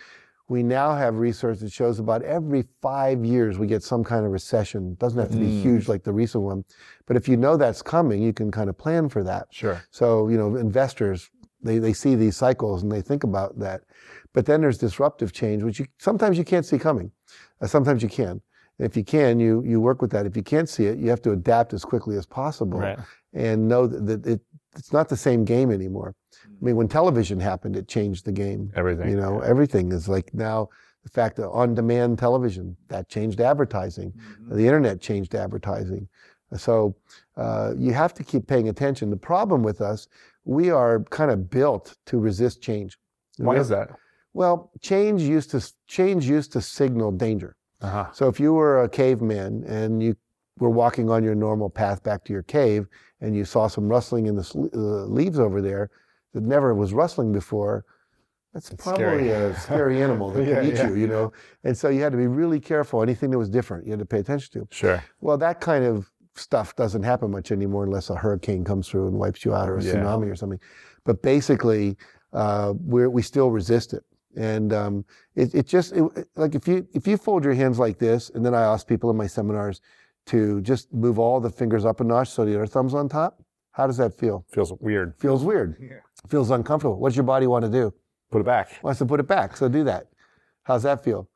We 0.48 0.62
now 0.62 0.94
have 0.96 1.18
research 1.18 1.58
that 1.60 1.70
shows 1.72 1.98
about 1.98 2.22
every 2.22 2.64
five 2.80 3.22
years 3.24 3.58
we 3.58 3.66
get 3.66 3.82
some 3.82 4.02
kind 4.02 4.24
of 4.24 4.32
recession. 4.32 4.92
It 4.92 4.98
doesn't 4.98 5.18
have 5.20 5.30
to 5.30 5.36
be 5.36 5.46
Mm. 5.46 5.62
huge 5.62 5.88
like 5.88 6.04
the 6.04 6.12
recent 6.12 6.42
one. 6.42 6.64
But 7.06 7.16
if 7.16 7.28
you 7.28 7.36
know 7.36 7.56
that's 7.58 7.82
coming, 7.82 8.22
you 8.22 8.32
can 8.32 8.50
kind 8.50 8.70
of 8.70 8.78
plan 8.78 9.10
for 9.10 9.22
that. 9.24 9.48
Sure. 9.50 9.82
So, 9.90 10.28
you 10.28 10.38
know, 10.38 10.56
investors, 10.56 11.30
they, 11.62 11.78
they 11.78 11.92
see 11.92 12.14
these 12.14 12.36
cycles 12.36 12.82
and 12.82 12.90
they 12.90 13.02
think 13.02 13.24
about 13.24 13.58
that. 13.58 13.82
But 14.32 14.46
then 14.46 14.62
there's 14.62 14.78
disruptive 14.78 15.32
change, 15.32 15.62
which 15.62 15.80
you, 15.80 15.86
sometimes 15.98 16.38
you 16.38 16.44
can't 16.44 16.64
see 16.64 16.78
coming. 16.78 17.10
Uh, 17.60 17.66
sometimes 17.66 18.02
you 18.02 18.08
can. 18.08 18.40
If 18.78 18.96
you 18.96 19.04
can, 19.04 19.40
you, 19.40 19.62
you 19.66 19.80
work 19.80 20.00
with 20.00 20.12
that. 20.12 20.24
If 20.24 20.36
you 20.36 20.42
can't 20.42 20.68
see 20.68 20.86
it, 20.86 20.98
you 20.98 21.10
have 21.10 21.20
to 21.22 21.32
adapt 21.32 21.74
as 21.74 21.84
quickly 21.84 22.16
as 22.16 22.24
possible 22.24 22.78
Right. 22.78 22.98
and 23.34 23.68
know 23.68 23.86
that, 23.86 24.22
that 24.22 24.26
it, 24.34 24.40
it's 24.76 24.92
not 24.92 25.08
the 25.08 25.16
same 25.16 25.44
game 25.44 25.70
anymore. 25.72 26.14
I 26.60 26.64
mean, 26.64 26.76
when 26.76 26.88
television 26.88 27.38
happened, 27.38 27.76
it 27.76 27.86
changed 27.86 28.24
the 28.24 28.32
game. 28.32 28.72
Everything. 28.74 29.08
You 29.10 29.16
know, 29.16 29.40
everything 29.40 29.92
is 29.92 30.08
like 30.08 30.34
now 30.34 30.68
the 31.04 31.10
fact 31.10 31.36
that 31.36 31.48
on 31.48 31.74
demand 31.74 32.18
television, 32.18 32.76
that 32.88 33.08
changed 33.08 33.40
advertising. 33.40 34.12
The 34.48 34.64
internet 34.64 35.00
changed 35.00 35.34
advertising. 35.34 36.08
So 36.56 36.96
uh, 37.36 37.74
you 37.76 37.92
have 37.92 38.14
to 38.14 38.24
keep 38.24 38.46
paying 38.46 38.68
attention. 38.68 39.10
The 39.10 39.16
problem 39.16 39.62
with 39.62 39.80
us, 39.80 40.08
we 40.44 40.70
are 40.70 41.04
kind 41.04 41.30
of 41.30 41.50
built 41.50 41.96
to 42.06 42.18
resist 42.18 42.62
change. 42.62 42.98
Why 43.36 43.56
is 43.56 43.68
that? 43.68 43.90
Well, 44.34 44.70
change 44.80 45.22
used 45.22 45.50
to 45.50 45.72
change 45.86 46.26
used 46.26 46.52
to 46.52 46.60
signal 46.60 47.12
danger. 47.12 47.56
Uh-huh. 47.80 48.06
So 48.12 48.28
if 48.28 48.40
you 48.40 48.52
were 48.52 48.82
a 48.82 48.88
caveman 48.88 49.64
and 49.64 50.02
you 50.02 50.16
were 50.58 50.70
walking 50.70 51.08
on 51.10 51.22
your 51.22 51.34
normal 51.34 51.70
path 51.70 52.02
back 52.02 52.24
to 52.24 52.32
your 52.32 52.42
cave 52.42 52.86
and 53.20 53.36
you 53.36 53.44
saw 53.44 53.68
some 53.68 53.88
rustling 53.88 54.26
in 54.26 54.36
the 54.36 54.70
uh, 54.74 55.06
leaves 55.06 55.38
over 55.38 55.62
there 55.62 55.90
that 56.34 56.42
never 56.42 56.74
was 56.74 56.92
rustling 56.92 57.32
before, 57.32 57.84
that's 58.52 58.70
It's 58.70 58.82
probably 58.82 59.04
scary. 59.04 59.28
a 59.30 59.54
scary 59.58 60.02
animal 60.06 60.30
that 60.32 60.46
Yeah, 60.46 60.56
can 60.56 60.64
eat 60.66 60.74
yeah. 60.74 60.88
you, 60.88 60.94
you 60.94 61.06
know. 61.06 61.32
And 61.64 61.76
so 61.76 61.88
you 61.88 62.00
had 62.02 62.12
to 62.12 62.18
be 62.18 62.26
really 62.26 62.60
careful. 62.60 63.02
Anything 63.02 63.30
that 63.30 63.38
was 63.38 63.48
different, 63.50 63.84
you 63.86 63.90
had 63.92 63.98
to 64.00 64.06
pay 64.06 64.18
attention 64.20 64.60
to. 64.60 64.68
Sure. 64.74 65.02
Well, 65.20 65.36
that 65.38 65.60
kind 65.60 65.84
of 65.84 66.10
stuff 66.34 66.74
doesn't 66.76 67.02
happen 67.02 67.30
much 67.30 67.50
anymore 67.52 67.84
unless 67.84 68.10
a 68.10 68.14
hurricane 68.16 68.64
comes 68.64 68.88
through 68.88 69.08
and 69.08 69.16
wipes 69.18 69.44
you 69.44 69.54
out 69.54 69.68
or 69.68 69.78
a 69.78 69.82
Yeah. 69.82 69.94
tsunami 69.94 70.30
or 70.30 70.36
something. 70.36 70.60
But 71.04 71.20
basically, 71.22 71.96
uh, 72.32 72.74
we're, 72.80 73.10
we 73.10 73.22
still 73.22 73.50
resist 73.50 73.92
it. 73.94 74.04
And 74.36 74.72
um, 74.72 75.04
it, 75.34 75.54
it 75.54 75.66
just 75.66 75.92
it, 75.92 76.04
it- 76.16 76.28
like 76.36 76.54
if 76.54 76.68
you 76.68 76.86
if 76.92 77.06
you 77.08 77.16
fold 77.16 77.44
your 77.44 77.54
hands 77.54 77.78
like 77.78 77.98
this, 77.98 78.30
and 78.34 78.44
then 78.44 78.54
I 78.54 78.60
ask 78.62 78.86
people 78.86 79.10
in 79.10 79.16
my 79.16 79.26
seminars 79.26 79.80
to 80.26 80.60
just 80.60 80.92
move 80.92 81.18
all 81.18 81.40
the 81.40 81.50
fingers 81.50 81.84
up 81.84 82.00
a 82.00 82.04
notch 82.04 82.28
so 82.28 82.44
the 82.44 82.54
other 82.54 82.66
thumb's 82.66 82.94
on 82.94 83.08
top. 83.08 83.42
How 83.78 83.86
does 83.86 83.96
that 83.98 84.12
feel? 84.12 84.44
Feels 84.50 84.72
weird. 84.80 85.14
Feels 85.18 85.44
weird. 85.44 85.76
Yeah. 85.80 85.98
Feels 86.28 86.50
uncomfortable. 86.50 86.98
What 86.98 87.10
does 87.10 87.16
your 87.16 87.22
body 87.22 87.46
want 87.46 87.64
to 87.64 87.70
do? 87.70 87.94
Put 88.28 88.40
it 88.40 88.44
back. 88.44 88.72
Wants 88.82 88.98
to 88.98 89.06
put 89.06 89.20
it 89.20 89.28
back. 89.28 89.56
So 89.56 89.68
do 89.68 89.84
that. 89.84 90.08
How's 90.64 90.82
that 90.82 91.04
feel? 91.04 91.28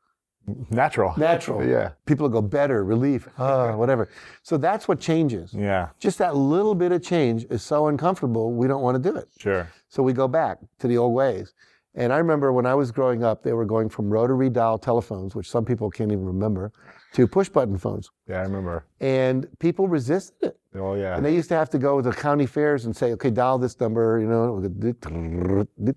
Natural. 0.69 1.13
Natural. 1.17 1.65
Yeah. 1.65 1.91
People 2.05 2.27
go 2.27 2.41
better, 2.41 2.83
relief, 2.83 3.29
uh, 3.37 3.71
whatever. 3.71 4.09
So 4.41 4.57
that's 4.57 4.89
what 4.89 4.99
changes. 4.99 5.53
Yeah. 5.53 5.87
Just 5.99 6.17
that 6.17 6.35
little 6.35 6.75
bit 6.75 6.91
of 6.91 7.01
change 7.01 7.45
is 7.49 7.63
so 7.63 7.87
uncomfortable, 7.87 8.51
we 8.51 8.67
don't 8.67 8.81
want 8.81 9.01
to 9.01 9.11
do 9.11 9.15
it. 9.15 9.29
Sure. 9.39 9.69
So 9.87 10.03
we 10.03 10.11
go 10.11 10.27
back 10.27 10.57
to 10.79 10.87
the 10.89 10.97
old 10.97 11.13
ways. 11.13 11.53
And 11.95 12.11
I 12.11 12.17
remember 12.17 12.51
when 12.51 12.65
I 12.65 12.75
was 12.75 12.91
growing 12.91 13.23
up, 13.23 13.41
they 13.41 13.53
were 13.53 13.65
going 13.65 13.87
from 13.87 14.09
rotary 14.09 14.49
dial 14.49 14.77
telephones, 14.77 15.33
which 15.33 15.49
some 15.49 15.63
people 15.63 15.89
can't 15.89 16.11
even 16.11 16.25
remember, 16.25 16.73
to 17.13 17.27
push 17.27 17.49
button 17.49 17.77
phones. 17.77 18.11
Yeah, 18.27 18.39
I 18.39 18.43
remember. 18.43 18.85
And 18.99 19.47
people 19.59 19.87
resisted 19.87 20.35
it. 20.41 20.59
Oh 20.75 20.95
yeah. 20.95 21.15
And 21.15 21.23
they 21.23 21.35
used 21.35 21.49
to 21.49 21.55
have 21.55 21.69
to 21.71 21.77
go 21.77 22.01
to 22.01 22.09
the 22.09 22.15
county 22.15 22.47
fairs 22.47 22.85
and 22.85 22.95
say, 22.95 23.11
okay, 23.13 23.29
dial 23.29 23.59
this 23.59 23.79
number, 23.79 24.19
you 24.19 24.27
know, 24.27 24.57
and 24.57 25.95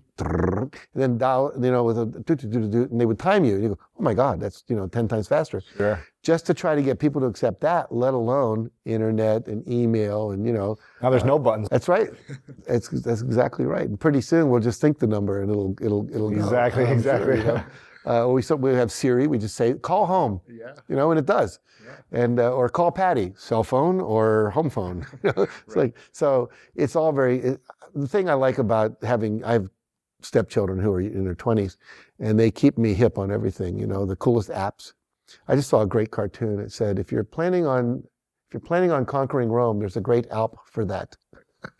then 0.93 1.17
dial, 1.17 1.51
you 1.55 1.71
know, 1.71 1.83
with 1.83 1.97
a, 1.97 2.03
and 2.03 3.01
they 3.01 3.05
would 3.07 3.17
time 3.17 3.43
you. 3.43 3.55
And 3.55 3.63
you 3.63 3.69
go, 3.69 3.79
oh 3.99 4.03
my 4.03 4.13
God, 4.13 4.39
that's, 4.39 4.63
you 4.67 4.75
know, 4.75 4.87
10 4.87 5.07
times 5.07 5.27
faster. 5.27 5.61
Sure. 5.75 5.99
Just 6.21 6.45
to 6.45 6.53
try 6.53 6.75
to 6.75 6.83
get 6.83 6.99
people 6.99 7.19
to 7.21 7.27
accept 7.27 7.61
that, 7.61 7.91
let 7.91 8.13
alone 8.13 8.69
internet 8.85 9.47
and 9.47 9.67
email 9.67 10.31
and, 10.31 10.45
you 10.45 10.53
know, 10.53 10.77
Now 11.01 11.09
there's 11.09 11.23
no 11.23 11.37
uh, 11.37 11.39
buttons. 11.39 11.69
that's 11.69 11.87
right. 11.87 12.09
It's, 12.67 12.89
that's 12.89 13.21
exactly 13.21 13.65
right. 13.65 13.87
And 13.87 13.99
pretty 13.99 14.21
soon 14.21 14.49
we'll 14.49 14.61
just 14.61 14.79
think 14.79 14.99
the 14.99 15.07
number 15.07 15.41
and 15.41 15.49
it'll, 15.49 15.75
it'll, 15.81 16.07
it'll. 16.13 16.31
Exactly, 16.31 16.85
sure, 16.85 16.93
exactly. 16.93 17.37
you 17.37 17.43
know. 17.45 17.63
Uh, 18.07 18.25
we, 18.29 18.41
we 18.55 18.73
have 18.73 18.91
Siri, 18.91 19.27
we 19.27 19.37
just 19.37 19.55
say, 19.55 19.73
call 19.73 20.05
home. 20.05 20.39
Yeah. 20.47 20.73
You 20.87 20.95
know, 20.95 21.11
and 21.11 21.19
it 21.19 21.25
does. 21.25 21.59
And, 22.11 22.39
uh, 22.39 22.53
or 22.53 22.69
call 22.69 22.91
Patty, 22.91 23.33
cell 23.35 23.63
phone 23.63 23.99
or 23.99 24.49
home 24.51 24.69
phone. 24.69 25.05
it's 25.23 25.75
like, 25.75 25.97
so 26.13 26.49
it's 26.75 26.95
all 26.95 27.11
very, 27.11 27.39
it, 27.39 27.61
the 27.93 28.07
thing 28.07 28.29
I 28.29 28.33
like 28.33 28.59
about 28.59 28.95
having, 29.03 29.43
I 29.43 29.53
have 29.53 29.69
stepchildren 30.21 30.79
who 30.79 30.93
are 30.93 31.01
in 31.01 31.25
their 31.25 31.35
20s 31.35 31.75
and 32.19 32.39
they 32.39 32.49
keep 32.49 32.77
me 32.77 32.93
hip 32.93 33.17
on 33.17 33.29
everything, 33.29 33.77
you 33.77 33.87
know, 33.87 34.05
the 34.05 34.15
coolest 34.15 34.49
apps. 34.49 34.93
I 35.49 35.55
just 35.55 35.69
saw 35.69 35.81
a 35.81 35.85
great 35.85 36.11
cartoon. 36.11 36.59
It 36.59 36.71
said, 36.71 36.99
if 36.99 37.11
you're 37.11 37.25
planning 37.25 37.65
on, 37.65 38.03
if 38.47 38.53
you're 38.53 38.61
planning 38.61 38.91
on 38.91 39.05
conquering 39.05 39.49
Rome, 39.49 39.79
there's 39.79 39.97
a 39.97 40.01
great 40.01 40.27
app 40.31 40.51
for 40.65 40.85
that. 40.85 41.17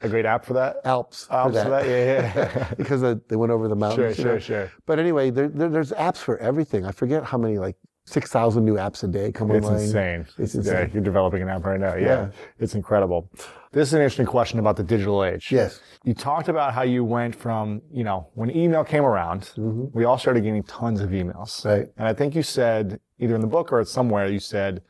A 0.02 0.10
great 0.10 0.26
app 0.26 0.46
for 0.46 0.54
that. 0.54 0.78
Alps, 0.86 1.28
Alps 1.32 1.56
for 1.58 1.64
for 1.64 1.70
that. 1.70 1.84
that? 1.84 1.90
Yeah, 1.90 2.50
yeah. 2.58 2.74
because 2.78 3.02
they 3.02 3.36
went 3.36 3.52
over 3.52 3.68
the 3.68 3.76
Sure, 3.76 3.80
mountains. 3.80 4.18
you 4.18 4.24
know. 4.26 4.32
sure, 4.32 4.40
sure. 4.40 4.72
But 4.86 5.00
anyway, 5.00 5.30
there, 5.30 5.48
there, 5.48 5.70
there's 5.70 5.92
apps 5.94 6.18
for 6.18 6.38
everything. 6.40 6.86
I 6.86 6.92
forget 6.92 7.24
how 7.24 7.38
many, 7.38 7.58
like 7.58 7.76
6,000 8.06 8.64
new 8.64 8.76
apps 8.76 9.04
a 9.04 9.08
day 9.08 9.32
come 9.34 9.52
It's 9.52 9.66
online. 9.66 9.82
insane. 9.84 10.26
It's 10.38 10.56
Yeah, 10.56 10.60
insane. 10.60 10.92
you're 10.94 11.04
developing 11.04 11.42
an 11.42 11.50
app 11.50 11.66
right 11.66 11.80
now. 11.80 11.96
Yeah. 11.96 12.06
Yeah. 12.06 12.30
It's 12.58 12.74
incredible. 12.74 13.30
This 13.74 13.90
is 13.90 13.94
an 13.96 14.00
interesting 14.00 14.26
question 14.26 14.60
about 14.60 14.78
the 14.78 14.84
digital 14.84 15.26
age. 15.26 15.52
Yes. 15.52 15.82
You 16.06 16.14
talked 16.14 16.48
about 16.48 16.74
how 16.74 16.84
you 16.84 17.04
went 17.04 17.36
from, 17.36 17.82
you 17.92 18.06
know, 18.06 18.30
when 18.34 18.50
email 18.56 18.86
came 18.86 19.04
around, 19.04 19.52
we 19.58 20.06
all 20.06 20.18
started 20.18 20.44
getting 20.44 20.64
tons 20.64 21.02
of 21.02 21.10
emails. 21.10 21.50
Mm-hmm. 21.62 21.68
Right. 21.70 21.88
And 21.98 22.08
I 22.08 22.14
think 22.14 22.34
you 22.34 22.44
said, 22.44 23.00
either 23.20 23.36
in 23.36 23.42
the 23.42 23.48
book 23.48 23.74
or 23.74 23.84
somewhere, 23.84 24.28
you 24.28 24.40
said 24.40 24.82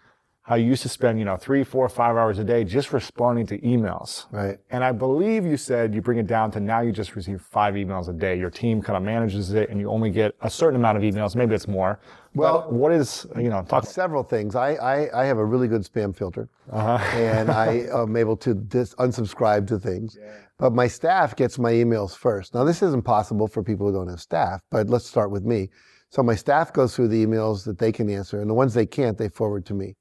how 0.48 0.56
you 0.56 0.66
used 0.66 0.82
to 0.82 0.88
spend, 0.88 1.20
you 1.20 1.26
know, 1.26 1.36
three, 1.36 1.62
four, 1.62 1.90
five 1.90 2.16
hours 2.16 2.40
a 2.40 2.44
day 2.44 2.64
just 2.64 2.94
responding 2.94 3.46
to 3.46 3.58
emails. 3.60 4.28
Right. 4.32 4.58
And 4.70 4.82
I 4.82 4.94
believe 4.94 5.46
you 5.46 5.58
said 5.58 5.94
you 5.94 6.02
bring 6.02 6.20
it 6.20 6.26
down 6.26 6.52
to 6.52 6.62
now 6.62 6.80
you 6.80 6.94
just 6.94 7.18
receive 7.18 7.42
five 7.42 7.74
emails 7.74 8.08
a 8.08 8.14
day. 8.14 8.40
Your 8.40 8.50
team 8.50 8.82
kind 8.82 8.96
of 8.96 9.04
manages 9.04 9.52
it 9.52 9.70
and 9.70 9.78
you 9.78 9.90
only 9.90 10.10
get 10.10 10.36
a 10.42 10.50
certain 10.50 10.78
amount 10.80 10.98
of 10.98 11.04
emails. 11.04 11.36
Maybe 11.36 11.54
it's 11.54 11.68
more. 11.68 12.00
Well- 12.34 12.62
But 12.62 12.72
what 12.72 12.94
is, 12.94 13.28
you 13.36 13.50
know, 13.50 13.62
talk 13.64 13.86
Several 13.86 14.24
things. 14.24 14.56
I, 14.56 14.76
I, 14.76 15.24
I 15.24 15.26
have 15.26 15.38
a 15.38 15.44
really 15.44 15.68
good 15.68 15.82
spam 15.82 16.16
filter, 16.16 16.48
uh-huh. 16.72 16.98
and 17.18 17.52
I 17.52 17.88
am 17.94 18.16
able 18.16 18.38
to 18.38 18.54
dis- 18.54 18.96
unsubscribe 18.96 19.68
to 19.68 19.78
things. 19.78 20.18
Yeah. 20.18 20.32
But 20.58 20.72
my 20.72 20.88
staff 20.88 21.36
gets 21.36 21.60
my 21.60 21.74
emails 21.74 22.16
first. 22.16 22.54
Now, 22.54 22.64
this 22.64 22.82
isn't 22.82 23.04
possible 23.04 23.48
for 23.50 23.64
people 23.64 23.88
who 23.88 23.94
don't 23.94 24.08
have 24.08 24.22
staff, 24.22 24.62
but 24.72 24.88
let's 24.90 25.06
start 25.08 25.30
with 25.30 25.44
me. 25.44 25.70
So 26.10 26.24
my 26.24 26.36
staff 26.36 26.72
goes 26.72 26.96
through 26.96 27.10
the 27.10 27.26
emails 27.26 27.66
that 27.66 27.80
they 27.80 27.92
can 27.92 28.10
answer, 28.10 28.40
and 28.40 28.50
the 28.50 28.54
ones 28.54 28.74
they 28.74 28.86
can't, 28.86 29.18
they 29.18 29.28
forward 29.28 29.66
to 29.66 29.74
me. 29.74 29.96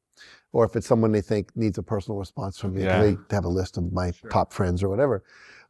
Or 0.52 0.64
if 0.64 0.74
it's 0.76 0.86
someone 0.86 1.12
they 1.12 1.20
think 1.20 1.54
needs 1.56 1.76
a 1.78 1.82
personal 1.82 2.18
response 2.18 2.58
from 2.58 2.74
me, 2.74 2.82
Yeah. 2.84 3.02
they 3.02 3.16
have 3.30 3.44
a 3.44 3.48
list 3.48 3.76
of 3.76 3.92
my 3.92 4.12
top 4.30 4.52
friends 4.52 4.82
or 4.82 4.88
whatever. 4.88 5.22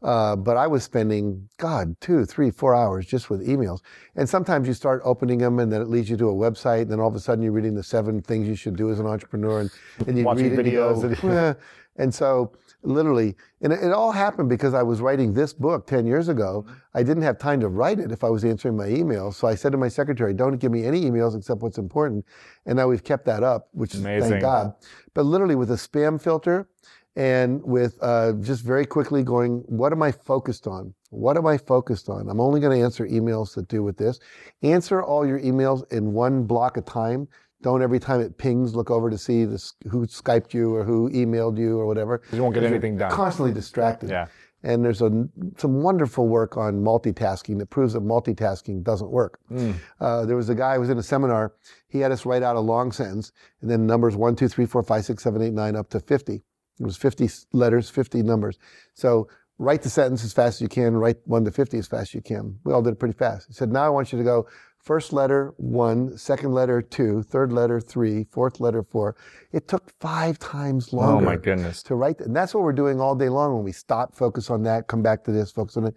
Uh, 0.03 0.37
but 0.37 0.57
I 0.59 0.67
was 0.67 0.85
spending, 0.85 1.49
God, 1.57 1.97
two, 2.01 2.25
three, 2.27 2.51
four 2.51 2.75
hours 2.75 3.07
just 3.07 3.31
with 3.31 3.47
emails. 3.49 3.81
And 4.15 4.29
sometimes 4.29 4.69
you 4.69 4.75
start 4.75 5.01
opening 5.05 5.39
them 5.39 5.59
and 5.59 5.73
then 5.73 5.81
it 5.81 5.89
leads 5.89 6.09
you 6.11 6.17
to 6.19 6.29
a 6.29 6.35
website. 6.35 6.83
And 6.83 6.91
then 6.93 7.01
all 7.01 7.09
of 7.09 7.15
a 7.17 7.21
sudden 7.21 7.43
you're 7.43 7.53
reading 7.53 7.75
the 7.75 7.83
seven 7.83 8.21
things 8.21 8.47
you 8.47 8.55
should 8.55 8.77
do 8.77 8.91
as 8.91 9.01
an 9.01 9.07
entrepreneur. 9.07 9.61
And, 9.61 9.71
and 10.07 10.19
you 10.19 10.25
Watching 10.25 10.51
read 10.51 10.53
it 10.53 10.59
and 10.59 10.73
you 10.73 10.79
videos 10.79 11.21
go, 11.23 11.29
and- 11.29 11.39
"Eh." 11.39 11.55
And 11.97 12.15
so 12.15 12.53
literally, 12.87 13.35
and 13.61 13.73
it, 13.73 13.83
it 13.83 13.93
all 13.93 14.13
happened 14.13 14.49
because 14.49 14.75
I 14.75 14.83
was 14.83 15.01
writing 15.01 15.33
this 15.33 15.53
book 15.53 15.87
10 15.87 16.07
years 16.07 16.29
ago. 16.29 16.67
I 16.95 17.03
didn't 17.03 17.23
have 17.25 17.39
time 17.39 17.61
to 17.61 17.69
write 17.69 17.99
it 17.99 18.13
if 18.13 18.25
I 18.25 18.31
was 18.31 18.45
answering 18.45 18.77
my 18.77 18.87
emails. 18.87 19.35
So 19.35 19.49
I 19.49 19.55
said 19.55 19.73
to 19.73 19.79
my 19.79 19.89
secretary, 19.89 20.33
don't 20.35 20.59
give 20.59 20.73
me 20.73 20.85
any 20.85 21.03
emails 21.03 21.37
except 21.37 21.61
what's 21.61 21.79
important. 21.79 22.25
And 22.65 22.77
now 22.77 22.89
we've 22.89 23.05
kept 23.05 23.25
that 23.27 23.43
up, 23.43 23.69
which 23.73 23.95
is 23.95 24.01
Amazing. 24.01 24.31
thank 24.31 24.43
God. 24.43 24.75
But 25.15 25.25
literally 25.25 25.57
with 25.57 25.71
a 25.71 25.75
spam 25.75 26.21
filter 26.21 26.69
and 27.17 27.63
with 27.63 27.99
uh, 28.03 28.33
just 28.41 28.63
very 28.63 28.85
quickly 28.85 29.23
going, 29.23 29.65
what 29.67 29.93
am 29.93 30.03
I 30.03 30.13
focused 30.13 30.67
on? 30.67 30.93
What 31.11 31.39
am 31.39 31.47
I 31.47 31.57
focused 31.57 32.11
on? 32.11 32.29
I'm 32.29 32.41
only 32.41 32.61
going 32.61 32.79
to 32.79 32.85
answer 32.85 33.07
emails 33.07 33.55
that 33.55 33.69
do 33.69 33.83
with 33.83 33.97
this. 33.97 34.21
Answer 34.63 35.03
all 35.03 35.27
your 35.27 35.41
emails 35.41 35.91
in 35.91 36.13
one 36.13 36.45
block 36.45 36.77
of 36.77 36.85
time. 36.85 37.27
Don't 37.67 37.83
every 37.83 37.99
time 37.99 38.21
it 38.21 38.39
pings 38.39 38.77
look 38.77 38.93
over 38.93 39.11
to 39.11 39.19
see 39.19 39.45
this, 39.45 39.75
who 39.91 40.07
Skyped 40.07 40.55
you 40.55 40.73
or 40.73 40.85
who 40.85 41.11
emailed 41.11 41.59
you 41.59 41.81
or 41.81 41.85
whatever. 41.85 42.23
You 42.31 42.41
won't 42.41 42.55
get 42.55 42.63
anything 42.63 42.97
done. 42.97 43.11
Constantly 43.11 43.53
distracted. 43.53 44.09
Yeah. 44.09 44.29
And 44.63 44.85
there's 44.85 45.03
a, 45.03 45.29
some 45.57 45.83
wonderful 45.83 46.29
work 46.29 46.57
on 46.57 46.77
multitasking 46.77 47.59
that 47.59 47.69
proves 47.69 47.95
that 47.95 48.05
multitasking 48.05 48.85
doesn't 48.85 49.11
work. 49.11 49.41
Hmm. 49.49 49.73
Uh, 50.01 50.25
there 50.27 50.37
was 50.37 50.49
a 50.49 50.55
guy 50.55 50.75
who 50.75 50.81
was 50.83 50.91
in 50.91 50.99
a 50.99 51.03
seminar. 51.03 51.55
He 51.89 51.99
had 51.99 52.13
us 52.13 52.25
write 52.25 52.45
out 52.45 52.55
a 52.55 52.61
long 52.61 52.93
sentence 52.93 53.33
and 53.61 53.69
then 53.69 53.85
numbers 53.85 54.15
one, 54.15 54.37
two, 54.37 54.47
three, 54.47 54.67
four, 54.67 54.85
five, 54.85 55.05
six, 55.05 55.25
seven, 55.25 55.43
eight, 55.43 55.53
nine, 55.53 55.75
up 55.75 55.91
to 55.91 55.99
50. 55.99 56.35
It 56.35 56.43
was 56.79 56.97
50 56.97 57.29
letters, 57.53 57.91
50 57.91 58.23
numbers. 58.23 58.61
So 58.95 59.27
write 59.59 59.83
the 59.83 59.91
sentence 59.91 60.23
as 60.23 60.33
fast 60.33 60.59
as 60.59 60.61
you 60.61 60.69
can, 60.69 60.95
write 60.95 61.17
one 61.25 61.45
to 61.47 61.51
50 61.51 61.79
as 61.79 61.89
fast 61.89 62.11
as 62.11 62.15
you 62.15 62.23
can. 62.23 62.61
We 62.63 62.73
all 62.73 62.83
did 62.83 62.93
it 62.93 63.01
pretty 63.01 63.19
fast. 63.19 63.49
He 63.49 63.55
said, 63.55 63.73
now 63.73 63.85
I 63.85 63.89
want 63.89 64.13
you 64.13 64.19
to 64.19 64.25
go 64.25 64.47
first 64.87 65.13
letter 65.13 65.53
one, 65.57 66.17
second 66.17 66.53
letter 66.53 66.81
two, 66.81 67.21
third 67.25 67.53
letter 67.53 67.81
three, 67.81 68.25
fourth 68.31 68.61
letter 68.61 68.85
four. 68.85 69.17
It 69.53 69.67
took 69.67 69.91
five 70.01 70.39
times 70.39 70.93
longer. 70.93 71.27
Oh 71.27 71.29
my 71.29 71.37
goodness. 71.37 71.83
to 71.83 71.97
write. 71.97 72.19
That. 72.19 72.29
And 72.29 72.37
that's 72.37 72.55
what 72.55 72.63
we're 72.63 72.73
doing 72.73 73.01
all 73.01 73.17
day 73.17 73.29
long 73.29 73.53
when 73.55 73.65
we 73.65 73.73
stop, 73.73 74.15
focus 74.15 74.49
on 74.49 74.63
that, 74.63 74.87
come 74.87 75.03
back 75.03 75.25
to 75.25 75.33
this, 75.33 75.51
focus 75.51 75.77
on 75.77 75.87
it. 75.87 75.95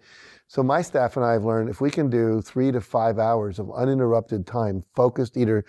So 0.48 0.64
my 0.64 0.82
staff 0.82 1.16
and 1.16 1.24
I 1.24 1.32
have 1.32 1.44
learned 1.44 1.70
if 1.70 1.80
we 1.80 1.88
can 1.90 2.10
do 2.10 2.42
three 2.42 2.72
to 2.72 2.80
five 2.80 3.20
hours 3.20 3.60
of 3.60 3.70
uninterrupted 3.70 4.44
time, 4.44 4.82
focused 4.96 5.36
either 5.36 5.64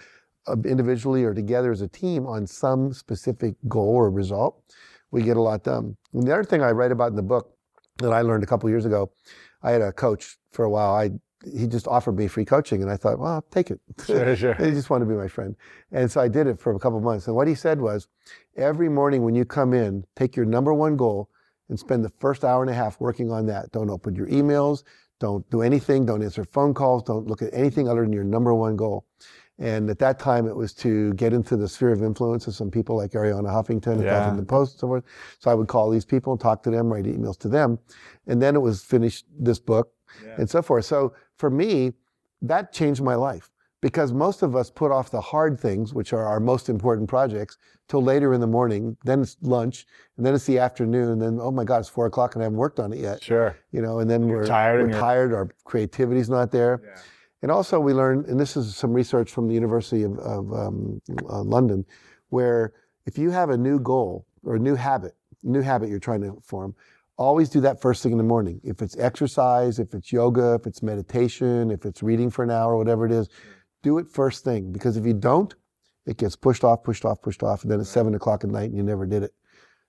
uh, 0.47 0.55
individually 0.65 1.23
or 1.23 1.35
together 1.35 1.71
as 1.71 1.81
a 1.81 1.87
team 1.87 2.25
on 2.25 2.47
some 2.47 2.91
specific 2.91 3.53
goal 3.67 3.93
or 3.93 4.09
result, 4.09 4.63
we 5.11 5.21
get 5.21 5.37
a 5.37 5.41
lot 5.41 5.63
done. 5.63 5.95
And 6.13 6.25
the 6.25 6.33
other 6.33 6.43
thing 6.43 6.63
I 6.63 6.71
write 6.71 6.91
about 6.91 7.09
in 7.11 7.15
the 7.15 7.21
book 7.21 7.55
that 7.97 8.11
I 8.11 8.21
learned 8.21 8.43
a 8.43 8.47
couple 8.47 8.67
years 8.67 8.85
ago, 8.85 9.11
I 9.61 9.69
had 9.69 9.81
a 9.83 9.91
coach 9.91 10.37
for 10.51 10.65
a 10.65 10.69
while. 10.71 10.95
I 10.95 11.11
he 11.43 11.67
just 11.67 11.87
offered 11.87 12.17
me 12.17 12.27
free 12.27 12.45
coaching, 12.45 12.81
and 12.81 12.91
I 12.91 12.97
thought, 12.97 13.19
well, 13.19 13.31
I'll 13.33 13.45
take 13.51 13.71
it. 13.71 13.79
Sure, 14.05 14.35
sure. 14.35 14.53
He 14.59 14.71
just 14.71 14.89
wanted 14.89 15.05
to 15.05 15.11
be 15.11 15.17
my 15.17 15.27
friend. 15.27 15.55
And 15.91 16.09
so 16.11 16.21
I 16.21 16.27
did 16.27 16.47
it 16.47 16.59
for 16.59 16.73
a 16.75 16.79
couple 16.79 16.97
of 16.97 17.03
months. 17.03 17.27
And 17.27 17.35
what 17.35 17.47
he 17.47 17.55
said 17.55 17.81
was, 17.81 18.07
every 18.55 18.89
morning 18.89 19.23
when 19.23 19.35
you 19.35 19.45
come 19.45 19.73
in, 19.73 20.05
take 20.15 20.35
your 20.35 20.45
number 20.45 20.73
one 20.73 20.95
goal 20.97 21.29
and 21.69 21.79
spend 21.79 22.03
the 22.03 22.11
first 22.19 22.43
hour 22.43 22.61
and 22.61 22.69
a 22.69 22.73
half 22.73 22.99
working 22.99 23.31
on 23.31 23.45
that. 23.47 23.71
Don't 23.71 23.89
open 23.89 24.15
your 24.15 24.27
emails. 24.27 24.83
Don't 25.19 25.47
do 25.49 25.61
anything. 25.61 26.05
Don't 26.05 26.23
answer 26.23 26.43
phone 26.43 26.73
calls. 26.73 27.03
Don't 27.03 27.27
look 27.27 27.41
at 27.41 27.49
anything 27.53 27.87
other 27.87 28.01
than 28.01 28.11
your 28.13 28.23
number 28.23 28.53
one 28.53 28.75
goal. 28.75 29.05
And 29.59 29.89
at 29.91 29.99
that 29.99 30.17
time, 30.17 30.47
it 30.47 30.55
was 30.55 30.73
to 30.75 31.13
get 31.13 31.33
into 31.33 31.55
the 31.55 31.67
sphere 31.67 31.91
of 31.91 32.01
influence 32.01 32.47
of 32.47 32.55
some 32.55 32.71
people 32.71 32.97
like 32.97 33.11
Arianna 33.11 33.49
Huffington 33.49 33.93
and 33.93 34.03
Yeah. 34.03 34.31
Huffington 34.31 34.47
Post 34.47 34.73
and 34.73 34.79
so 34.79 34.87
forth. 34.87 35.03
So 35.37 35.51
I 35.51 35.53
would 35.53 35.67
call 35.67 35.91
these 35.91 36.05
people, 36.05 36.33
and 36.33 36.39
talk 36.41 36.63
to 36.63 36.71
them, 36.71 36.91
write 36.91 37.05
emails 37.05 37.37
to 37.39 37.47
them. 37.47 37.77
And 38.25 38.41
then 38.41 38.55
it 38.55 38.59
was 38.59 38.83
finish 38.83 39.23
this 39.39 39.59
book 39.59 39.91
and 40.37 40.49
so 40.49 40.61
forth. 40.63 40.85
So 40.85 41.13
for 41.41 41.49
me, 41.49 41.91
that 42.43 42.71
changed 42.71 43.01
my 43.01 43.15
life 43.15 43.49
because 43.81 44.13
most 44.13 44.43
of 44.43 44.55
us 44.55 44.69
put 44.69 44.91
off 44.91 45.09
the 45.09 45.19
hard 45.19 45.59
things, 45.59 45.91
which 45.91 46.13
are 46.13 46.23
our 46.23 46.39
most 46.39 46.69
important 46.69 47.09
projects, 47.09 47.57
till 47.87 48.01
later 48.03 48.31
in 48.35 48.39
the 48.39 48.47
morning. 48.47 48.95
Then 49.03 49.21
it's 49.23 49.37
lunch, 49.41 49.87
and 50.15 50.25
then 50.25 50.35
it's 50.35 50.45
the 50.45 50.59
afternoon. 50.59 51.17
Then 51.17 51.39
oh 51.41 51.49
my 51.51 51.63
God, 51.63 51.79
it's 51.79 51.89
four 51.89 52.05
o'clock 52.05 52.35
and 52.35 52.43
I 52.43 52.45
haven't 52.45 52.59
worked 52.59 52.79
on 52.79 52.93
it 52.93 52.99
yet. 52.99 53.23
Sure. 53.23 53.57
You 53.71 53.81
know, 53.81 53.99
and 53.99 54.09
then 54.09 54.27
we're 54.27 54.45
tired 54.45 54.77
We're 54.77 54.83
and 54.85 54.89
you're- 54.91 55.01
tired. 55.01 55.33
Our 55.33 55.49
creativity's 55.65 56.29
not 56.29 56.51
there. 56.51 56.79
And 57.41 57.49
also, 57.49 57.79
we 57.79 57.91
learned, 57.91 58.27
and 58.27 58.39
this 58.39 58.55
is 58.55 58.75
some 58.75 58.93
research 58.93 59.31
from 59.31 59.47
the 59.47 59.55
University 59.55 60.03
of, 60.03 60.19
of 60.19 60.53
um, 60.53 61.01
uh, 61.27 61.41
London, 61.41 61.83
where 62.29 62.73
if 63.07 63.17
you 63.17 63.31
have 63.31 63.49
a 63.49 63.57
new 63.57 63.79
goal 63.79 64.27
or 64.43 64.57
a 64.57 64.59
new 64.59 64.75
habit, 64.75 65.15
new 65.41 65.61
habit 65.61 65.89
you're 65.89 65.97
trying 65.97 66.21
to 66.21 66.39
form, 66.43 66.75
always 67.21 67.49
do 67.49 67.61
that 67.61 67.81
first 67.81 68.03
thing 68.03 68.11
in 68.11 68.17
the 68.17 68.23
morning. 68.23 68.59
If 68.63 68.81
it's 68.81 68.97
exercise, 68.97 69.79
if 69.79 69.93
it's 69.93 70.11
yoga, 70.11 70.55
if 70.55 70.67
it's 70.67 70.81
meditation, 70.83 71.71
if 71.71 71.85
it's 71.85 72.01
reading 72.03 72.29
for 72.29 72.43
an 72.43 72.51
hour, 72.51 72.77
whatever 72.77 73.05
it 73.05 73.11
is, 73.11 73.29
do 73.83 73.97
it 73.97 74.07
first 74.09 74.43
thing. 74.43 74.71
Because 74.71 74.97
if 74.97 75.05
you 75.05 75.13
don't, 75.13 75.53
it 76.05 76.17
gets 76.17 76.35
pushed 76.35 76.63
off, 76.63 76.83
pushed 76.83 77.05
off, 77.05 77.21
pushed 77.21 77.43
off, 77.43 77.63
and 77.63 77.71
then 77.71 77.79
it's 77.79 77.89
seven 77.89 78.15
o'clock 78.15 78.43
at 78.43 78.49
night 78.49 78.69
and 78.69 78.75
you 78.75 78.83
never 78.83 79.05
did 79.05 79.23
it. 79.23 79.33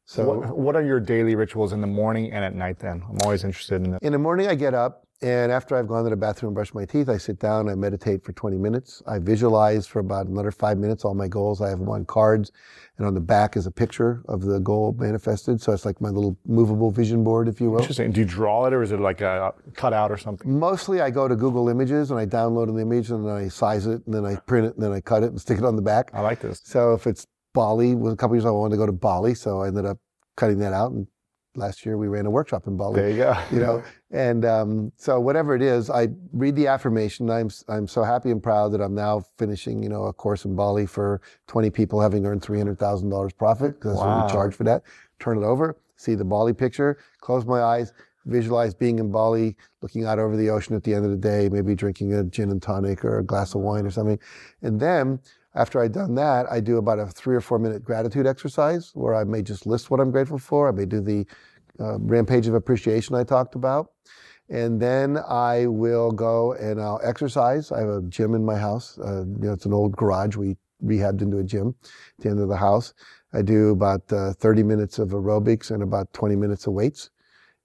So 0.04 0.24
What, 0.24 0.58
what 0.58 0.76
are 0.76 0.82
your 0.82 1.00
daily 1.00 1.34
rituals 1.34 1.72
in 1.72 1.80
the 1.80 1.86
morning 1.86 2.32
and 2.32 2.44
at 2.44 2.54
night 2.54 2.78
then? 2.78 3.02
I'm 3.08 3.18
always 3.22 3.44
interested 3.44 3.76
in 3.84 3.92
that. 3.92 4.02
in 4.02 4.12
the 4.12 4.18
morning, 4.18 4.48
I 4.48 4.54
get 4.54 4.74
up 4.74 5.06
And 5.22 5.52
after 5.52 5.76
I've 5.76 5.86
gone 5.86 6.02
to 6.02 6.10
the 6.10 6.16
bathroom 6.16 6.48
and 6.48 6.54
brushed 6.56 6.74
my 6.74 6.84
teeth, 6.84 7.08
I 7.08 7.16
sit 7.16 7.38
down, 7.38 7.68
I 7.68 7.76
meditate 7.76 8.24
for 8.24 8.32
20 8.32 8.58
minutes. 8.58 9.02
I 9.06 9.20
visualize 9.20 9.86
for 9.86 10.00
about 10.00 10.26
another 10.26 10.50
five 10.50 10.78
minutes 10.78 11.04
all 11.04 11.14
my 11.14 11.28
goals. 11.28 11.62
I 11.62 11.68
have 11.68 11.78
them 11.78 11.88
on 11.88 12.04
cards, 12.06 12.50
and 12.98 13.06
on 13.06 13.14
the 13.14 13.20
back 13.20 13.56
is 13.56 13.66
a 13.66 13.70
picture 13.70 14.22
of 14.26 14.42
the 14.42 14.58
goal 14.58 14.96
manifested. 14.98 15.60
So 15.60 15.70
it's 15.72 15.84
like 15.84 16.00
my 16.00 16.08
little 16.08 16.36
movable 16.44 16.90
vision 16.90 17.22
board, 17.22 17.46
if 17.46 17.60
you 17.60 17.70
will. 17.70 17.78
Interesting. 17.78 18.10
Do 18.10 18.20
you 18.20 18.26
draw 18.26 18.66
it 18.66 18.72
or 18.72 18.82
is 18.82 18.90
it 18.90 18.98
like 18.98 19.20
a 19.20 19.54
cutout 19.74 20.10
or 20.10 20.16
something? 20.16 20.58
Mostly 20.58 21.00
I 21.00 21.10
go 21.10 21.28
to 21.28 21.36
Google 21.36 21.68
Images 21.68 22.10
and 22.10 22.18
I 22.18 22.26
download 22.26 22.68
an 22.68 22.78
image 22.80 23.10
and 23.10 23.24
then 23.24 23.32
I 23.32 23.46
size 23.46 23.86
it 23.86 24.04
and 24.06 24.14
then 24.14 24.26
I 24.26 24.34
print 24.36 24.66
it 24.66 24.74
and 24.74 24.82
then 24.82 24.92
I 24.92 25.00
cut 25.00 25.22
it 25.22 25.26
and 25.30 25.40
stick 25.40 25.58
it 25.58 25.64
on 25.64 25.76
the 25.76 25.82
back. 25.82 26.10
I 26.12 26.20
like 26.20 26.40
this. 26.40 26.60
So 26.64 26.94
if 26.94 27.06
it's 27.06 27.28
Bali, 27.54 27.94
well, 27.94 28.12
a 28.12 28.16
couple 28.16 28.34
years 28.34 28.44
ago 28.44 28.56
I 28.56 28.58
wanted 28.58 28.72
to 28.72 28.78
go 28.78 28.86
to 28.86 28.92
Bali, 28.92 29.34
so 29.34 29.62
I 29.62 29.68
ended 29.68 29.86
up 29.86 29.98
cutting 30.36 30.58
that 30.58 30.72
out 30.72 30.90
and 30.90 31.06
last 31.54 31.84
year 31.84 31.96
we 31.96 32.08
ran 32.08 32.26
a 32.26 32.30
workshop 32.30 32.66
in 32.66 32.76
Bali. 32.76 33.00
There 33.00 33.10
you 33.10 33.16
go. 33.16 33.36
you 33.50 33.60
know, 33.60 33.82
and 34.10 34.44
um, 34.44 34.92
so 34.96 35.20
whatever 35.20 35.54
it 35.54 35.62
is, 35.62 35.90
I 35.90 36.08
read 36.32 36.56
the 36.56 36.66
affirmation. 36.66 37.30
I'm 37.30 37.50
I'm 37.68 37.86
so 37.86 38.02
happy 38.02 38.30
and 38.30 38.42
proud 38.42 38.72
that 38.72 38.80
I'm 38.80 38.94
now 38.94 39.24
finishing, 39.38 39.82
you 39.82 39.88
know, 39.88 40.04
a 40.04 40.12
course 40.12 40.44
in 40.44 40.54
Bali 40.56 40.86
for 40.86 41.20
20 41.48 41.70
people, 41.70 42.00
having 42.00 42.26
earned 42.26 42.42
three 42.42 42.58
hundred 42.58 42.78
thousand 42.78 43.10
dollars 43.10 43.32
profit 43.32 43.74
because 43.74 43.96
Wow. 43.96 44.04
That's 44.04 44.16
what 44.16 44.26
we 44.26 44.32
charge 44.32 44.54
for 44.54 44.64
that. 44.64 44.82
Turn 45.18 45.38
it 45.38 45.44
over, 45.44 45.76
see 45.96 46.14
the 46.14 46.24
Bali 46.24 46.52
picture, 46.52 46.98
close 47.20 47.44
my 47.46 47.62
eyes, 47.62 47.92
visualize 48.26 48.74
being 48.74 48.98
in 48.98 49.10
Bali, 49.12 49.56
looking 49.82 50.04
out 50.04 50.18
over 50.18 50.36
the 50.36 50.50
ocean 50.50 50.74
at 50.74 50.82
the 50.84 50.94
end 50.94 51.04
of 51.04 51.10
the 51.10 51.16
day, 51.16 51.48
maybe 51.48 51.74
drinking 51.74 52.12
a 52.14 52.24
gin 52.24 52.50
and 52.50 52.62
tonic 52.62 53.04
or 53.04 53.18
a 53.18 53.24
glass 53.24 53.54
of 53.54 53.60
wine 53.60 53.86
or 53.86 53.90
something, 53.90 54.18
and 54.62 54.80
then. 54.80 55.20
After 55.54 55.80
I'd 55.80 55.92
done 55.92 56.14
that, 56.14 56.50
I 56.50 56.60
do 56.60 56.78
about 56.78 56.98
a 56.98 57.06
three 57.06 57.36
or 57.36 57.40
four 57.40 57.58
minute 57.58 57.84
gratitude 57.84 58.26
exercise 58.26 58.90
where 58.94 59.14
I 59.14 59.24
may 59.24 59.42
just 59.42 59.66
list 59.66 59.90
what 59.90 60.00
I'm 60.00 60.10
grateful 60.10 60.38
for. 60.38 60.68
I 60.68 60.72
may 60.72 60.86
do 60.86 61.00
the 61.00 61.26
uh, 61.78 61.98
rampage 61.98 62.46
of 62.46 62.54
appreciation 62.54 63.14
I 63.14 63.24
talked 63.24 63.54
about. 63.54 63.90
And 64.48 64.80
then 64.80 65.18
I 65.28 65.66
will 65.66 66.10
go 66.10 66.52
and 66.54 66.80
I'll 66.80 67.00
exercise. 67.02 67.70
I 67.70 67.80
have 67.80 67.88
a 67.88 68.02
gym 68.08 68.34
in 68.34 68.44
my 68.44 68.56
house. 68.56 68.98
Uh, 68.98 69.24
you 69.24 69.46
know, 69.46 69.52
it's 69.52 69.66
an 69.66 69.72
old 69.72 69.96
garage 69.96 70.36
we 70.36 70.56
rehabbed 70.84 71.22
into 71.22 71.38
a 71.38 71.44
gym 71.44 71.74
at 72.18 72.24
the 72.24 72.30
end 72.30 72.40
of 72.40 72.48
the 72.48 72.56
house. 72.56 72.92
I 73.32 73.42
do 73.42 73.70
about 73.70 74.10
uh, 74.12 74.32
30 74.34 74.62
minutes 74.62 74.98
of 74.98 75.10
aerobics 75.10 75.70
and 75.70 75.82
about 75.82 76.12
20 76.12 76.36
minutes 76.36 76.66
of 76.66 76.74
weights. 76.74 77.10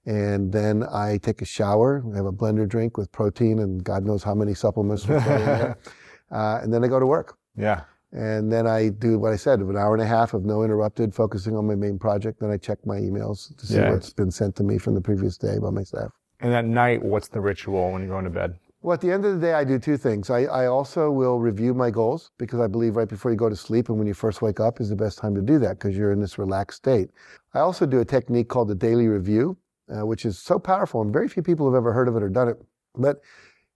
And 0.06 0.50
then 0.52 0.84
I 0.90 1.18
take 1.18 1.42
a 1.42 1.44
shower, 1.44 2.02
I 2.14 2.16
have 2.16 2.26
a 2.26 2.32
blender 2.32 2.66
drink 2.66 2.96
with 2.96 3.12
protein 3.12 3.58
and 3.58 3.84
God 3.84 4.04
knows 4.04 4.22
how 4.22 4.34
many 4.34 4.54
supplements. 4.54 5.06
we're 5.06 5.20
throwing 5.20 5.40
in 5.40 5.46
there. 5.46 5.78
Uh, 6.30 6.60
and 6.62 6.70
then 6.70 6.84
I 6.84 6.88
go 6.88 7.00
to 7.00 7.06
work. 7.06 7.38
Yeah. 7.56 7.82
And 8.12 8.50
then 8.50 8.66
I 8.66 8.88
do 8.88 9.18
what 9.18 9.32
I 9.32 9.36
said, 9.36 9.60
an 9.60 9.76
hour 9.76 9.92
and 9.94 10.02
a 10.02 10.06
half 10.06 10.32
of 10.32 10.44
no 10.44 10.62
interrupted, 10.62 11.14
focusing 11.14 11.54
on 11.56 11.66
my 11.66 11.74
main 11.74 11.98
project. 11.98 12.40
Then 12.40 12.50
I 12.50 12.56
check 12.56 12.78
my 12.86 12.96
emails 12.98 13.54
to 13.58 13.66
see 13.66 13.76
Yeah. 13.76 13.90
what's 13.90 14.12
been 14.12 14.30
sent 14.30 14.56
to 14.56 14.64
me 14.64 14.78
from 14.78 14.94
the 14.94 15.00
previous 15.00 15.36
day 15.36 15.58
by 15.58 15.70
my 15.70 15.82
staff. 15.82 16.10
And 16.40 16.54
at 16.54 16.64
night, 16.64 17.02
what's 17.04 17.28
the 17.28 17.40
ritual 17.40 17.92
when 17.92 18.02
you're 18.02 18.10
going 18.10 18.24
to 18.24 18.30
bed? 18.30 18.54
Well, 18.80 18.94
at 18.94 19.00
the 19.00 19.10
end 19.10 19.24
of 19.24 19.34
the 19.34 19.40
day, 19.44 19.52
I 19.54 19.64
do 19.64 19.78
two 19.78 19.96
things. 19.96 20.30
I, 20.30 20.44
I 20.44 20.66
also 20.66 21.10
will 21.10 21.40
review 21.40 21.74
my 21.74 21.90
goals 21.90 22.30
because 22.38 22.60
I 22.60 22.68
believe 22.68 22.94
right 22.94 23.08
before 23.08 23.32
you 23.32 23.36
go 23.36 23.48
to 23.48 23.56
sleep 23.56 23.88
and 23.88 23.98
when 23.98 24.06
you 24.06 24.14
first 24.14 24.40
wake 24.40 24.60
up 24.60 24.80
is 24.80 24.88
the 24.88 24.96
best 24.96 25.18
time 25.18 25.34
to 25.34 25.42
do 25.42 25.58
that 25.58 25.78
because 25.80 25.96
you're 25.96 26.12
in 26.12 26.20
this 26.20 26.38
relaxed 26.38 26.78
state. 26.78 27.10
I 27.54 27.58
also 27.58 27.86
do 27.86 27.98
a 28.00 28.04
technique 28.04 28.48
called 28.48 28.68
the 28.68 28.76
daily 28.76 29.08
review, 29.08 29.56
uh, 29.92 30.06
which 30.06 30.24
is 30.24 30.38
so 30.38 30.60
powerful, 30.60 31.02
and 31.02 31.12
very 31.12 31.28
few 31.28 31.42
people 31.42 31.66
have 31.66 31.76
ever 31.76 31.92
heard 31.92 32.06
of 32.08 32.16
it 32.16 32.22
or 32.22 32.28
done 32.28 32.48
it. 32.48 32.62
But 32.94 33.20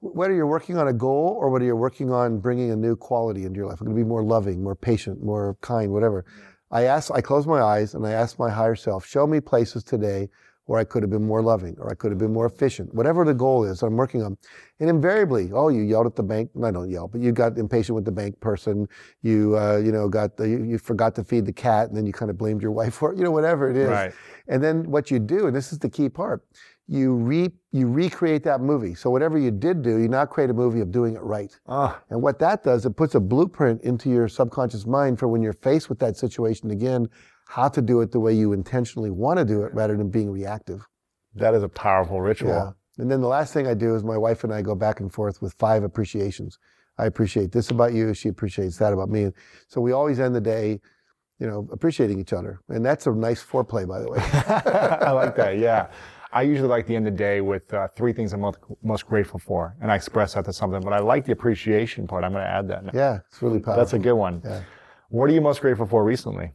whether 0.02 0.34
you're 0.34 0.48
working 0.48 0.76
on 0.76 0.88
a 0.88 0.92
goal 0.92 1.36
or 1.38 1.48
whether 1.48 1.64
you're 1.64 1.76
working 1.76 2.10
on 2.10 2.40
bringing 2.40 2.72
a 2.72 2.76
new 2.76 2.96
quality 2.96 3.44
into 3.44 3.58
your 3.58 3.68
life, 3.68 3.80
I'm 3.80 3.86
going 3.86 3.96
to 3.96 4.02
be 4.02 4.08
more 4.08 4.22
loving, 4.22 4.62
more 4.62 4.74
patient, 4.74 5.22
more 5.22 5.56
kind, 5.60 5.92
whatever. 5.92 6.24
I 6.72 6.84
ask, 6.84 7.12
I 7.12 7.20
close 7.20 7.46
my 7.46 7.62
eyes 7.62 7.94
and 7.94 8.04
I 8.04 8.12
ask 8.12 8.36
my 8.38 8.50
higher 8.50 8.74
self, 8.74 9.06
show 9.06 9.28
me 9.28 9.38
places 9.40 9.84
today 9.84 10.28
where 10.66 10.80
I 10.80 10.84
could 10.84 11.02
have 11.02 11.10
been 11.10 11.26
more 11.26 11.42
loving 11.42 11.76
or 11.78 11.90
I 11.90 11.94
could 11.94 12.10
have 12.10 12.18
been 12.18 12.32
more 12.32 12.46
efficient, 12.46 12.94
whatever 12.94 13.24
the 13.24 13.34
goal 13.34 13.64
is 13.64 13.82
I'm 13.82 13.96
working 13.96 14.22
on. 14.22 14.36
And 14.80 14.88
invariably, 14.88 15.50
oh, 15.52 15.68
you 15.68 15.82
yelled 15.82 16.06
at 16.06 16.16
the 16.16 16.22
bank. 16.22 16.50
I 16.64 16.70
don't 16.70 16.90
yell, 16.90 17.08
but 17.08 17.20
you 17.20 17.30
got 17.30 17.56
impatient 17.58 17.94
with 17.94 18.04
the 18.04 18.12
bank 18.12 18.40
person. 18.40 18.88
You, 19.22 19.56
uh, 19.56 19.76
you 19.76 19.92
know, 19.92 20.08
got 20.08 20.36
the, 20.36 20.48
you, 20.48 20.64
you 20.64 20.78
forgot 20.78 21.14
to 21.16 21.24
feed 21.24 21.46
the 21.46 21.52
cat, 21.52 21.88
and 21.88 21.96
then 21.96 22.06
you 22.06 22.12
kind 22.12 22.30
of 22.30 22.38
blamed 22.38 22.62
your 22.62 22.72
wife 22.72 22.94
for 22.94 23.12
it. 23.12 23.18
You 23.18 23.24
know, 23.24 23.30
whatever 23.30 23.70
it 23.70 23.76
is. 23.76 23.88
Right. 23.88 24.12
And 24.48 24.62
then 24.62 24.90
what 24.90 25.10
you 25.10 25.18
do, 25.18 25.46
and 25.46 25.54
this 25.54 25.72
is 25.72 25.78
the 25.78 25.88
key 25.88 26.08
part, 26.08 26.44
you 26.88 27.14
re 27.14 27.50
you 27.70 27.88
recreate 27.88 28.44
that 28.44 28.60
movie. 28.60 28.94
So 28.94 29.08
whatever 29.10 29.38
you 29.38 29.50
did 29.50 29.82
do, 29.82 29.98
you 29.98 30.08
now 30.08 30.26
create 30.26 30.50
a 30.50 30.54
movie 30.54 30.80
of 30.80 30.90
doing 30.92 31.14
it 31.14 31.22
right. 31.22 31.56
Ah, 31.66 32.00
And 32.10 32.20
what 32.22 32.38
that 32.40 32.62
does, 32.64 32.84
it 32.84 32.96
puts 32.96 33.14
a 33.14 33.20
blueprint 33.20 33.82
into 33.82 34.10
your 34.10 34.28
subconscious 34.28 34.86
mind 34.86 35.18
for 35.18 35.26
when 35.28 35.42
you're 35.42 35.54
faced 35.54 35.88
with 35.88 35.98
that 36.00 36.16
situation 36.16 36.70
again, 36.70 37.08
how 37.48 37.68
to 37.68 37.80
do 37.80 38.00
it 38.02 38.12
the 38.12 38.20
way 38.20 38.34
you 38.34 38.52
intentionally 38.52 39.10
want 39.10 39.38
to 39.38 39.44
do 39.44 39.62
it 39.62 39.72
rather 39.74 39.96
than 39.96 40.10
being 40.10 40.30
reactive. 40.30 40.86
that 41.34 41.54
is 41.54 41.62
a 41.62 41.68
powerful 41.68 42.20
ritual. 42.20 42.50
Yeah. 42.50 42.70
And 42.98 43.10
then 43.10 43.22
the 43.22 43.28
last 43.28 43.54
thing 43.54 43.66
I 43.66 43.72
do 43.74 43.94
is 43.94 44.04
my 44.04 44.18
wife 44.18 44.44
and 44.44 44.52
I 44.52 44.60
go 44.60 44.74
back 44.74 45.00
and 45.00 45.10
forth 45.10 45.40
with 45.40 45.54
five 45.54 45.82
appreciations. 45.82 46.58
I 46.98 47.06
appreciate 47.06 47.52
this 47.52 47.70
about 47.70 47.94
you. 47.94 48.12
She 48.12 48.28
appreciates 48.28 48.76
that 48.78 48.92
about 48.92 49.08
me. 49.08 49.30
So 49.68 49.80
we 49.80 49.92
always 49.92 50.20
end 50.20 50.34
the 50.34 50.42
day, 50.42 50.78
you 51.38 51.46
know, 51.46 51.66
appreciating 51.72 52.20
each 52.20 52.34
other. 52.34 52.60
And 52.68 52.84
that's 52.84 53.06
a 53.06 53.12
nice 53.12 53.42
foreplay, 53.42 53.88
by 53.88 54.00
the 54.00 54.10
way. 54.10 54.18
I 55.08 55.10
like 55.12 55.34
that. 55.36 55.56
Yeah. 55.56 55.88
I 56.32 56.42
usually 56.42 56.68
like 56.68 56.86
the 56.86 56.96
end 56.96 57.06
of 57.06 57.12
the 57.12 57.18
day 57.18 57.40
with 57.40 57.72
uh, 57.74 57.88
three 57.88 58.12
things 58.12 58.32
I'm 58.32 58.40
most, 58.40 58.58
most 58.82 59.06
grateful 59.06 59.38
for, 59.38 59.76
and 59.80 59.92
I 59.92 59.96
express 59.96 60.34
that 60.34 60.44
to 60.46 60.52
something. 60.52 60.80
But 60.80 60.92
I 60.92 60.98
like 60.98 61.24
the 61.24 61.32
appreciation 61.32 62.06
part. 62.06 62.24
I'm 62.24 62.32
going 62.32 62.44
to 62.44 62.50
add 62.50 62.68
that. 62.68 62.84
Now. 62.84 62.92
yeah, 62.94 63.18
it's 63.28 63.42
really 63.42 63.60
powerful. 63.60 63.82
That's 63.82 63.92
a 63.92 63.98
good 63.98 64.14
one. 64.14 64.40
Yeah. 64.44 64.62
What 65.10 65.28
are 65.28 65.32
you 65.32 65.42
most 65.42 65.60
grateful 65.60 65.86
for 65.86 66.04
recently? 66.04 66.52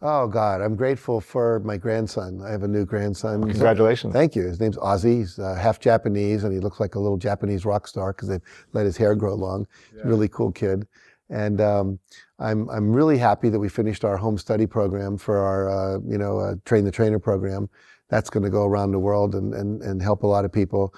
Oh 0.00 0.28
God, 0.28 0.60
I'm 0.60 0.76
grateful 0.76 1.20
for 1.20 1.60
my 1.60 1.76
grandson. 1.76 2.40
I 2.46 2.50
have 2.52 2.62
a 2.62 2.68
new 2.68 2.84
grandson. 2.84 3.42
Congratulations. 3.42 4.12
Thank 4.12 4.36
you. 4.36 4.42
His 4.42 4.60
name's 4.60 4.76
Ozzy. 4.76 5.18
He's 5.18 5.38
uh, 5.40 5.54
half 5.54 5.80
Japanese, 5.80 6.44
and 6.44 6.52
he 6.52 6.60
looks 6.60 6.78
like 6.78 6.94
a 6.94 7.00
little 7.00 7.16
Japanese 7.16 7.64
rock 7.64 7.88
star 7.88 8.12
because 8.12 8.28
they've 8.28 8.42
let 8.74 8.86
his 8.86 8.96
hair 8.96 9.16
grow 9.16 9.34
long. 9.34 9.66
Really 10.04 10.28
cool 10.28 10.52
kid. 10.52 10.86
And 11.30 11.60
um, 11.60 11.98
I'm 12.38 12.68
I'm 12.70 12.92
really 12.92 13.18
happy 13.18 13.48
that 13.48 13.58
we 13.58 13.68
finished 13.68 14.04
our 14.04 14.16
home 14.16 14.38
study 14.38 14.66
program 14.66 15.18
for 15.18 15.38
our 15.38 15.68
uh, 15.68 15.98
you 16.06 16.16
know 16.18 16.38
uh, 16.38 16.54
train 16.64 16.84
the 16.84 16.92
trainer 16.92 17.18
program. 17.18 17.68
That's 18.08 18.30
going 18.30 18.44
to 18.44 18.50
go 18.50 18.64
around 18.64 18.92
the 18.92 18.98
world 18.98 19.34
and, 19.34 19.54
and 19.54 19.82
and 19.82 20.02
help 20.02 20.22
a 20.22 20.26
lot 20.26 20.44
of 20.44 20.52
people. 20.52 20.94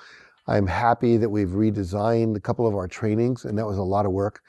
I'm 0.46 0.66
happy 0.66 1.16
that 1.16 1.28
we've 1.28 1.48
redesigned 1.48 2.36
a 2.36 2.40
couple 2.40 2.66
of 2.66 2.74
our 2.74 2.88
trainings, 2.88 3.44
and 3.44 3.56
that 3.58 3.66
was 3.66 3.78
a 3.78 3.82
lot 3.82 4.06
of 4.06 4.12
work. 4.12 4.40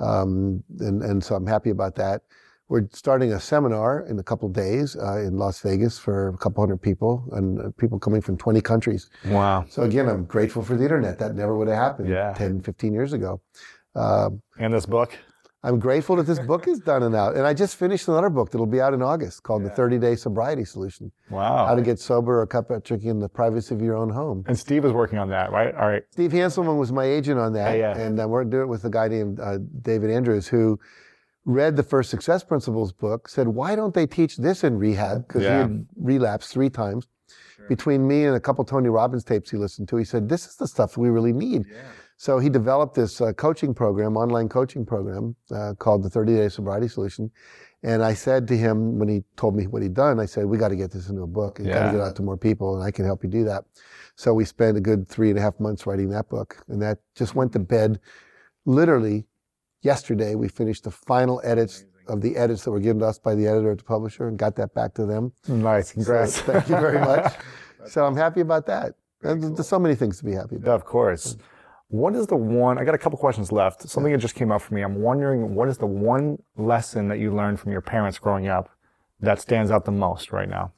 Um, 0.00 0.62
and 0.80 1.02
and 1.02 1.22
so 1.22 1.34
I'm 1.34 1.46
happy 1.46 1.70
about 1.70 1.94
that. 1.96 2.22
We're 2.68 2.86
starting 2.92 3.32
a 3.32 3.40
seminar 3.40 4.04
in 4.10 4.18
a 4.18 4.22
couple 4.22 4.46
of 4.46 4.54
days 4.54 4.94
uh, 4.94 5.20
in 5.20 5.38
Las 5.38 5.58
Vegas 5.60 5.98
for 5.98 6.28
a 6.28 6.36
couple 6.36 6.62
hundred 6.62 6.82
people 6.82 7.26
and 7.32 7.58
uh, 7.58 7.70
people 7.78 7.98
coming 7.98 8.20
from 8.20 8.36
20 8.36 8.60
countries. 8.60 9.08
Wow. 9.24 9.64
So 9.70 9.84
again, 9.84 10.06
I'm 10.06 10.26
grateful 10.26 10.62
for 10.62 10.76
the 10.76 10.82
internet. 10.84 11.18
That 11.18 11.34
never 11.34 11.56
would 11.56 11.68
have 11.68 11.78
happened 11.78 12.10
Yeah. 12.10 12.34
10, 12.34 12.60
15 12.60 12.92
years 12.92 13.14
ago. 13.14 13.40
Uh, 13.94 14.28
And 14.58 14.74
this 14.74 14.84
book? 14.84 15.16
I'm 15.64 15.80
grateful 15.80 16.14
that 16.16 16.22
this 16.26 16.38
book 16.38 16.68
is 16.68 16.78
done 16.78 17.02
and 17.02 17.16
out. 17.16 17.36
And 17.36 17.44
I 17.44 17.52
just 17.52 17.74
finished 17.76 18.06
another 18.06 18.30
book 18.30 18.50
that'll 18.52 18.66
be 18.66 18.80
out 18.80 18.94
in 18.94 19.02
August 19.02 19.42
called 19.42 19.64
The 19.64 19.70
30 19.70 19.98
Day 19.98 20.14
Sobriety 20.14 20.64
Solution 20.64 21.10
Wow. 21.30 21.66
How 21.66 21.74
to 21.74 21.82
Get 21.82 21.98
Sober 21.98 22.40
or 22.40 22.46
Cut 22.46 22.70
Out 22.70 22.84
Drinking 22.84 23.10
in 23.10 23.18
the 23.18 23.28
Privacy 23.28 23.74
of 23.74 23.82
Your 23.82 23.96
Own 23.96 24.10
Home. 24.10 24.44
and 24.46 24.56
Steve 24.56 24.84
is 24.84 24.92
working 24.92 25.18
on 25.18 25.28
that, 25.30 25.50
right? 25.50 25.74
All 25.74 25.88
right. 25.88 26.04
Steve 26.12 26.30
Hanselman 26.30 26.78
was 26.78 26.92
my 26.92 27.04
agent 27.04 27.40
on 27.40 27.52
that. 27.54 27.76
Yeah, 27.76 27.94
yeah. 27.96 28.00
And 28.02 28.20
uh, 28.20 28.28
we're 28.28 28.44
doing 28.44 28.62
it 28.64 28.66
with 28.68 28.84
a 28.84 28.90
guy 28.90 29.08
named 29.08 29.40
uh, 29.40 29.58
David 29.82 30.10
Andrews 30.10 30.46
who 30.46 30.78
read 31.44 31.74
the 31.76 31.82
first 31.82 32.10
Success 32.10 32.44
Principles 32.44 32.92
book, 32.92 33.28
said, 33.28 33.48
why 33.48 33.74
don't 33.74 33.94
they 33.94 34.06
teach 34.06 34.36
this 34.36 34.62
in 34.62 34.78
rehab? 34.78 35.26
Because 35.26 35.42
Yeah. 35.42 35.54
he 35.56 35.58
had 35.62 35.86
relapsed 35.96 36.52
three 36.52 36.70
times. 36.70 37.08
Between 37.68 38.06
me 38.06 38.24
and 38.24 38.36
a 38.36 38.40
couple 38.40 38.64
Tony 38.64 38.88
Robbins 38.88 39.24
tapes 39.24 39.50
he 39.50 39.56
listened 39.56 39.88
to, 39.88 39.96
he 39.96 40.04
said, 40.04 40.28
this 40.28 40.46
is 40.46 40.56
the 40.56 40.68
stuff 40.68 40.96
we 40.96 41.08
really 41.10 41.32
need. 41.32 41.64
So 42.20 42.40
he 42.40 42.48
developed 42.50 42.96
this 42.96 43.20
uh, 43.20 43.32
coaching 43.32 43.72
program, 43.72 44.16
online 44.16 44.48
coaching 44.48 44.84
program 44.84 45.36
uh, 45.54 45.74
called 45.78 46.02
the 46.02 46.10
30 46.10 46.34
Day 46.34 46.48
Sobriety 46.48 46.88
Solution. 46.88 47.30
And 47.84 48.02
I 48.02 48.12
said 48.12 48.48
to 48.48 48.56
him 48.56 48.98
when 48.98 49.08
he 49.08 49.22
told 49.36 49.54
me 49.54 49.68
what 49.68 49.82
he'd 49.82 49.94
done, 49.94 50.18
I 50.18 50.26
said, 50.26 50.46
we 50.46 50.58
got 50.58 50.68
to 50.70 50.76
get 50.76 50.90
this 50.90 51.08
into 51.08 51.22
a 51.22 51.28
book 51.28 51.60
and 51.60 51.68
got 51.68 51.74
Yeah. 51.74 51.84
to 51.86 51.92
get 51.92 52.00
it 52.00 52.02
out 52.08 52.16
to 52.16 52.22
more 52.22 52.36
people, 52.36 52.74
and 52.74 52.82
I 52.82 52.90
can 52.90 53.04
help 53.04 53.22
you 53.22 53.30
do 53.30 53.44
that. 53.44 53.62
So 54.16 54.34
we 54.34 54.44
spent 54.44 54.76
a 54.76 54.80
good 54.80 55.06
three 55.08 55.30
and 55.30 55.38
a 55.38 55.42
half 55.42 55.60
months 55.60 55.86
writing 55.86 56.10
that 56.10 56.28
book, 56.28 56.60
and 56.66 56.82
that 56.82 56.98
just 57.14 57.36
went 57.36 57.52
to 57.52 57.60
bed 57.60 58.00
literally 58.66 59.26
yesterday. 59.82 60.34
We 60.34 60.48
finished 60.48 60.82
the 60.82 60.90
final 60.90 61.40
edits 61.44 61.84
of 62.08 62.20
the 62.20 62.36
edits 62.36 62.64
that 62.64 62.72
were 62.72 62.80
given 62.80 62.98
to 62.98 63.06
us 63.06 63.20
by 63.20 63.36
the 63.36 63.46
editor 63.46 63.70
at 63.70 63.78
the 63.78 63.84
publisher 63.84 64.26
and 64.26 64.36
got 64.36 64.56
that 64.56 64.74
back 64.74 64.92
to 64.94 65.06
them. 65.06 65.30
Nice. 65.46 65.90
So 65.90 65.94
Congrats. 65.94 66.40
thank 66.40 66.68
you 66.68 66.76
very 66.80 66.98
much. 66.98 67.32
so 67.86 68.04
I'm 68.04 68.16
happy 68.16 68.40
about 68.40 68.66
that. 68.66 68.94
There's 69.20 69.68
so 69.68 69.78
many 69.78 69.94
things 69.94 70.18
to 70.18 70.24
be 70.24 70.32
happy 70.32 70.56
about. 70.56 70.74
Of 70.74 70.84
course. 70.84 71.36
What 71.88 72.14
is 72.14 72.26
the 72.26 72.36
one? 72.36 72.78
I 72.78 72.84
got 72.84 72.94
a 72.94 72.98
couple 72.98 73.18
questions 73.18 73.50
left. 73.50 73.88
Something 73.88 74.12
that 74.12 74.18
just 74.18 74.34
came 74.34 74.52
up 74.52 74.60
for 74.60 74.74
me. 74.74 74.82
I'm 74.82 75.00
wondering 75.00 75.54
what 75.54 75.68
is 75.68 75.78
the 75.78 75.86
one 75.86 76.42
lesson 76.56 77.08
that 77.08 77.18
you 77.18 77.34
learned 77.34 77.58
from 77.60 77.72
your 77.72 77.80
parents 77.80 78.18
growing 78.18 78.48
up 78.48 78.70
that 79.20 79.40
stands 79.40 79.70
out 79.70 79.84
the 79.84 79.92
most 79.92 80.30
right 80.30 80.48
now? 80.48 80.72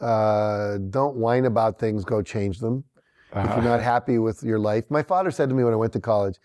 Uh, 0.00 0.78
don't 0.78 1.16
whine 1.16 1.44
about 1.44 1.78
things, 1.78 2.04
go 2.04 2.22
change 2.22 2.58
them. 2.58 2.84
If 3.32 3.48
you're 3.50 3.62
not 3.62 3.80
happy 3.80 4.18
with 4.18 4.42
your 4.42 4.58
life, 4.58 4.90
my 4.90 5.02
father 5.04 5.30
said 5.30 5.48
to 5.50 5.54
me 5.54 5.62
when 5.62 5.72
I 5.72 5.76
went 5.76 5.92
to 5.92 6.00
college, 6.00 6.38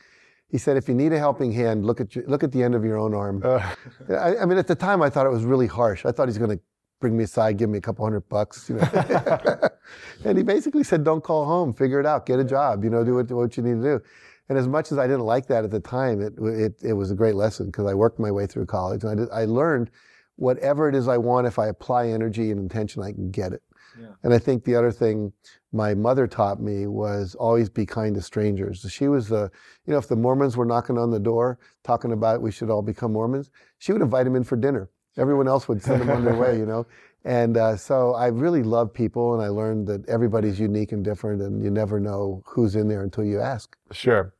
he 0.51 0.59
said, 0.59 0.77
"If 0.77 0.87
you 0.87 0.93
need 0.93 1.11
a 1.13 1.17
helping 1.17 1.51
hand, 1.51 1.83
look 1.83 1.99
at 1.99 2.15
your, 2.15 2.25
look 2.27 2.43
at 2.43 2.51
the 2.51 2.61
end 2.61 2.75
of 2.75 2.85
your 2.85 2.97
own 2.97 3.15
arm." 3.15 3.41
Uh, 3.43 3.73
I, 4.09 4.37
I 4.37 4.45
mean, 4.45 4.59
at 4.59 4.67
the 4.67 4.75
time, 4.75 5.01
I 5.01 5.09
thought 5.09 5.25
it 5.25 5.31
was 5.31 5.43
really 5.43 5.65
harsh. 5.65 6.05
I 6.05 6.11
thought 6.11 6.27
he's 6.27 6.37
going 6.37 6.55
to 6.55 6.63
bring 6.99 7.17
me 7.17 7.23
aside, 7.23 7.57
give 7.57 7.69
me 7.69 7.77
a 7.77 7.81
couple 7.81 8.05
hundred 8.05 8.27
bucks. 8.29 8.69
You 8.69 8.75
know? 8.75 9.59
and 10.25 10.37
he 10.37 10.43
basically 10.43 10.83
said, 10.83 11.03
don't 11.03 11.23
call 11.23 11.45
home, 11.45 11.73
figure 11.73 11.99
it 11.99 12.05
out, 12.05 12.25
get 12.25 12.39
a 12.39 12.43
job, 12.43 12.83
you 12.83 12.89
know, 12.89 13.03
do 13.03 13.15
what, 13.15 13.31
what 13.31 13.57
you 13.57 13.63
need 13.63 13.81
to 13.81 13.97
do. 13.97 14.01
And 14.49 14.57
as 14.57 14.67
much 14.67 14.91
as 14.91 14.97
I 14.97 15.07
didn't 15.07 15.25
like 15.25 15.47
that 15.47 15.63
at 15.63 15.71
the 15.71 15.79
time, 15.79 16.21
it, 16.21 16.33
it, 16.39 16.75
it 16.83 16.93
was 16.93 17.11
a 17.11 17.15
great 17.15 17.35
lesson 17.35 17.67
because 17.67 17.87
I 17.87 17.93
worked 17.93 18.19
my 18.19 18.31
way 18.31 18.45
through 18.45 18.67
college 18.67 19.03
and 19.03 19.11
I, 19.11 19.15
did, 19.15 19.29
I 19.31 19.45
learned 19.45 19.89
whatever 20.35 20.87
it 20.87 20.95
is 20.95 21.07
I 21.07 21.17
want, 21.17 21.47
if 21.47 21.57
I 21.57 21.67
apply 21.67 22.09
energy 22.09 22.51
and 22.51 22.59
intention, 22.59 23.01
I 23.01 23.11
can 23.11 23.31
get 23.31 23.53
it. 23.53 23.63
Yeah. 23.99 24.07
And 24.23 24.33
I 24.33 24.39
think 24.39 24.63
the 24.63 24.75
other 24.75 24.91
thing 24.91 25.31
my 25.71 25.93
mother 25.93 26.27
taught 26.27 26.61
me 26.61 26.85
was 26.87 27.35
always 27.35 27.69
be 27.69 27.85
kind 27.85 28.13
to 28.15 28.21
strangers. 28.21 28.85
She 28.89 29.07
was 29.07 29.29
the, 29.29 29.49
you 29.85 29.93
know, 29.93 29.97
if 29.97 30.07
the 30.07 30.15
Mormons 30.15 30.57
were 30.57 30.65
knocking 30.65 30.97
on 30.97 31.11
the 31.11 31.19
door 31.19 31.59
talking 31.83 32.11
about 32.11 32.41
we 32.41 32.51
should 32.51 32.69
all 32.69 32.81
become 32.81 33.13
Mormons, 33.13 33.51
she 33.77 33.93
would 33.93 34.01
invite 34.01 34.25
them 34.25 34.35
in 34.35 34.43
for 34.43 34.57
dinner. 34.57 34.89
Everyone 35.17 35.47
else 35.47 35.67
would 35.67 35.81
send 35.81 36.01
them 36.01 36.09
on 36.09 36.25
their 36.25 36.35
way, 36.35 36.57
you 36.57 36.65
know. 36.65 36.85
And 37.25 37.57
uh, 37.57 37.75
so 37.75 38.13
I 38.13 38.27
really 38.27 38.61
love 38.61 38.93
people, 38.93 39.33
and 39.33 39.41
I 39.41 39.47
learned 39.47 39.87
that 39.87 40.07
everybody's 40.07 40.59
unique 40.59 40.91
and 40.91 41.03
different, 41.03 41.41
and 41.41 41.63
you 41.63 41.71
never 41.71 41.99
know 41.99 42.43
who's 42.45 42.75
in 42.75 42.87
there 42.87 43.01
until 43.01 43.23
you 43.23 43.41
ask. 43.41 43.75
Sure. 43.91 44.31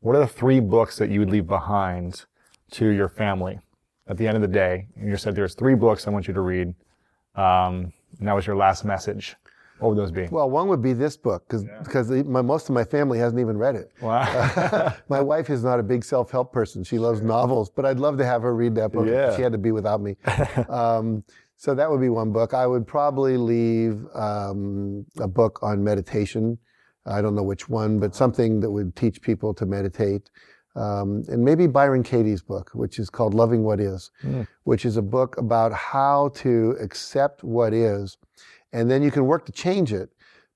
What 0.00 0.14
are 0.14 0.20
the 0.20 0.28
three 0.28 0.60
books 0.60 0.98
that 0.98 1.10
you 1.10 1.18
would 1.18 1.30
leave 1.30 1.48
behind 1.48 2.26
to 2.70 2.86
your 2.86 3.08
family 3.08 3.58
at 4.06 4.16
the 4.18 4.28
end 4.28 4.36
of 4.36 4.42
the 4.42 4.46
day? 4.46 4.86
And 4.94 5.08
you 5.08 5.16
said 5.16 5.34
there's 5.34 5.54
three 5.54 5.74
books 5.74 6.06
I 6.06 6.10
want 6.10 6.28
you 6.28 6.34
to 6.34 6.40
read, 6.40 6.68
um, 7.34 7.92
and 8.20 8.28
that 8.28 8.36
was 8.36 8.46
your 8.46 8.56
last 8.56 8.84
message. 8.84 9.34
What 9.78 9.90
would 9.90 9.98
those 9.98 10.10
be? 10.10 10.26
Well, 10.30 10.50
one 10.50 10.68
would 10.68 10.82
be 10.82 10.92
this 10.92 11.16
book 11.16 11.44
because 11.46 11.64
yeah. 11.64 11.80
because 11.82 12.10
most 12.10 12.68
of 12.68 12.74
my 12.74 12.84
family 12.84 13.18
hasn't 13.18 13.40
even 13.40 13.56
read 13.56 13.76
it. 13.76 13.92
Wow. 14.00 14.94
my 15.08 15.20
wife 15.20 15.50
is 15.50 15.62
not 15.62 15.78
a 15.78 15.82
big 15.82 16.04
self 16.04 16.30
help 16.30 16.52
person. 16.52 16.84
She 16.84 16.98
loves 16.98 17.22
novels, 17.22 17.70
but 17.70 17.84
I'd 17.84 18.00
love 18.00 18.18
to 18.18 18.24
have 18.24 18.42
her 18.42 18.54
read 18.54 18.74
that 18.76 18.92
book. 18.92 19.06
Yeah. 19.06 19.36
She 19.36 19.42
had 19.42 19.52
to 19.52 19.58
be 19.58 19.72
without 19.72 20.00
me. 20.00 20.16
Um, 20.68 21.24
so 21.56 21.74
that 21.74 21.90
would 21.90 22.00
be 22.00 22.08
one 22.08 22.32
book. 22.32 22.54
I 22.54 22.66
would 22.66 22.86
probably 22.86 23.36
leave 23.36 24.04
um, 24.14 25.04
a 25.18 25.26
book 25.26 25.58
on 25.62 25.82
meditation. 25.82 26.58
I 27.04 27.20
don't 27.20 27.34
know 27.34 27.42
which 27.42 27.68
one, 27.68 27.98
but 27.98 28.14
something 28.14 28.60
that 28.60 28.70
would 28.70 28.94
teach 28.94 29.20
people 29.20 29.52
to 29.54 29.66
meditate. 29.66 30.30
Um, 30.76 31.24
and 31.28 31.44
maybe 31.44 31.66
Byron 31.66 32.04
Katie's 32.04 32.42
book, 32.42 32.70
which 32.74 33.00
is 33.00 33.10
called 33.10 33.34
Loving 33.34 33.64
What 33.64 33.80
Is, 33.80 34.12
mm. 34.22 34.46
which 34.62 34.84
is 34.84 34.96
a 34.96 35.02
book 35.02 35.36
about 35.36 35.72
how 35.72 36.28
to 36.36 36.76
accept 36.80 37.42
what 37.42 37.74
is, 37.74 38.16
and 38.72 38.90
then 38.90 39.02
you 39.02 39.10
can 39.10 39.26
work 39.26 39.46
to 39.46 39.52
change 39.52 39.92
it, 39.92 40.10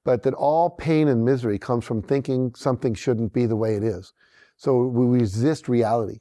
but 0.05 0.23
that 0.23 0.35
all 0.35 0.71
pain 0.71 1.09
and 1.09 1.25
misery 1.25 1.59
comes 1.59 1.85
from 1.85 2.03
thinking 2.03 2.55
something 2.55 2.95
shouldn't 2.95 3.33
be 3.33 3.47
the 3.47 3.57
way 3.57 3.75
it 3.75 3.85
is. 3.85 4.13
So 4.57 4.87
we 4.87 5.19
resist 5.21 5.69
reality. 5.69 6.21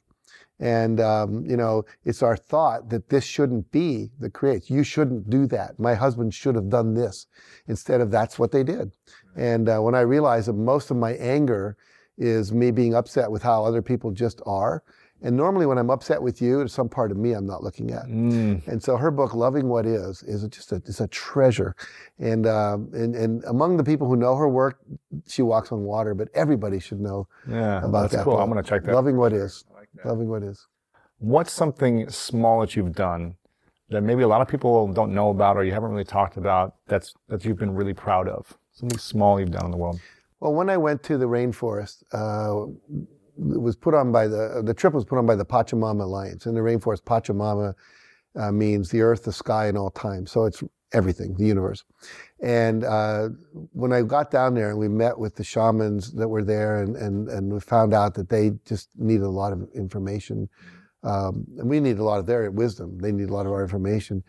And, 0.58 1.00
um, 1.00 1.44
you 1.44 1.56
know, 1.56 1.84
it's 2.04 2.22
our 2.22 2.36
thought 2.36 2.88
that 2.90 3.08
this 3.08 3.24
shouldn't 3.24 3.72
be 3.72 4.10
that 4.20 4.32
creates. 4.32 4.70
You 4.70 4.84
shouldn't 4.84 5.28
do 5.28 5.46
that. 5.48 5.80
My 5.80 5.94
husband 5.94 6.32
should 6.34 6.54
have 6.54 6.68
done 6.68 6.94
this 6.94 7.26
instead 7.66 8.00
of 8.00 8.12
that's 8.12 8.38
what 8.38 8.52
they 8.52 8.62
did. 8.62 8.92
And 9.36 9.68
uh, 9.68 9.80
when 9.80 9.96
I 9.96 10.00
realized 10.02 10.46
that 10.46 10.52
most 10.52 10.92
of 10.92 10.96
my 10.96 11.14
anger 11.14 11.76
is 12.16 12.52
me 12.52 12.70
being 12.70 12.94
upset 12.94 13.30
with 13.30 13.42
how 13.42 13.64
other 13.64 13.82
people 13.82 14.12
just 14.12 14.40
are, 14.46 14.84
and 15.22 15.36
normally 15.36 15.66
when 15.66 15.78
I'm 15.78 15.90
upset 15.90 16.20
with 16.20 16.42
you, 16.42 16.60
it's 16.62 16.74
some 16.74 16.88
part 16.88 17.12
of 17.12 17.16
me 17.16 17.32
I'm 17.32 17.46
not 17.46 17.62
looking 17.62 17.92
at. 17.92 18.06
Mm. 18.06 18.66
And 18.66 18.82
so 18.82 18.96
her 18.96 19.10
book, 19.10 19.34
Loving 19.34 19.68
What 19.68 19.86
Is, 19.86 20.22
is 20.24 20.46
just 20.48 20.72
a, 20.72 20.76
it's 20.76 21.00
a 21.00 21.06
treasure. 21.08 21.76
And, 22.18 22.46
um, 22.46 22.90
and, 22.92 23.14
and 23.14 23.44
among 23.44 23.76
the 23.76 23.84
people 23.84 24.08
who 24.08 24.16
know 24.16 24.34
her 24.34 24.48
work, 24.48 24.80
she 25.28 25.42
walks 25.42 25.70
on 25.70 25.84
water, 25.84 26.14
but 26.14 26.28
everybody 26.34 26.80
should 26.80 27.00
know 27.00 27.28
yeah, 27.48 27.78
about 27.84 28.02
that's 28.02 28.16
that. 28.16 28.24
cool. 28.24 28.34
Book. 28.34 28.42
I'm 28.42 28.50
going 28.50 28.62
to 28.62 28.68
check 28.68 28.82
that. 28.84 28.94
Loving 28.94 29.16
What 29.16 29.32
Is. 29.32 29.64
Like 29.74 29.88
Loving 30.04 30.28
What 30.28 30.42
Is. 30.42 30.66
What's 31.18 31.52
something 31.52 32.08
small 32.08 32.60
that 32.60 32.74
you've 32.74 32.94
done 32.94 33.36
that 33.90 34.00
maybe 34.00 34.22
a 34.22 34.28
lot 34.28 34.40
of 34.40 34.48
people 34.48 34.92
don't 34.92 35.14
know 35.14 35.30
about 35.30 35.56
or 35.56 35.62
you 35.62 35.72
haven't 35.72 35.90
really 35.90 36.04
talked 36.04 36.36
about 36.36 36.74
that's, 36.88 37.14
that 37.28 37.44
you've 37.44 37.58
been 37.58 37.74
really 37.74 37.94
proud 37.94 38.26
of? 38.26 38.58
Something 38.72 38.98
small 38.98 39.38
you've 39.38 39.52
done 39.52 39.66
in 39.66 39.70
the 39.70 39.76
world. 39.76 40.00
Well, 40.40 40.54
when 40.54 40.68
I 40.68 40.76
went 40.76 41.04
to 41.04 41.16
the 41.16 41.26
rainforest, 41.26 42.02
uh, 42.12 42.72
was 43.36 43.76
put 43.76 43.94
on 43.94 44.12
by 44.12 44.26
the 44.26 44.62
the 44.64 44.74
trip 44.74 44.92
was 44.92 45.04
put 45.04 45.18
on 45.18 45.26
by 45.26 45.36
the 45.36 45.44
Pachamama 45.44 46.02
Alliance. 46.02 46.46
In 46.46 46.54
the 46.54 46.60
rainforest, 46.60 47.02
Pachamama 47.02 47.74
uh, 48.36 48.52
means 48.52 48.90
the 48.90 49.02
earth, 49.02 49.24
the 49.24 49.32
sky, 49.32 49.66
and 49.66 49.78
all 49.78 49.90
time. 49.90 50.26
So 50.26 50.44
it's 50.44 50.62
everything, 50.92 51.34
the 51.34 51.46
universe. 51.46 51.84
And 52.42 52.84
uh, 52.84 53.30
when 53.72 53.92
I 53.92 54.02
got 54.02 54.30
down 54.30 54.54
there 54.54 54.70
and 54.70 54.78
we 54.78 54.88
met 54.88 55.18
with 55.18 55.36
the 55.36 55.44
shamans 55.44 56.12
that 56.12 56.28
were 56.28 56.44
there, 56.44 56.82
and 56.82 56.96
and 56.96 57.28
and 57.28 57.52
we 57.52 57.60
found 57.60 57.94
out 57.94 58.14
that 58.14 58.28
they 58.28 58.52
just 58.64 58.88
needed 58.96 59.24
a 59.24 59.30
lot 59.30 59.52
of 59.52 59.68
information, 59.74 60.48
um, 61.02 61.46
and 61.58 61.68
we 61.68 61.80
need 61.80 61.98
a 61.98 62.04
lot 62.04 62.18
of 62.18 62.26
their 62.26 62.50
wisdom. 62.50 62.98
They 62.98 63.12
need 63.12 63.30
a 63.30 63.32
lot 63.32 63.46
of 63.46 63.52
our 63.52 63.62
information. 63.62 64.22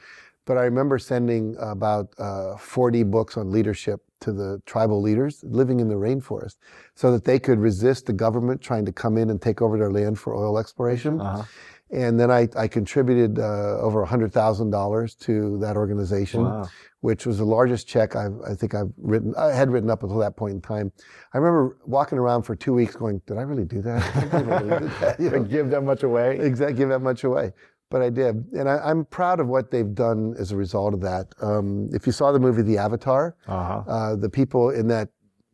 But 0.45 0.57
I 0.57 0.63
remember 0.63 0.99
sending 0.99 1.55
about 1.59 2.13
uh, 2.17 2.57
40 2.57 3.03
books 3.03 3.37
on 3.37 3.49
leadership 3.49 4.01
to 4.23 4.31
the 4.31 4.61
tribal 4.65 5.01
leaders 5.01 5.43
living 5.47 5.79
in 5.79 5.89
the 5.89 5.95
rainforest 5.95 6.55
so 6.95 7.11
that 7.11 7.25
they 7.25 7.37
could 7.37 7.59
resist 7.59 8.05
the 8.05 8.13
government 8.13 8.61
trying 8.61 8.85
to 8.85 8.91
come 8.91 9.17
in 9.17 9.29
and 9.29 9.41
take 9.41 9.61
over 9.61 9.77
their 9.77 9.91
land 9.91 10.17
for 10.17 10.35
oil 10.35 10.57
exploration. 10.57 11.19
Uh-huh. 11.19 11.43
And 11.91 12.19
then 12.19 12.31
I, 12.31 12.47
I 12.57 12.67
contributed 12.67 13.37
uh, 13.37 13.77
over 13.79 14.03
$100,000 14.03 15.19
to 15.19 15.59
that 15.59 15.77
organization, 15.77 16.43
wow. 16.43 16.67
which 17.01 17.27
was 17.27 17.37
the 17.37 17.45
largest 17.45 17.87
check 17.87 18.15
I've, 18.15 18.33
I 18.49 18.55
think 18.55 18.73
I've 18.73 18.91
written, 18.97 19.35
I 19.37 19.51
had 19.51 19.69
written 19.69 19.91
up 19.91 20.01
until 20.01 20.17
that 20.17 20.35
point 20.35 20.55
in 20.55 20.61
time. 20.61 20.91
I 21.33 21.37
remember 21.37 21.77
walking 21.85 22.17
around 22.17 22.43
for 22.43 22.55
two 22.55 22.73
weeks 22.73 22.95
going, 22.95 23.21
did 23.27 23.37
I 23.37 23.41
really 23.41 23.65
do 23.65 23.83
that? 23.83 24.33
I 24.33 24.39
really 24.39 24.79
did 24.79 24.91
that. 25.01 25.19
You 25.19 25.29
know? 25.29 25.43
give 25.43 25.69
that 25.69 25.81
much 25.81 26.01
away? 26.01 26.39
Exactly, 26.39 26.75
give 26.75 26.89
that 26.89 27.01
much 27.01 27.25
away 27.25 27.51
but 27.93 28.01
I 28.01 28.09
did, 28.09 28.47
and 28.53 28.67
I, 28.67 28.89
am 28.89 29.05
proud 29.05 29.39
of 29.39 29.47
what 29.47 29.69
they've 29.69 29.93
done 29.93 30.33
as 30.39 30.51
a 30.51 30.55
result 30.55 30.95
of 30.95 31.01
that. 31.01 31.27
Um, 31.43 31.91
if 31.93 32.07
you 32.07 32.11
saw 32.11 32.31
the 32.31 32.39
movie 32.39 32.63
The 32.63 32.79
Avatar, 32.79 33.35
uh-huh. 33.47 33.83
uh, 33.87 34.15
the 34.15 34.31
people 34.31 34.71
in 34.71 34.87
that 34.87 35.09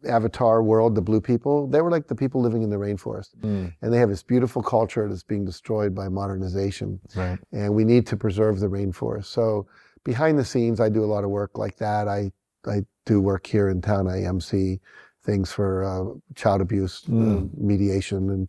Avatar 0.07 0.63
world, 0.63 0.95
the 0.95 1.01
blue 1.01 1.19
people, 1.19 1.67
they 1.67 1.81
were 1.81 1.91
like 1.91 2.07
the 2.07 2.15
people 2.15 2.39
living 2.39 2.61
in 2.61 2.69
the 2.69 2.77
rainforest, 2.77 3.35
mm. 3.41 3.73
and 3.81 3.93
they 3.93 3.97
have 3.97 4.07
this 4.07 4.23
beautiful 4.23 4.63
culture 4.63 5.09
that's 5.09 5.21
being 5.21 5.43
destroyed 5.43 5.93
by 5.93 6.07
modernization, 6.07 7.01
right. 7.13 7.37
and 7.51 7.75
we 7.75 7.83
need 7.83 8.07
to 8.07 8.15
preserve 8.15 8.61
the 8.61 8.67
rainforest. 8.67 9.25
So 9.25 9.67
behind 10.05 10.39
the 10.39 10.45
scenes, 10.45 10.79
I 10.79 10.87
do 10.87 11.03
a 11.03 11.11
lot 11.13 11.25
of 11.25 11.29
work 11.31 11.57
like 11.57 11.75
that. 11.79 12.07
I 12.07 12.31
I 12.65 12.85
do 13.05 13.19
work 13.19 13.47
here 13.47 13.67
in 13.67 13.81
town. 13.81 14.07
I 14.07 14.23
MC 14.23 14.79
things 15.25 15.51
for 15.51 15.83
uh, 15.83 16.17
child 16.35 16.61
abuse 16.61 17.01
mm. 17.01 17.19
uh, 17.19 17.47
mediation, 17.57 18.29
and 18.29 18.47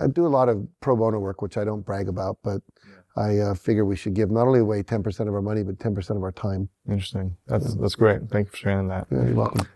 I 0.00 0.08
do 0.08 0.26
a 0.26 0.28
lot 0.28 0.48
of 0.48 0.66
pro 0.80 0.96
bono 0.96 1.18
work, 1.18 1.40
which 1.42 1.56
I 1.56 1.64
don't 1.64 1.84
brag 1.84 2.08
about, 2.08 2.38
but 2.42 2.62
I 3.18 3.38
uh, 3.38 3.54
figure 3.54 3.84
we 3.84 3.96
should 3.96 4.14
give 4.14 4.30
not 4.30 4.46
only 4.46 4.60
away 4.60 4.82
10% 4.82 5.20
of 5.28 5.34
our 5.34 5.42
money, 5.42 5.62
but 5.62 5.78
10% 5.78 6.10
of 6.10 6.22
our 6.22 6.32
time. 6.32 6.68
Interesting. 6.88 7.36
That's, 7.46 7.74
that's 7.74 7.96
great. 7.96 8.28
Thank 8.30 8.46
you 8.46 8.50
for 8.52 8.56
sharing 8.56 8.88
that. 8.88 9.06
Yeah, 9.10 9.24
you're 9.24 9.34
welcome. 9.34 9.66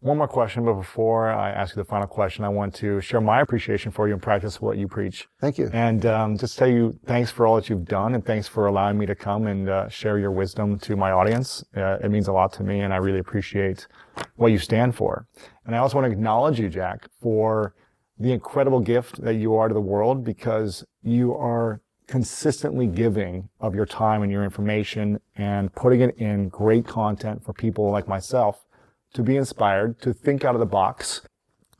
One 0.00 0.18
more 0.18 0.28
question, 0.28 0.64
but 0.64 0.74
before 0.74 1.30
I 1.30 1.50
ask 1.50 1.74
you 1.74 1.82
the 1.82 1.88
final 1.88 2.06
question, 2.06 2.44
I 2.44 2.48
want 2.48 2.74
to 2.76 3.00
share 3.00 3.20
my 3.20 3.40
appreciation 3.40 3.90
for 3.90 4.06
you 4.06 4.12
and 4.12 4.22
practice 4.22 4.60
what 4.60 4.76
you 4.76 4.86
preach. 4.86 5.26
Thank 5.40 5.58
you. 5.58 5.68
And 5.72 6.06
um, 6.06 6.38
just 6.38 6.58
tell 6.58 6.68
you 6.68 6.96
thanks 7.06 7.30
for 7.30 7.46
all 7.46 7.56
that 7.56 7.68
you've 7.68 7.86
done, 7.86 8.14
and 8.14 8.24
thanks 8.24 8.46
for 8.46 8.66
allowing 8.66 8.98
me 8.98 9.06
to 9.06 9.14
come 9.14 9.46
and 9.46 9.68
uh, 9.68 9.88
share 9.88 10.18
your 10.18 10.30
wisdom 10.30 10.78
to 10.80 10.96
my 10.96 11.10
audience. 11.10 11.64
Uh, 11.76 11.96
it 12.04 12.10
means 12.10 12.28
a 12.28 12.32
lot 12.32 12.52
to 12.52 12.62
me, 12.62 12.80
and 12.80 12.92
I 12.92 12.98
really 12.98 13.18
appreciate 13.18 13.88
what 14.36 14.52
you 14.52 14.58
stand 14.58 14.94
for. 14.94 15.26
And 15.64 15.74
I 15.74 15.78
also 15.78 15.96
want 15.96 16.06
to 16.06 16.12
acknowledge 16.12 16.60
you, 16.60 16.68
Jack, 16.68 17.08
for 17.20 17.74
the 18.18 18.32
incredible 18.32 18.80
gift 18.80 19.22
that 19.22 19.34
you 19.34 19.54
are 19.56 19.66
to 19.66 19.74
the 19.74 19.80
world 19.80 20.24
because 20.24 20.84
you 21.02 21.34
are 21.34 21.80
consistently 22.06 22.86
giving 22.86 23.48
of 23.60 23.74
your 23.74 23.86
time 23.86 24.22
and 24.22 24.30
your 24.30 24.44
information 24.44 25.20
and 25.36 25.74
putting 25.74 26.00
it 26.00 26.16
in 26.18 26.48
great 26.48 26.86
content 26.86 27.44
for 27.44 27.52
people 27.52 27.90
like 27.90 28.06
myself 28.06 28.64
to 29.12 29.22
be 29.22 29.36
inspired, 29.36 30.00
to 30.00 30.12
think 30.12 30.44
out 30.44 30.54
of 30.54 30.60
the 30.60 30.66
box. 30.66 31.22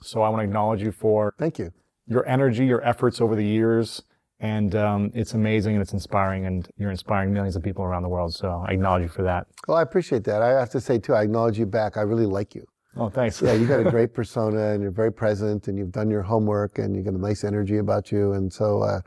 So 0.03 0.23
I 0.23 0.29
want 0.29 0.41
to 0.41 0.45
acknowledge 0.45 0.83
you 0.83 0.93
for 0.93 1.35
thank 1.39 1.59
you 1.59 1.73
your 2.07 2.27
energy, 2.29 2.65
your 2.65 2.85
efforts 2.85 3.21
over 3.21 3.35
the 3.35 3.45
years, 3.45 4.03
and 4.39 4.75
um, 4.75 5.11
it's 5.15 5.35
amazing 5.35 5.75
and 5.75 5.83
it's 5.83 5.93
inspiring, 5.93 6.47
and 6.47 6.69
you're 6.77 6.91
inspiring 6.91 7.33
millions 7.33 7.57
of 7.57 7.63
people 7.63 7.85
around 7.85 8.03
the 8.03 8.09
world. 8.09 8.35
So 8.35 8.65
I 8.67 8.73
acknowledge 8.73 9.03
you 9.03 9.09
for 9.09 9.23
that. 9.23 9.47
Well, 9.67 9.77
I 9.77 9.83
appreciate 9.83 10.25
that. 10.25 10.43
I 10.43 10.51
have 10.51 10.71
to 10.71 10.81
say 10.81 10.99
too, 10.99 11.15
I 11.15 11.23
acknowledge 11.23 11.59
you 11.59 11.67
back. 11.67 11.97
I 11.97 12.03
really 12.03 12.27
like 12.27 12.55
you. 12.55 12.65
Oh, 12.97 13.11
thanks. 13.11 13.43
Yeah, 13.43 13.53
you 13.53 13.67
got 13.67 13.81
a 13.81 13.91
great 13.91 14.15
persona, 14.15 14.73
and 14.73 14.83
you're 14.83 14.91
very 14.91 15.13
present, 15.13 15.69
and 15.69 15.77
you've 15.77 15.93
done 15.93 16.11
your 16.11 16.23
homework, 16.23 16.79
and 16.79 16.95
you 16.95 17.03
got 17.03 17.15
a 17.15 17.19
nice 17.19 17.45
energy 17.45 17.79
about 17.79 18.13
you, 18.13 18.33
and 18.33 18.53
so. 18.53 18.83
Uh, 18.83 19.01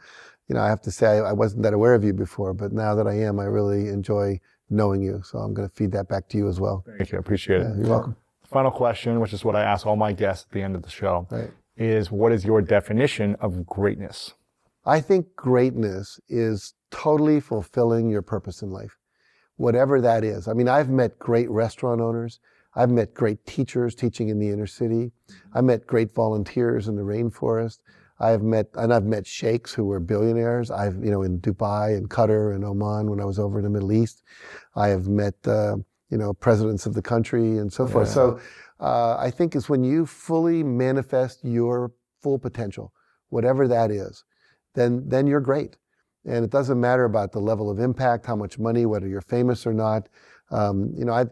you 0.49 0.55
know, 0.55 0.61
I 0.61 0.67
have 0.67 0.81
to 0.81 0.91
say 0.91 1.07
I, 1.07 1.29
I 1.29 1.33
wasn't 1.33 1.63
that 1.63 1.73
aware 1.73 1.93
of 1.93 2.03
you 2.03 2.11
before, 2.11 2.53
but 2.53 2.73
now 2.73 2.95
that 2.95 3.07
I 3.07 3.13
am, 3.13 3.39
I 3.39 3.45
really 3.45 3.87
enjoy 3.87 4.39
knowing 4.69 5.01
you. 5.01 5.21
So 5.23 5.37
I'm 5.37 5.53
going 5.53 5.69
to 5.69 5.73
feed 5.73 5.91
that 5.93 6.09
back 6.09 6.27
to 6.29 6.37
you 6.37 6.49
as 6.49 6.59
well. 6.59 6.83
Thank 6.97 7.11
you. 7.11 7.17
I 7.17 7.21
appreciate 7.21 7.61
yeah, 7.61 7.71
it. 7.71 7.77
You're 7.77 7.89
welcome. 7.89 8.15
Final 8.43 8.71
question, 8.71 9.19
which 9.19 9.31
is 9.31 9.45
what 9.45 9.55
I 9.55 9.61
ask 9.61 9.85
all 9.85 9.95
my 9.95 10.11
guests 10.11 10.47
at 10.49 10.53
the 10.53 10.61
end 10.61 10.75
of 10.75 10.81
the 10.81 10.89
show, 10.89 11.27
right. 11.29 11.51
is 11.77 12.11
what 12.11 12.31
is 12.31 12.43
your 12.43 12.61
definition 12.63 13.35
of 13.39 13.65
greatness? 13.67 14.33
I 14.85 15.01
think 15.01 15.35
greatness 15.35 16.19
is 16.27 16.73
totally 16.89 17.39
fulfilling 17.39 18.09
your 18.09 18.23
purpose 18.23 18.63
in 18.63 18.71
life, 18.71 18.97
whatever 19.57 20.01
that 20.01 20.23
is. 20.23 20.47
I 20.47 20.53
mean, 20.53 20.67
I've 20.67 20.89
met 20.89 21.19
great 21.19 21.47
restaurant 21.51 22.01
owners. 22.01 22.39
I've 22.75 22.89
met 22.89 23.13
great 23.13 23.45
teachers 23.45 23.93
teaching 23.93 24.29
in 24.29 24.39
the 24.39 24.49
inner 24.49 24.65
city. 24.65 25.11
Mm-hmm. 25.11 25.57
I 25.57 25.61
met 25.61 25.85
great 25.85 26.11
volunteers 26.11 26.87
in 26.87 26.95
the 26.95 27.03
rainforest. 27.03 27.79
I've 28.19 28.43
met 28.43 28.67
and 28.75 28.93
I've 28.93 29.05
met 29.05 29.25
sheikhs 29.25 29.73
who 29.73 29.85
were 29.85 29.99
billionaires. 29.99 30.71
I've 30.71 31.03
you 31.03 31.11
know 31.11 31.21
in 31.21 31.39
Dubai 31.39 31.97
and 31.97 32.09
Qatar 32.09 32.53
and 32.53 32.65
Oman 32.65 33.09
when 33.09 33.19
I 33.21 33.25
was 33.25 33.39
over 33.39 33.59
in 33.59 33.63
the 33.63 33.69
Middle 33.69 33.91
East. 33.91 34.23
I 34.75 34.89
have 34.89 35.07
met 35.07 35.35
uh, 35.47 35.77
you 36.09 36.17
know 36.17 36.33
presidents 36.33 36.85
of 36.85 36.93
the 36.93 37.01
country 37.01 37.57
and 37.57 37.71
so 37.71 37.87
forth. 37.87 38.09
So 38.09 38.39
uh, 38.79 39.17
I 39.17 39.31
think 39.31 39.55
it's 39.55 39.69
when 39.69 39.83
you 39.83 40.05
fully 40.05 40.63
manifest 40.63 41.43
your 41.43 41.93
full 42.21 42.39
potential, 42.39 42.93
whatever 43.29 43.67
that 43.67 43.91
is, 43.91 44.23
then 44.75 45.07
then 45.07 45.27
you're 45.27 45.41
great. 45.41 45.77
And 46.25 46.43
it 46.43 46.51
doesn't 46.51 46.79
matter 46.79 47.05
about 47.05 47.31
the 47.31 47.39
level 47.39 47.69
of 47.71 47.79
impact, 47.79 48.25
how 48.25 48.35
much 48.35 48.59
money, 48.59 48.85
whether 48.85 49.07
you're 49.07 49.21
famous 49.21 49.65
or 49.65 49.73
not. 49.73 50.09
Um, 50.51 50.93
you 50.97 51.05
know, 51.05 51.13
I 51.13 51.25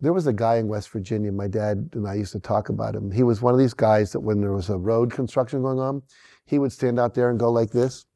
there 0.00 0.12
was 0.12 0.26
a 0.26 0.32
guy 0.32 0.56
in 0.56 0.68
West 0.68 0.90
Virginia. 0.90 1.32
My 1.32 1.48
dad 1.48 1.90
and 1.94 2.06
I 2.06 2.14
used 2.14 2.32
to 2.32 2.40
talk 2.40 2.68
about 2.68 2.94
him. 2.94 3.10
He 3.10 3.22
was 3.22 3.40
one 3.40 3.54
of 3.54 3.58
these 3.58 3.74
guys 3.74 4.12
that 4.12 4.20
when 4.20 4.40
there 4.40 4.52
was 4.52 4.68
a 4.68 4.76
road 4.76 5.10
construction 5.12 5.62
going 5.62 5.78
on, 5.78 6.02
he 6.44 6.58
would 6.58 6.72
stand 6.72 7.00
out 7.00 7.14
there 7.14 7.30
and 7.30 7.38
go 7.38 7.50
like 7.50 7.70
this. 7.70 8.06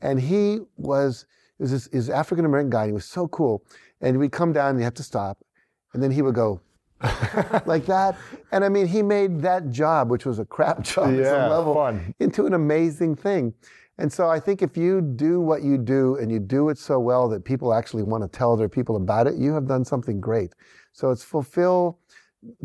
And 0.00 0.20
he 0.20 0.60
was 0.76 1.26
was 1.58 1.72
this, 1.72 1.88
this 1.88 2.08
African 2.08 2.44
American 2.44 2.70
guy. 2.70 2.82
And 2.82 2.90
he 2.90 2.94
was 2.94 3.04
so 3.04 3.26
cool. 3.28 3.64
And 4.00 4.18
we'd 4.18 4.32
come 4.32 4.52
down 4.52 4.70
and 4.70 4.78
you 4.78 4.84
have 4.84 4.94
to 4.94 5.02
stop, 5.02 5.38
and 5.92 6.02
then 6.02 6.10
he 6.10 6.22
would 6.22 6.34
go. 6.34 6.60
like 7.66 7.86
that. 7.86 8.16
And 8.50 8.64
I 8.64 8.68
mean, 8.68 8.88
he 8.88 9.02
made 9.02 9.40
that 9.42 9.70
job, 9.70 10.10
which 10.10 10.26
was 10.26 10.40
a 10.40 10.44
crap 10.44 10.82
job 10.82 11.14
at 11.14 11.26
some 11.26 11.50
level, 11.50 11.74
fun. 11.74 12.12
into 12.18 12.44
an 12.46 12.54
amazing 12.54 13.14
thing. 13.14 13.54
And 13.98 14.12
so 14.12 14.28
I 14.28 14.38
think 14.38 14.62
if 14.62 14.76
you 14.76 15.00
do 15.00 15.40
what 15.40 15.62
you 15.62 15.76
do 15.76 16.16
and 16.16 16.30
you 16.30 16.38
do 16.38 16.68
it 16.68 16.78
so 16.78 17.00
well 17.00 17.28
that 17.28 17.44
people 17.44 17.74
actually 17.74 18.04
want 18.04 18.22
to 18.22 18.28
tell 18.28 18.56
their 18.56 18.68
people 18.68 18.96
about 18.96 19.26
it, 19.26 19.36
you 19.36 19.52
have 19.52 19.66
done 19.66 19.84
something 19.84 20.20
great. 20.20 20.54
So 20.98 21.12
it's 21.12 21.22
fulfill 21.22 22.00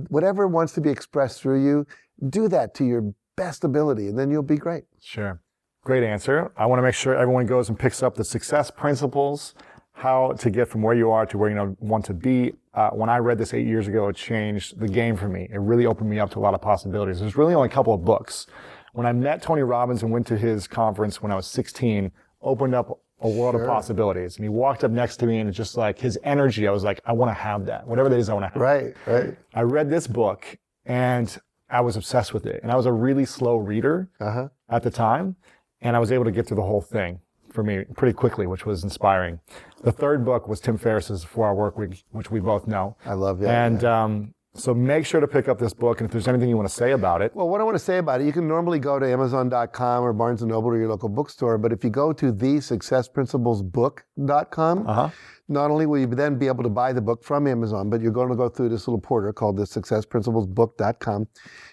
whatever 0.10 0.47
wants 0.47 0.73
to 0.73 0.81
be 0.81 0.89
expressed 0.89 1.39
through 1.39 1.64
you, 1.64 1.85
do 2.30 2.47
that 2.47 2.73
to 2.76 2.84
your 2.84 3.14
best 3.35 3.64
ability, 3.64 4.07
and 4.07 4.18
then 4.18 4.31
you'll 4.31 4.41
be 4.41 4.57
great. 4.57 4.85
Sure. 4.99 5.39
Great 5.84 6.03
answer. 6.03 6.51
I 6.57 6.65
want 6.65 6.80
to 6.80 6.84
make 6.84 6.95
sure 6.95 7.15
everyone 7.15 7.45
goes 7.45 7.69
and 7.69 7.77
picks 7.77 8.01
up 8.01 8.15
the 8.15 8.23
success 8.23 8.72
principles, 8.72 9.53
how 9.91 10.31
to 10.31 10.49
get 10.49 10.68
from 10.68 10.81
where 10.81 10.95
you 10.95 11.11
are 11.11 11.27
to 11.27 11.38
where 11.38 11.51
you 11.51 11.77
want 11.80 12.05
to 12.05 12.15
be. 12.15 12.53
Uh, 12.73 12.89
when 12.89 13.07
I 13.07 13.18
read 13.18 13.38
this 13.38 13.53
eight 13.53 13.68
years 13.68 13.88
ago, 13.88 14.07
it 14.07 14.15
changed 14.15 14.80
the 14.80 14.88
game 14.88 15.15
for 15.15 15.30
me. 15.30 15.47
It 15.53 15.60
really 15.60 15.85
opened 15.85 16.10
me 16.10 16.19
up 16.19 16.31
to 16.31 16.39
a 16.39 16.41
lot 16.41 16.55
of 16.55 16.61
possibilities. 16.61 17.19
There's 17.19 17.38
really 17.38 17.53
only 17.53 17.68
a 17.68 17.72
couple 17.72 17.93
of 17.93 18.03
books. 18.03 18.47
When 18.93 19.05
I 19.05 19.11
met 19.11 19.43
Tony 19.43 19.61
Robbins 19.61 20.01
and 20.01 20.11
went 20.11 20.26
to 20.27 20.38
his 20.38 20.68
conference 20.68 21.22
when 21.22 21.31
I 21.31 21.35
was 21.35 21.45
16, 21.45 22.11
opened 22.41 22.73
up 22.73 22.99
a 23.24 23.28
world 23.30 23.56
of 23.56 23.66
possibilities. 23.66 24.36
And 24.36 24.45
he 24.45 24.50
walked 24.50 24.84
up 24.84 24.91
next 24.91 25.18
to 25.18 25.26
me 25.26 25.40
and 25.40 25.48
it's 25.50 25.58
just 25.58 25.78
like 25.78 25.98
his 25.98 26.20
energy. 26.24 26.68
I 26.68 26.72
was 26.72 26.84
like, 26.84 27.02
I 27.06 27.14
want 27.14 27.30
to 27.30 27.34
have 27.34 27.66
that. 27.66 27.88
Whatever 27.88 28.10
that 28.10 28.20
is, 28.20 28.30
I 28.30 28.34
want 28.34 28.44
to 28.45 28.50
have. 28.50 28.62
Right, 28.62 28.94
right. 29.08 29.36
I 29.54 29.62
read 29.62 29.90
this 29.90 30.06
book 30.08 30.58
and 30.86 31.36
I 31.70 31.82
was 31.82 31.95
obsessed 31.95 32.34
with 32.34 32.45
it. 32.45 32.62
And 32.62 32.72
I 32.72 32.76
was 32.76 32.86
a 32.86 32.91
really 32.91 33.26
slow 33.26 33.56
reader 33.58 34.10
Uh-huh. 34.20 34.50
at 34.70 34.84
the 34.84 34.91
time. 34.91 35.36
And 35.82 35.95
I 35.95 36.00
was 36.00 36.12
able 36.12 36.26
to 36.26 36.32
get 36.32 36.48
through 36.48 36.58
the 36.58 36.64
whole 36.64 36.82
thing 36.82 37.20
for 37.52 37.64
me 37.64 37.84
pretty 37.95 38.14
quickly, 38.14 38.48
which 38.48 38.66
was 38.66 38.84
inspiring. 38.84 39.40
The 39.84 39.91
third 39.91 40.24
book 40.26 40.48
was 40.48 40.60
Tim 40.60 40.78
Ferriss's 40.78 41.24
Four 41.24 41.48
Hour 41.48 41.56
Work 41.56 41.78
Week, 41.78 42.04
which 42.12 42.32
we 42.32 42.40
both 42.40 42.68
know. 42.68 42.95
I 43.06 43.14
love 43.14 43.40
that. 43.40 43.50
And 43.54 43.84
um, 43.84 44.32
so 44.56 44.72
make 44.74 45.06
sure 45.06 45.20
to 45.20 45.28
pick 45.28 45.48
up 45.48 45.58
this 45.58 45.74
book. 45.74 46.00
And 46.00 46.08
if 46.08 46.12
there's 46.12 46.28
anything 46.28 46.48
you 46.48 46.56
want 46.56 46.70
to 46.70 46.76
say 46.76 46.92
about 46.92 47.24
it, 47.24 47.36
Well, 47.36 47.50
what 47.50 47.60
I 47.60 47.64
want 47.64 47.74
to 47.76 47.84
say 47.84 47.98
about 47.98 48.22
it, 48.22 48.26
you 48.26 48.32
can 48.32 48.48
normally 48.48 48.78
go 48.78 49.00
to 49.00 49.12
Amazon.com 49.12 50.04
or 50.04 50.14
Barnes 50.14 50.44
& 50.44 50.46
Noble 50.46 50.70
or 50.70 50.78
your 50.78 50.90
local 50.90 51.10
bookstore, 51.10 51.58
but 51.58 51.74
if 51.74 51.84
you 51.84 51.90
go 51.90 52.14
to 52.14 52.32
thesuccessprinciplesbook.com, 52.32 54.88
uh-huh. 54.88 55.10
not 55.48 55.72
only 55.72 55.88
will 55.88 55.98
you 55.98 56.06
then 56.06 56.38
be 56.38 56.46
able 56.46 56.62
to 56.64 56.70
buy 56.70 56.94
the 56.94 57.02
book 57.02 57.24
from 57.24 57.48
Amazon, 57.48 57.90
but 57.90 58.00
you're 58.00 58.12
going 58.12 58.30
to 58.30 58.36
go 58.36 58.48
through 58.48 58.70
this 58.70 58.88
little 58.88 59.02
portal 59.02 59.34
called 59.34 59.58
the 59.58 59.64
successprinciplesbook.com. 59.64 61.28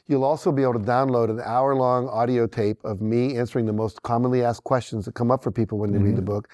You'll 0.07 0.25
also 0.25 0.51
be 0.51 0.63
able 0.63 0.73
to 0.75 0.81
download 0.81 1.29
an 1.29 1.43
hour-long 1.45 2.09
audio 2.09 2.47
tape 2.47 2.83
of 2.85 3.03
me 3.03 3.37
answering 3.37 3.67
the 3.67 3.75
most 3.75 4.03
commonly 4.03 4.43
asked 4.43 4.65
questions 4.65 5.05
that 5.05 5.15
come 5.15 5.31
up 5.31 5.45
for 5.45 5.51
people 5.51 5.77
when 5.77 5.93
they 5.93 5.99
read 5.99 6.17
the 6.17 6.23
book, 6.23 6.49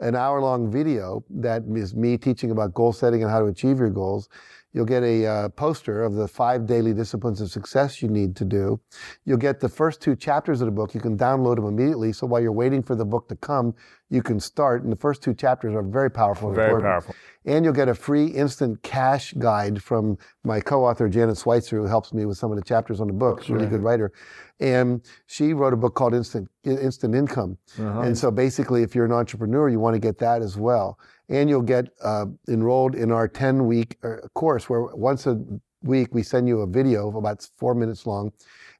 an 0.00 0.14
hour-long 0.14 0.70
video 0.70 1.24
that 1.30 1.62
is 1.74 1.94
me 1.94 2.18
teaching 2.18 2.50
about 2.50 2.74
goal 2.74 2.92
setting 2.92 3.22
and 3.22 3.30
how 3.30 3.40
to 3.40 3.46
achieve 3.46 3.78
your 3.78 3.88
goals. 3.88 4.28
You'll 4.72 4.86
get 4.86 5.02
a 5.02 5.26
uh, 5.26 5.48
poster 5.50 6.04
of 6.04 6.14
the 6.14 6.28
five 6.28 6.66
daily 6.66 6.94
disciplines 6.94 7.40
of 7.40 7.50
success 7.50 8.00
you 8.00 8.08
need 8.08 8.36
to 8.36 8.44
do. 8.44 8.80
You'll 9.24 9.38
get 9.38 9.58
the 9.58 9.68
first 9.68 10.00
two 10.00 10.14
chapters 10.14 10.60
of 10.60 10.66
the 10.66 10.72
book. 10.72 10.94
You 10.94 11.00
can 11.00 11.16
download 11.18 11.56
them 11.56 11.66
immediately. 11.66 12.12
So 12.12 12.26
while 12.26 12.40
you're 12.40 12.52
waiting 12.52 12.82
for 12.82 12.94
the 12.94 13.04
book 13.04 13.28
to 13.28 13.36
come, 13.36 13.74
you 14.10 14.22
can 14.22 14.38
start. 14.38 14.82
And 14.84 14.92
the 14.92 14.96
first 14.96 15.22
two 15.22 15.34
chapters 15.34 15.74
are 15.74 15.82
very 15.82 16.10
powerful. 16.10 16.52
Very 16.52 16.68
important. 16.68 16.90
powerful. 16.90 17.14
And 17.46 17.64
you'll 17.64 17.74
get 17.74 17.88
a 17.88 17.94
free 17.94 18.26
instant 18.26 18.82
cash 18.82 19.32
guide 19.38 19.82
from 19.82 20.18
my 20.44 20.60
co-author 20.60 21.08
Janet 21.08 21.38
Switzer, 21.38 21.78
who 21.78 21.86
helps 21.86 22.12
me 22.12 22.26
with 22.26 22.36
some 22.36 22.50
of 22.52 22.56
the 22.58 22.64
chapters 22.64 23.00
on 23.00 23.06
the 23.06 23.14
book. 23.14 23.42
She's 23.42 23.50
a 23.50 23.54
really 23.54 23.66
good 23.66 23.82
writer, 23.82 24.12
and 24.60 25.00
she 25.26 25.54
wrote 25.54 25.72
a 25.72 25.76
book 25.76 25.94
called 25.94 26.12
Instant 26.14 26.50
Instant 26.64 27.14
Income. 27.14 27.56
And 28.02 28.16
so 28.16 28.30
basically, 28.30 28.82
if 28.82 28.94
you're 28.94 29.06
an 29.06 29.12
entrepreneur, 29.12 29.70
you 29.70 29.80
want 29.80 29.94
to 29.94 30.00
get 30.00 30.18
that 30.18 30.42
as 30.42 30.58
well. 30.58 30.98
And 31.30 31.48
you'll 31.48 31.62
get 31.62 31.86
uh, 32.02 32.26
enrolled 32.48 32.94
in 32.94 33.10
our 33.10 33.28
10-week 33.28 33.96
uh, 34.04 34.16
course, 34.34 34.68
where 34.68 34.82
once 34.94 35.26
a 35.26 35.40
week 35.82 36.08
we 36.12 36.22
send 36.22 36.46
you 36.46 36.60
a 36.60 36.66
video 36.66 37.08
of 37.08 37.14
about 37.14 37.48
four 37.56 37.74
minutes 37.74 38.06
long. 38.06 38.32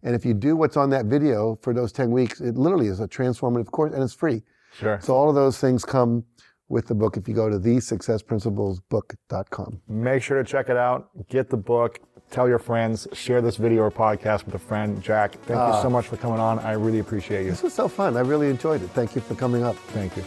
And 0.03 0.15
if 0.15 0.25
you 0.27 0.35
do 0.35 0.57
what's 0.57 0.77
on 0.77 0.91
that 0.91 1.07
video 1.07 1.59
for 1.63 1.73
those 1.73 1.93
10 1.93 2.11
weeks, 2.11 2.41
it 2.41 2.57
literally 2.57 2.89
is 2.89 3.01
a 3.01 3.09
transformative 3.09 3.71
course, 3.71 3.95
and 3.95 4.03
it's 4.03 4.13
free. 4.15 4.43
Sure. 4.73 5.01
So 5.01 5.15
all 5.15 5.29
of 5.29 5.35
those 5.35 5.59
things 5.59 5.85
come 5.85 6.25
with 6.71 6.87
the 6.87 6.95
book 6.95 7.19
if 7.19 7.29
you 7.29 7.35
go 7.35 7.51
to 7.51 7.59
thesuccessprinciplesbook.com. 7.59 9.83
Make 9.89 10.23
sure 10.23 10.43
to 10.43 10.49
check 10.49 10.71
it 10.71 10.77
out. 10.77 11.11
Get 11.29 11.51
the 11.51 11.57
book. 11.57 11.99
Tell 12.31 12.49
your 12.49 12.61
friends. 12.61 13.09
Share 13.13 13.43
this 13.43 13.57
video 13.57 13.83
or 13.83 13.91
podcast 13.91 14.47
with 14.47 14.55
a 14.55 14.59
friend. 14.59 15.03
Jack, 15.03 15.33
thank 15.33 15.59
you 15.59 15.67
ah. 15.75 15.83
so 15.83 15.91
much 15.91 16.07
for 16.07 16.17
coming 16.17 16.39
on. 16.39 16.61
I 16.61 16.73
really 16.73 17.01
appreciate 17.01 17.45
you. 17.45 17.51
This 17.51 17.65
was 17.65 17.75
so 17.75 17.89
fun. 17.89 18.17
I 18.17 18.21
really 18.21 18.49
enjoyed 18.49 18.83
it. 18.83 18.91
Thank 18.91 19.17
you 19.17 19.21
for 19.21 19.35
coming 19.35 19.65
up. 19.65 19.75
Thank 19.89 20.17
you. 20.17 20.23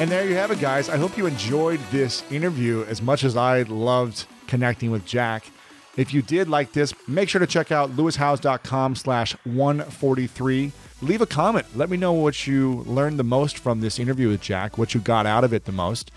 And 0.00 0.08
there 0.10 0.26
you 0.26 0.36
have 0.36 0.50
it, 0.50 0.60
guys. 0.60 0.88
I 0.88 0.96
hope 0.96 1.18
you 1.18 1.26
enjoyed 1.26 1.80
this 1.90 2.24
interview 2.30 2.84
as 2.84 3.02
much 3.02 3.24
as 3.24 3.36
I 3.36 3.62
loved 3.62 4.24
connecting 4.46 4.90
with 4.90 5.04
Jack. 5.04 5.44
If 5.96 6.14
you 6.14 6.22
did 6.22 6.48
like 6.48 6.72
this, 6.72 6.94
make 7.08 7.28
sure 7.28 7.40
to 7.40 7.46
check 7.46 7.72
out 7.72 7.90
lewishowes.com 7.90 8.94
slash 8.94 9.36
143. 9.44 10.72
Leave 11.02 11.22
a 11.22 11.26
comment. 11.26 11.66
Let 11.74 11.88
me 11.88 11.96
know 11.96 12.12
what 12.12 12.46
you 12.46 12.84
learned 12.86 13.18
the 13.18 13.24
most 13.24 13.58
from 13.58 13.80
this 13.80 13.98
interview 13.98 14.28
with 14.28 14.42
Jack, 14.42 14.76
what 14.76 14.92
you 14.94 15.00
got 15.00 15.24
out 15.24 15.44
of 15.44 15.54
it 15.54 15.64
the 15.64 15.72
most. 15.72 16.10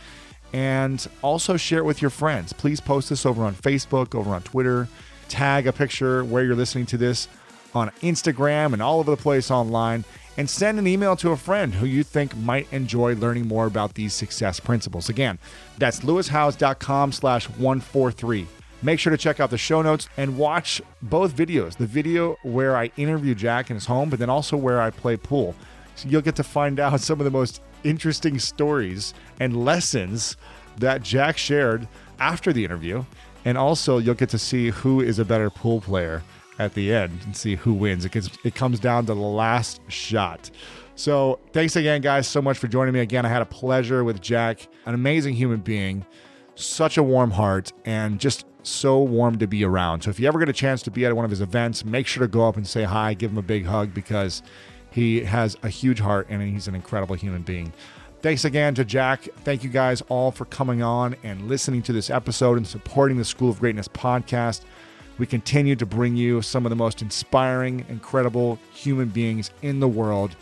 And 0.51 1.05
also 1.21 1.55
share 1.55 1.79
it 1.79 1.85
with 1.85 2.01
your 2.01 2.11
friends. 2.11 2.51
Please 2.51 2.81
post 2.81 3.09
this 3.09 3.25
over 3.25 3.43
on 3.43 3.55
Facebook, 3.55 4.13
over 4.13 4.35
on 4.35 4.43
Twitter. 4.43 4.89
Tag 5.29 5.67
a 5.67 5.73
picture 5.73 6.25
where 6.25 6.43
you're 6.43 6.55
listening 6.55 6.85
to 6.87 6.97
this 6.97 7.29
on 7.73 7.89
Instagram 8.01 8.73
and 8.73 8.81
all 8.81 8.99
over 8.99 9.11
the 9.11 9.17
place 9.17 9.49
online. 9.49 10.03
And 10.35 10.49
send 10.49 10.79
an 10.79 10.87
email 10.87 11.15
to 11.17 11.29
a 11.31 11.37
friend 11.37 11.73
who 11.73 11.85
you 11.85 12.03
think 12.03 12.35
might 12.35 12.71
enjoy 12.73 13.15
learning 13.15 13.47
more 13.47 13.67
about 13.67 13.93
these 13.93 14.13
success 14.13 14.59
principles. 14.59 15.07
Again, 15.07 15.39
that's 15.77 16.01
lewishowes.com 16.01 17.11
slash 17.13 17.47
143. 17.49 18.47
Make 18.83 18.99
sure 18.99 19.11
to 19.11 19.17
check 19.17 19.39
out 19.39 19.49
the 19.49 19.57
show 19.57 19.81
notes 19.81 20.09
and 20.17 20.37
watch 20.37 20.81
both 21.01 21.33
videos 21.33 21.77
the 21.77 21.85
video 21.85 22.35
where 22.43 22.75
I 22.75 22.91
interview 22.97 23.33
Jack 23.33 23.69
in 23.69 23.75
his 23.75 23.85
home, 23.85 24.09
but 24.09 24.19
then 24.19 24.29
also 24.29 24.57
where 24.57 24.81
I 24.81 24.89
play 24.89 25.15
pool. 25.15 25.55
So 25.95 26.09
you'll 26.09 26.21
get 26.21 26.35
to 26.35 26.43
find 26.43 26.81
out 26.81 26.99
some 26.99 27.21
of 27.21 27.23
the 27.23 27.31
most 27.31 27.61
interesting 27.85 28.39
stories 28.39 29.13
and 29.39 29.63
lessons 29.63 30.35
that 30.77 31.01
Jack 31.01 31.37
shared 31.37 31.87
after 32.19 32.51
the 32.51 32.65
interview. 32.65 33.05
And 33.45 33.57
also, 33.57 33.99
you'll 33.99 34.15
get 34.15 34.29
to 34.29 34.39
see 34.39 34.69
who 34.69 35.01
is 35.01 35.19
a 35.19 35.25
better 35.25 35.49
pool 35.49 35.81
player 35.81 36.21
at 36.59 36.73
the 36.73 36.93
end 36.93 37.19
and 37.25 37.35
see 37.35 37.55
who 37.55 37.73
wins. 37.73 38.05
It, 38.05 38.11
gets, 38.11 38.29
it 38.43 38.55
comes 38.55 38.79
down 38.79 39.05
to 39.05 39.13
the 39.13 39.19
last 39.19 39.81
shot. 39.89 40.49
So, 40.95 41.39
thanks 41.51 41.75
again, 41.75 42.01
guys, 42.01 42.27
so 42.27 42.41
much 42.41 42.57
for 42.57 42.67
joining 42.67 42.93
me. 42.93 42.99
Again, 43.01 43.25
I 43.25 43.29
had 43.29 43.41
a 43.41 43.45
pleasure 43.45 44.03
with 44.03 44.21
Jack, 44.21 44.67
an 44.85 44.93
amazing 44.93 45.33
human 45.33 45.59
being, 45.59 46.05
such 46.55 46.97
a 46.97 47.03
warm 47.03 47.31
heart, 47.31 47.73
and 47.83 48.19
just 48.19 48.45
so 48.63 48.99
warm 48.99 49.37
to 49.39 49.47
be 49.47 49.63
around. 49.63 50.01
So, 50.01 50.09
if 50.09 50.19
you 50.19 50.27
ever 50.27 50.39
get 50.39 50.49
a 50.49 50.53
chance 50.53 50.81
to 50.83 50.91
be 50.91 51.05
at 51.05 51.15
one 51.15 51.25
of 51.25 51.31
his 51.31 51.41
events, 51.41 51.85
make 51.85 52.07
sure 52.07 52.21
to 52.21 52.27
go 52.27 52.47
up 52.47 52.57
and 52.57 52.67
say 52.67 52.83
hi, 52.83 53.13
give 53.13 53.31
him 53.31 53.37
a 53.37 53.43
big 53.43 53.65
hug 53.65 53.93
because 53.93 54.41
he 54.91 55.21
has 55.21 55.57
a 55.63 55.69
huge 55.69 55.99
heart 55.99 56.27
and 56.29 56.41
he's 56.41 56.67
an 56.67 56.75
incredible 56.75 57.15
human 57.15 57.41
being. 57.41 57.73
Thanks 58.21 58.45
again 58.45 58.73
to 58.75 58.85
Jack. 58.85 59.23
Thank 59.43 59.63
you 59.63 59.69
guys 59.69 60.01
all 60.07 60.31
for 60.31 60.45
coming 60.45 60.81
on 60.81 61.15
and 61.23 61.49
listening 61.49 61.81
to 61.83 61.93
this 61.93 62.09
episode 62.09 62.57
and 62.57 62.65
supporting 62.65 63.17
the 63.17 63.25
School 63.25 63.49
of 63.49 63.59
Greatness 63.59 63.89
podcast. 63.89 64.61
We 65.17 65.25
continue 65.25 65.75
to 65.75 65.85
bring 65.85 66.15
you 66.15 66.41
some 66.41 66.65
of 66.65 66.69
the 66.69 66.75
most 66.75 67.01
inspiring, 67.01 67.85
incredible 67.89 68.59
human 68.73 69.09
beings 69.09 69.51
in 69.61 69.79
the 69.79 69.87
world. 69.89 70.35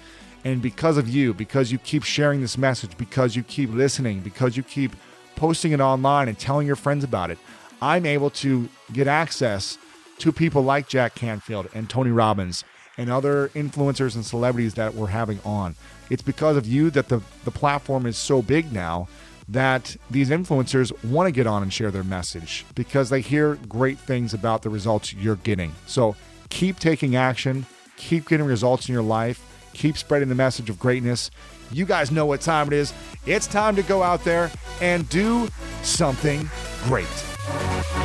And 0.43 0.61
because 0.61 0.97
of 0.97 1.09
you, 1.09 1.33
because 1.33 1.71
you 1.71 1.77
keep 1.77 2.03
sharing 2.03 2.41
this 2.41 2.57
message, 2.57 2.97
because 2.97 3.35
you 3.35 3.43
keep 3.43 3.71
listening, 3.71 4.19
because 4.19 4.55
you 4.55 4.63
keep 4.63 4.95
posting 5.35 5.71
it 5.71 5.79
online 5.79 6.27
and 6.27 6.37
telling 6.37 6.67
your 6.67 6.75
friends 6.75 7.03
about 7.03 7.31
it, 7.31 7.39
I'm 7.81 8.05
able 8.05 8.29
to 8.31 8.69
get 8.93 9.07
access 9.07 9.77
to 10.19 10.31
people 10.31 10.61
like 10.61 10.87
Jack 10.87 11.15
Canfield 11.15 11.67
and 11.73 11.89
Tony 11.89 12.11
Robbins 12.11 12.63
and 12.97 13.11
other 13.11 13.49
influencers 13.49 14.15
and 14.15 14.25
celebrities 14.25 14.75
that 14.75 14.93
we're 14.93 15.07
having 15.07 15.39
on. 15.43 15.75
It's 16.09 16.21
because 16.21 16.57
of 16.57 16.67
you 16.67 16.91
that 16.91 17.07
the, 17.07 17.21
the 17.45 17.51
platform 17.51 18.05
is 18.05 18.17
so 18.17 18.41
big 18.41 18.71
now 18.71 19.07
that 19.47 19.95
these 20.09 20.29
influencers 20.29 20.91
want 21.03 21.27
to 21.27 21.31
get 21.31 21.47
on 21.47 21.63
and 21.63 21.73
share 21.73 21.91
their 21.91 22.03
message 22.03 22.65
because 22.75 23.09
they 23.09 23.21
hear 23.21 23.55
great 23.67 23.97
things 23.97 24.33
about 24.33 24.61
the 24.61 24.69
results 24.69 25.13
you're 25.13 25.35
getting. 25.37 25.73
So 25.87 26.15
keep 26.49 26.79
taking 26.79 27.15
action, 27.15 27.65
keep 27.97 28.29
getting 28.29 28.45
results 28.45 28.87
in 28.87 28.93
your 28.93 29.03
life, 29.03 29.43
keep 29.73 29.97
spreading 29.97 30.29
the 30.29 30.35
message 30.35 30.69
of 30.69 30.79
greatness. 30.79 31.31
You 31.71 31.85
guys 31.85 32.11
know 32.11 32.25
what 32.25 32.41
time 32.41 32.67
it 32.67 32.73
is. 32.73 32.93
It's 33.25 33.47
time 33.47 33.75
to 33.75 33.83
go 33.83 34.03
out 34.03 34.23
there 34.23 34.51
and 34.81 35.07
do 35.09 35.47
something 35.81 36.49
great. 36.83 37.30
Thank 37.51 37.95
you. 37.95 38.00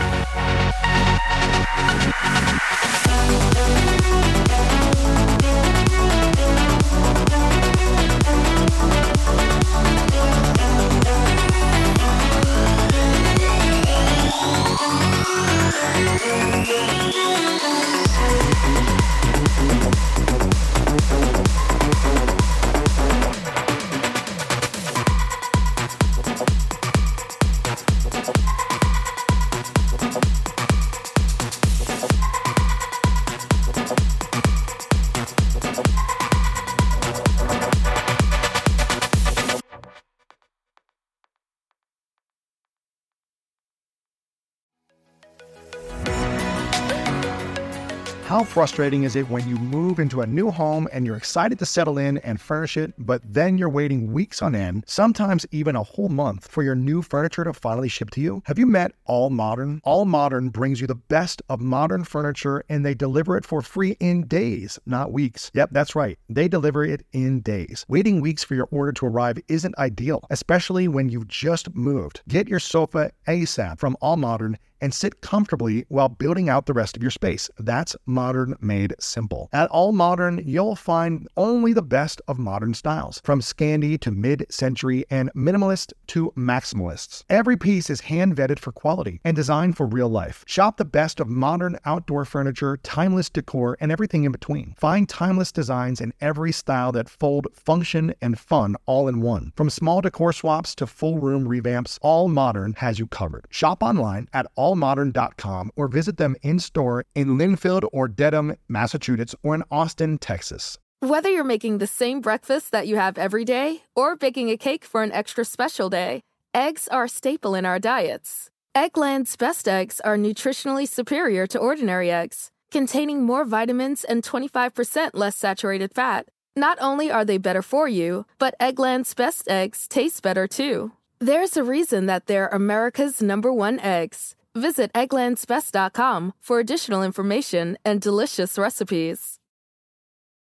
How 48.37 48.45
frustrating 48.45 49.05
is 49.05 49.17
it 49.17 49.31
when 49.31 49.49
you 49.49 49.57
move 49.57 49.99
into 49.99 50.21
a 50.21 50.27
new 50.27 50.51
home 50.51 50.87
and 50.93 51.07
you're 51.07 51.17
excited 51.17 51.59
to 51.59 51.65
settle 51.65 51.97
in 51.97 52.19
and 52.19 52.39
furnish 52.39 52.77
it, 52.77 52.93
but 52.99 53.23
then 53.25 53.57
you're 53.57 53.71
waiting 53.71 54.13
weeks 54.13 54.43
on 54.43 54.55
end, 54.55 54.85
sometimes 54.87 55.47
even 55.53 55.75
a 55.75 55.83
whole 55.83 56.11
month, 56.11 56.47
for 56.47 56.63
your 56.63 56.75
new 56.75 57.01
furniture 57.01 57.45
to 57.45 57.55
finally 57.55 57.89
ship 57.89 58.11
to 58.11 58.21
you? 58.21 58.43
Have 58.45 58.59
you 58.59 58.67
met 58.67 58.93
All 59.07 59.31
Modern? 59.31 59.81
All 59.85 60.05
Modern 60.05 60.51
brings 60.51 60.83
you 60.83 60.87
the 60.87 60.95
best 60.95 61.41
of 61.49 61.63
modern 61.63 62.05
furniture 62.05 62.63
and 62.69 62.85
they 62.85 62.93
deliver 62.93 63.39
it 63.39 63.47
for 63.47 63.63
free 63.63 63.97
in 64.01 64.27
days, 64.27 64.79
not 64.85 65.13
weeks. 65.13 65.51
Yep, 65.55 65.71
that's 65.73 65.97
right. 65.97 66.19
They 66.29 66.47
deliver 66.47 66.85
it 66.85 67.07
in 67.13 67.41
days. 67.41 67.87
Waiting 67.89 68.21
weeks 68.21 68.45
for 68.45 68.55
your 68.55 68.69
order 68.71 68.93
to 68.93 69.07
arrive 69.07 69.39
isn't 69.49 69.79
ideal, 69.79 70.23
especially 70.29 70.89
when 70.89 71.09
you've 71.09 71.29
just 71.29 71.75
moved. 71.75 72.21
Get 72.29 72.49
your 72.49 72.61
sofa 72.61 73.13
ASAP 73.27 73.79
from 73.79 73.97
All 74.03 74.19
Modern 74.19 74.59
and 74.81 74.93
sit 74.93 75.21
comfortably 75.21 75.85
while 75.89 76.09
building 76.09 76.49
out 76.49 76.67
the 76.67 76.73
rest 76.73 76.97
of 76.97 77.03
your 77.03 77.11
space. 77.11 77.51
That's 77.59 77.97
modern 78.07 78.57
made 78.61 78.95
simple. 78.99 79.49
At 79.53 79.71
All 79.71 79.93
Modern, 79.93 80.43
you'll 80.45 80.77
find 80.77 81.29
only 81.37 81.73
the 81.73 81.83
best 81.83 82.21
of 82.29 82.39
modern 82.39 82.75
styles, 82.75 83.21
from 83.25 83.41
Scandi 83.41 83.99
to 84.01 84.11
mid 84.11 84.47
century 84.51 85.05
and 85.11 85.31
minimalist 85.35 85.93
to 86.09 86.33
maximalists. 86.37 87.25
Every 87.31 87.57
piece 87.57 87.89
is 87.91 88.01
hand 88.01 88.37
vetted 88.37 88.59
for 88.59 88.73
quality 88.73 89.21
and 89.25 89.37
designed 89.37 89.77
for 89.77 89.87
real 89.87 90.09
life. 90.09 90.45
Shop 90.47 90.77
the 90.77 90.85
best 90.85 91.21
of 91.21 91.29
modern 91.29 91.79
outdoor 91.85 92.25
furniture, 92.25 92.77
timeless 92.79 93.31
decor, 93.31 93.77
and 93.81 93.93
everything 93.93 94.25
in 94.25 94.33
between. 94.33 94.75
Find 94.77 95.09
timeless 95.09 95.53
designs 95.53 96.01
in 96.01 96.13
every 96.21 96.53
style 96.53 96.93
that 96.93 97.09
fold 97.09 97.47
function 97.53 98.15
and 98.21 98.39
fun 98.39 98.77
all 98.87 99.07
in 99.09 99.21
one. 99.21 99.53
From 99.57 99.71
small 99.71 100.01
decor 100.01 100.33
swaps 100.33 100.75
to 100.77 100.87
full 100.87 101.19
room 101.19 101.47
revamps, 101.47 101.99
All 102.03 102.29
Modern 102.29 102.75
has 102.79 102.99
you 102.99 103.07
covered. 103.07 103.47
Shop 103.51 103.83
online 103.83 104.29
at 104.33 104.47
all 104.57 104.66
allmodern.com 104.67 105.71
or 105.77 105.89
visit 105.89 106.17
them 106.17 106.37
in 106.43 106.59
store 106.59 107.05
in 107.15 107.39
Lynnfield 107.39 107.89
or 107.93 108.09
Dedham, 108.09 108.57
Massachusetts, 108.69 109.35
or 109.43 109.55
in 109.55 109.63
Austin, 109.71 110.19
Texas. 110.19 110.79
Whether 111.01 111.31
you're 111.31 111.45
making 111.45 111.79
the 111.79 111.87
same 111.87 112.21
breakfast 112.21 112.73
that 112.73 112.87
you 112.87 112.97
have 112.97 113.19
every 113.19 113.45
day 113.45 113.83
or 113.95 114.17
baking 114.17 114.51
a 114.51 114.57
cake 114.57 114.85
for 114.85 115.03
an 115.03 115.13
extra 115.13 115.45
special 115.45 115.91
day, 115.91 116.21
eggs 116.55 116.89
are 116.89 117.05
a 117.05 117.09
staple 117.09 117.55
in 117.55 117.67
our 117.67 117.79
diets. 117.79 118.51
Eggland's 118.75 119.37
best 119.37 119.69
eggs 119.69 120.01
are 120.01 120.17
nutritionally 120.17 120.89
superior 120.89 121.47
to 121.47 121.59
ordinary 121.59 122.11
eggs, 122.11 122.51
containing 122.71 123.23
more 123.23 123.45
vitamins 123.45 124.05
and 124.05 124.23
25% 124.23 125.11
less 125.15 125.37
saturated 125.37 125.95
fat. 125.95 126.27
Not 126.57 126.79
only 126.81 127.11
are 127.11 127.25
they 127.25 127.39
better 127.39 127.63
for 127.63 127.89
you, 127.89 128.25
but 128.39 128.55
Eggland's 128.59 129.15
best 129.15 129.49
eggs 129.49 129.87
taste 129.87 130.23
better 130.23 130.47
too. 130.47 130.93
There's 131.19 131.57
a 131.57 131.63
reason 131.65 132.07
that 132.07 132.27
they're 132.27 132.49
America's 132.49 133.23
number 133.23 133.53
one 133.53 133.79
eggs. 133.81 134.35
Visit 134.57 134.91
egglandsbest.com 134.95 136.33
for 136.41 136.61
additional 136.61 137.03
information 137.03 137.77
and 137.85 138.01
delicious 138.01 138.57
recipes. 138.57 139.37